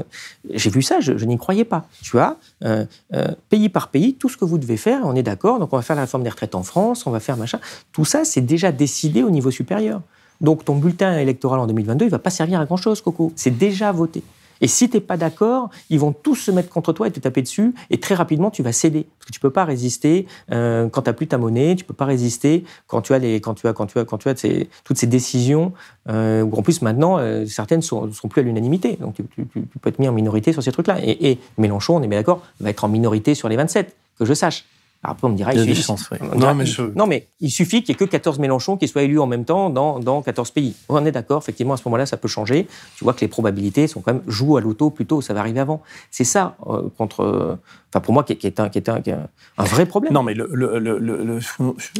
J'ai 0.52 0.70
vu 0.70 0.82
ça, 0.82 1.00
je, 1.00 1.12
n'y 1.24 1.38
croyais 1.38 1.64
pas. 1.64 1.86
Tu 2.02 2.18
as, 2.18 2.36
euh, 2.64 2.84
euh, 3.14 3.28
pays 3.50 3.68
par 3.68 3.88
pays, 3.88 4.14
tout 4.14 4.28
ce 4.28 4.36
que 4.36 4.44
vous 4.44 4.58
devez 4.58 4.76
faire, 4.76 5.02
on 5.04 5.14
est 5.14 5.22
d'accord, 5.22 5.58
donc 5.58 5.72
on 5.72 5.76
va 5.76 5.82
faire 5.82 5.96
la 5.96 6.02
réforme 6.02 6.24
des 6.24 6.30
retraites 6.30 6.54
en 6.54 6.62
France, 6.62 7.06
on 7.06 7.10
va 7.10 7.20
faire 7.20 7.36
machin. 7.36 7.60
Tout 7.92 8.04
ça, 8.04 8.24
c'est 8.24 8.40
déjà 8.40 8.72
décidé 8.72 9.22
au 9.22 9.30
niveau 9.30 9.50
supérieur. 9.50 10.02
Donc 10.40 10.64
ton 10.64 10.76
bulletin 10.76 11.18
électoral 11.18 11.60
en 11.60 11.66
2022, 11.66 12.04
il 12.04 12.08
ne 12.08 12.10
va 12.10 12.18
pas 12.18 12.30
servir 12.30 12.60
à 12.60 12.64
grand-chose, 12.64 13.00
Coco. 13.00 13.32
C'est 13.36 13.56
déjà 13.56 13.92
voté. 13.92 14.22
Et 14.60 14.68
si 14.68 14.88
tu 14.88 14.96
n'es 14.96 15.00
pas 15.00 15.16
d'accord, 15.16 15.70
ils 15.90 15.98
vont 15.98 16.12
tous 16.12 16.36
se 16.36 16.50
mettre 16.50 16.68
contre 16.68 16.92
toi 16.92 17.06
et 17.08 17.10
te 17.10 17.20
taper 17.20 17.42
dessus, 17.42 17.74
et 17.90 17.98
très 17.98 18.14
rapidement, 18.14 18.50
tu 18.50 18.62
vas 18.62 18.72
céder. 18.72 19.06
Parce 19.18 19.26
que 19.26 19.32
tu 19.32 19.40
peux 19.40 19.50
pas 19.50 19.64
résister 19.64 20.26
euh, 20.52 20.88
quand 20.88 21.02
tu 21.02 21.10
n'as 21.10 21.14
plus 21.14 21.26
ta 21.26 21.38
monnaie, 21.38 21.76
tu 21.76 21.84
peux 21.84 21.94
pas 21.94 22.04
résister 22.04 22.64
quand 22.86 23.02
tu 23.02 23.14
as, 23.14 23.18
les, 23.18 23.40
quand 23.40 23.54
tu 23.54 23.66
as, 23.66 23.72
quand 23.72 23.86
tu 23.86 23.98
as, 23.98 24.04
quand 24.04 24.18
tu 24.18 24.28
as 24.28 24.34
toutes 24.84 24.98
ces 24.98 25.06
décisions, 25.06 25.72
euh, 26.08 26.44
en 26.50 26.62
plus 26.62 26.82
maintenant, 26.82 27.18
euh, 27.18 27.46
certaines 27.46 27.78
ne 27.78 27.84
sont, 27.84 28.12
sont, 28.12 28.28
plus 28.28 28.40
à 28.40 28.44
l'unanimité. 28.44 28.96
Donc 29.00 29.14
tu, 29.14 29.22
peux 29.54 29.88
être 29.88 29.98
mis 29.98 30.08
en 30.08 30.12
minorité 30.12 30.52
sur 30.52 30.62
ces 30.62 30.72
trucs-là. 30.72 30.98
Et, 31.02 31.30
et 31.30 31.38
Mélenchon, 31.58 31.96
on 31.96 32.02
est 32.02 32.08
bien 32.08 32.18
d'accord, 32.18 32.42
va 32.60 32.70
être 32.70 32.84
en 32.84 32.88
minorité 32.88 33.34
sur 33.34 33.48
les 33.48 33.56
27, 33.56 33.94
que 34.18 34.24
je 34.24 34.34
sache. 34.34 34.64
Après, 35.04 35.28
on 35.28 35.30
me 35.30 35.36
dira, 35.36 35.54
il, 35.54 35.76
suffit, 35.76 35.92
non, 36.36 36.54
mais 36.54 36.64
non, 36.96 37.06
mais 37.06 37.28
il 37.40 37.50
suffit 37.50 37.84
qu'il 37.84 37.94
n'y 37.94 38.02
ait 38.02 38.06
que 38.06 38.10
14 38.10 38.40
Mélenchon 38.40 38.76
qui 38.76 38.88
soient 38.88 39.02
élus 39.02 39.20
en 39.20 39.28
même 39.28 39.44
temps 39.44 39.70
dans, 39.70 40.00
dans 40.00 40.22
14 40.22 40.50
pays. 40.50 40.74
On 40.88 41.06
est 41.06 41.12
d'accord, 41.12 41.40
effectivement, 41.40 41.74
à 41.74 41.76
ce 41.76 41.82
moment-là, 41.86 42.04
ça 42.04 42.16
peut 42.16 42.26
changer. 42.26 42.66
Tu 42.96 43.04
vois 43.04 43.12
que 43.12 43.20
les 43.20 43.28
probabilités 43.28 43.86
sont 43.86 44.00
quand 44.00 44.14
même 44.14 44.22
jouent 44.26 44.56
à 44.56 44.60
l'auto 44.60 44.90
plutôt, 44.90 45.20
ça 45.20 45.34
va 45.34 45.40
arriver 45.40 45.60
avant. 45.60 45.82
C'est 46.10 46.24
ça, 46.24 46.56
euh, 46.66 46.88
contre. 46.98 47.58
Enfin, 47.90 48.00
pour 48.00 48.12
moi, 48.12 48.24
qui, 48.24 48.32
est, 48.32 48.60
un, 48.60 48.68
qui 48.68 48.78
est, 48.78 48.88
un, 48.88 49.00
un, 49.56 49.64
vrai 49.64 49.86
problème. 49.86 50.12
Non, 50.12 50.24
mais 50.24 50.34
le. 50.34 50.48
le, 50.52 50.78
le, 50.78 51.38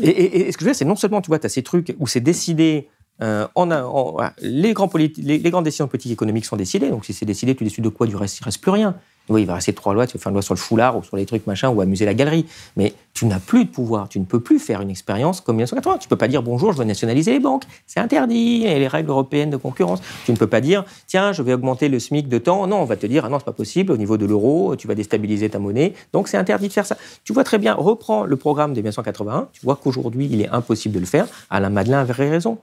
Et, 0.02 0.50
ce 0.50 0.56
que 0.56 0.64
je 0.64 0.64
veux 0.64 0.72
dire, 0.72 0.76
c'est 0.76 0.84
non 0.84 0.96
seulement, 0.96 1.20
tu 1.20 1.28
vois, 1.28 1.38
tu 1.38 1.46
as 1.46 1.50
ces 1.50 1.62
trucs 1.62 1.94
où 2.00 2.08
c'est 2.08 2.20
décidé. 2.20 2.88
Euh, 3.20 3.46
on 3.56 3.70
a, 3.70 4.32
les, 4.42 4.72
grands 4.74 4.90
les, 4.94 5.12
les, 5.18 5.50
grandes 5.50 5.64
décisions 5.64 5.88
politiques 5.88 6.12
économiques 6.12 6.44
sont 6.44 6.56
décidées. 6.56 6.90
Donc, 6.90 7.04
si 7.04 7.12
c'est 7.12 7.26
décidé, 7.26 7.54
tu 7.54 7.64
décides 7.64 7.84
de 7.84 7.88
quoi 7.88 8.06
Du 8.06 8.16
reste, 8.16 8.38
il 8.38 8.42
ne 8.42 8.46
reste 8.46 8.60
plus 8.60 8.70
rien. 8.70 8.96
Oui, 9.28 9.42
il 9.42 9.46
va 9.46 9.54
rester 9.54 9.72
trois 9.72 9.94
lois, 9.94 10.06
tu 10.06 10.16
vas 10.16 10.22
faire 10.22 10.30
une 10.30 10.34
loi 10.34 10.42
sur 10.42 10.54
le 10.54 10.58
foulard 10.58 10.96
ou 10.96 11.02
sur 11.02 11.16
les 11.16 11.26
trucs 11.26 11.46
machin 11.46 11.68
ou 11.68 11.80
amuser 11.80 12.04
la 12.04 12.14
galerie. 12.14 12.46
Mais 12.76 12.94
tu 13.12 13.26
n'as 13.26 13.40
plus 13.40 13.64
de 13.64 13.70
pouvoir, 13.70 14.08
tu 14.08 14.18
ne 14.20 14.24
peux 14.24 14.40
plus 14.40 14.58
faire 14.58 14.80
une 14.80 14.90
expérience 14.90 15.40
comme 15.40 15.56
1980. 15.56 15.98
Tu 15.98 16.06
ne 16.06 16.10
peux 16.10 16.16
pas 16.16 16.28
dire 16.28 16.42
bonjour, 16.42 16.72
je 16.72 16.78
veux 16.78 16.84
nationaliser 16.84 17.32
les 17.32 17.40
banques, 17.40 17.64
c'est 17.86 18.00
interdit, 18.00 18.64
et 18.64 18.78
les 18.78 18.88
règles 18.88 19.10
européennes 19.10 19.50
de 19.50 19.56
concurrence. 19.56 20.00
Tu 20.24 20.32
ne 20.32 20.36
peux 20.36 20.46
pas 20.46 20.60
dire 20.60 20.84
tiens, 21.06 21.32
je 21.32 21.42
vais 21.42 21.52
augmenter 21.52 21.88
le 21.88 21.98
SMIC 21.98 22.28
de 22.28 22.38
temps. 22.38 22.66
Non, 22.66 22.76
on 22.76 22.84
va 22.84 22.96
te 22.96 23.06
dire 23.06 23.24
ah 23.24 23.28
non, 23.28 23.38
c'est 23.38 23.44
pas 23.44 23.52
possible, 23.52 23.92
au 23.92 23.96
niveau 23.96 24.16
de 24.16 24.26
l'euro, 24.26 24.76
tu 24.76 24.88
vas 24.88 24.94
déstabiliser 24.94 25.50
ta 25.50 25.58
monnaie, 25.58 25.94
donc 26.12 26.28
c'est 26.28 26.36
interdit 26.36 26.68
de 26.68 26.72
faire 26.72 26.86
ça. 26.86 26.96
Tu 27.24 27.32
vois 27.32 27.44
très 27.44 27.58
bien, 27.58 27.74
reprends 27.74 28.24
le 28.24 28.36
programme 28.36 28.72
de 28.72 28.80
1981, 28.80 29.48
tu 29.52 29.60
vois 29.62 29.76
qu'aujourd'hui 29.76 30.28
il 30.30 30.40
est 30.40 30.48
impossible 30.48 30.94
de 30.94 31.00
le 31.00 31.06
faire. 31.06 31.26
Alain 31.50 31.70
Madelin 31.70 32.00
avait 32.00 32.12
raison. 32.12 32.58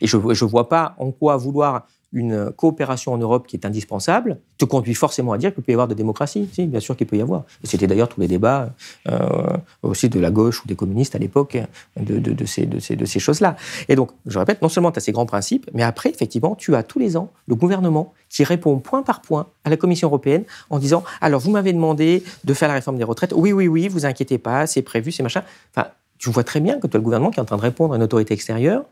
Et 0.00 0.06
je 0.06 0.16
ne 0.16 0.50
vois 0.50 0.68
pas 0.68 0.94
en 0.98 1.10
quoi 1.10 1.36
vouloir 1.36 1.86
une 2.12 2.50
coopération 2.50 3.12
en 3.12 3.18
Europe 3.18 3.46
qui 3.46 3.56
est 3.56 3.64
indispensable 3.64 4.38
te 4.58 4.64
conduit 4.64 4.94
forcément 4.94 5.32
à 5.32 5.38
dire 5.38 5.54
qu'il 5.54 5.62
peut 5.62 5.70
y 5.70 5.74
avoir 5.74 5.86
de 5.86 5.94
démocratie. 5.94 6.48
Si, 6.52 6.66
bien 6.66 6.80
sûr 6.80 6.96
qu'il 6.96 7.06
peut 7.06 7.16
y 7.16 7.20
avoir. 7.20 7.44
C'était 7.62 7.86
d'ailleurs 7.86 8.08
tous 8.08 8.20
les 8.20 8.26
débats 8.26 8.74
euh, 9.08 9.56
aussi 9.82 10.08
de 10.08 10.18
la 10.18 10.30
gauche 10.30 10.64
ou 10.64 10.68
des 10.68 10.74
communistes 10.74 11.14
à 11.14 11.18
l'époque 11.18 11.56
ces, 11.96 12.66
de, 12.66 12.80
ces, 12.80 12.96
de 12.96 13.04
ces 13.04 13.20
choses-là. 13.20 13.56
Et 13.88 13.94
donc, 13.94 14.10
je 14.26 14.38
répète, 14.38 14.60
non 14.60 14.68
seulement 14.68 14.90
tu 14.90 14.98
as 14.98 15.02
ces 15.02 15.12
grands 15.12 15.26
principes, 15.26 15.70
mais 15.72 15.82
après, 15.82 16.10
effectivement, 16.10 16.56
tu 16.56 16.74
as 16.74 16.82
tous 16.82 16.98
les 16.98 17.16
ans 17.16 17.30
le 17.46 17.54
gouvernement 17.54 18.12
qui 18.28 18.42
répond 18.42 18.78
point 18.78 19.02
par 19.02 19.22
point 19.22 19.46
à 19.64 19.70
la 19.70 19.76
Commission 19.76 20.08
européenne 20.08 20.44
en 20.68 20.78
disant 20.78 21.04
Alors, 21.20 21.40
vous 21.40 21.50
m'avez 21.50 21.72
demandé 21.72 22.24
de 22.44 22.54
faire 22.54 22.68
la 22.68 22.74
réforme 22.74 22.98
des 22.98 23.04
retraites. 23.04 23.32
Oui, 23.36 23.52
oui, 23.52 23.68
oui, 23.68 23.88
vous 23.88 24.04
inquiétez 24.04 24.38
pas, 24.38 24.66
c'est 24.66 24.82
prévu, 24.82 25.12
c'est 25.12 25.22
machin. 25.22 25.42
Enfin, 25.74 25.88
tu 26.18 26.28
vois 26.30 26.44
très 26.44 26.60
bien 26.60 26.78
que 26.78 26.86
tu 26.86 26.96
as 26.96 26.98
le 26.98 27.04
gouvernement 27.04 27.30
qui 27.30 27.38
est 27.38 27.42
en 27.42 27.46
train 27.46 27.56
de 27.56 27.62
répondre 27.62 27.94
à 27.94 27.96
une 27.96 28.02
autorité 28.02 28.34
extérieure 28.34 28.84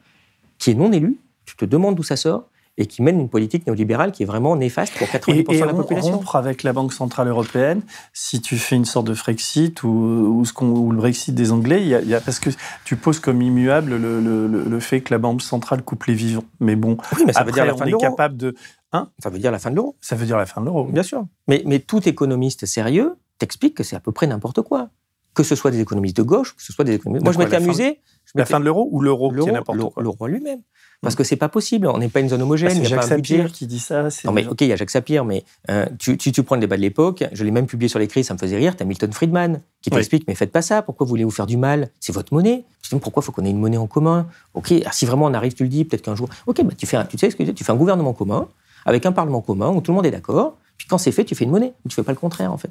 qui 0.59 0.71
est 0.71 0.75
non 0.75 0.93
élue. 0.93 1.19
Tu 1.45 1.57
te 1.57 1.65
demandes 1.65 1.95
d'où 1.95 2.03
ça 2.03 2.17
sort 2.17 2.45
et 2.79 2.87
qui 2.87 3.03
mène 3.03 3.21
une 3.21 3.29
politique 3.29 3.67
néolibérale 3.67 4.13
qui 4.13 4.23
est 4.23 4.27
vraiment 4.27 4.55
néfaste 4.57 4.97
pour 4.97 5.09
90% 5.09 5.61
de 5.61 5.65
la 5.65 5.75
population. 5.75 6.13
rompre 6.13 6.37
avec 6.37 6.63
la 6.63 6.73
Banque 6.73 6.93
Centrale 6.93 7.29
Européenne, 7.29 7.83
si 8.13 8.41
tu 8.41 8.57
fais 8.57 8.77
une 8.77 8.85
sorte 8.85 9.09
de 9.09 9.15
Frexit 9.15 9.83
ou, 9.83 9.89
ou, 9.89 10.45
ce 10.45 10.53
ou 10.63 10.93
le 10.93 10.97
Brexit 10.97 11.35
des 11.35 11.51
Anglais, 11.51 11.83
il 11.83 11.89
y, 11.89 12.15
a, 12.15 12.21
parce 12.21 12.39
que 12.39 12.51
tu 12.85 12.97
poses 12.97 13.19
comme 13.19 13.43
immuable 13.43 13.97
le, 13.97 14.21
le, 14.21 14.47
le, 14.47 14.81
fait 14.81 15.01
que 15.01 15.13
la 15.13 15.19
Banque 15.19 15.43
Centrale 15.43 15.83
coupe 15.83 16.05
les 16.05 16.15
vivants. 16.15 16.45
Mais 16.61 16.77
bon, 16.77 16.97
oui, 17.17 17.25
mais 17.27 17.33
ça 17.33 17.43
veut 17.43 17.53
dire 17.53 17.67
la 17.67 17.77
fin 17.77 17.85
est 17.85 18.01
capable 18.01 18.37
de... 18.37 18.55
Hein? 18.93 19.11
Ça 19.19 19.29
veut 19.29 19.39
dire 19.39 19.51
la 19.51 19.59
fin 19.59 19.71
de 19.71 19.77
l'euro. 19.77 19.97
Ça 20.01 20.15
veut 20.15 20.25
dire 20.25 20.39
la 20.39 20.47
fin 20.47 20.61
de 20.61 20.67
l'euro. 20.67 20.85
Bien 20.85 21.03
sûr. 21.03 21.27
Mais, 21.49 21.63
mais 21.67 21.81
tout 21.81 22.09
économiste 22.09 22.65
sérieux 22.65 23.17
t'explique 23.39 23.75
que 23.75 23.83
c'est 23.83 23.97
à 23.97 24.01
peu 24.01 24.13
près 24.13 24.27
n'importe 24.27 24.63
quoi 24.63 24.91
que 25.35 25.45
ce 25.45 25.55
soit 25.55 25.71
des 25.71 25.79
économistes 25.79 26.17
de 26.17 26.23
gauche, 26.23 26.57
que 26.57 26.63
ce 26.63 26.73
soit 26.73 26.85
des 26.85 26.95
économistes. 26.95 27.23
Moi, 27.23 27.33
je 27.33 27.39
m'étais 27.39 27.57
amusé. 27.57 28.01
la 28.35 28.45
fin 28.45 28.59
de 28.59 28.65
l'euro 28.65 28.89
ou 28.91 29.01
l'euro 29.01 29.31
qui 29.31 29.49
est 29.49 29.53
n'importe 29.53 29.79
quoi? 29.79 30.03
L'euro 30.03 30.27
lui-même. 30.27 30.63
Parce 31.01 31.15
que 31.15 31.23
c'est 31.23 31.37
pas 31.37 31.49
possible. 31.49 31.87
On 31.87 31.99
n'est 31.99 32.09
pas 32.09 32.21
une 32.21 32.29
zone 32.29 32.43
homogène. 32.43 32.77
Y 32.77 32.87
a 32.87 32.89
Jacques 32.89 33.05
Sapir 33.05 33.53
qui 33.53 33.67
dit 33.67 33.79
ça. 33.79 34.09
Non, 34.25 34.33
mais 34.33 34.47
ok, 34.47 34.63
il 34.63 34.69
y 34.69 34.73
a 34.73 34.77
Jacques 34.77 34.91
Sapir, 34.91 35.25
mais 35.25 35.45
euh, 35.71 35.87
tu, 35.99 36.17
tu, 36.19 36.33
tu, 36.33 36.43
prends 36.43 36.57
le 36.57 36.61
débat 36.61 36.77
de 36.77 36.83
l'époque. 36.83 37.25
Je 37.33 37.45
l'ai 37.45 37.53
même 37.53 37.67
publié 37.67 37.89
sur 37.89 38.01
l'écrit, 38.01 38.25
ça 38.25 38.35
me 38.35 38.39
faisait 38.39 38.57
rire. 38.57 38.75
T'as 38.77 38.85
Milton 38.85 39.13
Friedman 39.13 39.61
qui 39.81 39.91
t'explique, 39.91 40.27
mais 40.27 40.35
faites 40.35 40.51
pas 40.51 40.63
ça. 40.63 40.83
Pourquoi 40.83 41.07
voulez-vous 41.07 41.31
faire 41.31 41.47
du 41.47 41.57
mal? 41.57 41.91
C'est 42.01 42.13
votre 42.13 42.35
monnaie. 42.35 42.65
Pourquoi 43.01 43.23
faut 43.23 43.31
qu'on 43.31 43.45
ait 43.45 43.51
une 43.51 43.61
monnaie 43.61 43.77
en 43.77 43.87
commun? 43.87 44.27
Ok, 44.55 44.75
si 44.91 45.07
vraiment 45.07 45.27
on 45.27 45.35
arrive, 45.35 45.55
tu 45.55 45.63
le 45.63 45.69
dis, 45.69 45.85
peut-être 45.85 46.03
qu'un 46.03 46.17
jour. 46.17 46.29
Ok, 46.47 46.63
bah, 46.65 46.73
tu 46.77 46.87
fais, 46.87 47.07
tu 47.07 47.17
sais 47.17 47.31
ce 47.31 47.37
que 47.37 47.45
tu 47.45 47.63
fais 47.63 47.73
un 47.73 47.77
gouvernement 47.77 48.13
commun 48.13 48.49
avec 48.85 49.07
un 49.07 49.13
parlement 49.13 49.41
commun 49.41 49.69
où 49.69 49.81
tout 49.81 49.93
le 49.93 49.97
monde 49.97 50.07
est 50.07 50.11
d'accord. 50.11 50.57
Puis 50.79 50.89
quand 50.89 50.99
c'est 50.99 51.13
fait, 51.13 51.25
tu 51.25 51.35
fais 51.35 51.45
une 51.45 51.51
monnaie. 51.51 51.75
Tu 51.89 51.95
fais 51.95 52.03
pas 52.03 52.13
le 52.13 52.19
contraire 52.19 52.53
en 52.53 52.57
fait. 52.57 52.71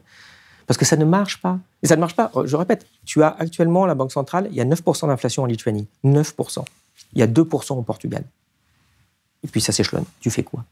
Parce 0.66 0.78
que 0.78 0.84
ça 0.84 0.98
ne 0.98 1.06
marche 1.06 1.42
pas. 1.42 1.60
Et 1.82 1.88
ça 1.88 1.96
ne 1.96 2.02
marche 2.02 2.16
pas. 2.16 2.30
Je 2.44 2.56
répète, 2.58 2.86
tu 3.06 3.24
as 3.24 3.36
actuellement 3.40 3.86
la 3.86 3.96
Banque 3.96 4.12
centrale, 4.12 4.50
il 4.52 4.58
y 4.58 4.62
a 4.62 4.66
9% 4.66 5.08
d'inflation 5.08 5.44
en 5.44 5.46
Lituanie. 5.46 5.88
9%. 6.04 6.66
Il 7.14 7.20
y 7.20 7.24
a 7.24 7.28
2% 7.28 7.74
au 7.74 7.82
Portugal 7.84 8.24
et 9.44 9.48
puis 9.48 9.62
ça 9.62 9.72
s'échelonne. 9.72 10.06
Tu 10.20 10.30
fais 10.30 10.44
quoi? 10.44 10.66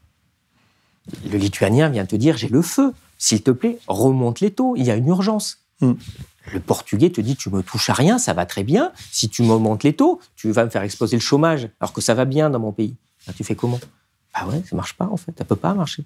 Le 1.30 1.38
Lituanien 1.38 1.88
vient 1.88 2.06
te 2.06 2.16
dire 2.16 2.36
j'ai 2.36 2.48
le 2.48 2.62
feu. 2.62 2.92
S'il 3.18 3.42
te 3.42 3.50
plaît, 3.50 3.78
remonte 3.86 4.40
les 4.40 4.50
taux. 4.50 4.76
Il 4.76 4.84
y 4.84 4.90
a 4.90 4.96
une 4.96 5.06
urgence. 5.06 5.58
Hmm. 5.80 5.94
Le 6.52 6.60
Portugais 6.60 7.10
te 7.10 7.20
dit 7.20 7.36
tu 7.36 7.50
me 7.50 7.62
touches 7.62 7.90
à 7.90 7.94
rien, 7.94 8.18
ça 8.18 8.32
va 8.32 8.46
très 8.46 8.62
bien. 8.62 8.92
Si 9.10 9.28
tu 9.28 9.42
me 9.42 9.82
les 9.82 9.94
taux, 9.94 10.20
tu 10.36 10.50
vas 10.52 10.64
me 10.64 10.70
faire 10.70 10.82
exploser 10.82 11.16
le 11.16 11.22
chômage, 11.22 11.68
alors 11.80 11.92
que 11.92 12.00
ça 12.00 12.14
va 12.14 12.24
bien 12.24 12.50
dans 12.50 12.60
mon 12.60 12.72
pays. 12.72 12.94
tu 13.36 13.44
fais 13.44 13.54
comment? 13.54 13.80
Ah 14.38 14.46
ouais, 14.46 14.62
ça 14.68 14.76
marche 14.76 14.92
pas 14.92 15.06
en 15.06 15.16
fait, 15.16 15.32
ça 15.36 15.44
peut 15.44 15.56
pas 15.56 15.72
marcher. 15.72 16.04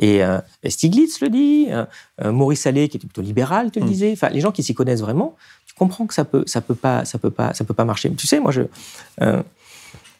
Et, 0.00 0.24
euh, 0.24 0.40
Stiglitz 0.66 1.20
le 1.20 1.30
dit, 1.30 1.66
euh, 1.70 1.86
euh, 2.22 2.32
Maurice 2.32 2.66
Allais 2.66 2.88
qui 2.88 2.96
était 2.96 3.06
plutôt 3.06 3.22
libéral 3.22 3.70
te 3.70 3.78
le 3.78 3.84
hmm. 3.84 3.88
disait. 3.88 4.12
Enfin, 4.12 4.30
les 4.30 4.40
gens 4.40 4.50
qui 4.50 4.64
s'y 4.64 4.74
connaissent 4.74 5.00
vraiment, 5.00 5.36
comprends 5.78 6.06
que 6.06 6.14
ça 6.14 6.24
peut, 6.24 6.44
ça 6.46 6.60
peut 6.60 6.74
pas, 6.74 7.04
ça 7.04 7.18
peut 7.18 7.30
pas, 7.30 7.54
ça 7.54 7.64
peut 7.64 7.74
pas 7.74 7.84
marcher. 7.84 8.12
tu 8.14 8.26
sais, 8.26 8.40
moi 8.40 8.52
je 8.52 8.62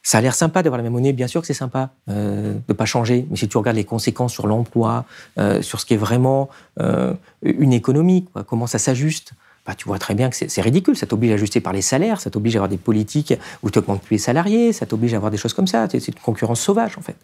ça 0.09 0.16
a 0.16 0.20
l'air 0.22 0.34
sympa 0.34 0.62
d'avoir 0.62 0.78
la 0.78 0.84
même 0.84 0.94
monnaie, 0.94 1.12
bien 1.12 1.26
sûr 1.26 1.42
que 1.42 1.46
c'est 1.46 1.52
sympa 1.52 1.90
euh, 2.09 2.54
de 2.66 2.72
pas 2.72 2.86
changer, 2.86 3.26
mais 3.28 3.36
si 3.36 3.46
tu 3.46 3.59
regardes 3.59 3.76
les 3.76 3.84
conséquences 3.84 4.32
sur 4.32 4.46
l'emploi, 4.46 5.04
euh, 5.38 5.61
sur 5.61 5.80
ce 5.80 5.84
qui 5.84 5.92
est 5.92 5.98
vraiment 5.98 6.48
euh, 6.80 7.12
une 7.42 7.74
économie, 7.74 8.24
comment 8.46 8.66
ça 8.66 8.78
s'ajuste, 8.78 9.32
bah, 9.66 9.74
tu 9.76 9.86
vois 9.86 9.98
très 9.98 10.14
bien 10.14 10.30
que 10.30 10.36
c'est 10.48 10.62
ridicule. 10.62 10.96
Ça 10.96 11.04
t'oblige 11.04 11.32
à 11.32 11.34
ajuster 11.34 11.61
par 11.61 11.74
les 11.74 11.82
salaires, 11.82 12.22
ça 12.22 12.30
t'oblige 12.30 12.56
à 12.56 12.61
avoir 12.61 12.70
des 12.70 12.78
politiques 12.78 13.34
où 13.62 13.70
tu 13.70 13.78
augmentes 13.78 14.00
plus 14.00 14.14
les 14.14 14.18
salariés, 14.18 14.72
ça 14.72 14.86
t'oblige 14.86 15.12
à 15.12 15.18
avoir 15.18 15.30
des 15.30 15.36
choses 15.36 15.52
comme 15.52 15.66
ça. 15.66 15.86
C'est 15.90 16.09
une 16.09 16.14
concurrence 16.14 16.62
sauvage, 16.62 16.96
en 16.96 17.02
fait. 17.02 17.16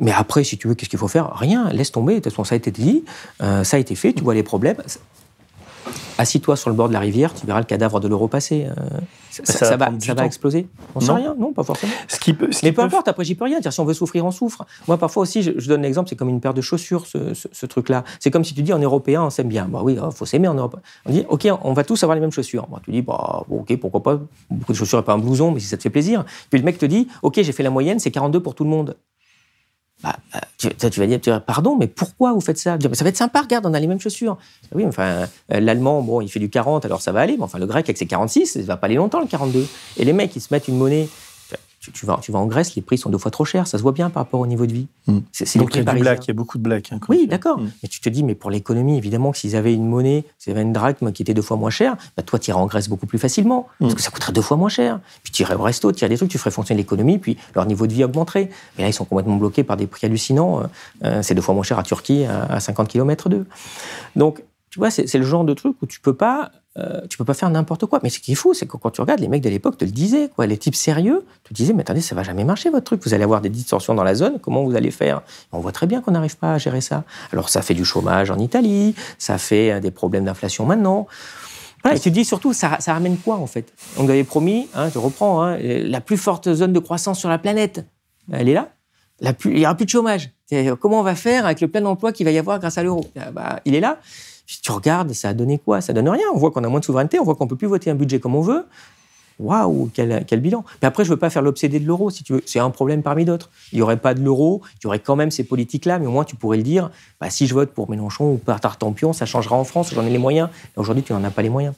mais 0.00 0.12
après, 0.12 0.42
si 0.42 0.56
tu 0.56 0.68
veux, 0.68 0.74
qu'est-ce 0.74 0.88
qu'il 0.88 0.98
faut 0.98 1.06
faire? 1.06 1.34
Rien, 1.34 1.68
laisse 1.70 1.92
tomber. 1.92 2.14
De 2.14 2.20
toute 2.20 2.32
façon, 2.32 2.44
ça 2.44 2.54
a 2.54 2.56
été 2.56 2.70
dit, 2.70 3.04
ça 3.40 3.76
a 3.76 3.78
été 3.78 3.94
fait, 3.94 4.14
tu 4.14 4.24
vois 4.24 4.32
les 4.32 4.42
problèmes. 4.42 4.78
Assis-toi 6.18 6.56
sur 6.56 6.70
le 6.70 6.76
bord 6.76 6.88
de 6.88 6.92
la 6.92 7.00
rivière, 7.00 7.34
tu 7.34 7.46
verras 7.46 7.60
le 7.60 7.64
cadavre 7.64 8.00
de 8.00 8.08
l'euro 8.08 8.28
passer. 8.28 8.66
Euh, 8.66 9.00
ça, 9.30 9.76
va, 9.76 9.90
ça 9.98 10.14
va 10.14 10.26
exploser. 10.26 10.66
On 10.94 11.00
sait 11.00 11.12
rien, 11.12 11.34
non, 11.38 11.52
pas 11.52 11.62
forcément. 11.62 11.92
Ce 12.08 12.18
qui 12.18 12.34
peut, 12.34 12.50
Mais 12.62 12.72
peu 12.72 12.82
importe, 12.82 13.08
après, 13.08 13.24
j'y 13.24 13.34
peux 13.34 13.44
rien. 13.44 13.60
Dire, 13.60 13.72
si 13.72 13.80
on 13.80 13.84
veut 13.84 13.94
souffrir, 13.94 14.24
on 14.24 14.30
souffre. 14.30 14.66
Moi, 14.88 14.98
parfois 14.98 15.22
aussi, 15.22 15.42
je, 15.42 15.68
donne 15.68 15.82
l'exemple, 15.82 16.08
c'est 16.08 16.16
comme 16.16 16.28
une 16.28 16.40
paire 16.40 16.54
de 16.54 16.60
chaussures, 16.60 17.06
ce, 17.06 17.66
truc-là. 17.66 18.04
C'est 18.18 18.30
comme 18.30 18.44
si 18.44 18.54
tu 18.54 18.62
dis, 18.62 18.72
en 18.72 18.78
européen, 18.78 19.22
on 19.24 19.30
s'aime 19.30 19.48
bien. 19.48 19.66
Bah 19.66 19.80
oui, 19.82 19.94
il 19.94 20.00
oh, 20.00 20.10
faut 20.10 20.26
s'aimer 20.26 20.48
en 20.48 20.54
Europe. 20.54 20.76
On 21.06 21.12
dit, 21.12 21.24
OK, 21.28 21.48
on 21.62 21.72
va 21.72 21.84
tous 21.84 22.02
avoir 22.02 22.14
les 22.14 22.20
mêmes 22.20 22.32
chaussures. 22.32 22.66
Bah, 22.66 22.80
tu 22.84 22.90
dis, 22.90 23.02
bah, 23.02 23.44
OK, 23.48 23.76
pourquoi 23.78 24.02
pas. 24.02 24.20
Beaucoup 24.50 24.72
de 24.72 24.76
chaussures 24.76 24.98
et 24.98 25.04
pas 25.04 25.12
un 25.12 25.18
blouson, 25.18 25.52
mais 25.52 25.60
si 25.60 25.66
ça 25.66 25.76
te 25.76 25.82
fait 25.82 25.90
plaisir. 25.90 26.24
Puis 26.50 26.58
le 26.58 26.64
mec 26.64 26.78
te 26.78 26.86
dit, 26.86 27.08
OK, 27.22 27.40
j'ai 27.40 27.52
fait 27.52 27.62
la 27.62 27.70
moyenne, 27.70 27.98
c'est 27.98 28.10
42 28.10 28.40
pour 28.40 28.54
tout 28.54 28.64
le 28.64 28.70
monde. 28.70 28.96
Bah, 30.02 30.16
euh, 30.34 30.38
tu, 30.56 30.68
tu, 30.74 31.00
vas 31.00 31.06
dire, 31.06 31.42
pardon, 31.42 31.76
mais 31.76 31.86
pourquoi 31.86 32.32
vous 32.32 32.40
faites 32.40 32.58
ça? 32.58 32.78
Ça 32.80 33.04
va 33.04 33.10
être 33.10 33.16
sympa, 33.16 33.42
regarde, 33.42 33.66
on 33.66 33.74
a 33.74 33.80
les 33.80 33.86
mêmes 33.86 34.00
chaussures. 34.00 34.38
Oui, 34.74 34.86
enfin, 34.86 35.28
euh, 35.52 35.60
l'allemand, 35.60 36.00
bon, 36.00 36.20
il 36.20 36.28
fait 36.28 36.40
du 36.40 36.48
40, 36.48 36.84
alors 36.86 37.02
ça 37.02 37.12
va 37.12 37.20
aller, 37.20 37.36
mais 37.36 37.42
enfin, 37.42 37.58
le 37.58 37.66
grec 37.66 37.84
avec 37.86 37.98
ses 37.98 38.06
46, 38.06 38.46
ça 38.46 38.60
va 38.62 38.76
pas 38.76 38.86
aller 38.86 38.94
longtemps, 38.94 39.20
le 39.20 39.26
42. 39.26 39.66
Et 39.98 40.04
les 40.04 40.12
mecs, 40.12 40.34
ils 40.36 40.40
se 40.40 40.48
mettent 40.52 40.68
une 40.68 40.78
monnaie 40.78 41.08
tu, 41.80 42.04
vas, 42.04 42.18
tu 42.20 42.30
vas 42.30 42.38
en 42.38 42.46
Grèce, 42.46 42.74
les 42.74 42.82
prix 42.82 42.98
sont 42.98 43.08
deux 43.08 43.16
fois 43.16 43.30
trop 43.30 43.46
chers. 43.46 43.66
Ça 43.66 43.78
se 43.78 43.82
voit 43.82 43.92
bien 43.92 44.10
par 44.10 44.24
rapport 44.24 44.40
au 44.40 44.46
niveau 44.46 44.66
de 44.66 44.72
vie. 44.72 44.86
Hmm. 45.06 45.20
C'est 45.32 45.58
Donc 45.58 45.74
il 45.74 45.82
y 45.82 45.88
a 45.88 45.94
du 45.94 46.00
black, 46.00 46.26
il 46.26 46.28
y 46.28 46.30
a 46.30 46.34
beaucoup 46.34 46.58
de 46.58 46.62
black. 46.62 46.92
Hein, 46.92 47.00
oui, 47.08 47.26
d'accord. 47.26 47.58
Hmm. 47.58 47.70
Mais 47.82 47.88
tu 47.88 48.00
te 48.00 48.08
dis, 48.10 48.22
mais 48.22 48.34
pour 48.34 48.50
l'économie, 48.50 48.98
évidemment, 48.98 49.32
que 49.32 49.38
s'ils 49.38 49.56
avaient 49.56 49.72
une 49.72 49.86
monnaie, 49.86 50.24
s'ils 50.38 50.52
avaient 50.52 50.62
une 50.62 50.74
drachme 50.74 51.10
qui 51.12 51.22
était 51.22 51.32
deux 51.32 51.42
fois 51.42 51.56
moins 51.56 51.70
chère, 51.70 51.96
bah 52.18 52.22
toi, 52.22 52.38
tu 52.38 52.50
irais 52.50 52.60
en 52.60 52.66
Grèce 52.66 52.90
beaucoup 52.90 53.06
plus 53.06 53.18
facilement. 53.18 53.66
Hmm. 53.80 53.84
Parce 53.84 53.94
que 53.94 54.02
ça 54.02 54.10
coûterait 54.10 54.32
deux 54.32 54.42
fois 54.42 54.58
moins 54.58 54.68
cher. 54.68 55.00
Puis 55.22 55.32
tu 55.32 55.42
irais 55.42 55.54
au 55.54 55.62
resto, 55.62 55.90
tu 55.90 56.00
irais 56.00 56.10
des 56.10 56.18
trucs, 56.18 56.30
tu 56.30 56.38
ferais 56.38 56.50
fonctionner 56.50 56.82
l'économie, 56.82 57.18
puis 57.18 57.38
leur 57.54 57.64
niveau 57.64 57.86
de 57.86 57.94
vie 57.94 58.04
augmenterait. 58.04 58.50
Mais 58.76 58.82
là, 58.84 58.90
ils 58.90 58.94
sont 58.94 59.06
complètement 59.06 59.36
bloqués 59.36 59.64
par 59.64 59.78
des 59.78 59.86
prix 59.86 60.06
hallucinants. 60.06 60.60
Euh, 60.60 60.66
euh, 61.04 61.22
c'est 61.22 61.34
deux 61.34 61.42
fois 61.42 61.54
moins 61.54 61.64
cher 61.64 61.78
à 61.78 61.82
Turquie, 61.82 62.24
à 62.24 62.60
50 62.60 62.88
km 62.88 63.30
d'eux. 63.30 63.46
Donc, 64.16 64.42
tu 64.68 64.78
vois, 64.78 64.90
c'est 64.90 65.12
le 65.14 65.24
genre 65.24 65.44
de 65.44 65.54
truc 65.54 65.76
où 65.82 65.86
tu 65.86 65.98
peux 65.98 66.14
pas 66.14 66.52
euh, 66.78 67.00
tu 67.08 67.18
peux 67.18 67.24
pas 67.24 67.34
faire 67.34 67.50
n'importe 67.50 67.86
quoi. 67.86 67.98
Mais 68.02 68.10
ce 68.10 68.20
qui 68.20 68.32
est 68.32 68.36
fou, 68.36 68.54
c'est 68.54 68.66
que 68.66 68.76
quand 68.76 68.90
tu 68.90 69.00
regardes, 69.00 69.20
les 69.20 69.28
mecs 69.28 69.42
de 69.42 69.48
l'époque 69.48 69.76
te 69.76 69.84
le 69.84 69.90
disaient, 69.90 70.30
quoi. 70.34 70.46
Les 70.46 70.56
types 70.56 70.76
sérieux 70.76 71.24
te 71.42 71.52
disaient, 71.52 71.72
mais 71.72 71.80
attendez, 71.80 72.00
ça 72.00 72.14
va 72.14 72.22
jamais 72.22 72.44
marcher 72.44 72.70
votre 72.70 72.84
truc. 72.84 73.02
Vous 73.04 73.12
allez 73.12 73.24
avoir 73.24 73.40
des 73.40 73.48
distorsions 73.48 73.94
dans 73.94 74.04
la 74.04 74.14
zone. 74.14 74.38
Comment 74.40 74.62
vous 74.62 74.76
allez 74.76 74.92
faire? 74.92 75.22
On 75.52 75.58
voit 75.58 75.72
très 75.72 75.86
bien 75.86 76.00
qu'on 76.00 76.12
n'arrive 76.12 76.36
pas 76.36 76.54
à 76.54 76.58
gérer 76.58 76.80
ça. 76.80 77.04
Alors 77.32 77.48
ça 77.48 77.62
fait 77.62 77.74
du 77.74 77.84
chômage 77.84 78.30
en 78.30 78.38
Italie, 78.38 78.94
ça 79.18 79.36
fait 79.38 79.72
euh, 79.72 79.80
des 79.80 79.90
problèmes 79.90 80.24
d'inflation 80.24 80.64
maintenant. 80.64 81.08
et 81.92 81.98
tu 81.98 82.12
dis 82.12 82.24
surtout, 82.24 82.52
ça, 82.52 82.78
ramène 82.86 83.16
quoi 83.16 83.36
en 83.36 83.46
fait? 83.46 83.72
On 83.96 84.08
avait 84.08 84.24
promis, 84.24 84.68
hein, 84.74 84.90
je 84.94 84.98
reprends, 84.98 85.42
hein, 85.42 85.58
la 85.60 86.00
plus 86.00 86.18
forte 86.18 86.52
zone 86.52 86.72
de 86.72 86.78
croissance 86.78 87.18
sur 87.18 87.28
la 87.28 87.38
planète. 87.38 87.84
Elle 88.30 88.48
est 88.48 88.54
là. 88.54 88.68
il 89.44 89.54
n'y 89.54 89.64
aura 89.64 89.74
plus 89.74 89.86
de 89.86 89.90
chômage. 89.90 90.30
Comment 90.80 91.00
on 91.00 91.04
va 91.04 91.16
faire 91.16 91.46
avec 91.46 91.60
le 91.60 91.68
plein 91.68 91.84
emploi 91.84 92.12
qu'il 92.12 92.26
va 92.26 92.30
y 92.30 92.38
avoir 92.38 92.60
grâce 92.60 92.78
à 92.78 92.84
l'euro? 92.84 93.04
Ah, 93.18 93.30
bah, 93.32 93.60
Il 93.64 93.74
est 93.74 93.80
là. 93.80 93.98
Si 94.50 94.60
tu 94.62 94.72
regardes, 94.72 95.12
ça 95.12 95.28
a 95.28 95.32
donné 95.32 95.58
quoi? 95.58 95.80
Ça 95.80 95.92
donne 95.92 96.08
rien. 96.08 96.24
On 96.34 96.36
voit 96.36 96.50
qu'on 96.50 96.64
a 96.64 96.68
moins 96.68 96.80
de 96.80 96.84
souveraineté, 96.84 97.20
on 97.20 97.24
voit 97.24 97.36
qu'on 97.36 97.46
peut 97.46 97.54
plus 97.54 97.68
voter 97.68 97.88
un 97.88 97.94
budget 97.94 98.18
comme 98.18 98.34
on 98.34 98.40
veut. 98.40 98.66
Waouh, 99.38 99.90
quel, 99.94 100.40
bilan. 100.40 100.64
Mais 100.82 100.88
après, 100.88 101.04
je 101.04 101.10
veux 101.10 101.16
pas 101.16 101.30
faire 101.30 101.40
l'obsédé 101.40 101.78
de 101.78 101.86
l'euro, 101.86 102.10
si 102.10 102.24
tu 102.24 102.32
veux. 102.32 102.42
C'est 102.44 102.58
un 102.58 102.70
problème 102.70 103.04
parmi 103.04 103.24
d'autres. 103.24 103.48
Il 103.72 103.78
y 103.78 103.82
aurait 103.82 103.96
pas 103.96 104.12
de 104.12 104.20
l'euro, 104.20 104.62
il 104.80 104.84
y 104.84 104.86
aurait 104.88 104.98
quand 104.98 105.14
même 105.14 105.30
ces 105.30 105.44
politiques-là, 105.44 106.00
mais 106.00 106.06
au 106.06 106.10
moins 106.10 106.24
tu 106.24 106.34
pourrais 106.34 106.56
le 106.56 106.64
dire. 106.64 106.90
Bah, 107.20 107.30
si 107.30 107.46
je 107.46 107.54
vote 107.54 107.70
pour 107.70 107.88
Mélenchon 107.88 108.32
ou 108.32 108.38
par 108.38 108.60
Tartampion, 108.60 109.12
ça 109.12 109.24
changera 109.24 109.54
en 109.54 109.62
France, 109.62 109.94
j'en 109.94 110.04
ai 110.04 110.10
les 110.10 110.18
moyens. 110.18 110.48
Aujourd'hui, 110.74 111.04
tu 111.04 111.12
n'en 111.12 111.22
as 111.22 111.30
pas 111.30 111.42
les 111.42 111.48
moyens. 111.48 111.74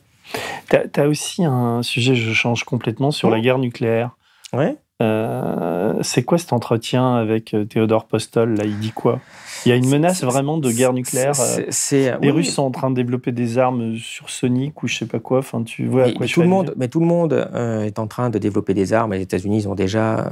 Tu 0.71 1.01
as, 1.01 1.07
aussi 1.07 1.45
un 1.45 1.83
sujet, 1.83 2.15
je 2.15 2.33
change 2.33 2.65
complètement, 2.65 3.11
sur 3.11 3.29
la 3.29 3.39
guerre 3.41 3.59
nucléaire. 3.59 4.13
Ouais. 4.55 4.79
Euh, 5.03 5.95
c'est 6.03 6.23
quoi 6.23 6.39
cet 6.39 6.53
entretien 6.53 7.17
avec 7.17 7.55
euh, 7.55 7.65
Théodore 7.65 8.05
Postol 8.05 8.55
Là, 8.55 8.65
il 8.65 8.79
dit 8.79 8.93
quoi? 8.93 9.21
Il 9.67 9.71
y 9.71 9.73
a 9.73 9.77
une 9.77 9.89
menace 9.89 10.23
vraiment 10.23 10.59
de 10.59 10.71
guerre 10.71 10.93
nucléaire. 10.93 11.33
Euh, 11.41 12.17
les 12.21 12.31
Russes 12.31 12.53
sont 12.53 12.63
en 12.63 12.71
train 12.71 12.91
de 12.91 12.95
développer 12.95 13.33
des 13.33 13.59
armes 13.59 13.97
sur 13.97 14.31
Sonic 14.31 14.83
ou 14.83 14.89
je 14.89 14.99
sais 14.99 15.07
pas 15.07 15.19
quoi. 15.19 15.39
Enfin, 15.39 15.63
tu 15.63 15.87
vois 15.87 16.05
à 16.05 16.13
quoi 16.13 16.27
tout 16.27 16.43
le 16.43 16.49
monde, 16.49 16.75
Mais 16.77 16.89
tout 16.89 17.01
le 17.01 17.07
monde 17.07 17.49
est 17.87 17.99
en 17.99 18.07
train 18.07 18.31
de 18.31 18.39
développer 18.39 18.75
des 18.75 18.93
armes. 18.93 19.13
Les 19.13 19.23
États-Unis, 19.23 19.59
ils 19.63 19.69
ont 19.69 19.75
déjà, 19.75 20.31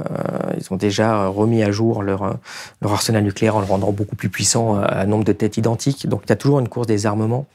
ils 0.57 0.73
ont 0.73 0.77
déjà 0.77 1.27
remis 1.27 1.63
à 1.63 1.71
jour 1.71 2.03
leur, 2.03 2.37
leur 2.81 2.93
arsenal 2.93 3.23
nucléaire 3.23 3.55
en 3.55 3.59
le 3.59 3.65
rendant 3.65 3.91
beaucoup 3.91 4.15
plus 4.15 4.29
puissant 4.29 4.75
à 4.75 5.05
nombre 5.05 5.23
de 5.23 5.33
têtes 5.33 5.57
identiques. 5.57 6.07
Donc, 6.07 6.23
il 6.25 6.29
y 6.29 6.33
a 6.33 6.37
toujours 6.37 6.59
une 6.59 6.69
course 6.69 6.87
des 6.87 7.05
armements. 7.05 7.45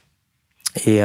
Et 0.85 1.01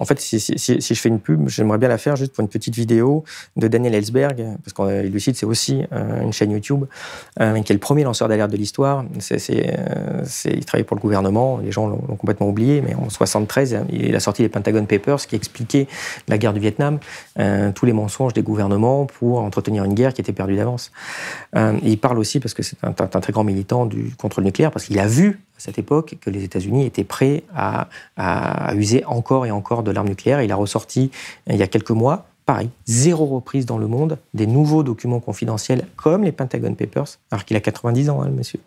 en 0.00 0.04
fait, 0.04 0.20
si, 0.20 0.38
je 0.38 0.94
fais 0.94 1.08
une 1.08 1.20
pub, 1.20 1.48
j'aimerais 1.48 1.78
bien 1.78 1.88
la 1.88 1.98
faire 1.98 2.16
juste 2.16 2.32
pour 2.32 2.42
une 2.42 2.48
petite 2.48 2.74
vidéo 2.74 3.24
de 3.56 3.68
Daniel 3.68 3.94
Ellsberg, 3.94 4.44
parce 4.64 4.72
que 4.72 5.06
Lucide, 5.06 5.36
c'est 5.36 5.46
aussi 5.46 5.84
euh, 5.92 6.22
une 6.22 6.32
chaîne 6.32 6.50
YouTube, 6.50 6.84
euh, 7.40 7.60
qui 7.60 7.72
est 7.72 7.76
le 7.76 7.80
premier 7.80 8.02
lanceur 8.02 8.28
d'alerte 8.28 8.50
de 8.50 8.56
l'histoire. 8.56 9.04
Euh, 9.04 10.24
il 10.46 10.64
travaille 10.64 10.84
pour 10.84 10.96
le 10.96 11.00
gouvernement, 11.00 11.58
les 11.58 11.70
gens 11.70 11.86
l'ont, 11.86 11.98
complètement 11.98 12.48
oublié, 12.48 12.82
mais 12.82 12.94
en 12.94 13.08
73, 13.08 13.84
il 13.92 14.14
a 14.16 14.20
sorti 14.20 14.42
les 14.42 14.48
Pentagon 14.48 14.84
Papers 14.84 15.26
qui 15.26 15.36
expliquaient 15.36 15.86
la 16.26 16.38
guerre 16.38 16.52
du 16.52 16.60
Vietnam, 16.60 16.98
tous 17.74 17.86
les 17.86 17.92
mensonges 17.92 18.32
des 18.32 18.42
gouvernements 18.42 19.06
pour 19.06 19.40
entretenir 19.40 19.84
une 19.84 19.94
guerre 19.94 20.12
qui 20.12 20.20
était 20.20 20.32
perdue 20.32 20.56
d'avance. 20.56 20.90
il 21.82 21.98
parle 21.98 22.18
aussi, 22.18 22.40
parce 22.40 22.54
que 22.54 22.62
c'est 22.62 22.76
un, 22.82 22.88
un, 22.88 23.20
très 23.20 23.32
grand 23.32 23.44
militant 23.44 23.86
du 23.86 24.14
contrôle 24.16 24.44
nucléaire, 24.44 24.70
parce 24.70 24.86
qu'il 24.86 24.98
a 24.98 25.06
vu 25.06 25.40
à 25.56 25.60
cette 25.60 25.78
époque 25.78 26.16
que 26.20 26.30
les 26.30 26.44
États-Unis 26.44 26.84
étaient 26.84 27.04
prêts 27.04 27.44
à, 27.54 27.88
user 28.74 29.04
encore 29.04 29.46
et 29.46 29.50
encore 29.50 29.82
de 29.82 29.90
l'arme 29.90 30.08
nucléaire. 30.08 30.42
Il 30.42 30.52
a 30.52 30.56
ressorti 30.56 31.10
il 31.48 31.56
y 31.56 31.62
a 31.62 31.66
quelques 31.66 31.90
mois, 31.90 32.26
pareil, 32.44 32.70
zéro 32.86 33.26
reprise 33.26 33.64
dans 33.64 33.78
le 33.78 33.86
monde 33.86 34.18
des 34.34 34.46
nouveaux 34.46 34.82
documents 34.82 35.20
confidentiels 35.20 35.86
comme 35.96 36.24
les 36.24 36.32
Pentagon 36.32 36.74
Papers, 36.74 37.18
alors 37.30 37.44
qu'il 37.44 37.56
a 37.56 37.60
90 37.60 38.10
ans, 38.10 38.22
hein, 38.22 38.26
le 38.26 38.32
monsieur, 38.32 38.60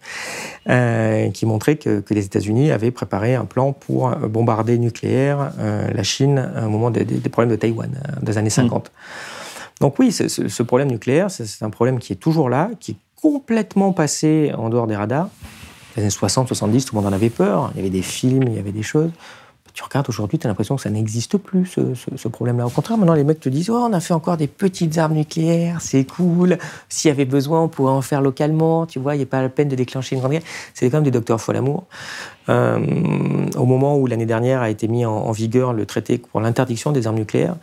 euh, 0.70 1.30
qui 1.30 1.46
montraient 1.46 1.76
que, 1.76 2.04
les 2.10 2.26
États-Unis 2.26 2.72
avaient 2.72 2.92
préparé 2.92 3.36
un 3.36 3.46
plan 3.46 3.74
pour 3.74 4.10
bombarder 4.10 4.78
nucléaire 4.78 5.52
euh, 5.60 5.92
la 5.92 6.04
Chine 6.04 6.52
au 6.64 6.70
moment 6.70 6.90
des, 6.90 7.06
problèmes 7.30 7.52
de 7.52 7.58
Taïwan, 7.58 7.92
euh, 7.96 8.26
des 8.26 8.38
années 8.38 8.50
50. 8.50 8.88
Mm. 8.88 8.92
Donc 9.82 10.00
oui, 10.00 10.12
ce 10.12 10.64
problème 10.64 10.90
nucléaire, 10.90 11.30
c'est 11.30 11.64
un 11.64 11.70
problème 11.70 12.00
qui 12.00 12.14
est 12.14 12.18
toujours 12.18 12.50
là, 12.50 12.72
qui 12.80 12.94
est 12.94 12.98
complètement 13.22 13.94
passé 13.94 14.52
en 14.58 14.70
dehors 14.70 14.88
des 14.88 14.96
radars 14.96 15.30
les 15.98 16.04
années 16.04 16.10
60, 16.10 16.48
70, 16.48 16.86
tout 16.86 16.96
le 16.96 17.02
monde 17.02 17.12
en 17.12 17.16
avait 17.16 17.30
peur. 17.30 17.72
Il 17.74 17.78
y 17.78 17.80
avait 17.82 17.90
des 17.90 18.02
films, 18.02 18.44
il 18.44 18.54
y 18.54 18.60
avait 18.60 18.72
des 18.72 18.84
choses. 18.84 19.12
Tu 19.74 19.84
regardes 19.84 20.10
aujourd'hui, 20.10 20.40
tu 20.40 20.48
as 20.48 20.50
l'impression 20.50 20.76
que 20.76 20.82
ça 20.82 20.90
n'existe 20.90 21.38
plus, 21.38 21.68
ce, 21.68 22.28
problème-là. 22.28 22.66
Au 22.66 22.70
contraire, 22.72 22.98
maintenant, 22.98 23.14
les 23.14 23.24
mecs 23.24 23.40
te 23.40 23.50
disent 23.50 23.70
Oh, 23.70 23.88
on 23.90 23.94
a 23.94 24.00
fait 24.00 24.14
encore 24.14 24.38
des 24.38 24.48
petites 24.48 24.98
armes 24.98 25.14
nucléaires, 25.14 25.82
c'est 25.82 26.04
cool. 26.04 26.58
S'il 26.90 27.10
y 27.10 27.12
avait 27.12 27.26
besoin, 27.26 27.62
on 27.62 27.68
pourrait 27.68 27.92
en 27.92 28.02
faire 28.02 28.22
localement. 28.22 28.88
Tu 28.88 28.98
vois, 28.98 29.14
il 29.14 29.20
n'y 29.20 29.24
a 29.24 29.28
pas 29.28 29.42
la 29.42 29.50
peine 29.50 29.68
de 29.68 29.76
déclencher 29.76 30.16
une 30.16 30.22
grande 30.22 30.32
guerre. 30.32 30.42
C'est 30.74 30.90
comme 30.90 31.04
des 31.04 31.12
docteurs 31.12 31.40
Folamour. 31.40 31.86
Euh, 32.50 32.80
au 33.58 33.66
moment 33.66 33.98
où 33.98 34.08
l'année 34.08 34.26
dernière 34.26 34.62
a 34.62 34.70
été 34.70 34.88
mis 34.88 35.06
en, 35.06 35.32
vigueur 35.32 35.74
le 35.74 35.86
traité 35.86 36.18
pour 36.18 36.42
l'interdiction 36.42 36.92
des 36.92 37.08
armes 37.08 37.18
nucléaires, 37.18 37.56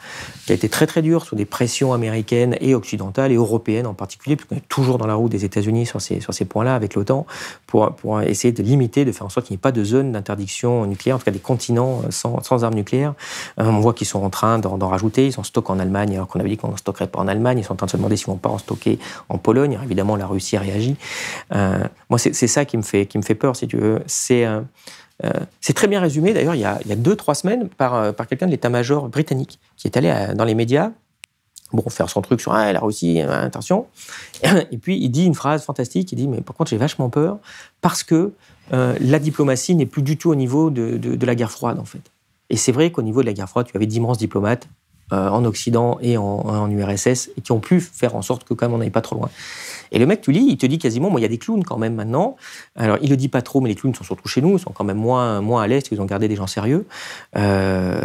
qui 0.47 0.53
a 0.53 0.55
été 0.55 0.69
très 0.69 0.87
très 0.87 1.03
dur 1.03 1.25
sous 1.25 1.35
des 1.35 1.45
pressions 1.45 1.93
américaines 1.93 2.57
et 2.61 2.75
occidentales 2.75 3.33
et 3.33 3.37
européennes 3.37 3.87
en 3.87 3.95
particulier, 3.95 4.37
puisqu'on 4.37 4.57
est 4.57 4.69
toujours 4.69 4.99
dans 4.99 5.07
la 5.07 5.15
roue 5.15 5.29
des 5.29 5.45
États-Unis 5.45 5.87
sur 5.87 6.01
ces, 6.01 6.21
sur 6.21 6.35
ces 6.35 6.45
points-là 6.45 6.75
avec 6.75 6.95
l'OTAN, 6.95 7.27
pour, 7.67 7.93
pour 7.93 8.21
essayer 8.23 8.53
de 8.53 8.63
limiter, 8.63 9.05
de 9.05 9.13
faire 9.13 9.27
en 9.27 9.31
sorte 9.31 9.47
qu'il 9.47 9.55
n'y 9.55 9.59
ait 9.59 9.61
pas 9.61 9.73
de 9.73 9.83
zone 9.83 10.13
d'interdiction 10.13 10.87
nucléaire, 10.87 11.17
en 11.17 11.19
tout 11.19 11.25
cas 11.25 11.31
des 11.31 11.39
continents 11.39 12.03
sans, 12.11 12.43
sans 12.43 12.65
armes 12.65 12.75
nucléaires. 12.75 13.15
Euh, 13.59 13.65
on 13.67 13.81
voit 13.81 13.95
qu'ils 13.95 14.07
sont 14.07 14.23
en 14.23 14.31
train 14.31 14.59
d'en 14.59 14.89
rajouter, 14.89 15.27
ils 15.27 15.41
en 15.41 15.43
stockent 15.43 15.71
en 15.71 15.79
Allemagne, 15.79 16.15
alors 16.15 16.29
qu'on 16.29 16.41
avait 16.41 16.51
dit 16.51 16.57
qu'on 16.57 16.69
n'en 16.69 16.77
stockerait 16.77 17.09
pas 17.09 17.21
en 17.21 17.29
Allemagne, 17.29 17.59
ils 17.59 17.65
sont 17.65 17.73
en 17.73 17.77
train 17.77 17.87
de 17.87 17.91
se 17.91 17.97
demander 17.97 18.17
s'ils 18.17 18.29
ne 18.29 18.35
vont 18.35 18.39
pas 18.39 18.51
en 18.51 18.59
stocker 18.59 18.99
en 19.29 19.39
Pologne. 19.39 19.73
Alors, 19.73 19.85
évidemment, 19.85 20.17
la 20.17 20.27
Russie 20.27 20.59
réagit. 20.59 20.97
Euh, 21.55 21.79
moi, 22.11 22.19
c'est 22.19 22.33
ça 22.33 22.65
qui 22.65 22.77
me, 22.77 22.83
fait, 22.83 23.07
qui 23.07 23.19
me 23.19 23.23
fait 23.23 23.35
peur, 23.35 23.57
si 23.57 23.67
tu 23.67 23.77
veux. 23.77 24.03
C'est 24.07 24.45
euh, 24.45 24.61
c'est 25.61 25.75
très 25.75 25.87
bien 25.87 26.01
résumé, 26.01 26.33
d'ailleurs, 26.33 26.55
il 26.55 26.61
y 26.61 26.65
a, 26.65 26.79
deux, 26.97 27.17
trois 27.17 27.35
semaines, 27.35 27.69
par, 27.69 27.95
euh, 27.95 28.13
par 28.13 28.27
quelqu'un 28.27 28.47
de 28.47 28.51
l'état-major 28.51 29.09
britannique 29.09 29.59
qui 29.77 29.87
est 29.87 29.97
allé 29.97 30.11
euh, 30.11 30.35
dans 30.35 30.45
les 30.45 30.55
médias 30.55 30.91
bon, 31.73 31.89
faire 31.89 32.11
son 32.11 32.21
truc 32.21 32.41
sur 32.41 32.53
ah, 32.53 32.73
la 32.73 32.81
Russie, 32.81 33.21
attention. 33.21 33.87
Et 34.71 34.79
puis 34.79 34.99
il 34.99 35.09
dit 35.11 35.25
une 35.25 35.35
phrase 35.35 35.65
fantastique, 35.65 36.13
il 36.13 36.17
dit, 36.17 36.29
mais 36.29 36.41
par 36.41 36.55
contre 36.55 36.71
j'ai 36.71 36.77
vachement 36.77 37.11
peur 37.11 37.39
parce 37.81 38.03
que 38.03 38.33
la 38.71 39.19
diplomatie 39.19 39.75
n'est 39.75 39.87
plus 39.87 40.03
du 40.03 40.17
tout 40.17 40.31
au 40.31 40.35
niveau 40.35 40.71
de, 40.71 40.97
de, 40.97 41.27
la 41.27 41.35
guerre 41.35 41.51
froide, 41.51 41.79
en 41.79 41.85
fait. 41.85 42.01
Et 42.49 42.57
c'est 42.57 42.73
vrai 42.73 42.91
qu'au 42.91 43.03
niveau 43.03 43.21
de 43.21 43.27
la 43.27 43.35
guerre 43.35 43.49
froide, 43.49 43.67
tu 43.67 43.77
avais 43.77 43.87
d'immenses 43.87 44.17
diplomates 44.17 44.69
en 45.11 45.45
Occident 45.45 45.99
et 46.01 46.17
en, 46.17 46.71
URSS 46.71 47.31
et 47.37 47.43
qui 47.43 47.53
ont 47.53 47.61
pu 47.61 47.81
faire 47.81 48.17
en 48.17 48.23
sorte 48.23 48.45
que 48.45 48.55
quand 48.55 48.67
même 48.67 48.75
on 48.75 48.79
n'allait 48.79 48.91
pas 48.91 49.03
trop 49.03 49.17
loin. 49.17 49.29
Et 49.93 49.99
le 49.99 50.07
mec, 50.07 50.21
tu 50.21 50.33
lis, 50.33 50.47
il 50.49 50.57
te 50.57 50.67
dit 50.67 50.79
quasiment, 50.79 51.11
moi, 51.11 51.21
il 51.21 51.23
y 51.23 51.27
a 51.27 51.29
des 51.29 51.39
clowns 51.39 51.65
quand 51.65 51.79
même 51.79 51.95
maintenant. 51.95 52.37
Alors, 52.77 52.99
il 53.03 53.11
le 53.11 53.17
dit 53.17 53.29
pas 53.29 53.43
trop, 53.43 53.61
mais 53.61 53.69
les 53.69 53.75
clowns 53.75 53.95
sont 53.95 54.05
surtout 54.05 54.29
chez 54.29 54.41
nous, 54.41 54.57
ils 54.57 54.61
sont 54.61 54.73
quand 54.73 54.85
même 54.85 54.97
moins, 54.97 55.41
moins 55.41 55.63
à 55.63 55.67
l'aise, 55.67 55.85
ils 55.91 56.01
ont 56.01 56.07
gardé 56.07 56.29
des 56.29 56.37
gens 56.37 56.47
sérieux. 56.47 56.87
Euh, 57.37 58.01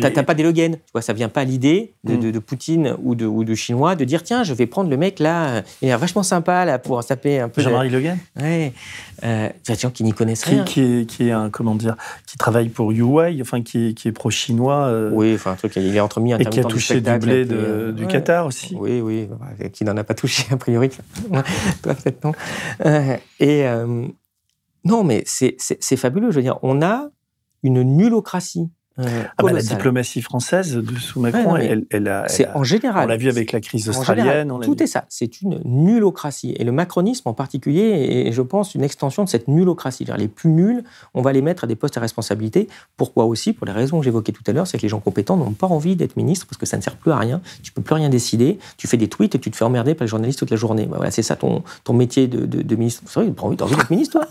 t'as 0.00 0.22
pas 0.22 0.34
d'élogène, 0.34 0.76
tu 0.76 0.92
vois, 0.92 1.02
ça 1.02 1.12
vient 1.12 1.28
pas 1.28 1.42
à 1.42 1.44
l'idée 1.44 1.92
de, 2.04 2.14
mm. 2.14 2.32
de, 2.32 2.38
Poutine 2.38 2.96
ou 3.02 3.14
de, 3.14 3.26
ou 3.26 3.44
de 3.44 3.54
Chinois 3.54 3.94
de 3.94 4.04
dire, 4.04 4.22
tiens, 4.22 4.44
je 4.44 4.52
vais 4.54 4.66
prendre 4.66 4.90
le 4.90 4.96
mec 4.96 5.18
là, 5.18 5.62
il 5.80 5.88
est 5.88 5.96
vachement 5.96 6.22
sympa 6.22 6.64
là 6.64 6.78
pour 6.78 7.04
taper 7.04 7.40
un 7.40 7.48
peu. 7.48 7.62
Jean-Marie 7.62 7.90
Le 7.90 8.00
Guen 8.00 8.18
Ouais. 8.40 8.72
Euh, 9.24 9.48
des 9.66 9.74
gens 9.74 9.90
qui 9.90 10.04
n'y 10.04 10.12
connaissent 10.12 10.44
rien. 10.44 10.64
Qui 10.64 10.80
est, 10.80 11.06
qui 11.06 11.28
est 11.28 11.32
un, 11.32 11.50
comment 11.50 11.74
dire, 11.74 11.96
qui 12.26 12.36
travaille 12.36 12.68
pour 12.68 12.90
Huawei, 12.90 13.38
enfin, 13.40 13.62
qui 13.62 13.88
est, 13.88 13.94
qui 13.94 14.08
est 14.08 14.12
pro-chinois. 14.12 14.86
Euh, 14.86 15.10
oui, 15.12 15.34
enfin, 15.34 15.52
un 15.52 15.56
truc, 15.56 15.76
il 15.76 15.94
est 15.94 16.00
entremis 16.00 16.32
Et 16.34 16.44
qui 16.44 16.60
a 16.60 16.64
touché 16.64 17.00
du, 17.00 17.18
blé 17.18 17.44
de, 17.44 17.56
euh, 17.56 17.92
du 17.92 18.06
Qatar 18.06 18.46
aussi. 18.46 18.76
Oui, 18.78 19.00
oui, 19.00 19.28
qui 19.72 19.84
n'en 19.84 19.96
a 19.96 20.04
pas 20.04 20.14
touché 20.14 20.44
a 20.50 20.56
priori. 20.56 20.90
Parfaitement. 21.82 22.34
Euh, 22.84 23.16
et 23.40 23.66
euh, 23.66 24.06
non, 24.84 25.04
mais 25.04 25.24
c'est 25.26 25.96
fabuleux. 25.96 26.30
Je 26.30 26.36
veux 26.36 26.42
dire, 26.42 26.58
on 26.62 26.82
a 26.82 27.10
une 27.62 27.82
nullocratie 27.82 28.70
Euh, 29.00 29.24
ah 29.38 29.42
bah, 29.42 29.52
la 29.52 29.60
diplomatie 29.60 30.22
française 30.22 30.76
de 30.76 30.96
sous 30.96 31.18
Macron, 31.18 31.56
elle, 31.56 31.84
elle, 31.90 32.06
a. 32.06 32.28
C'est 32.28 32.48
en 32.50 32.62
général. 32.62 33.06
On 33.06 33.08
l'a 33.08 33.16
vu 33.16 33.28
avec 33.28 33.50
la 33.50 33.60
crise 33.60 33.88
australienne. 33.88 34.52
tout 34.62 34.80
est 34.82 34.86
ça. 34.86 35.04
C'est 35.08 35.42
une 35.42 35.60
nullocratie. 35.64 36.54
Et 36.58 36.64
le 36.64 36.70
macronisme 36.70 37.28
en 37.28 37.34
particulier 37.34 38.26
est, 38.28 38.32
je 38.32 38.42
pense, 38.42 38.74
une 38.74 38.84
extension 38.84 39.24
de 39.24 39.28
cette 39.28 39.48
nullocratie. 39.48 40.06
Les 40.16 40.28
plus 40.28 40.50
nuls, 40.50 40.84
on 41.14 41.22
va 41.22 41.32
les 41.32 41.42
mettre 41.42 41.64
à 41.64 41.66
des 41.66 41.74
postes 41.74 41.96
à 41.96 42.00
responsabilité. 42.00 42.68
Pourquoi 42.96 43.24
aussi? 43.24 43.52
Pour 43.52 43.66
les 43.66 43.72
raisons 43.72 43.98
que 43.98 44.04
j'évoquais 44.04 44.32
tout 44.32 44.44
à 44.46 44.52
l'heure, 44.52 44.66
c'est 44.66 44.78
que 44.78 44.82
les 44.82 44.88
gens 44.88 45.00
compétents 45.00 45.36
n'ont 45.36 45.52
pas 45.52 45.66
envie 45.66 45.96
d'être 45.96 46.16
ministre 46.16 46.46
parce 46.46 46.58
que 46.58 46.66
ça 46.66 46.76
ne 46.76 46.82
sert 46.82 46.96
plus 46.96 47.10
à 47.10 47.18
rien. 47.18 47.40
Tu 47.64 47.72
peux 47.72 47.82
plus 47.82 47.94
rien 47.94 48.08
décider. 48.08 48.58
Tu 48.76 48.86
fais 48.86 48.96
des 48.96 49.08
tweets 49.08 49.34
et 49.34 49.40
tu 49.40 49.50
te 49.50 49.56
fais 49.56 49.64
emmerder 49.64 49.94
par 49.94 50.04
les 50.04 50.08
journalistes 50.08 50.38
toute 50.38 50.50
la 50.50 50.56
journée. 50.56 50.86
Bah 50.86 50.96
voilà, 50.96 51.10
c'est 51.10 51.22
ça 51.22 51.34
ton, 51.34 51.64
ton 51.82 51.94
métier 51.94 52.28
de, 52.28 52.46
de, 52.46 52.76
ministre. 52.76 53.02
C'est 53.06 53.20
vrai, 53.20 53.32
tu 53.34 53.40
as 53.40 53.44
envie 53.44 53.76
d'être 53.76 53.90
ministre, 53.90 54.20
toi? 54.20 54.28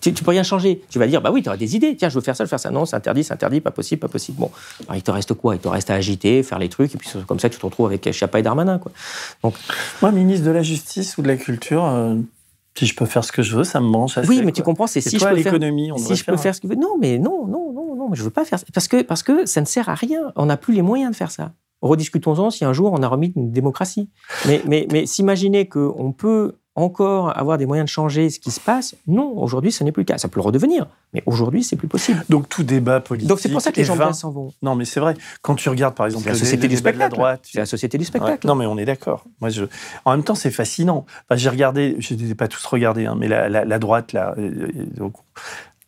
Tu, 0.00 0.12
tu, 0.12 0.24
peux 0.24 0.30
rien 0.30 0.42
changer. 0.42 0.82
Tu 0.90 0.98
vas 0.98 1.06
dire, 1.06 1.20
bah 1.20 1.30
oui, 1.30 1.42
tu 1.42 1.48
auras 1.48 1.56
des 1.56 1.76
idées. 1.76 1.96
Tiens, 1.96 2.08
je 2.08 2.14
veux 2.14 2.20
faire 2.20 2.36
ça, 2.36 2.44
je 2.44 2.46
veux 2.46 2.50
faire 2.50 2.60
ça. 2.60 2.70
Non, 2.70 2.84
c'est 2.84 2.96
interdit, 2.96 3.24
c'est 3.24 3.34
interdit, 3.34 3.60
pas 3.60 3.70
possible, 3.70 4.00
pas 4.00 4.08
possible. 4.08 4.38
Bon, 4.38 4.50
alors, 4.86 4.96
il 4.96 5.02
te 5.02 5.10
reste 5.10 5.34
quoi? 5.34 5.54
Il 5.54 5.60
te 5.60 5.68
reste 5.68 5.90
à 5.90 5.94
agiter, 5.94 6.42
faire 6.42 6.58
les 6.58 6.68
trucs, 6.68 6.94
et 6.94 6.98
puis 6.98 7.08
comme 7.26 7.38
ça, 7.38 7.48
tu 7.48 7.58
te 7.58 7.64
retrouves 7.64 7.86
avec 7.86 8.10
Chiappa 8.10 8.38
et 8.38 8.42
Darmanin, 8.42 8.78
quoi. 8.78 8.92
Donc, 9.42 9.54
moi, 10.02 10.10
ministre 10.10 10.46
de 10.46 10.50
la 10.50 10.62
Justice 10.62 11.18
ou 11.18 11.22
de 11.22 11.28
la 11.28 11.36
Culture. 11.36 11.84
Euh, 11.84 12.16
si 12.78 12.86
je 12.86 12.94
peux 12.94 13.06
faire 13.06 13.24
ce 13.24 13.32
que 13.32 13.42
je 13.42 13.56
veux, 13.56 13.64
ça 13.64 13.80
me 13.80 13.90
branche 13.90 14.18
Oui, 14.28 14.40
mais 14.44 14.52
tu 14.52 14.62
comprends, 14.62 14.86
c'est 14.86 15.00
si, 15.00 15.18
je 15.18 15.24
peux 15.24 15.36
faire, 15.36 15.52
si 15.98 16.14
je 16.14 16.24
peux 16.24 16.36
faire 16.36 16.54
ce 16.54 16.60
que 16.60 16.68
je 16.68 16.74
veux. 16.74 16.78
Non, 16.78 16.96
mais 17.00 17.18
non, 17.18 17.44
non, 17.44 17.72
non, 17.72 17.96
non, 17.96 18.10
je 18.14 18.22
veux 18.22 18.30
pas 18.30 18.44
faire 18.44 18.60
ça. 18.60 18.66
Parce 18.72 18.86
que, 18.86 19.02
parce 19.02 19.24
que 19.24 19.46
ça 19.46 19.60
ne 19.60 19.66
sert 19.66 19.88
à 19.88 19.96
rien. 19.96 20.32
On 20.36 20.46
n'a 20.46 20.56
plus 20.56 20.74
les 20.74 20.82
moyens 20.82 21.10
de 21.10 21.16
faire 21.16 21.32
ça. 21.32 21.50
Rediscutons-en 21.82 22.50
si 22.50 22.64
un 22.64 22.72
jour 22.72 22.92
on 22.92 23.02
a 23.02 23.08
remis 23.08 23.32
une 23.34 23.50
démocratie. 23.50 24.10
Mais, 24.46 24.62
mais, 24.66 24.86
mais 24.92 25.06
s'imaginer 25.06 25.68
qu'on 25.68 26.12
peut 26.12 26.54
encore 26.78 27.36
avoir 27.36 27.58
des 27.58 27.66
moyens 27.66 27.86
de 27.86 27.90
changer 27.90 28.30
ce 28.30 28.38
qui 28.38 28.50
se 28.50 28.60
passe 28.60 28.94
Non, 29.06 29.36
aujourd'hui, 29.36 29.72
ce 29.72 29.84
n'est 29.84 29.92
plus 29.92 30.02
le 30.02 30.06
cas. 30.06 30.18
Ça 30.18 30.28
peut 30.28 30.40
le 30.40 30.44
redevenir, 30.44 30.86
mais 31.12 31.22
aujourd'hui, 31.26 31.62
c'est 31.62 31.76
plus 31.76 31.88
possible. 31.88 32.24
Donc 32.28 32.48
tout 32.48 32.62
débat 32.62 33.00
politique. 33.00 33.28
Donc 33.28 33.40
c'est 33.40 33.48
pour 33.48 33.60
ça 33.60 33.72
que 33.72 33.76
les 33.76 33.84
gens 33.84 34.12
s'en 34.12 34.30
vont. 34.30 34.52
Non, 34.62 34.74
mais 34.74 34.84
c'est 34.84 35.00
vrai. 35.00 35.14
Quand 35.42 35.54
tu 35.54 35.68
regardes, 35.68 35.94
par 35.94 36.06
exemple, 36.06 36.28
la 36.28 36.34
société 36.34 36.68
du 36.68 36.76
spectacle. 36.76 37.14
droite, 37.14 37.40
c'est 37.50 37.58
la 37.58 37.66
société 37.66 37.98
du 37.98 38.04
spectacle. 38.04 38.46
Non, 38.46 38.54
mais 38.54 38.66
on 38.66 38.78
est 38.78 38.84
d'accord. 38.84 39.24
Moi, 39.40 39.50
je... 39.50 39.64
En 40.04 40.12
même 40.12 40.24
temps, 40.24 40.34
c'est 40.34 40.50
fascinant. 40.50 41.06
j'ai 41.32 41.48
regardé, 41.48 41.96
je 41.98 42.14
ne 42.14 42.18
les 42.18 42.30
ai 42.30 42.34
pas 42.34 42.48
tous 42.48 42.64
regardés, 42.64 43.06
hein, 43.06 43.16
mais 43.18 43.28
la, 43.28 43.78
droite, 43.78 44.12
là, 44.12 44.34
euh, 44.38 44.70
euh, 44.74 44.86
donc, 44.96 45.14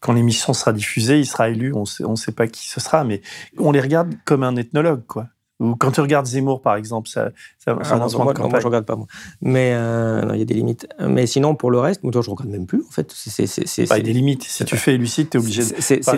quand 0.01 0.12
l'émission 0.12 0.53
sera 0.55 0.73
diffusée, 0.73 1.19
il 1.19 1.27
sera 1.27 1.51
élu, 1.51 1.73
on 1.75 1.85
sait, 1.85 2.05
ne 2.05 2.17
sait 2.17 2.33
pas 2.33 2.47
qui 2.47 2.69
ce 2.69 2.81
sera, 2.81 3.05
mais 3.05 3.21
on 3.59 3.71
les 3.71 3.81
regarde 3.81 4.15
comme 4.25 4.43
un 4.43 4.57
ethnologue, 4.57 5.05
quoi. 5.07 5.27
Ou 5.61 5.77
quand 5.77 5.93
tu 5.93 6.01
regardes 6.01 6.27
Zemmour, 6.27 6.62
par 6.62 6.74
exemple, 6.74 7.09
ça, 7.09 7.31
ça, 7.59 7.78
ah, 7.78 7.97
moi, 7.97 8.35
moi, 8.35 8.61
je 8.61 8.66
regarde 8.66 8.87
pas, 8.87 8.97
moi. 8.97 9.07
Mais 9.43 9.73
euh, 9.74 10.31
il 10.32 10.39
y 10.39 10.43
a 10.43 10.45
des 10.47 10.55
limites. 10.55 10.89
Mais 10.99 11.27
sinon, 11.27 11.55
pour 11.55 11.70
le 11.70 11.78
reste, 11.78 12.03
moi, 12.03 12.12
je 12.12 12.19
regarde 12.19 12.49
même 12.49 12.66
plus, 12.66 12.82
en 12.89 12.91
fait. 12.91 13.12
C'est, 13.15 13.45
il 13.45 13.87
y 13.87 13.93
a 13.93 14.01
des 14.01 14.12
limites. 14.12 14.43
Si 14.45 14.65
tu 14.65 14.77
fais 14.77 14.97
Lucide, 14.97 15.28
tu 15.31 15.37
es 15.37 15.41
obligé 15.41 15.62
de. 15.62 15.69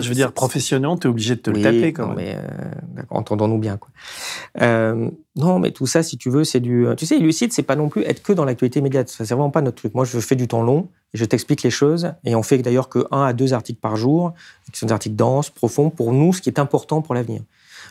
je 0.01 0.09
veux 0.09 0.15
dire, 0.15 0.31
professionnellement, 0.31 0.97
tu 0.97 1.07
es 1.07 1.09
obligé 1.09 1.35
de 1.35 1.41
te 1.41 1.49
le 1.51 1.61
taper, 1.61 1.91
quand 1.93 2.07
même. 2.07 2.15
mais 2.15 2.35
euh, 2.37 3.03
entendons-nous 3.09 3.59
bien, 3.59 3.77
quoi. 3.77 3.89
Euh, 4.61 5.11
non, 5.35 5.59
mais 5.59 5.71
tout 5.71 5.87
ça, 5.87 6.03
si 6.03 6.17
tu 6.17 6.29
veux, 6.29 6.45
c'est 6.45 6.61
du. 6.61 6.87
Tu 6.97 7.05
sais, 7.05 7.19
Lucide, 7.19 7.51
c'est 7.51 7.63
pas 7.63 7.75
non 7.75 7.89
plus 7.89 8.03
être 8.03 8.23
que 8.23 8.33
dans 8.33 8.45
l'actualité 8.45 8.79
immédiate. 8.79 9.09
C'est 9.09 9.25
vraiment 9.25 9.51
pas 9.51 9.61
notre 9.61 9.77
truc. 9.77 9.93
Moi, 9.93 10.05
je 10.05 10.19
fais 10.19 10.35
du 10.35 10.47
temps 10.47 10.63
long 10.63 10.87
je 11.13 11.25
t'explique 11.25 11.63
les 11.63 11.69
choses. 11.69 12.13
Et 12.23 12.35
on 12.35 12.43
fait 12.43 12.57
d'ailleurs 12.57 12.89
que 12.89 13.05
un 13.11 13.23
à 13.23 13.33
deux 13.33 13.53
articles 13.53 13.79
par 13.79 13.95
jour, 13.95 14.33
qui 14.71 14.79
sont 14.79 14.87
des 14.87 14.93
articles 14.93 15.15
denses, 15.15 15.49
profonds, 15.49 15.89
pour 15.89 16.13
nous, 16.13 16.33
ce 16.33 16.41
qui 16.41 16.49
est 16.49 16.59
important 16.59 17.01
pour 17.01 17.13
l'avenir. 17.13 17.41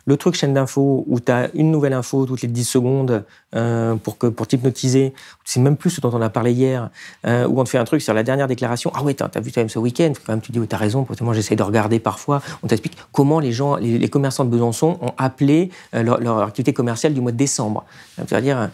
Le 0.05 0.17
truc 0.17 0.35
chaîne 0.35 0.55
d'infos 0.55 1.05
où 1.07 1.21
tu 1.21 1.31
as 1.31 1.51
une 1.55 1.71
nouvelle 1.71 1.93
info 1.93 2.27
toutes 2.27 2.43
les 2.43 2.49
10 2.49 2.65
secondes 2.65 3.25
euh, 3.55 3.97
pour, 3.97 4.17
que, 4.17 4.27
pour 4.27 4.47
t'hypnotiser, 4.47 5.13
c'est 5.45 5.61
même 5.61 5.77
plus 5.77 5.91
ce 5.91 6.01
dont 6.01 6.11
on 6.13 6.23
a 6.23 6.31
parlé 6.31 6.53
hier, 6.53 6.89
euh, 7.27 7.47
où 7.47 7.61
on 7.61 7.65
te 7.65 7.69
fait 7.69 7.79
un 7.79 7.85
truc 7.85 8.01
sur 8.01 8.15
la 8.15 8.23
dernière 8.23 8.47
déclaration. 8.47 8.91
Ah 8.95 9.03
ouais, 9.03 9.13
t'as 9.15 9.29
as 9.35 9.41
vu 9.41 9.53
quand 9.53 9.61
même 9.61 9.69
ce 9.69 9.79
week-end, 9.79 10.13
quand 10.25 10.33
même 10.33 10.41
tu 10.41 10.53
dis, 10.53 10.59
oui, 10.59 10.67
t'as 10.67 10.79
raison, 10.79 11.07
moi 11.21 11.35
j'essaie 11.35 11.55
de 11.55 11.63
regarder 11.63 11.99
parfois. 11.99 12.41
On 12.63 12.67
t'explique 12.67 12.97
comment 13.13 13.41
les 13.41 13.53
gens, 13.53 13.77
les, 13.77 14.09
commerçants 14.09 14.45
de 14.45 14.51
Besançon 14.51 14.99
ont 15.03 15.13
appelé 15.19 15.71
euh, 15.95 16.03
leur, 16.03 16.43
activité 16.43 16.73
commerciale 16.73 17.15
du 17.15 17.21
mois 17.21 17.33
de 17.33 17.37
décembre. 17.37 17.85
C'est-à-dire, 18.17 18.71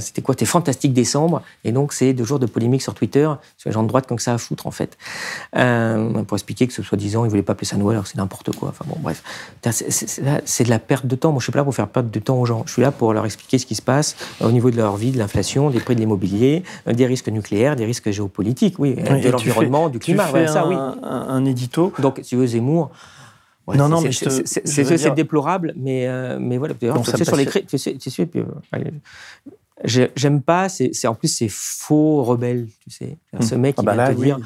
c'était 0.00 0.22
quoi? 0.22 0.34
C'était 0.34 0.44
fantastique 0.44 0.92
décembre, 0.92 1.42
et 1.64 1.72
donc 1.72 1.92
c'est 1.92 2.12
deux 2.12 2.24
jours 2.24 2.38
de 2.38 2.46
polémique 2.46 2.82
sur 2.82 2.94
Twitter 2.94 3.28
sur 3.56 3.70
les 3.70 3.72
gens 3.72 3.82
de 3.82 3.88
droite 3.88 4.06
comme 4.06 4.18
ça 4.18 4.34
à 4.34 4.38
foutre 4.38 4.66
en 4.66 4.70
fait. 4.70 4.96
pour 5.52 6.36
expliquer 6.36 6.66
que 6.66 6.72
ce 6.72 6.82
soi-disant, 6.82 7.24
ils 7.24 7.28
voulaient 7.28 7.42
pas 7.42 7.52
appeler 7.52 7.66
ça 7.66 7.76
Noël 7.76 7.96
alors 7.96 8.06
c'est 8.06 8.18
n'importe 8.18 8.54
quoi. 8.56 8.70
Enfin 8.70 8.84
bon, 8.88 8.96
bref. 9.00 9.22
C'est 10.62 10.66
de 10.66 10.70
la 10.70 10.78
perte 10.78 11.06
de 11.06 11.16
temps. 11.16 11.32
Moi, 11.32 11.40
je 11.40 11.44
suis 11.44 11.52
pas 11.52 11.58
là 11.58 11.64
pour 11.64 11.74
faire 11.74 11.88
perdre 11.88 12.08
de 12.08 12.18
temps 12.20 12.40
aux 12.40 12.46
gens. 12.46 12.62
Je 12.66 12.72
suis 12.72 12.82
là 12.82 12.92
pour 12.92 13.12
leur 13.12 13.24
expliquer 13.24 13.58
ce 13.58 13.66
qui 13.66 13.74
se 13.74 13.82
passe 13.82 14.16
au 14.40 14.52
niveau 14.52 14.70
de 14.70 14.76
leur 14.76 14.96
vie, 14.96 15.10
de 15.10 15.18
l'inflation, 15.18 15.70
des 15.70 15.80
prix 15.80 15.96
de 15.96 16.00
l'immobilier, 16.00 16.62
euh, 16.86 16.92
des 16.92 17.06
risques 17.06 17.28
nucléaires, 17.28 17.74
des 17.74 17.84
risques 17.84 18.10
géopolitiques, 18.10 18.78
oui, 18.78 18.94
de 18.94 19.28
l'environnement, 19.28 19.88
du 19.88 19.98
climat. 19.98 20.26
Tu 20.26 20.32
fais 20.32 20.46
ça, 20.46 20.62
un, 20.62 20.68
oui. 20.68 20.76
Un, 21.02 21.44
édito. 21.46 21.92
Donc, 21.98 22.20
si 22.22 22.36
vous 22.36 22.46
Zemmour. 22.46 22.92
non, 23.66 23.88
non, 23.88 24.00
mais 24.00 24.12
c'est 24.12 25.14
déplorable, 25.14 25.74
mais, 25.76 26.06
euh, 26.06 26.38
mais 26.40 26.58
voilà. 26.58 26.74
Tu 26.74 26.86
sais, 27.04 27.24
sur 27.24 27.36
les 27.36 27.46
tu 27.46 27.78
sais, 27.78 27.96
tu 27.96 28.10
sais, 28.10 28.28
euh, 28.36 28.44
j'aime 29.84 30.42
pas, 30.42 30.68
c'est 30.68 31.08
en 31.08 31.14
plus, 31.16 31.28
c'est 31.28 31.50
faux 31.50 32.22
rebelle, 32.22 32.68
tu 32.84 32.90
sais. 32.90 33.18
Ce 33.40 33.56
mec 33.56 33.74
qui 33.74 33.82
ah 33.82 33.84
bah 33.84 33.96
va 33.96 34.14
te 34.14 34.20
dire 34.20 34.38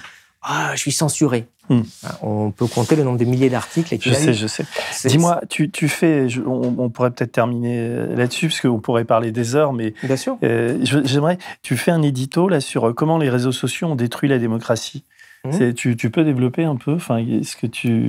ah, 0.49 0.71
je 0.75 0.81
suis 0.81 0.93
censuré. 0.93 1.49
Hmm. 1.69 1.83
On 2.23 2.51
peut 2.51 2.67
compter 2.67 2.97
le 2.97 3.03
nombre 3.03 3.19
de 3.19 3.25
milliers 3.25 3.51
d'articles. 3.51 3.97
Je 4.01 4.13
sais, 4.13 4.35
je 4.35 4.47
sais. 4.47 4.65
Dis-moi, 5.05 5.41
tu, 5.49 5.71
tu, 5.71 5.89
fais, 5.89 6.27
on, 6.47 6.89
pourrait 6.91 7.11
peut-être 7.11 7.33
terminer 7.33 8.07
là-dessus, 8.15 8.49
parce 8.49 8.61
qu'on 8.61 8.79
pourrait 8.79 9.05
parler 9.05 9.33
des 9.33 9.57
heures, 9.57 9.73
mais 9.73 9.95
Bien 10.03 10.17
sûr. 10.17 10.39
Euh, 10.43 10.79
j'aimerais, 10.83 11.39
tu 11.63 11.77
fais 11.77 11.91
un 11.91 12.03
édito 12.03 12.49
là 12.49 12.61
sur 12.61 12.95
comment 12.95 13.19
les 13.19 13.31
réseaux 13.31 13.53
sociaux 13.53 13.89
ont 13.89 13.97
détruit 13.97 14.29
la 14.29 14.39
démocratie. 14.39 15.05
Hmm. 15.45 15.75
Tu, 15.75 15.97
tu, 15.97 16.11
peux 16.11 16.25
développer 16.25 16.65
un 16.65 16.77
peu 16.77 16.95
enfin, 16.95 17.19
Est-ce 17.19 17.57
que 17.57 17.67
tu... 17.67 18.09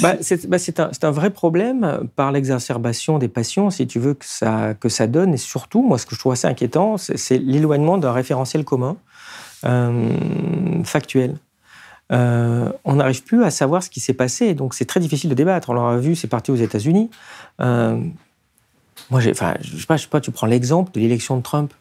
Bah, 0.00 0.16
c'est 0.20 0.46
bah, 0.46 0.56
un, 0.78 0.90
un, 1.08 1.10
vrai 1.10 1.30
problème 1.30 2.08
par 2.16 2.32
l'exacerbation 2.32 3.18
des 3.18 3.28
passions, 3.28 3.70
si 3.70 3.86
tu 3.86 3.98
veux, 3.98 4.14
que 4.14 4.24
ça, 4.26 4.74
que 4.74 4.88
ça 4.88 5.06
donne. 5.06 5.34
Et 5.34 5.38
surtout, 5.38 5.82
moi, 5.82 5.98
ce 5.98 6.06
que 6.06 6.14
je 6.14 6.20
trouve 6.20 6.32
assez 6.32 6.46
inquiétant, 6.46 6.96
c'est 6.98 7.38
l'éloignement 7.38 7.98
d'un 7.98 8.12
référentiel 8.12 8.64
commun. 8.64 8.96
Euh, 9.64 10.84
factuel. 10.84 11.36
Euh, 12.14 12.70
on 12.84 12.94
n'arrive 12.96 13.22
plus 13.24 13.42
à 13.44 13.50
savoir 13.50 13.82
ce 13.82 13.90
qui 13.90 14.00
s'est 14.00 14.14
passé, 14.14 14.54
donc 14.54 14.74
c'est 14.74 14.84
très 14.84 15.00
difficile 15.00 15.28
de 15.30 15.34
débattre. 15.34 15.70
On 15.70 15.74
l'a 15.74 15.96
vu, 15.96 16.14
c'est 16.14 16.28
parti 16.28 16.50
aux 16.50 16.56
États-Unis. 16.56 17.10
Euh, 17.60 17.98
moi, 19.10 19.20
enfin, 19.30 19.54
je 19.60 19.76
sais 19.76 19.86
pas, 19.86 19.96
je 19.96 20.02
sais 20.02 20.08
pas, 20.08 20.20
tu 20.20 20.30
prends 20.30 20.46
l'exemple 20.46 20.92
de 20.92 21.00
l'élection 21.00 21.36
de 21.36 21.42
Trump. 21.42 21.72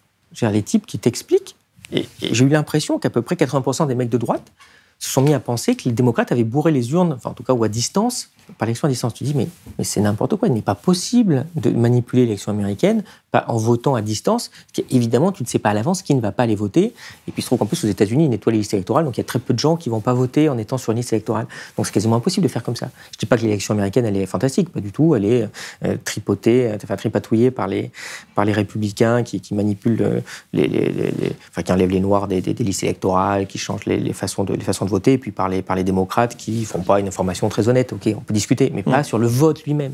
Les 0.41 0.63
types 0.63 0.87
qui 0.87 0.97
t'expliquent, 0.97 1.55
et 1.91 2.07
j'ai 2.19 2.43
eu 2.43 2.49
l'impression 2.49 2.97
qu'à 2.97 3.11
peu 3.11 3.21
près 3.21 3.35
80% 3.35 3.87
des 3.87 3.93
mecs 3.93 4.09
de 4.09 4.17
droite 4.17 4.51
se 4.97 5.11
sont 5.11 5.21
mis 5.21 5.33
à 5.33 5.39
penser 5.39 5.75
que 5.75 5.83
les 5.85 5.91
démocrates 5.91 6.31
avaient 6.31 6.43
bourré 6.43 6.71
les 6.71 6.91
urnes, 6.91 7.13
enfin 7.13 7.29
en 7.29 7.33
tout 7.33 7.43
cas 7.43 7.53
ou 7.53 7.63
à 7.63 7.67
distance, 7.67 8.31
par 8.57 8.65
l'élection 8.65 8.87
à 8.87 8.91
distance. 8.91 9.13
Tu 9.13 9.23
dis, 9.23 9.33
mais, 9.35 9.47
mais 9.77 9.83
c'est 9.83 10.01
n'importe 10.01 10.35
quoi. 10.35 10.47
Il 10.47 10.53
n'est 10.53 10.61
pas 10.61 10.75
possible 10.75 11.45
de 11.55 11.69
manipuler 11.69 12.23
l'élection 12.23 12.51
américaine 12.51 13.03
en 13.47 13.57
votant 13.57 13.95
à 13.95 14.01
distance. 14.01 14.51
Évidemment, 14.89 15.31
tu 15.31 15.43
ne 15.43 15.47
sais 15.47 15.59
pas 15.59 15.71
à 15.71 15.73
l'avance 15.73 16.01
qui 16.01 16.13
ne 16.13 16.21
va 16.21 16.31
pas 16.31 16.43
aller 16.43 16.55
voter. 16.55 16.93
Et 17.27 17.31
puis, 17.31 17.39
il 17.39 17.41
se 17.41 17.47
trouve 17.47 17.59
qu'en 17.59 17.65
plus, 17.65 17.83
aux 17.83 17.87
États-Unis, 17.87 18.25
ils 18.25 18.29
nettoient 18.29 18.51
les 18.51 18.59
listes 18.59 18.73
électorales. 18.73 19.05
Donc, 19.05 19.17
il 19.17 19.19
y 19.19 19.21
a 19.21 19.25
très 19.25 19.39
peu 19.39 19.53
de 19.53 19.59
gens 19.59 19.75
qui 19.75 19.89
ne 19.89 19.95
vont 19.95 20.01
pas 20.01 20.13
voter 20.13 20.49
en 20.49 20.57
étant 20.57 20.77
sur 20.77 20.91
une 20.91 20.97
liste 20.97 21.13
électorale. 21.13 21.47
Donc, 21.77 21.85
c'est 21.85 21.91
quasiment 21.91 22.17
impossible 22.17 22.43
de 22.43 22.51
faire 22.51 22.63
comme 22.63 22.75
ça. 22.75 22.89
Je 23.11 23.17
ne 23.17 23.19
dis 23.19 23.25
pas 23.25 23.37
que 23.37 23.43
l'élection 23.43 23.73
américaine, 23.73 24.05
elle 24.05 24.17
est 24.17 24.25
fantastique. 24.25 24.69
Pas 24.69 24.81
du 24.81 24.91
tout. 24.91 25.15
Elle 25.15 25.25
est 25.25 25.49
euh, 25.83 25.97
tripotée, 26.03 26.67
euh, 26.67 26.77
enfin, 26.83 26.95
tripatouillée 26.95 27.51
par 27.51 27.67
les, 27.67 27.91
par 28.35 28.45
les 28.45 28.53
républicains 28.53 29.23
qui, 29.23 29.41
manipulent 29.53 30.23
les, 30.53 30.67
les, 30.67 31.11
enfin, 31.49 31.63
qui 31.63 31.71
enlèvent 31.71 31.91
les 31.91 31.99
noirs 31.99 32.27
des, 32.27 32.41
listes 32.41 32.83
électorales, 32.83 33.47
qui 33.47 33.57
changent 33.57 33.85
les, 33.85 34.13
façons 34.13 34.43
de, 34.43 34.53
les 34.53 34.63
façons 34.63 34.85
de 34.85 34.89
voter. 34.89 35.13
Et 35.13 35.17
puis 35.17 35.31
par 35.31 35.49
les, 35.49 35.61
par 35.61 35.75
les 35.75 35.83
démocrates 35.83 36.37
qui 36.37 36.51
ne 36.51 36.65
font 36.65 36.81
pas 36.81 36.99
une 36.99 37.07
information 37.07 37.49
très 37.49 37.67
honnête. 37.67 37.93
OK, 37.93 38.15
discuter, 38.33 38.71
mais 38.73 38.83
pas 38.83 39.01
mm. 39.01 39.05
sur 39.05 39.17
le 39.17 39.27
vote 39.27 39.63
lui-même. 39.63 39.93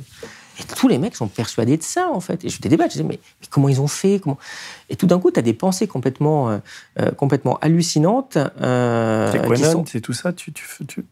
Et 0.60 0.64
tous 0.76 0.88
les 0.88 0.98
mecs 0.98 1.16
sont 1.16 1.28
persuadés 1.28 1.78
de 1.78 1.84
ça, 1.84 2.10
en 2.12 2.20
fait. 2.20 2.44
Et 2.44 2.50
je 2.50 2.60
débat, 2.60 2.86
je 2.86 2.92
disais, 2.92 3.04
mais, 3.04 3.20
mais 3.42 3.48
comment 3.50 3.70
ils 3.70 3.80
ont 3.80 3.88
fait 3.88 4.20
comment... 4.20 4.38
Et 4.90 4.96
tout 4.96 5.08
d'un 5.08 5.20
coup, 5.20 5.32
tu 5.32 5.40
as 5.40 5.42
des 5.42 5.54
pensées 5.54 5.88
complètement, 5.88 6.50
euh, 6.50 6.58
euh, 7.00 7.12
complètement 7.12 7.58
hallucinantes. 7.60 8.38
Euh, 8.62 9.32
c'est 9.32 9.46
quoi, 9.46 9.56
C'est 9.86 10.02
tout 10.02 10.14
ça 10.14 10.34
tu, 10.34 10.52
tu, 10.52 10.66
tu, 10.86 11.06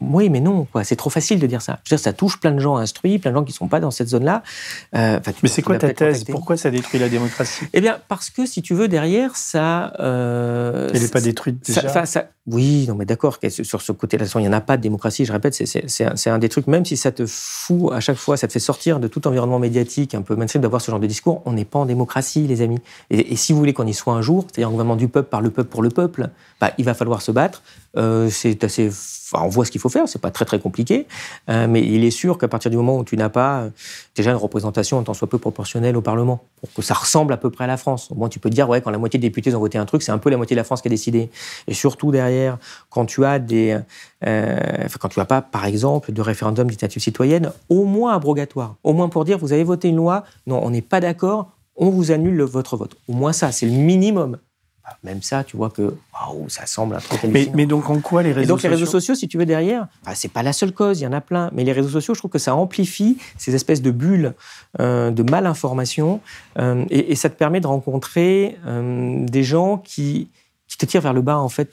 oui, 0.00 0.30
mais 0.30 0.40
non, 0.40 0.66
C'est 0.82 0.96
trop 0.96 1.10
facile 1.10 1.38
de 1.38 1.46
dire 1.46 1.60
ça. 1.60 1.78
Je 1.84 1.90
veux 1.90 1.96
dire, 1.96 2.02
ça 2.02 2.12
touche 2.12 2.40
plein 2.40 2.52
de 2.52 2.58
gens 2.58 2.76
instruits, 2.76 3.18
plein 3.18 3.32
de 3.32 3.36
gens 3.36 3.44
qui 3.44 3.52
ne 3.52 3.56
sont 3.56 3.68
pas 3.68 3.80
dans 3.80 3.90
cette 3.90 4.08
zone-là. 4.08 4.42
Euh, 4.96 5.20
mais 5.42 5.48
c'est 5.48 5.62
quoi 5.62 5.76
ta 5.76 5.92
thèse 5.92 6.24
Pourquoi 6.24 6.56
ça 6.56 6.70
détruit 6.70 6.98
la 6.98 7.08
démocratie? 7.08 7.66
Eh 7.72 7.80
bien, 7.80 7.98
parce 8.08 8.30
que 8.30 8.46
si 8.46 8.62
tu 8.62 8.74
veux, 8.74 8.88
derrière, 8.88 9.36
ça. 9.36 9.92
Euh, 10.00 10.90
Elle 10.94 11.02
n'est 11.02 11.08
pas 11.08 11.20
détruite 11.20 11.66
déjà? 11.66 12.06
Ça, 12.06 12.28
oui, 12.46 12.86
non, 12.88 12.94
mais 12.94 13.04
d'accord. 13.04 13.38
Sur 13.50 13.82
ce 13.82 13.92
côté-là, 13.92 14.24
il 14.34 14.40
n'y 14.40 14.48
en 14.48 14.52
a 14.52 14.60
pas 14.60 14.76
de 14.76 14.82
démocratie. 14.82 15.24
Je 15.24 15.32
répète, 15.32 15.54
c'est 15.54 16.04
un, 16.04 16.32
un, 16.34 16.38
des 16.38 16.48
trucs. 16.48 16.66
Même 16.66 16.84
si 16.84 16.96
ça 16.96 17.12
te 17.12 17.24
fout 17.26 17.92
à 17.92 18.00
chaque 18.00 18.16
fois, 18.16 18.36
ça 18.36 18.48
te 18.48 18.52
fait 18.52 18.58
sortir 18.58 18.98
de 18.98 19.06
tout 19.06 19.28
environnement 19.28 19.58
médiatique, 19.58 20.14
un 20.14 20.22
peu 20.22 20.34
mainstream, 20.34 20.62
d'avoir 20.62 20.80
ce 20.80 20.90
genre 20.90 21.00
de 21.00 21.06
discours. 21.06 21.42
On 21.44 21.52
n'est 21.52 21.64
pas 21.64 21.78
en 21.78 21.86
démocratie, 21.86 22.46
les 22.46 22.62
amis. 22.62 22.80
Et, 23.10 23.36
si 23.36 23.52
vous 23.52 23.58
voulez 23.58 23.74
qu'on 23.74 23.86
y 23.86 23.94
soit 23.94 24.14
un 24.14 24.22
jour, 24.22 24.46
c'est-à-dire 24.46 24.68
un 24.68 24.70
gouvernement 24.70 24.96
du 24.96 25.08
peuple 25.08 25.28
par 25.28 25.42
le 25.42 25.50
peuple 25.50 25.68
pour 25.68 25.82
le 25.82 25.90
peuple, 25.90 26.30
bah, 26.60 26.72
il 26.78 26.84
va 26.84 26.94
falloir 26.94 27.22
se 27.22 27.30
battre. 27.30 27.62
Euh, 27.96 28.28
c'est 28.30 28.62
assez. 28.64 28.88
Enfin, 28.88 29.44
on 29.44 29.48
voit 29.48 29.64
ce 29.64 29.70
qu'il 29.70 29.80
faut 29.80 29.88
faire. 29.88 30.08
C'est 30.08 30.20
pas 30.20 30.30
très 30.30 30.44
très 30.44 30.58
compliqué, 30.58 31.06
euh, 31.48 31.66
mais 31.68 31.82
il 31.82 32.04
est 32.04 32.10
sûr 32.10 32.38
qu'à 32.38 32.48
partir 32.48 32.70
du 32.70 32.76
moment 32.76 32.98
où 32.98 33.04
tu 33.04 33.16
n'as 33.16 33.28
pas 33.28 33.60
euh, 33.60 33.70
déjà 34.14 34.30
une 34.30 34.36
représentation 34.36 34.98
en 34.98 35.02
tant 35.02 35.14
soit 35.14 35.28
peu 35.28 35.38
proportionnelle 35.38 35.96
au 35.96 36.00
Parlement, 36.00 36.42
pour 36.60 36.72
que 36.72 36.82
ça 36.82 36.94
ressemble 36.94 37.32
à 37.32 37.36
peu 37.36 37.50
près 37.50 37.64
à 37.64 37.66
la 37.66 37.76
France. 37.76 38.10
Au 38.10 38.14
moins, 38.14 38.28
tu 38.28 38.38
peux 38.38 38.50
te 38.50 38.54
dire, 38.54 38.68
ouais, 38.68 38.80
quand 38.80 38.90
la 38.90 38.98
moitié 38.98 39.18
des 39.18 39.28
députés 39.28 39.54
ont 39.54 39.60
voté 39.60 39.78
un 39.78 39.86
truc, 39.86 40.02
c'est 40.02 40.12
un 40.12 40.18
peu 40.18 40.30
la 40.30 40.36
moitié 40.36 40.54
de 40.54 40.60
la 40.60 40.64
France 40.64 40.82
qui 40.82 40.88
a 40.88 40.90
décidé. 40.90 41.30
Et 41.66 41.74
surtout 41.74 42.10
derrière, 42.10 42.58
quand 42.90 43.06
tu 43.06 43.24
as 43.24 43.38
des, 43.38 43.78
quand 44.20 45.08
tu 45.08 45.20
as 45.20 45.24
pas, 45.24 45.42
par 45.42 45.64
exemple, 45.64 46.12
de 46.12 46.22
référendum 46.22 46.66
d'initiative 46.66 47.02
citoyenne, 47.02 47.52
au 47.68 47.84
moins 47.84 48.14
abrogatoire, 48.14 48.76
au 48.84 48.92
moins 48.92 49.08
pour 49.08 49.24
dire, 49.24 49.38
vous 49.38 49.52
avez 49.52 49.64
voté 49.64 49.88
une 49.88 49.96
loi, 49.96 50.24
non, 50.46 50.60
on 50.62 50.70
n'est 50.70 50.82
pas 50.82 51.00
d'accord, 51.00 51.50
on 51.76 51.90
vous 51.90 52.12
annule 52.12 52.42
votre 52.42 52.76
vote. 52.76 52.96
Au 53.08 53.14
moins 53.14 53.32
ça, 53.32 53.52
c'est 53.52 53.66
le 53.66 53.72
minimum. 53.72 54.38
Bah, 54.84 54.96
même 55.04 55.22
ça, 55.22 55.44
tu 55.44 55.56
vois 55.56 55.68
que 55.68 55.94
waouh, 56.14 56.48
ça 56.48 56.64
semble 56.64 56.94
un 56.96 57.00
truc 57.00 57.20
mais, 57.24 57.50
mais, 57.54 57.66
donc 57.66 57.90
en 57.90 58.00
quoi 58.00 58.22
les 58.22 58.32
réseaux 58.32 58.44
Et 58.44 58.46
donc 58.46 58.62
les 58.62 58.68
réseaux 58.68 58.86
sociaux, 58.86 59.14
si 59.14 59.28
tu 59.28 59.36
veux 59.36 59.44
derrière, 59.44 59.88
bah, 60.04 60.14
c'est 60.14 60.28
pas 60.28 60.42
la 60.42 60.54
seule 60.54 60.72
cause, 60.72 61.00
il 61.00 61.04
y 61.04 61.06
en 61.06 61.12
a 61.12 61.20
plein. 61.20 61.50
Mais 61.52 61.64
les 61.64 61.72
réseaux 61.72 61.90
sociaux, 61.90 62.14
je 62.14 62.20
trouve 62.20 62.30
que 62.30 62.38
ça 62.38 62.54
amplifie 62.54 63.18
ces 63.36 63.54
espèces 63.54 63.82
de 63.82 63.90
bulles 63.90 64.34
euh, 64.80 65.10
de 65.10 65.22
malinformation 65.22 66.20
euh, 66.58 66.84
et, 66.88 67.12
et, 67.12 67.14
ça 67.14 67.28
te 67.28 67.36
permet 67.36 67.60
de 67.60 67.66
rencontrer 67.66 68.58
euh, 68.66 69.26
des 69.26 69.42
gens 69.42 69.76
qui, 69.78 70.30
qui 70.66 70.78
te 70.78 70.86
tirent 70.86 71.02
vers 71.02 71.12
le 71.12 71.22
bas 71.22 71.38
en 71.38 71.48
fait. 71.48 71.70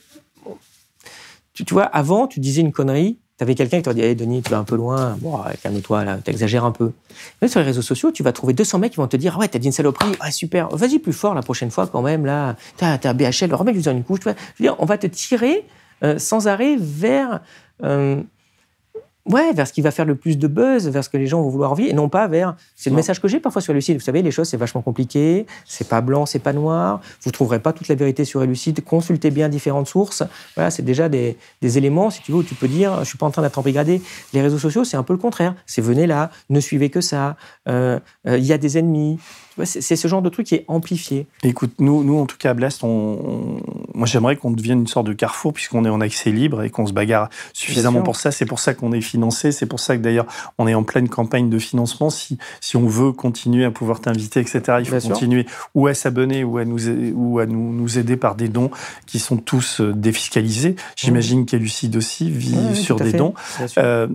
Tu, 1.54 1.64
tu 1.64 1.74
vois, 1.74 1.84
avant, 1.84 2.26
tu 2.26 2.40
disais 2.40 2.60
une 2.60 2.72
connerie, 2.72 3.18
tu 3.38 3.44
avais 3.44 3.54
quelqu'un 3.54 3.78
qui 3.78 3.84
te 3.84 3.90
dit 3.90 4.02
hey, 4.02 4.16
Denis, 4.16 4.42
tu 4.42 4.50
vas 4.50 4.58
un 4.58 4.64
peu 4.64 4.76
loin, 4.76 5.16
bon, 5.20 5.38
calme-toi, 5.62 6.04
là, 6.04 6.16
t'exagères 6.16 6.64
un 6.64 6.72
peu. 6.72 6.90
Mais 7.40 7.48
sur 7.48 7.60
les 7.60 7.66
réseaux 7.66 7.82
sociaux, 7.82 8.10
tu 8.10 8.22
vas 8.22 8.32
trouver 8.32 8.52
200 8.52 8.80
mecs 8.80 8.92
qui 8.92 8.96
vont 8.98 9.06
te 9.06 9.16
dire 9.16 9.38
Ouais, 9.38 9.48
t'as 9.48 9.58
dit 9.58 9.66
une 9.66 9.72
saloperie, 9.72 10.10
ouais, 10.22 10.30
super, 10.30 10.68
vas-y 10.68 10.98
plus 10.98 11.12
fort 11.12 11.34
la 11.34 11.42
prochaine 11.42 11.70
fois 11.70 11.86
quand 11.86 12.02
même, 12.02 12.26
là, 12.26 12.56
t'as 12.76 12.98
as 13.02 13.12
BHL, 13.12 13.54
remets-lui 13.54 13.88
une 13.88 14.04
couche. 14.04 14.20
Tu 14.20 14.24
vois. 14.24 14.34
Je 14.56 14.62
veux 14.62 14.68
dire, 14.68 14.76
on 14.80 14.84
va 14.84 14.98
te 14.98 15.06
tirer 15.06 15.64
euh, 16.02 16.18
sans 16.18 16.48
arrêt 16.48 16.76
vers. 16.78 17.40
Euh, 17.84 18.20
Ouais, 19.28 19.52
vers 19.52 19.66
ce 19.66 19.74
qui 19.74 19.82
va 19.82 19.90
faire 19.90 20.06
le 20.06 20.14
plus 20.14 20.38
de 20.38 20.46
buzz, 20.46 20.88
vers 20.88 21.04
ce 21.04 21.10
que 21.10 21.18
les 21.18 21.26
gens 21.26 21.42
vont 21.42 21.50
vouloir 21.50 21.74
vivre, 21.74 21.90
et 21.90 21.92
non 21.92 22.08
pas 22.08 22.26
vers. 22.28 22.56
C'est 22.74 22.88
le 22.88 22.96
message 22.96 23.20
que 23.20 23.28
j'ai 23.28 23.40
parfois 23.40 23.60
sur 23.60 23.74
Lucide. 23.74 23.98
Vous 23.98 24.04
savez, 24.04 24.22
les 24.22 24.30
choses, 24.30 24.48
c'est 24.48 24.56
vachement 24.56 24.80
compliqué, 24.80 25.46
c'est 25.66 25.88
pas 25.88 26.00
blanc, 26.00 26.24
c'est 26.24 26.38
pas 26.38 26.54
noir, 26.54 27.00
vous 27.22 27.30
trouverez 27.30 27.58
pas 27.58 27.74
toute 27.74 27.88
la 27.88 27.94
vérité 27.94 28.24
sur 28.24 28.40
Lucide, 28.40 28.82
consultez 28.82 29.30
bien 29.30 29.50
différentes 29.50 29.86
sources. 29.86 30.22
Voilà, 30.54 30.70
c'est 30.70 30.82
déjà 30.82 31.10
des, 31.10 31.36
des, 31.60 31.76
éléments, 31.76 32.08
si 32.08 32.22
tu 32.22 32.32
veux, 32.32 32.38
où 32.38 32.42
tu 32.42 32.54
peux 32.54 32.68
dire, 32.68 33.00
je 33.00 33.04
suis 33.04 33.18
pas 33.18 33.26
en 33.26 33.30
train 33.30 33.42
d'être 33.42 33.58
embrigadé. 33.58 34.00
Les 34.32 34.40
réseaux 34.40 34.58
sociaux, 34.58 34.84
c'est 34.84 34.96
un 34.96 35.02
peu 35.02 35.12
le 35.12 35.18
contraire. 35.18 35.54
C'est 35.66 35.82
venez 35.82 36.06
là, 36.06 36.30
ne 36.48 36.60
suivez 36.60 36.88
que 36.88 37.02
ça, 37.02 37.36
il 37.66 37.72
euh, 37.72 37.98
euh, 38.26 38.38
y 38.38 38.52
a 38.52 38.58
des 38.58 38.78
ennemis, 38.78 39.18
c'est 39.64 39.96
ce 39.96 40.08
genre 40.08 40.22
de 40.22 40.28
truc 40.28 40.46
qui 40.46 40.54
est 40.54 40.64
amplifié. 40.68 41.26
Écoute, 41.42 41.72
nous, 41.78 42.04
nous 42.04 42.18
en 42.18 42.26
tout 42.26 42.36
cas 42.36 42.50
à 42.50 42.54
Blast, 42.54 42.84
on, 42.84 42.88
on... 42.88 43.60
moi 43.94 44.06
j'aimerais 44.06 44.36
qu'on 44.36 44.50
devienne 44.50 44.80
une 44.80 44.86
sorte 44.86 45.06
de 45.06 45.12
carrefour 45.12 45.52
puisqu'on 45.52 45.84
est 45.84 45.88
en 45.88 46.00
accès 46.00 46.30
libre 46.30 46.62
et 46.62 46.70
qu'on 46.70 46.86
se 46.86 46.92
bagarre 46.92 47.28
suffisamment 47.52 48.02
pour 48.02 48.16
ça. 48.16 48.30
C'est 48.30 48.46
pour 48.46 48.60
ça 48.60 48.74
qu'on 48.74 48.92
est 48.92 49.00
financé. 49.00 49.52
C'est 49.52 49.66
pour 49.66 49.80
ça 49.80 49.96
que 49.96 50.02
d'ailleurs 50.02 50.26
on 50.58 50.66
est 50.66 50.74
en 50.74 50.82
pleine 50.82 51.08
campagne 51.08 51.50
de 51.50 51.58
financement. 51.58 52.10
Si, 52.10 52.38
si 52.60 52.76
on 52.76 52.86
veut 52.86 53.12
continuer 53.12 53.64
à 53.64 53.70
pouvoir 53.70 54.00
t'inviter, 54.00 54.40
etc., 54.40 54.60
il 54.80 54.86
faut 54.86 54.96
Bien 54.96 55.10
continuer 55.10 55.46
sûr. 55.48 55.70
ou 55.74 55.86
à 55.86 55.94
s'abonner 55.94 56.44
ou 56.44 56.58
à, 56.58 56.64
nous, 56.64 56.88
ou 57.14 57.38
à 57.38 57.46
nous, 57.46 57.72
nous, 57.72 57.98
aider 57.98 58.16
par 58.16 58.34
des 58.34 58.48
dons 58.48 58.70
qui 59.06 59.18
sont 59.18 59.36
tous 59.36 59.80
euh, 59.80 59.92
défiscalisés. 59.92 60.76
J'imagine 60.96 61.40
mmh. 61.40 61.46
qu'Elucide 61.46 61.96
aussi 61.96 62.30
vit 62.30 62.56
oui, 62.56 62.76
sur 62.76 62.96
des 62.96 63.12
dons. 63.12 63.34
Euh, 63.78 64.06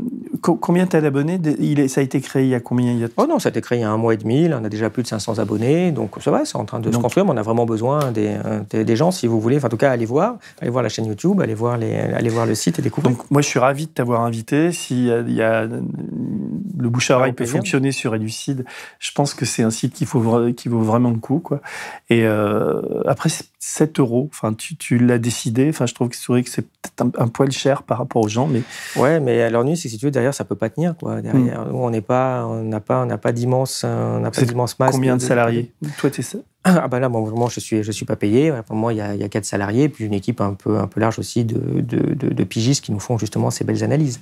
combien 0.42 0.86
t'as 0.86 1.02
d'abonnés? 1.02 1.40
Ça 1.88 2.02
a 2.02 2.04
été 2.04 2.22
créé 2.22 2.44
il 2.44 2.50
y 2.50 2.56
a 2.56 2.60
combien? 2.60 2.92
Il 2.92 3.00
y 3.00 3.04
a... 3.04 3.10
Oh 3.18 3.26
non, 3.28 3.40
ça 3.40 3.50
a 3.50 3.52
été 3.52 3.62
créé 3.62 3.80
il 3.80 3.82
y 3.82 3.86
a 3.86 3.92
un 3.92 3.98
mois 3.98 4.14
et 4.14 4.18
demi. 4.18 4.48
Là, 4.48 4.60
on 4.62 4.66
a 4.66 4.70
déjà 4.70 4.90
plus 4.90 5.04
de 5.04 5.08
500 5.08 5.33
abonnés, 5.40 5.92
donc 5.92 6.16
ça 6.22 6.32
va, 6.32 6.46
c'est 6.46 6.58
en 6.58 6.66
train 6.66 6.80
de 6.80 6.86
donc, 6.86 6.96
se 6.96 7.00
construire, 7.00 7.26
mais 7.26 7.32
on 7.32 7.38
a 7.38 7.42
vraiment 7.42 7.66
besoin 7.66 8.12
des, 8.12 8.38
des, 8.70 8.84
des, 8.84 8.96
gens, 8.96 9.12
si 9.12 9.28
vous 9.28 9.40
voulez, 9.40 9.58
enfin, 9.58 9.68
en 9.68 9.70
tout 9.70 9.78
cas, 9.78 9.92
allez 9.92 10.06
voir, 10.06 10.38
allez 10.62 10.72
voir 10.72 10.84
la 10.84 10.90
chaîne 10.90 11.06
YouTube, 11.06 11.42
allez 11.42 11.54
voir, 11.54 11.78
les, 11.78 11.96
allez 11.96 12.30
voir 12.30 12.46
le 12.46 12.56
site 12.56 12.80
et 12.80 12.82
découvrir. 12.82 13.16
Donc 13.16 13.30
moi, 13.32 13.42
je 13.42 13.48
suis 13.48 13.60
ravi 13.60 13.86
de 13.86 13.92
t'avoir 13.92 14.22
invité. 14.22 14.72
S'il 14.72 15.06
y, 15.28 15.34
y 15.34 15.42
a, 15.42 15.66
le 15.66 16.90
bouche 16.90 17.12
à 17.12 17.18
oreille 17.18 17.34
peut 17.34 17.46
fonctionner 17.46 17.92
sur 17.92 18.16
Elucide, 18.16 18.66
je 19.00 19.12
pense 19.12 19.34
que 19.34 19.46
c'est 19.46 19.64
un 19.64 19.70
site 19.70 19.94
qui, 19.94 20.06
faut, 20.06 20.52
qui 20.54 20.70
vaut 20.70 20.82
vraiment 20.82 21.10
le 21.10 21.18
coup. 21.18 21.40
Quoi. 21.40 21.62
Et 22.10 22.26
euh, 22.26 22.82
après, 23.06 23.30
7 23.66 24.02
euros, 24.02 24.28
enfin, 24.30 24.54
tu, 24.54 24.76
tu 24.76 24.98
l'as 24.98 25.18
décidé, 25.18 25.70
enfin, 25.70 25.86
je 25.86 25.94
trouve 25.94 26.10
que 26.10 26.18
c'est 26.18 26.28
vrai 26.28 26.44
que 26.44 26.50
c'est 26.50 26.64
peut-être 26.64 27.02
un, 27.02 27.24
un, 27.24 27.28
poil 27.30 27.50
cher 27.50 27.84
par 27.84 27.98
rapport 27.98 28.22
aux 28.22 28.28
gens, 28.28 28.46
mais... 28.46 28.62
Ouais, 28.98 29.22
mais 29.22 29.50
l'ennui, 29.50 29.78
c'est 29.78 29.84
que 29.84 29.92
si 29.92 29.98
tu 29.98 30.06
veux, 30.06 30.12
derrière, 30.12 30.34
ça 30.34 30.44
peut 30.44 30.58
pas 30.58 30.70
tenir, 30.70 30.98
quoi. 30.98 31.22
Derrière, 31.22 31.66
mm. 31.66 31.70
nous, 31.72 31.78
on 31.78 31.90
n'est 31.90 32.02
pas, 32.02 32.46
on 32.46 32.62
n'a 32.62 32.82
pas, 32.82 33.02
on 33.04 33.06
n'a 33.06 33.18
pas 33.18 33.32
d'immense, 33.32 33.86
on 33.86 34.20
n'a 34.20 34.32
pas 34.32 34.42
d'immense 34.42 34.78
masse. 34.80 34.92
Combien 34.92 35.16
de, 35.16 35.22
de 35.22 35.26
salariés 35.26 35.72
Toi, 35.98 36.10
tu 36.10 36.20
es 36.20 36.24
ça 36.24 36.40
ah 36.66 36.88
ben 36.88 37.00
là, 37.00 37.10
bon, 37.10 37.24
vraiment, 37.24 37.48
je 37.48 37.60
suis, 37.60 37.84
je 37.84 37.92
suis 37.92 38.06
pas 38.06 38.16
payé. 38.16 38.54
Pour 38.66 38.76
moi, 38.76 38.94
il 38.94 38.98
y, 38.98 39.02
a, 39.02 39.14
il 39.14 39.20
y 39.20 39.24
a 39.24 39.30
quatre 39.30 39.46
salariés, 39.46 39.90
puis 39.90 40.06
une 40.06 40.14
équipe 40.14 40.40
un 40.40 40.54
peu, 40.54 40.78
un 40.78 40.88
peu 40.88 41.00
large 41.00 41.20
aussi 41.20 41.44
de, 41.44 41.82
de, 41.82 42.14
de, 42.14 42.30
de 42.30 42.44
pigistes 42.44 42.86
qui 42.86 42.92
nous 42.92 43.00
font 43.00 43.18
justement 43.18 43.50
ces 43.52 43.64
belles 43.64 43.84
analyses. 43.84 44.22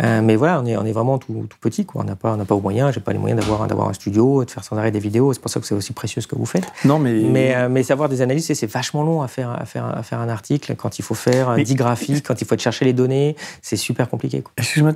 Euh, 0.00 0.22
mais 0.22 0.36
voilà, 0.36 0.60
on 0.60 0.66
est, 0.66 0.76
on 0.76 0.84
est 0.84 0.92
vraiment 0.92 1.18
tout, 1.18 1.46
tout 1.48 1.58
petit. 1.60 1.84
Quoi. 1.84 2.02
On 2.02 2.04
n'a 2.04 2.16
pas, 2.16 2.32
on 2.32 2.36
n'a 2.36 2.44
pas 2.44 2.54
aux 2.54 2.60
moyens. 2.60 2.92
J'ai 2.94 3.00
pas 3.00 3.12
les 3.12 3.18
moyens 3.18 3.40
d'avoir, 3.40 3.66
d'avoir 3.66 3.88
un 3.88 3.92
studio, 3.92 4.44
de 4.44 4.50
faire 4.50 4.62
sans 4.62 4.76
arrêt 4.76 4.92
des 4.92 5.00
vidéos. 5.00 5.32
C'est 5.32 5.40
pour 5.40 5.50
ça 5.50 5.58
que 5.58 5.66
c'est 5.66 5.74
aussi 5.74 5.92
précieux 5.92 6.20
ce 6.20 6.26
que 6.26 6.36
vous 6.36 6.46
faites. 6.46 6.66
Non, 6.84 6.98
mais 6.98 7.12
mais, 7.12 7.54
euh, 7.56 7.68
mais 7.68 7.82
savoir 7.82 8.08
des 8.08 8.22
analyses, 8.22 8.52
c'est 8.52 8.70
vachement 8.70 9.02
long 9.02 9.22
à 9.22 9.28
faire, 9.28 9.50
à 9.50 9.64
faire, 9.64 9.84
à 9.84 10.02
faire 10.02 10.20
un 10.20 10.28
article 10.28 10.74
quand 10.76 10.98
il 10.98 11.02
faut 11.02 11.14
faire 11.14 11.56
mais... 11.56 11.64
10 11.64 11.74
graphiques, 11.74 12.26
quand 12.26 12.40
il 12.40 12.46
faut 12.46 12.56
chercher 12.56 12.84
les 12.84 12.92
données. 12.92 13.36
C'est 13.62 13.76
super 13.76 14.08
compliqué. 14.08 14.44
Excuse-moi, 14.56 14.92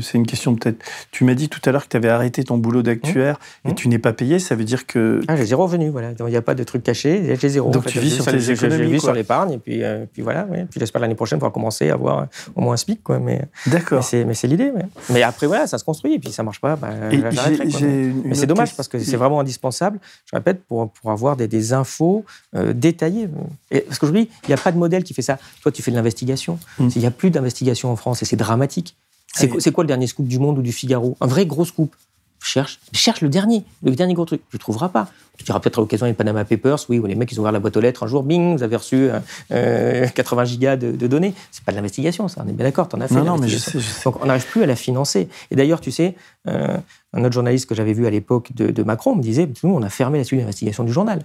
c'est 0.00 0.18
une 0.18 0.26
question 0.26 0.54
peut-être. 0.56 0.84
Tu 1.10 1.24
m'as 1.24 1.34
dit 1.34 1.48
tout 1.48 1.60
à 1.64 1.72
l'heure 1.72 1.84
que 1.84 1.90
tu 1.90 1.96
avais 1.96 2.08
arrêté 2.08 2.42
ton 2.44 2.58
boulot 2.58 2.82
d'actuaire 2.82 3.38
mmh. 3.64 3.68
et 3.68 3.72
mmh. 3.72 3.74
tu 3.76 3.88
n'es 3.88 3.98
pas 3.98 4.12
payé. 4.12 4.38
Ça 4.38 4.54
veut 4.54 4.64
dire 4.64 4.86
que 4.86 5.20
ah, 5.28 5.36
j'ai 5.36 5.46
zéro 5.46 5.62
revenu. 5.76 5.90
Voilà, 5.90 6.12
il 6.18 6.24
n'y 6.26 6.36
a 6.36 6.42
pas 6.42 6.54
de 6.54 6.64
trucs 6.64 6.82
cachés, 6.82 7.36
j'ai 7.40 7.48
zéro. 7.48 7.70
Donc 7.70 7.82
en 7.82 7.84
fait. 7.84 7.92
tu 7.92 8.00
vis 8.00 8.10
sur 8.10 8.24
tes 8.24 8.50
économies 8.50 8.84
Je 8.84 8.88
vis 8.88 9.00
sur 9.00 9.12
l'épargne, 9.12 9.52
et 9.52 9.58
puis, 9.58 9.82
euh, 9.82 10.04
puis 10.12 10.22
voilà. 10.22 10.44
Ouais. 10.46 10.66
Puis 10.70 10.80
j'espère 10.80 11.00
l'année 11.00 11.14
prochaine 11.14 11.38
pouvoir 11.38 11.52
commencer 11.52 11.90
à 11.90 11.94
avoir 11.94 12.26
au 12.54 12.60
moins 12.60 12.74
un 12.74 12.76
SMIC. 12.76 13.02
Quoi, 13.02 13.18
mais, 13.18 13.42
D'accord. 13.66 14.04
Mais 14.12 14.34
c'est 14.34 14.46
l'idée. 14.46 14.70
Ouais. 14.70 14.86
Mais 15.10 15.22
après, 15.22 15.46
voilà, 15.46 15.66
ça 15.66 15.78
se 15.78 15.84
construit, 15.84 16.14
et 16.14 16.18
puis 16.18 16.32
ça 16.32 16.42
marche 16.42 16.60
pas, 16.60 16.76
bah, 16.76 16.90
Mais 17.10 18.34
c'est 18.34 18.46
dommage, 18.46 18.74
parce 18.74 18.88
que 18.88 18.98
c'est 18.98 19.16
vraiment 19.16 19.40
indispensable, 19.40 19.98
je 20.30 20.36
répète, 20.36 20.62
pour, 20.64 20.90
pour 20.90 21.10
avoir 21.10 21.36
des, 21.36 21.48
des 21.48 21.72
infos 21.72 22.24
euh, 22.54 22.72
détaillées. 22.72 23.28
Et, 23.70 23.80
parce 23.80 23.98
qu'aujourd'hui, 23.98 24.28
il 24.44 24.48
n'y 24.48 24.54
a 24.54 24.58
pas 24.58 24.72
de 24.72 24.78
modèle 24.78 25.04
qui 25.04 25.14
fait 25.14 25.22
ça. 25.22 25.38
Toi, 25.62 25.72
tu 25.72 25.82
fais 25.82 25.90
de 25.90 25.96
l'investigation. 25.96 26.58
Hum. 26.80 26.90
Il 26.94 27.00
n'y 27.00 27.06
a 27.06 27.10
plus 27.10 27.30
d'investigation 27.30 27.90
en 27.90 27.96
France, 27.96 28.22
et 28.22 28.24
c'est 28.24 28.36
dramatique. 28.36 28.96
C'est 29.36 29.72
quoi 29.72 29.84
le 29.84 29.88
dernier 29.88 30.06
scoop 30.06 30.26
du 30.26 30.38
Monde 30.38 30.58
ou 30.58 30.62
du 30.62 30.72
Figaro? 30.72 31.16
Un 31.20 31.26
vrai 31.26 31.46
gros 31.46 31.64
scoop 31.64 31.94
cherche, 32.46 32.80
cherche 32.92 33.20
le 33.20 33.28
dernier, 33.28 33.64
le 33.82 33.94
dernier 33.94 34.14
gros 34.14 34.24
truc. 34.24 34.42
Tu 34.50 34.56
ne 34.56 34.58
trouveras 34.58 34.88
pas. 34.88 35.08
Tu 35.36 35.44
diras 35.44 35.60
peut-être 35.60 35.78
à 35.78 35.82
l'occasion 35.82 36.06
des 36.06 36.14
Panama 36.14 36.44
Papers, 36.44 36.78
oui, 36.88 36.98
où 36.98 37.06
les 37.06 37.14
mecs 37.14 37.30
ils 37.30 37.38
ont 37.38 37.42
ouvert 37.42 37.52
la 37.52 37.60
boîte 37.60 37.76
aux 37.76 37.80
lettres 37.80 38.04
un 38.04 38.06
jour, 38.06 38.22
bing, 38.22 38.56
vous 38.56 38.62
avez 38.62 38.76
reçu 38.76 39.10
euh, 39.50 40.06
80 40.08 40.44
gigas 40.44 40.76
de, 40.76 40.92
de 40.92 41.06
données. 41.06 41.34
C'est 41.50 41.62
pas 41.62 41.72
de 41.72 41.76
l'investigation, 41.76 42.28
ça. 42.28 42.42
On 42.44 42.48
est 42.48 42.52
bien 42.52 42.64
d'accord, 42.64 42.88
t'en 42.88 43.00
as 43.00 43.08
fait. 43.08 43.16
Non, 43.16 43.24
non, 43.24 43.38
mais 43.38 43.48
je 43.48 43.58
sais, 43.58 43.72
je 43.78 43.80
sais. 43.80 44.02
Donc 44.04 44.22
on 44.22 44.26
n'arrive 44.26 44.46
plus 44.46 44.62
à 44.62 44.66
la 44.66 44.76
financer. 44.76 45.28
Et 45.50 45.56
d'ailleurs, 45.56 45.80
tu 45.80 45.90
sais, 45.90 46.14
euh, 46.48 46.78
un 47.12 47.24
autre 47.24 47.34
journaliste 47.34 47.68
que 47.68 47.74
j'avais 47.74 47.92
vu 47.92 48.06
à 48.06 48.10
l'époque 48.10 48.52
de, 48.54 48.70
de, 48.70 48.82
Macron 48.82 49.14
me 49.14 49.22
disait, 49.22 49.48
nous, 49.62 49.74
on 49.74 49.82
a 49.82 49.90
fermé 49.90 50.18
la 50.18 50.24
suite 50.24 50.40
d'investigation 50.40 50.84
du 50.84 50.92
journal 50.92 51.22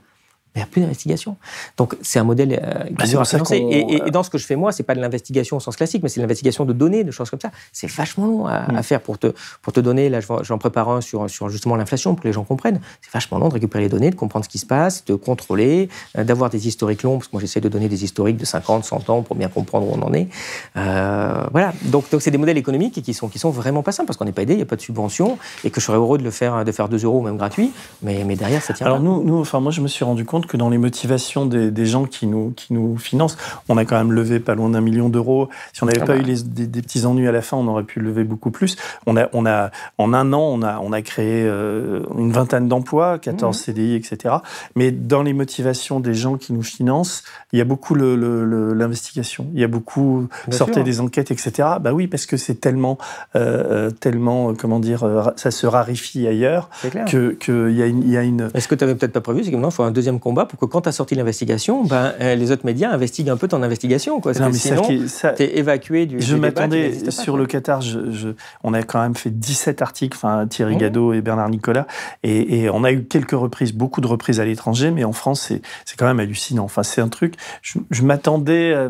il 0.56 0.60
n'y 0.60 0.64
a 0.64 0.66
plus 0.66 0.82
d'investigation. 0.82 1.38
Donc 1.78 1.96
c'est 2.02 2.20
un 2.20 2.24
modèle 2.24 2.60
euh, 2.62 2.84
bah, 2.92 3.06
dur 3.06 3.22
à 3.22 3.26
financer. 3.26 3.58
Et, 3.58 3.94
et, 3.94 4.02
et, 4.08 4.12
dans 4.12 4.24
ce 4.24 4.30
que 4.30 4.38
je 4.38 4.46
fais 4.46 4.58
moi, 4.58 4.72
c'est 4.72 4.84
pas 4.84 4.96
de 4.96 5.00
l'investigation 5.00 5.58
au 5.58 5.60
sens 5.60 5.76
classique, 5.78 6.04
mais 6.04 6.10
c'est 6.10 6.20
l'investigation 6.20 6.66
de 6.66 6.74
données, 6.74 7.04
de 7.04 7.12
choses 7.12 7.30
comme 7.30 7.40
ça. 7.40 7.52
C'est 7.72 7.90
vachement 7.90 8.28
long 8.28 8.46
à, 8.48 8.72
mm. 8.72 8.76
à, 8.76 8.84
faire 8.84 9.02
pour 9.02 9.18
te, 9.18 9.34
pour 9.62 9.72
te 9.72 9.80
donner. 9.80 10.10
Là, 10.10 10.20
j'en 10.20 10.58
prépare 10.58 10.90
un 10.90 11.02
sur, 11.02 11.30
sur 11.30 11.50
justement 11.50 11.76
l'inflation 11.76 12.16
pour 12.16 12.24
que 12.24 12.28
les 12.28 12.34
gens 12.34 12.44
comprennent. 12.44 12.82
C'est 13.02 13.12
vachement 13.14 13.40
long 13.40 13.48
de 13.48 13.54
récupérer 13.54 13.84
les 13.84 13.90
données, 13.90 14.10
de 14.10 14.16
comprendre 14.16 14.44
ce 14.44 14.50
qui 14.50 14.58
se 14.58 14.66
passe, 14.66 15.06
de 15.06 15.16
contrôler, 15.16 15.90
euh, 16.18 16.24
d'avoir 16.24 16.50
des 16.50 16.68
historiques 16.68 17.04
longs, 17.04 17.18
parce 17.18 17.28
que 17.28 17.34
moi 17.34 17.42
j'essaie 17.42 17.62
de 17.62 17.70
donner 17.70 17.88
des 17.88 18.04
historiques 18.04 18.38
de 18.38 18.46
50, 18.46 18.84
100 18.84 19.10
ans 19.10 19.22
pour 19.22 19.36
bien 19.36 19.48
comprendre 19.48 19.88
où 19.88 19.94
on 19.94 20.02
en 20.02 20.14
est. 20.14 20.28
Euh, 20.76 21.46
voilà. 21.52 21.74
Donc 21.84 22.10
donc 22.12 22.22
c'est 22.22 22.32
des 22.32 22.38
modèles 22.38 22.58
économiques 22.58 23.02
qui 23.02 23.14
sont 23.14 23.30
qui 23.30 23.40
sont 23.40 23.52
vraiment 23.52 23.84
pas 23.84 23.92
simples 23.92 24.08
parce 24.08 24.18
qu'on 24.18 24.26
n'est 24.26 24.32
pas 24.32 24.42
aidé, 24.42 24.54
il 24.54 24.58
n'y 24.58 24.64
a 24.64 24.66
pas 24.66 24.76
de 24.76 24.82
subvention, 24.82 25.38
et 25.64 25.70
que 25.70 25.80
je 25.80 25.86
serais 25.86 25.98
heureux 25.98 26.18
de 26.18 26.24
le 26.24 26.32
faire 26.32 26.66
de 26.66 26.72
faire 26.72 26.90
2 26.90 27.06
euros 27.06 27.22
même 27.22 27.38
gratuit, 27.38 27.72
mais 28.02 28.24
mais 28.26 28.36
derrière 28.36 28.62
ça 28.62 28.74
tient. 28.74 28.86
Alors 28.86 28.98
pas. 28.98 29.04
nous 29.04 29.24
nous 29.24 29.40
enfin 29.40 29.60
moi 29.60 29.72
je 29.72 29.82
me 29.82 29.88
suis 29.88 30.04
rendu 30.04 30.26
compte 30.26 30.41
que 30.48 30.58
dans 30.58 30.70
les 30.70 30.78
motivations 30.78 31.46
des, 31.46 31.72
des, 31.72 31.86
gens 31.86 32.06
qui 32.06 32.28
nous, 32.28 32.52
qui 32.56 32.74
nous 32.74 32.98
financent. 32.98 33.38
On 33.70 33.78
a 33.78 33.86
quand 33.86 33.98
même 33.98 34.12
levé 34.12 34.40
pas 34.40 34.56
loin 34.56 34.70
d'un 34.70 34.82
million 34.82 35.10
d'euros. 35.10 35.50
Si 35.74 35.84
on 35.84 35.86
n'avait 35.86 36.02
ah 36.02 36.06
pas 36.06 36.16
bah. 36.16 36.22
eu 36.22 36.24
les, 36.24 36.44
des, 36.44 36.68
des, 36.68 36.82
petits 36.82 37.06
ennuis 37.06 37.28
à 37.28 37.32
la 37.32 37.42
fin, 37.42 37.58
on 37.58 37.68
aurait 37.68 37.84
pu 37.84 38.00
lever 38.00 38.24
beaucoup 38.24 38.52
plus. 38.52 38.76
On 39.06 39.18
a, 39.18 39.30
on 39.34 39.46
a, 39.46 39.72
en 39.98 40.14
un 40.14 40.34
an, 40.34 40.42
on 40.42 40.62
a, 40.62 40.80
on 40.80 40.92
a 40.92 41.02
créé 41.02 41.44
euh, 41.46 42.02
une 42.18 42.32
vingtaine 42.32 42.68
d'emplois, 42.68 43.20
14 43.20 43.56
mmh. 43.56 43.60
CDI, 43.60 43.96
etc. 43.96 44.36
Mais 44.76 44.92
dans 44.92 45.24
les 45.24 45.34
motivations 45.34 46.00
des 46.00 46.14
gens 46.14 46.38
qui 46.38 46.54
nous 46.54 46.64
financent, 46.64 47.24
il 47.54 47.60
y 47.60 47.62
a 47.62 47.66
beaucoup 47.66 47.96
l'investigation. 47.96 49.48
Il 49.54 49.60
y 49.60 49.64
a 49.64 49.68
beaucoup 49.68 50.28
sortir 50.50 50.84
des 50.84 51.00
enquêtes, 51.00 51.32
etc. 51.32 51.52
Bah 51.82 51.94
oui, 51.94 52.08
parce 52.08 52.26
que 52.26 52.38
c'est 52.38 52.56
tellement, 52.56 52.98
euh, 53.36 53.90
tellement, 53.92 54.54
comment 54.54 54.80
dire, 54.80 55.32
ça 55.36 55.52
se 55.52 55.68
raréfie 55.68 56.28
ailleurs 56.28 56.70
que 57.08 57.32
qu'il 57.32 57.72
y 57.72 57.84
a 57.84 57.86
une. 57.86 58.14
une... 58.14 58.52
Est-ce 58.54 58.68
que 58.68 58.76
tu 58.76 58.84
n'avais 58.84 58.96
peut-être 58.96 59.14
pas 59.14 59.22
prévu, 59.22 59.44
c'est 59.44 59.52
qu'il 59.52 59.72
faut 59.72 59.84
un 59.84 59.92
deuxième 59.92 60.20
combat 60.32 60.46
pour 60.46 60.58
que 60.58 60.66
quand 60.66 60.82
tu 60.82 60.90
as 60.90 60.94
sorti 60.94 61.16
l'investigation, 61.16 61.84
ben, 61.84 62.14
les 62.20 62.52
autres 62.52 62.66
médias 62.66 62.90
investiguent 62.90 63.30
un 63.30 63.38
peu 63.38 63.48
ton 63.48 63.62
investigation. 63.64 64.22
Quoi, 64.22 64.34
non, 64.34 64.50
que 64.50 64.58
sinon, 64.58 64.82
tu 64.88 65.44
es 65.44 65.58
évacué 65.58 66.06
du. 66.06 66.22
Je 66.22 66.36
m'attendais 66.36 67.12
sur 67.12 67.38
le 67.38 67.46
Qatar, 67.46 67.82
je, 67.82 68.12
je, 68.12 68.30
on 68.64 68.74
a 68.74 68.82
quand 68.84 69.02
même 69.02 69.16
fait 69.16 69.30
17 69.30 69.82
articles, 69.82 70.18
enfin 70.18 70.48
Thierry 70.48 70.76
mmh. 70.76 70.80
Gadot 70.80 71.14
et 71.14 71.22
Bernard 71.22 71.50
Nicolas, 71.50 71.86
et, 72.24 72.62
et, 72.62 72.70
on 72.70 72.84
a 72.84 72.92
eu 72.92 73.04
quelques 73.04 73.32
reprises, 73.32 73.74
beaucoup 73.74 74.00
de 74.00 74.08
reprises 74.08 74.40
à 74.40 74.46
l'étranger, 74.46 74.92
mais 74.92 75.04
en 75.04 75.14
France, 75.14 75.52
c'est 75.86 75.98
quand 75.98 76.06
même 76.06 76.20
hallucinant. 76.20 76.64
Enfin, 76.64 76.84
c'est 76.84 77.02
un 77.02 77.10
truc. 77.10 77.36
Je, 77.62 77.80
je 77.90 78.04
m'attendais 78.04 78.90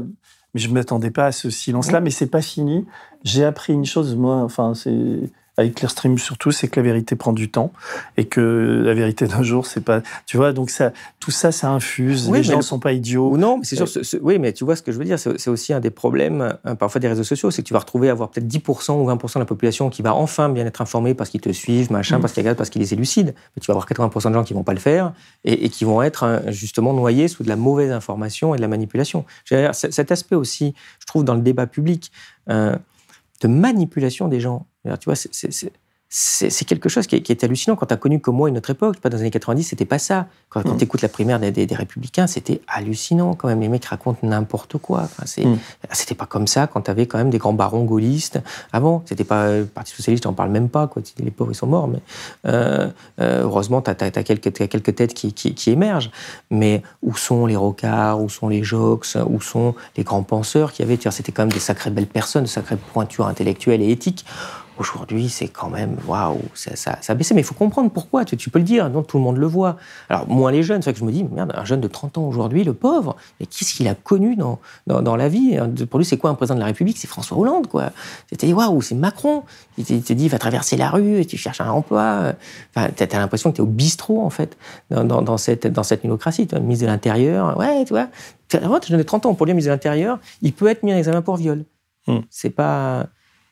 mais 0.53 0.59
je 0.59 0.67
ne 0.67 0.73
m'attendais 0.73 1.11
pas 1.11 1.27
à 1.27 1.31
ce 1.31 1.49
silence-là. 1.49 2.01
Mais 2.01 2.09
c'est 2.09 2.27
pas 2.27 2.41
fini. 2.41 2.85
J'ai 3.23 3.45
appris 3.45 3.73
une 3.73 3.85
chose, 3.85 4.15
moi, 4.15 4.37
enfin, 4.37 4.73
c'est 4.73 5.29
avec 5.57 5.75
Clearstream 5.75 6.17
surtout, 6.17 6.51
c'est 6.51 6.67
que 6.69 6.79
la 6.79 6.83
vérité 6.83 7.15
prend 7.15 7.33
du 7.33 7.51
temps 7.51 7.73
et 8.15 8.25
que 8.25 8.81
la 8.85 8.93
vérité 8.93 9.27
d'un 9.27 9.43
jour, 9.43 9.65
c'est 9.65 9.81
pas. 9.81 10.01
Tu 10.25 10.37
vois, 10.37 10.53
donc 10.53 10.69
ça, 10.69 10.93
tout 11.19 11.31
ça, 11.31 11.51
ça 11.51 11.69
infuse. 11.69 12.31
les 12.31 12.43
gens 12.43 12.57
ne 12.57 12.61
sont 12.61 12.79
pas 12.79 12.93
idiots. 12.93 13.29
Ou 13.29 13.37
non, 13.37 13.59
c'est 13.63 13.75
sûr. 13.75 13.87
oui, 14.21 14.39
mais 14.39 14.53
tu 14.53 14.63
vois 14.63 14.75
ce 14.75 14.81
que 14.81 14.91
je 14.91 14.97
veux 14.97 15.03
dire. 15.03 15.19
C'est 15.19 15.49
aussi 15.49 15.73
un 15.73 15.81
des 15.81 15.89
problèmes, 15.89 16.57
hein, 16.63 16.75
parfois 16.75 16.99
des 16.99 17.07
réseaux 17.07 17.23
sociaux, 17.23 17.51
c'est 17.51 17.63
que 17.63 17.67
tu 17.67 17.73
vas 17.73 17.79
retrouver 17.79 18.09
avoir 18.09 18.29
peut-être 18.29 18.47
10% 18.47 18.93
ou 18.93 19.07
20% 19.09 19.33
de 19.35 19.39
la 19.39 19.45
population 19.45 19.89
qui 19.89 20.01
va 20.01 20.15
enfin 20.15 20.47
bien 20.49 20.65
être 20.65 20.81
informée 20.81 21.13
parce 21.13 21.29
qu'ils 21.29 21.41
te 21.41 21.51
suivent, 21.51 21.91
machin, 21.91 22.17
mm. 22.17 22.21
parce 22.21 22.33
qu'ils 22.33 22.41
regardent, 22.41 22.57
parce 22.57 22.69
qu'ils 22.69 22.81
les 22.81 22.93
élucident. 22.93 23.31
Mais 23.55 23.59
tu 23.61 23.67
vas 23.67 23.73
avoir 23.73 23.87
80% 23.87 24.29
de 24.29 24.33
gens 24.33 24.43
qui 24.43 24.53
vont 24.53 24.63
pas 24.63 24.73
le 24.73 24.79
faire 24.79 25.13
et, 25.43 25.69
qui 25.69 25.83
vont 25.83 26.01
être 26.01 26.23
hein, 26.23 26.41
justement 26.47 26.93
noyés 26.93 27.27
sous 27.27 27.43
de 27.43 27.49
la 27.49 27.57
mauvaise 27.57 27.91
information 27.91 28.53
et 28.55 28.57
de 28.57 28.61
la 28.61 28.67
manipulation. 28.69 29.25
Cet 29.73 30.11
aspect 30.11 30.35
aussi, 30.35 30.73
je 30.99 31.05
trouve, 31.05 31.25
dans 31.25 31.35
le 31.35 31.41
débat 31.41 31.67
public. 31.67 32.11
Euh, 32.49 32.75
de 33.41 33.47
manipulation 33.47 34.27
des 34.27 34.39
gens. 34.39 34.67
Tu 34.83 35.05
vois, 35.05 35.15
c'est 36.13 36.65
quelque 36.65 36.89
chose 36.89 37.07
qui 37.07 37.15
est, 37.15 37.43
hallucinant. 37.45 37.77
Quand 37.77 37.85
tu 37.85 37.93
as 37.93 37.97
connu 37.97 38.19
comme 38.19 38.35
moi 38.35 38.49
une 38.49 38.57
autre 38.57 38.71
époque, 38.71 38.97
pas 38.97 39.07
dans 39.07 39.15
les 39.15 39.21
années 39.21 39.31
90, 39.31 39.63
c'était 39.63 39.85
pas 39.85 39.97
ça. 39.97 40.27
Quand, 40.49 40.61
quand 40.61 40.73
mm. 40.73 40.77
tu 40.77 40.83
écoutes 40.83 41.01
la 41.01 41.07
primaire 41.07 41.39
des, 41.39 41.67
Républicains, 41.71 42.27
c'était 42.27 42.59
hallucinant 42.67 43.33
quand 43.33 43.47
même. 43.47 43.61
Les 43.61 43.69
mecs 43.69 43.85
racontent 43.85 44.19
n'importe 44.27 44.77
quoi. 44.77 45.03
Enfin, 45.03 45.23
mm. 45.41 45.57
C'était 45.93 46.13
pas 46.13 46.25
comme 46.25 46.47
ça 46.47 46.67
quand 46.67 46.81
tu 46.81 46.91
avais 46.91 47.05
quand 47.05 47.17
même 47.17 47.29
des 47.29 47.37
grands 47.37 47.53
barons 47.53 47.85
gaullistes 47.85 48.41
avant. 48.73 49.03
C'était 49.05 49.23
pas 49.23 49.59
le 49.59 49.65
Parti 49.65 49.95
Socialiste, 49.95 50.25
on 50.25 50.33
parle 50.33 50.49
même 50.49 50.67
pas. 50.67 50.87
Quoi. 50.87 51.01
Les 51.17 51.31
pauvres, 51.31 51.53
ils 51.53 51.55
sont 51.55 51.67
morts. 51.67 51.87
Mais 51.87 52.01
euh, 52.45 52.89
euh, 53.21 53.43
heureusement, 53.43 53.81
tu 53.81 53.91
as, 53.91 53.95
quelques, 53.95 54.51
quelques 54.51 54.93
têtes 54.93 55.13
qui, 55.13 55.31
qui, 55.31 55.69
émergent. 55.69 56.11
Mais 56.49 56.83
où 57.01 57.15
sont 57.15 57.45
les 57.45 57.55
Rocards? 57.55 58.21
Où 58.21 58.27
sont 58.27 58.49
les 58.49 58.63
Jox 58.63 59.15
Où 59.29 59.39
sont 59.39 59.75
les 59.95 60.03
grands 60.03 60.23
penseurs 60.23 60.73
qui 60.73 60.83
avaient 60.83 60.99
C'était 61.09 61.31
quand 61.31 61.43
même 61.43 61.53
des 61.53 61.59
sacrées 61.59 61.89
belles 61.89 62.05
personnes, 62.05 62.43
de 62.43 62.49
sacrées 62.49 62.75
pointures 62.75 63.27
intellectuelles 63.27 63.81
et 63.81 63.91
éthiques. 63.91 64.25
Aujourd'hui, 64.81 65.29
c'est 65.29 65.47
quand 65.47 65.69
même, 65.69 65.95
waouh, 66.07 66.39
ça, 66.55 66.75
ça, 66.75 66.97
a 67.07 67.13
baissé. 67.13 67.35
Mais 67.35 67.41
il 67.41 67.43
faut 67.43 67.53
comprendre 67.53 67.91
pourquoi. 67.91 68.25
Tu, 68.25 68.49
peux 68.49 68.57
le 68.57 68.65
dire, 68.65 68.89
donc 68.89 69.05
tout 69.05 69.17
le 69.19 69.23
monde 69.23 69.37
le 69.37 69.45
voit. 69.45 69.77
Alors, 70.09 70.27
moins 70.27 70.51
les 70.51 70.63
jeunes, 70.63 70.81
c'est 70.81 70.89
vrai 70.89 70.93
que 70.93 70.99
je 70.99 71.05
me 71.05 71.11
dis, 71.11 71.23
merde, 71.23 71.53
un 71.55 71.65
jeune 71.65 71.81
de 71.81 71.87
30 71.87 72.17
ans 72.17 72.23
aujourd'hui, 72.23 72.63
le 72.63 72.73
pauvre, 72.73 73.15
mais 73.39 73.45
qu'est-ce 73.45 73.75
qu'il 73.75 73.87
a 73.87 73.93
connu 73.93 74.35
dans, 74.35 74.59
dans, 74.87 75.15
la 75.15 75.29
vie 75.29 75.55
Pour 75.87 75.99
lui, 75.99 76.05
c'est 76.05 76.17
quoi 76.17 76.31
un 76.31 76.33
président 76.33 76.55
de 76.55 76.61
la 76.61 76.65
République 76.65 76.97
C'est 76.97 77.07
François 77.07 77.37
Hollande, 77.37 77.67
quoi. 77.67 77.91
C'était, 78.27 78.51
waouh, 78.51 78.81
c'est 78.81 78.95
Macron. 78.95 79.43
Il 79.77 79.85
te, 79.85 80.13
dit, 80.13 80.27
va 80.29 80.39
traverser 80.39 80.77
la 80.77 80.89
rue 80.89 81.19
et 81.19 81.25
tu 81.25 81.37
cherches 81.37 81.61
un 81.61 81.69
emploi. 81.69 82.33
Enfin, 82.75 82.89
tu 82.89 83.03
as, 83.03 83.19
l'impression 83.19 83.51
que 83.51 83.57
tu 83.57 83.61
es 83.61 83.63
au 83.63 83.67
bistrot, 83.67 84.25
en 84.25 84.31
fait, 84.31 84.57
dans, 84.89 85.37
cette, 85.37 85.67
dans 85.67 85.83
cette 85.83 86.01
Tu 86.01 86.07
vois, 86.07 86.59
mise 86.59 86.79
de 86.79 86.87
l'intérieur, 86.87 87.55
ouais, 87.55 87.85
tu 87.85 87.93
vois. 87.93 88.07
Tu 88.49 88.57
as 88.57 89.03
30 89.03 89.27
ans, 89.27 89.35
pour 89.35 89.45
lui, 89.45 89.53
mise 89.53 89.65
de 89.65 89.69
l'intérieur, 89.69 90.17
il 90.41 90.53
peut 90.53 90.69
être 90.69 90.81
mis 90.81 90.91
en 90.91 90.97
examen 90.97 91.21
pour 91.21 91.35
viol. 91.35 91.65
Hmm. 92.07 92.21
C'est 92.31 92.49
pas 92.49 93.05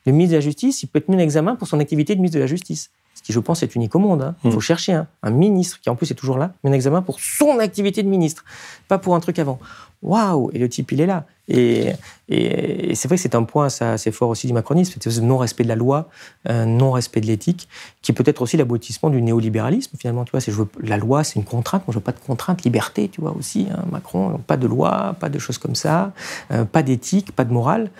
le 0.06 0.12
ministre 0.12 0.32
de 0.32 0.36
la 0.36 0.40
Justice, 0.40 0.82
il 0.82 0.86
peut 0.88 0.98
être 0.98 1.08
mis 1.08 1.16
en 1.16 1.20
examen 1.20 1.56
pour 1.56 1.68
son 1.68 1.78
activité 1.78 2.14
de 2.14 2.20
ministre 2.20 2.36
de 2.36 2.40
la 2.40 2.46
Justice. 2.46 2.90
Ce 3.14 3.22
qui, 3.22 3.32
je 3.32 3.40
pense, 3.40 3.62
est 3.62 3.74
unique 3.74 3.94
au 3.94 3.98
monde. 3.98 4.22
Hein. 4.22 4.34
Il 4.44 4.50
faut 4.50 4.58
hmm. 4.58 4.62
chercher 4.62 5.02
un, 5.22 5.30
ministre 5.30 5.80
qui, 5.80 5.90
en 5.90 5.96
plus, 5.96 6.10
est 6.10 6.14
toujours 6.14 6.38
là, 6.38 6.54
mis 6.64 6.70
en 6.70 6.72
examen 6.72 7.02
pour 7.02 7.20
son 7.20 7.58
activité 7.58 8.02
de 8.02 8.08
ministre, 8.08 8.44
pas 8.88 8.98
pour 8.98 9.14
un 9.14 9.20
truc 9.20 9.38
avant. 9.38 9.58
Waouh 10.02 10.50
Et 10.54 10.58
le 10.58 10.68
type, 10.68 10.92
il 10.92 11.00
est 11.00 11.06
là. 11.06 11.26
Et, 11.50 11.92
et, 12.28 12.94
c'est 12.94 13.08
vrai 13.08 13.16
que 13.16 13.22
c'est 13.22 13.34
un 13.34 13.42
point 13.42 13.66
assez 13.80 14.12
fort 14.12 14.28
aussi 14.28 14.46
du 14.46 14.52
macronisme, 14.52 14.98
c'est 15.00 15.10
ce 15.10 15.20
non-respect 15.20 15.64
de 15.64 15.68
la 15.68 15.74
loi, 15.74 16.08
un 16.46 16.64
non-respect 16.64 17.20
de 17.20 17.26
l'éthique, 17.26 17.68
qui 18.02 18.12
peut 18.12 18.22
être 18.24 18.40
aussi 18.40 18.56
l'aboutissement 18.56 19.10
du 19.10 19.20
néolibéralisme, 19.20 19.96
finalement. 19.98 20.24
Tu 20.24 20.30
vois, 20.30 20.40
je 20.40 20.52
la 20.82 20.96
loi, 20.96 21.24
c'est 21.24 21.36
une 21.36 21.44
contrainte. 21.44 21.82
Moi, 21.86 21.92
je 21.92 21.98
veux 21.98 22.04
pas 22.04 22.12
de 22.12 22.20
contrainte, 22.20 22.62
liberté, 22.62 23.08
tu 23.08 23.20
vois, 23.20 23.34
aussi. 23.36 23.66
Hein, 23.72 23.84
Macron, 23.90 24.40
pas 24.46 24.56
de 24.56 24.68
loi, 24.68 25.16
pas 25.18 25.28
de 25.28 25.38
choses 25.40 25.58
comme 25.58 25.74
ça, 25.74 26.12
euh, 26.52 26.64
pas 26.64 26.82
d'éthique, 26.82 27.32
pas 27.32 27.44
de 27.44 27.52
morale. 27.52 27.90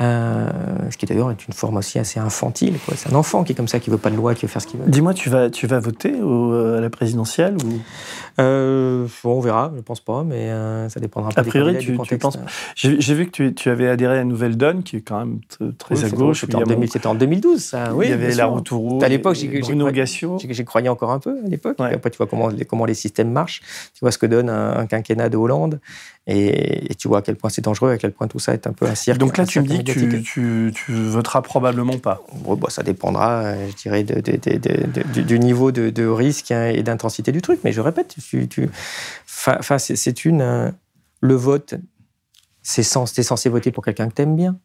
Euh, 0.00 0.48
ce 0.90 0.96
qui, 0.96 1.06
d'ailleurs, 1.06 1.32
est 1.32 1.46
une 1.46 1.54
forme 1.54 1.76
aussi 1.76 1.98
assez 1.98 2.20
infantile. 2.20 2.74
C'est 2.94 3.12
un 3.12 3.16
enfant 3.16 3.42
qui 3.42 3.52
est 3.52 3.56
comme 3.56 3.68
ça, 3.68 3.80
qui 3.80 3.90
veut 3.90 3.98
pas 3.98 4.10
de 4.10 4.16
loi, 4.16 4.34
qui 4.36 4.46
veut 4.46 4.52
faire 4.52 4.62
ce 4.62 4.68
qu'il 4.68 4.78
veut. 4.78 4.88
Dis-moi, 4.88 5.14
tu 5.14 5.30
vas, 5.30 5.50
tu 5.50 5.66
vas 5.66 5.80
voter 5.80 6.14
euh, 6.14 6.78
à 6.78 6.80
la 6.80 6.90
présidentielle 6.90 7.56
ou... 7.56 7.80
bon, 8.38 9.08
on 9.24 9.40
verra, 9.40 9.72
je 9.74 9.80
pense 9.80 10.00
pas, 10.00 10.22
mais 10.22 10.50
ça 10.88 11.00
dépendra 11.00 11.30
a 11.34 11.42
priori, 11.42 11.78
tu, 11.78 11.98
tu 11.98 12.18
penses... 12.18 12.38
J'ai 12.76 12.99
vu 13.08 13.26
que 13.26 13.30
tu, 13.30 13.54
tu, 13.54 13.70
avais 13.70 13.88
adhéré 13.88 14.18
à 14.18 14.24
Nouvelle 14.24 14.56
Donne, 14.56 14.82
qui 14.82 14.96
est 14.96 15.00
quand 15.00 15.18
même 15.18 15.40
très 15.78 16.04
à 16.04 16.10
gauche. 16.10 16.40
C'était 16.40 17.06
en, 17.06 17.14
2012, 17.14 17.62
ça. 17.62 17.94
Oui, 17.94 18.06
il 18.06 18.10
y 18.10 18.12
avait 18.12 18.34
la 18.34 18.46
route 18.46 18.68
rouge. 18.68 19.02
À 19.02 19.08
l'époque, 19.08 19.36
j'ai 19.36 20.64
croyé 20.64 20.88
encore 20.88 21.10
un 21.10 21.18
peu 21.18 21.38
à 21.44 21.48
l'époque. 21.48 21.76
Après, 21.80 22.10
tu 22.10 22.16
vois 22.16 22.26
comment 22.26 22.48
les, 22.48 22.64
comment 22.64 22.84
les 22.84 22.94
systèmes 22.94 23.30
marchent. 23.30 23.60
Tu 23.94 24.00
vois 24.00 24.12
ce 24.12 24.18
que 24.18 24.26
donne 24.26 24.48
un, 24.48 24.86
quinquennat 24.86 25.28
de 25.28 25.36
Hollande. 25.36 25.80
Et, 26.26 26.94
tu 26.98 27.08
vois 27.08 27.18
à 27.18 27.22
quel 27.22 27.36
point 27.36 27.50
c'est 27.50 27.64
dangereux, 27.64 27.90
à 27.90 27.98
quel 27.98 28.12
point 28.12 28.28
tout 28.28 28.38
ça 28.38 28.52
est 28.52 28.66
un 28.66 28.72
peu 28.72 28.86
un 28.86 28.94
cirque. 28.94 29.18
Donc 29.18 29.36
là, 29.36 29.46
tu 29.46 29.60
me 29.60 29.66
dis 29.66 29.82
que 29.82 30.16
tu, 30.18 30.72
tu, 30.74 30.92
voteras 30.92 31.42
probablement 31.42 31.98
pas. 31.98 32.22
Bon, 32.44 32.54
bah, 32.54 32.68
ça 32.70 32.82
dépendra, 32.82 33.54
je 33.68 33.76
dirais, 33.76 34.04
de, 34.04 35.22
du 35.22 35.38
niveau 35.38 35.72
de, 35.72 36.06
risque 36.06 36.50
hein, 36.50 36.66
et 36.66 36.82
d'intensité 36.82 37.32
du 37.32 37.42
truc. 37.42 37.60
Mais 37.64 37.72
je 37.72 37.80
répète, 37.80 38.16
tu, 38.18 38.70
enfin, 39.36 39.78
c'est 39.78 40.24
une 40.24 40.72
le 41.20 41.34
vote 41.34 41.74
c'est 42.70 42.82
es 42.82 43.22
censé 43.22 43.48
voter 43.48 43.72
pour 43.72 43.84
quelqu'un 43.84 44.08
que 44.08 44.14
t'aimes 44.14 44.36
bien. 44.36 44.56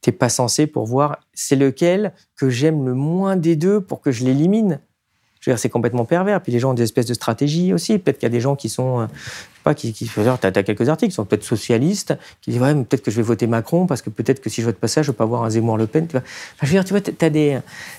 T'es 0.00 0.12
pas 0.12 0.28
censé 0.28 0.66
pour 0.66 0.86
voir 0.86 1.20
c'est 1.32 1.56
lequel 1.56 2.12
que 2.36 2.50
j'aime 2.50 2.84
le 2.84 2.94
moins 2.94 3.36
des 3.36 3.54
deux 3.54 3.80
pour 3.80 4.00
que 4.00 4.10
je 4.10 4.24
l'élimine. 4.24 4.80
Je 5.40 5.48
veux 5.48 5.54
dire, 5.54 5.60
c'est 5.60 5.70
complètement 5.70 6.04
pervers. 6.04 6.42
Puis 6.42 6.52
les 6.52 6.58
gens 6.58 6.72
ont 6.72 6.74
des 6.74 6.82
espèces 6.82 7.06
de 7.06 7.14
stratégies 7.14 7.72
aussi. 7.72 7.98
Peut-être 7.98 8.18
qu'il 8.18 8.26
y 8.26 8.32
a 8.32 8.32
des 8.32 8.40
gens 8.40 8.56
qui 8.56 8.68
sont, 8.68 9.00
euh, 9.00 9.06
je 9.14 9.18
sais 9.18 9.62
pas, 9.64 9.74
qui, 9.74 9.92
qui 9.92 10.06
tu 10.06 10.20
as, 10.20 10.50
quelques 10.50 10.88
articles 10.88 11.10
qui 11.10 11.14
sont 11.14 11.24
peut-être 11.24 11.44
socialistes, 11.44 12.14
qui 12.42 12.50
disent 12.50 12.60
ouais, 12.60 12.74
peut-être 12.74 13.02
que 13.02 13.10
je 13.10 13.16
vais 13.16 13.22
voter 13.22 13.46
Macron 13.46 13.86
parce 13.86 14.02
que 14.02 14.10
peut-être 14.10 14.40
que 14.40 14.50
si 14.50 14.60
je 14.60 14.66
vote 14.66 14.76
pas 14.76 14.88
ça, 14.88 15.02
je 15.02 15.10
vais 15.10 15.16
pas 15.16 15.24
avoir 15.24 15.44
un 15.44 15.50
Zemmour 15.50 15.78
Le 15.78 15.86
Pen. 15.86 16.08
Je 16.12 16.66
veux 16.66 16.72
dire, 16.72 16.84
tu 16.84 16.90
vois, 16.90 17.00
tu 17.00 17.14
as 17.24 17.30
des, 17.30 17.58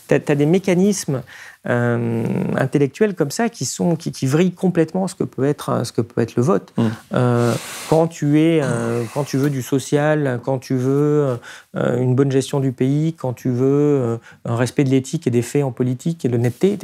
as 0.09 0.19
des 0.19 0.45
mécanismes 0.45 1.23
euh, 1.69 2.23
intellectuels 2.57 3.13
comme 3.13 3.29
ça 3.29 3.47
qui 3.47 3.65
sont 3.65 3.95
qui, 3.95 4.11
qui, 4.11 4.25
vrillent 4.25 4.51
complètement 4.51 5.07
ce 5.07 5.13
que 5.13 5.23
peut 5.23 5.45
être 5.45 5.85
ce 5.85 5.91
que 5.91 6.01
peut 6.01 6.19
être 6.19 6.35
le 6.35 6.41
vote. 6.41 6.73
Mmh. 6.75 6.87
Euh, 7.13 7.53
quand 7.87 8.07
tu 8.07 8.39
es 8.39 8.61
euh, 8.63 9.03
quand 9.13 9.23
tu 9.23 9.37
veux 9.37 9.51
du 9.51 9.61
social, 9.61 10.39
quand 10.43 10.57
tu 10.57 10.75
veux 10.75 11.37
une 11.75 12.15
bonne 12.15 12.31
gestion 12.31 12.61
du 12.61 12.71
pays, 12.71 13.13
quand 13.13 13.33
tu 13.33 13.51
veux 13.51 14.19
un 14.43 14.55
respect 14.55 14.83
de 14.85 14.89
l'éthique 14.89 15.27
et 15.27 15.29
des 15.29 15.43
faits 15.43 15.63
en 15.63 15.71
politique 15.71 16.25
et 16.25 16.29
l'honnêteté, 16.29 16.79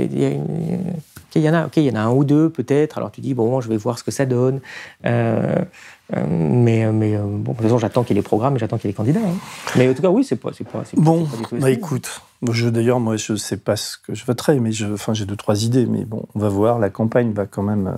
il 1.35 1.41
y 1.41 1.49
en 1.49 1.53
a, 1.53 1.65
ok, 1.65 1.77
il 1.77 1.83
y 1.83 1.91
en 1.91 1.95
a 1.95 2.01
un 2.01 2.11
ou 2.11 2.23
deux 2.23 2.51
peut-être. 2.51 2.99
Alors 2.99 3.09
tu 3.09 3.19
dis 3.19 3.33
bon, 3.33 3.61
je 3.61 3.69
vais 3.69 3.77
voir 3.77 3.97
ce 3.97 4.03
que 4.03 4.11
ça 4.11 4.27
donne. 4.27 4.59
mais 5.03 6.91
mais 6.91 7.17
bon, 7.17 7.53
de 7.53 7.57
toute 7.57 7.61
façon, 7.63 7.79
j'attends 7.79 8.03
qu'il 8.03 8.15
y 8.15 8.19
ait 8.19 8.21
les 8.21 8.27
programmes 8.27 8.57
et 8.57 8.59
j'attends 8.59 8.77
qu'il 8.77 8.89
y 8.89 8.89
ait 8.89 8.93
les 8.93 8.95
candidats. 8.95 9.21
Hein. 9.25 9.37
Mais 9.75 9.89
en 9.89 9.93
tout 9.95 10.03
cas, 10.03 10.09
oui, 10.09 10.23
c'est 10.23 10.35
pas, 10.35 10.51
c'est 10.53 10.69
pas, 10.69 10.83
bon. 10.97 11.27
bah 11.53 11.71
écoute, 11.71 12.21
D'ailleurs, 12.41 12.99
moi, 12.99 13.17
je 13.17 13.33
ne 13.33 13.37
sais 13.37 13.57
pas 13.57 13.75
ce 13.75 13.97
que 13.97 14.13
je 14.13 14.25
voterai, 14.25 14.59
mais 14.59 14.71
j'ai 14.71 14.87
deux, 15.25 15.35
trois 15.35 15.63
idées. 15.63 15.85
Mais 15.85 16.05
bon, 16.05 16.25
on 16.35 16.39
va 16.39 16.49
voir. 16.49 16.79
La 16.79 16.89
campagne 16.89 17.33
va 17.33 17.45
quand 17.45 17.63
même 17.63 17.87
euh, 17.87 17.97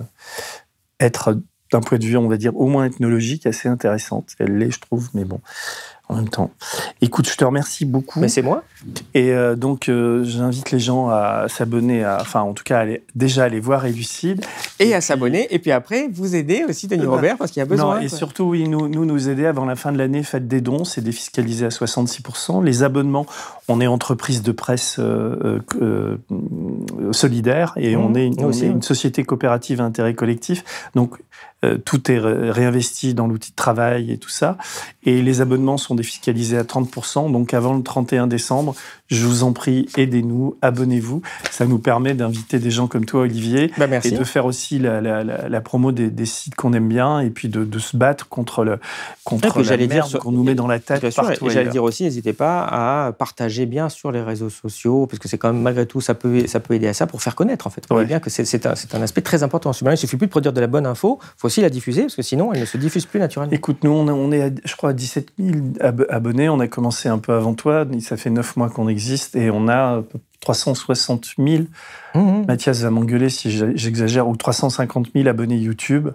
être, 0.98 1.38
d'un 1.72 1.80
point 1.80 1.98
de 1.98 2.04
vue, 2.04 2.16
on 2.16 2.28
va 2.28 2.36
dire, 2.36 2.56
au 2.56 2.66
moins 2.66 2.86
ethnologique, 2.86 3.46
assez 3.46 3.68
intéressante. 3.68 4.34
Elle 4.38 4.58
l'est, 4.58 4.70
je 4.70 4.80
trouve, 4.80 5.10
mais 5.14 5.24
bon, 5.24 5.40
en 6.10 6.16
même 6.16 6.28
temps. 6.28 6.50
Écoute, 7.00 7.28
je 7.28 7.36
te 7.36 7.44
remercie 7.44 7.84
beaucoup. 7.84 8.20
Mais 8.20 8.28
c'est 8.28 8.42
moi. 8.42 8.64
Et 9.14 9.32
euh, 9.32 9.54
donc, 9.54 9.88
euh, 9.88 10.24
j'invite 10.24 10.70
les 10.72 10.80
gens 10.80 11.08
à 11.08 11.46
s'abonner, 11.48 12.02
à, 12.02 12.18
enfin, 12.20 12.40
en 12.40 12.52
tout 12.52 12.64
cas, 12.64 12.80
aller, 12.80 13.04
déjà 13.14 13.44
aller 13.44 13.60
voir 13.60 13.86
Élucide. 13.86 14.44
Et, 14.80 14.94
à 14.94 15.00
s'abonner. 15.00 15.46
Et 15.54 15.58
puis 15.58 15.70
après, 15.70 16.08
vous 16.12 16.34
aider 16.34 16.64
aussi, 16.68 16.88
Denis 16.88 17.04
bah, 17.04 17.12
Robert, 17.12 17.36
parce 17.36 17.52
qu'il 17.52 17.60
y 17.60 17.62
a 17.62 17.66
besoin. 17.66 17.96
Non, 17.96 18.00
et 18.00 18.08
surtout, 18.08 18.44
oui, 18.44 18.68
nous, 18.68 18.88
nous, 18.88 19.04
nous 19.04 19.28
aider 19.28 19.46
avant 19.46 19.64
la 19.64 19.76
fin 19.76 19.92
de 19.92 19.98
l'année. 19.98 20.22
Faites 20.24 20.48
des 20.48 20.60
dons, 20.60 20.84
c'est 20.84 21.02
défiscalisé 21.02 21.66
à 21.66 21.68
66%. 21.68 22.64
Les 22.64 22.82
abonnements, 22.82 23.26
on 23.68 23.80
est 23.80 23.86
entreprise 23.86 24.42
de 24.42 24.52
presse 24.52 24.96
euh, 24.98 25.60
solidaire 27.12 27.72
et 27.76 27.96
on, 27.96 28.10
mmh. 28.10 28.16
est, 28.16 28.42
on 28.42 28.50
est 28.50 28.66
une 28.66 28.82
société 28.82 29.22
coopérative 29.22 29.80
à 29.80 29.84
intérêt 29.84 30.14
collectif. 30.14 30.64
Donc, 30.94 31.18
tout 31.84 32.10
est 32.10 32.18
réinvesti 32.18 33.12
dans 33.12 33.26
l'outil 33.26 33.50
de 33.50 33.56
travail 33.56 34.10
et 34.10 34.16
tout 34.16 34.30
ça. 34.30 34.56
Et 35.04 35.20
les 35.20 35.42
abonnements 35.42 35.76
sont 35.76 35.94
défiscalisés 36.00 36.56
à 36.56 36.62
30%. 36.62 37.30
Donc 37.30 37.54
avant 37.54 37.74
le 37.74 37.82
31 37.82 38.26
décembre, 38.26 38.74
je 39.08 39.26
vous 39.26 39.42
en 39.42 39.52
prie, 39.52 39.88
aidez-nous, 39.96 40.56
abonnez-vous. 40.62 41.20
Ça 41.50 41.66
nous 41.66 41.78
permet 41.78 42.14
d'inviter 42.14 42.58
des 42.58 42.70
gens 42.70 42.86
comme 42.86 43.04
toi, 43.04 43.22
Olivier, 43.22 43.72
bah, 43.76 43.86
et 44.04 44.10
de 44.10 44.24
faire 44.24 44.46
aussi 44.46 44.78
la, 44.78 45.60
promo 45.60 45.92
des, 45.92 46.26
sites 46.26 46.54
qu'on 46.54 46.72
aime 46.72 46.88
bien, 46.88 47.20
et 47.20 47.30
puis 47.30 47.48
de, 47.48 47.78
se 47.78 47.96
battre 47.96 48.28
contre 48.28 48.64
le 48.64 48.78
contre 49.24 49.62
la 49.62 49.76
merde 49.76 50.18
qu'on 50.18 50.32
nous 50.32 50.44
met 50.44 50.54
dans 50.54 50.66
la 50.66 50.78
tête. 50.78 51.04
Et 51.04 51.10
j'allais 51.50 51.70
dire 51.70 51.82
aussi, 51.82 52.04
n'hésitez 52.04 52.32
pas 52.32 52.64
à 52.64 53.12
partager 53.12 53.66
bien 53.66 53.88
sur 53.88 54.12
les 54.12 54.22
réseaux 54.22 54.50
sociaux, 54.50 55.06
parce 55.06 55.18
que 55.18 55.28
c'est 55.28 55.38
quand 55.38 55.52
même 55.52 55.62
malgré 55.62 55.86
tout, 55.86 56.00
ça 56.00 56.14
peut 56.14 56.46
ça 56.46 56.60
peut 56.60 56.74
aider 56.74 56.88
à 56.88 56.94
ça 56.94 57.06
pour 57.06 57.22
faire 57.22 57.34
connaître 57.34 57.66
en 57.66 57.70
fait. 57.70 57.82
Vous 57.88 57.96
voyez 57.96 58.06
bien 58.06 58.20
que 58.20 58.30
c'est 58.30 58.66
un, 58.66 58.74
un, 58.92 59.02
aspect 59.02 59.22
très 59.22 59.42
important. 59.42 59.72
Il 59.72 59.96
suffit 59.96 60.16
plus 60.16 60.26
de 60.26 60.30
produire 60.30 60.52
de 60.52 60.60
la 60.60 60.66
bonne 60.66 60.86
info, 60.86 61.18
faut 61.36 61.46
aussi 61.46 61.60
la 61.60 61.70
diffuser, 61.70 62.02
parce 62.02 62.16
que 62.16 62.22
sinon 62.22 62.52
elle 62.52 62.60
ne 62.60 62.64
se 62.64 62.76
diffuse 62.76 63.06
plus 63.06 63.20
naturellement. 63.20 63.52
Écoute, 63.52 63.78
nous 63.82 63.90
on, 63.90 64.32
est, 64.32 64.52
je 64.64 64.76
crois, 64.76 64.90
à 64.90 64.92
17 64.92 65.32
000 65.38 65.56
abonnés. 66.08 66.48
On 66.48 66.60
a 66.60 66.68
commencé 66.68 67.08
un 67.08 67.18
peu 67.18 67.32
avant 67.32 67.54
toi. 67.54 67.86
Ça 68.00 68.16
fait 68.16 68.30
9 68.30 68.56
mois 68.56 68.70
qu'on 68.70 68.88
existe 68.88 69.36
et 69.36 69.50
on 69.50 69.68
a 69.68 70.02
360 70.40 71.34
000. 71.38 71.64
Mmh. 72.14 72.44
Mathias 72.46 72.80
va 72.82 72.90
m'engueuler 72.90 73.30
si 73.30 73.50
j'exagère, 73.50 74.28
ou 74.28 74.36
350 74.36 75.08
000 75.14 75.28
abonnés 75.28 75.56
YouTube. 75.56 76.08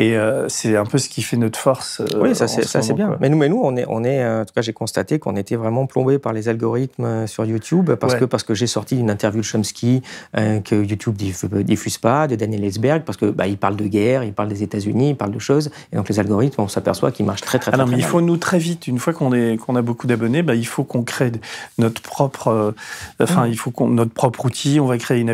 Et 0.00 0.16
euh, 0.16 0.48
c'est 0.48 0.76
un 0.76 0.84
peu 0.84 0.98
ce 0.98 1.08
qui 1.08 1.22
fait 1.22 1.36
notre 1.36 1.58
force. 1.58 2.00
Euh, 2.00 2.20
oui, 2.20 2.34
ça 2.34 2.46
c'est 2.46 2.92
bien. 2.92 3.16
Mais 3.20 3.28
nous, 3.28 3.36
mais 3.36 3.48
nous, 3.48 3.60
on 3.62 3.76
est, 3.76 3.84
on 3.88 4.04
est, 4.04 4.24
en 4.24 4.44
tout 4.44 4.54
cas, 4.54 4.62
j'ai 4.62 4.72
constaté 4.72 5.18
qu'on 5.18 5.34
était 5.34 5.56
vraiment 5.56 5.86
plombé 5.86 6.20
par 6.20 6.32
les 6.32 6.48
algorithmes 6.48 7.04
euh, 7.04 7.26
sur 7.26 7.44
YouTube 7.44 7.90
parce 7.94 8.14
que 8.14 8.24
parce 8.24 8.44
que 8.44 8.54
j'ai 8.54 8.68
sorti 8.68 8.96
une 8.98 9.10
interview 9.10 9.40
de 9.40 9.46
Chomsky 9.46 10.02
que 10.34 10.84
YouTube 10.84 11.16
diffuse 11.16 11.98
pas, 11.98 12.28
de 12.28 12.36
Daniel 12.36 12.64
Ellsberg, 12.64 13.02
parce 13.02 13.16
que 13.16 13.26
bah, 13.26 13.46
il 13.46 13.58
parle 13.58 13.76
de 13.76 13.86
guerre, 13.86 14.22
il 14.22 14.32
parle 14.32 14.48
des 14.48 14.62
États-Unis, 14.62 15.10
il 15.10 15.16
parle 15.16 15.32
de 15.32 15.38
choses, 15.38 15.70
et 15.92 15.96
donc 15.96 16.08
les 16.08 16.20
algorithmes, 16.20 16.62
on 16.62 16.68
s'aperçoit 16.68 17.10
qu'ils 17.10 17.26
marchent 17.26 17.42
très 17.42 17.58
très, 17.58 17.72
très, 17.72 17.80
ah 17.80 17.84
non, 17.84 17.90
mais 17.90 17.96
il 17.98 18.04
faut 18.04 18.20
nous 18.20 18.36
très 18.36 18.58
vite, 18.58 18.86
une 18.86 18.98
fois 18.98 19.12
qu'on 19.12 19.32
est 19.32 19.56
qu'on 19.56 19.74
a 19.76 19.82
beaucoup 19.82 20.06
d'abonnés, 20.06 20.42
bah, 20.42 20.54
il 20.54 20.66
faut 20.66 20.84
qu'on 20.84 21.02
crée 21.02 21.32
notre 21.78 22.00
propre, 22.02 22.74
enfin, 23.20 23.46
mmh. 23.46 23.50
il 23.50 23.58
faut 23.58 23.70
qu'on 23.70 23.88
notre 23.88 24.12
propre 24.12 24.44
outil. 24.44 24.80
On 24.80 24.86
va 24.86 24.98
créer 24.98 25.20
une 25.20 25.30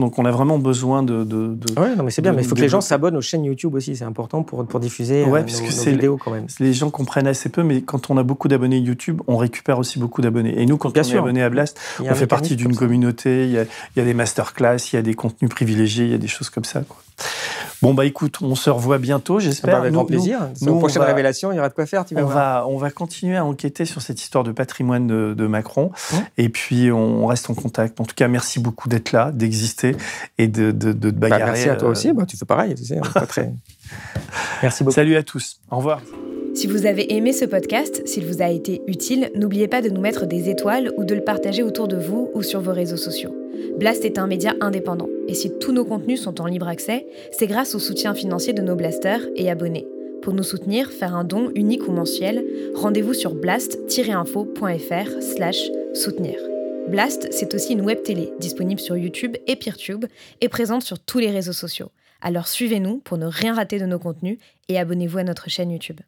donc 0.00 0.18
on 0.18 0.24
a 0.24 0.30
vraiment 0.30 0.58
besoin 0.58 1.02
de. 1.02 1.24
de, 1.24 1.56
ouais, 1.78 1.94
non, 1.96 2.04
mais 2.04 2.10
c'est 2.10 2.22
bien, 2.22 2.32
mais 2.32 2.42
il 2.42 2.48
faut 2.48 2.54
que 2.54 2.60
les 2.60 2.68
gens 2.68 2.80
s'abonnent 2.80 3.16
aux 3.16 3.22
chaînes 3.22 3.44
YouTube 3.44 3.74
aussi 3.74 3.96
c'est 3.96 4.04
important 4.04 4.42
pour, 4.42 4.66
pour 4.66 4.80
diffuser 4.80 5.24
ouais, 5.24 5.40
euh, 5.40 5.42
parce 5.42 5.60
que 5.60 5.90
nos 5.90 5.96
vidéos 5.96 6.16
quand 6.16 6.30
même. 6.30 6.46
Les 6.60 6.72
gens 6.72 6.90
comprennent 6.90 7.26
assez 7.26 7.48
peu, 7.48 7.62
mais 7.62 7.82
quand 7.82 8.10
on 8.10 8.16
a 8.16 8.22
beaucoup 8.22 8.48
d'abonnés 8.48 8.78
YouTube, 8.78 9.20
on 9.26 9.36
récupère 9.36 9.78
aussi 9.78 9.98
beaucoup 9.98 10.20
d'abonnés. 10.20 10.60
Et 10.60 10.66
nous, 10.66 10.76
quand 10.76 10.96
on 10.96 11.02
est 11.02 11.16
abonné 11.16 11.42
à 11.42 11.50
Blast, 11.50 11.78
on 12.00 12.14
fait 12.14 12.26
partie 12.26 12.56
d'une 12.56 12.76
communauté, 12.76 13.44
il 13.46 13.52
y, 13.52 13.58
a, 13.58 13.62
il 13.62 13.98
y, 13.98 14.00
a, 14.00 14.04
des 14.04 14.14
masterclass, 14.14 14.78
il 14.92 14.96
y 14.96 14.98
a 14.98 15.02
des 15.02 15.14
contenus 15.14 15.50
privilégiés, 15.50 16.04
il 16.04 16.10
y 16.10 16.14
a 16.14 16.18
des 16.18 16.28
choses 16.28 16.50
comme 16.50 16.64
ça. 16.64 16.82
Quoi. 16.82 16.96
Bon, 17.82 17.94
bah 17.94 18.04
écoute, 18.04 18.38
on 18.42 18.54
se 18.54 18.70
revoit 18.70 18.98
bientôt, 18.98 19.40
j'espère. 19.40 19.78
Avec 19.78 19.92
grand 19.92 20.04
plaisir. 20.04 20.48
Nous, 20.60 20.78
prochaine 20.78 21.02
révélation, 21.02 21.52
il 21.52 21.56
y 21.56 21.58
aura 21.58 21.68
de 21.68 21.74
quoi 21.74 21.86
faire, 21.86 22.04
tu 22.04 22.16
on 22.16 22.24
Va, 22.24 22.64
on 22.68 22.76
va 22.76 22.90
continuer 22.90 23.36
à 23.36 23.44
enquêter 23.44 23.84
sur 23.84 24.00
cette 24.02 24.22
histoire 24.22 24.44
de 24.44 24.52
patrimoine 24.52 25.34
de, 25.34 25.46
Macron. 25.46 25.90
Mmh. 25.90 26.16
Et 26.38 26.48
puis, 26.48 26.92
on 26.92 27.26
reste 27.26 27.50
en 27.50 27.54
contact. 27.54 28.00
En 28.00 28.04
tout 28.04 28.14
cas, 28.14 28.28
merci 28.28 28.60
beaucoup 28.60 28.88
d'être 28.88 29.12
là, 29.12 29.32
d'exister 29.32 29.96
et 30.38 30.46
de, 30.46 30.70
de, 30.70 30.92
de 30.92 31.10
te 31.10 31.14
bah, 31.14 31.28
bagarrer. 31.28 31.52
merci 31.52 31.68
à 31.68 31.76
toi 31.76 31.88
aussi. 31.88 32.12
Bah, 32.12 32.24
tu 32.26 32.36
fais 32.36 32.46
pareil, 32.46 32.74
tu 32.74 32.84
sais. 32.84 33.00
très... 33.28 33.52
merci 34.62 34.84
beaucoup. 34.84 34.94
Salut 34.94 35.16
à 35.16 35.22
tous. 35.22 35.58
Au 35.70 35.78
revoir. 35.78 36.00
Si 36.54 36.66
vous 36.66 36.86
avez 36.86 37.14
aimé 37.14 37.32
ce 37.32 37.46
podcast, 37.46 38.06
s'il 38.06 38.26
vous 38.26 38.42
a 38.42 38.48
été 38.48 38.82
utile, 38.86 39.30
n'oubliez 39.34 39.68
pas 39.68 39.82
de 39.82 39.88
nous 39.88 40.00
mettre 40.00 40.26
des 40.26 40.50
étoiles 40.50 40.92
ou 40.98 41.04
de 41.04 41.14
le 41.14 41.24
partager 41.24 41.62
autour 41.62 41.88
de 41.88 41.96
vous 41.96 42.30
ou 42.34 42.42
sur 42.42 42.60
vos 42.60 42.72
réseaux 42.72 42.96
sociaux. 42.96 43.34
Blast 43.78 44.04
est 44.04 44.18
un 44.18 44.26
média 44.26 44.54
indépendant, 44.60 45.08
et 45.28 45.34
si 45.34 45.50
tous 45.58 45.72
nos 45.72 45.84
contenus 45.84 46.20
sont 46.20 46.40
en 46.40 46.46
libre 46.46 46.68
accès, 46.68 47.06
c'est 47.30 47.46
grâce 47.46 47.74
au 47.74 47.78
soutien 47.78 48.14
financier 48.14 48.52
de 48.52 48.62
nos 48.62 48.76
blasters 48.76 49.26
et 49.36 49.50
abonnés. 49.50 49.86
Pour 50.22 50.34
nous 50.34 50.42
soutenir, 50.42 50.90
faire 50.90 51.16
un 51.16 51.24
don 51.24 51.50
unique 51.54 51.88
ou 51.88 51.92
mensuel, 51.92 52.44
rendez-vous 52.74 53.14
sur 53.14 53.34
blast-info.fr 53.34 55.22
slash 55.22 55.70
soutenir. 55.94 56.38
Blast, 56.88 57.28
c'est 57.30 57.54
aussi 57.54 57.72
une 57.72 57.80
web 57.80 58.02
télé 58.02 58.32
disponible 58.38 58.80
sur 58.80 58.96
YouTube 58.96 59.36
et 59.46 59.56
PeerTube 59.56 60.06
et 60.40 60.48
présente 60.48 60.82
sur 60.82 60.98
tous 60.98 61.18
les 61.18 61.30
réseaux 61.30 61.52
sociaux. 61.52 61.90
Alors 62.20 62.46
suivez-nous 62.46 62.98
pour 62.98 63.18
ne 63.18 63.26
rien 63.26 63.54
rater 63.54 63.78
de 63.80 63.86
nos 63.86 63.98
contenus 63.98 64.38
et 64.68 64.78
abonnez-vous 64.78 65.18
à 65.18 65.24
notre 65.24 65.50
chaîne 65.50 65.70
YouTube. 65.70 66.00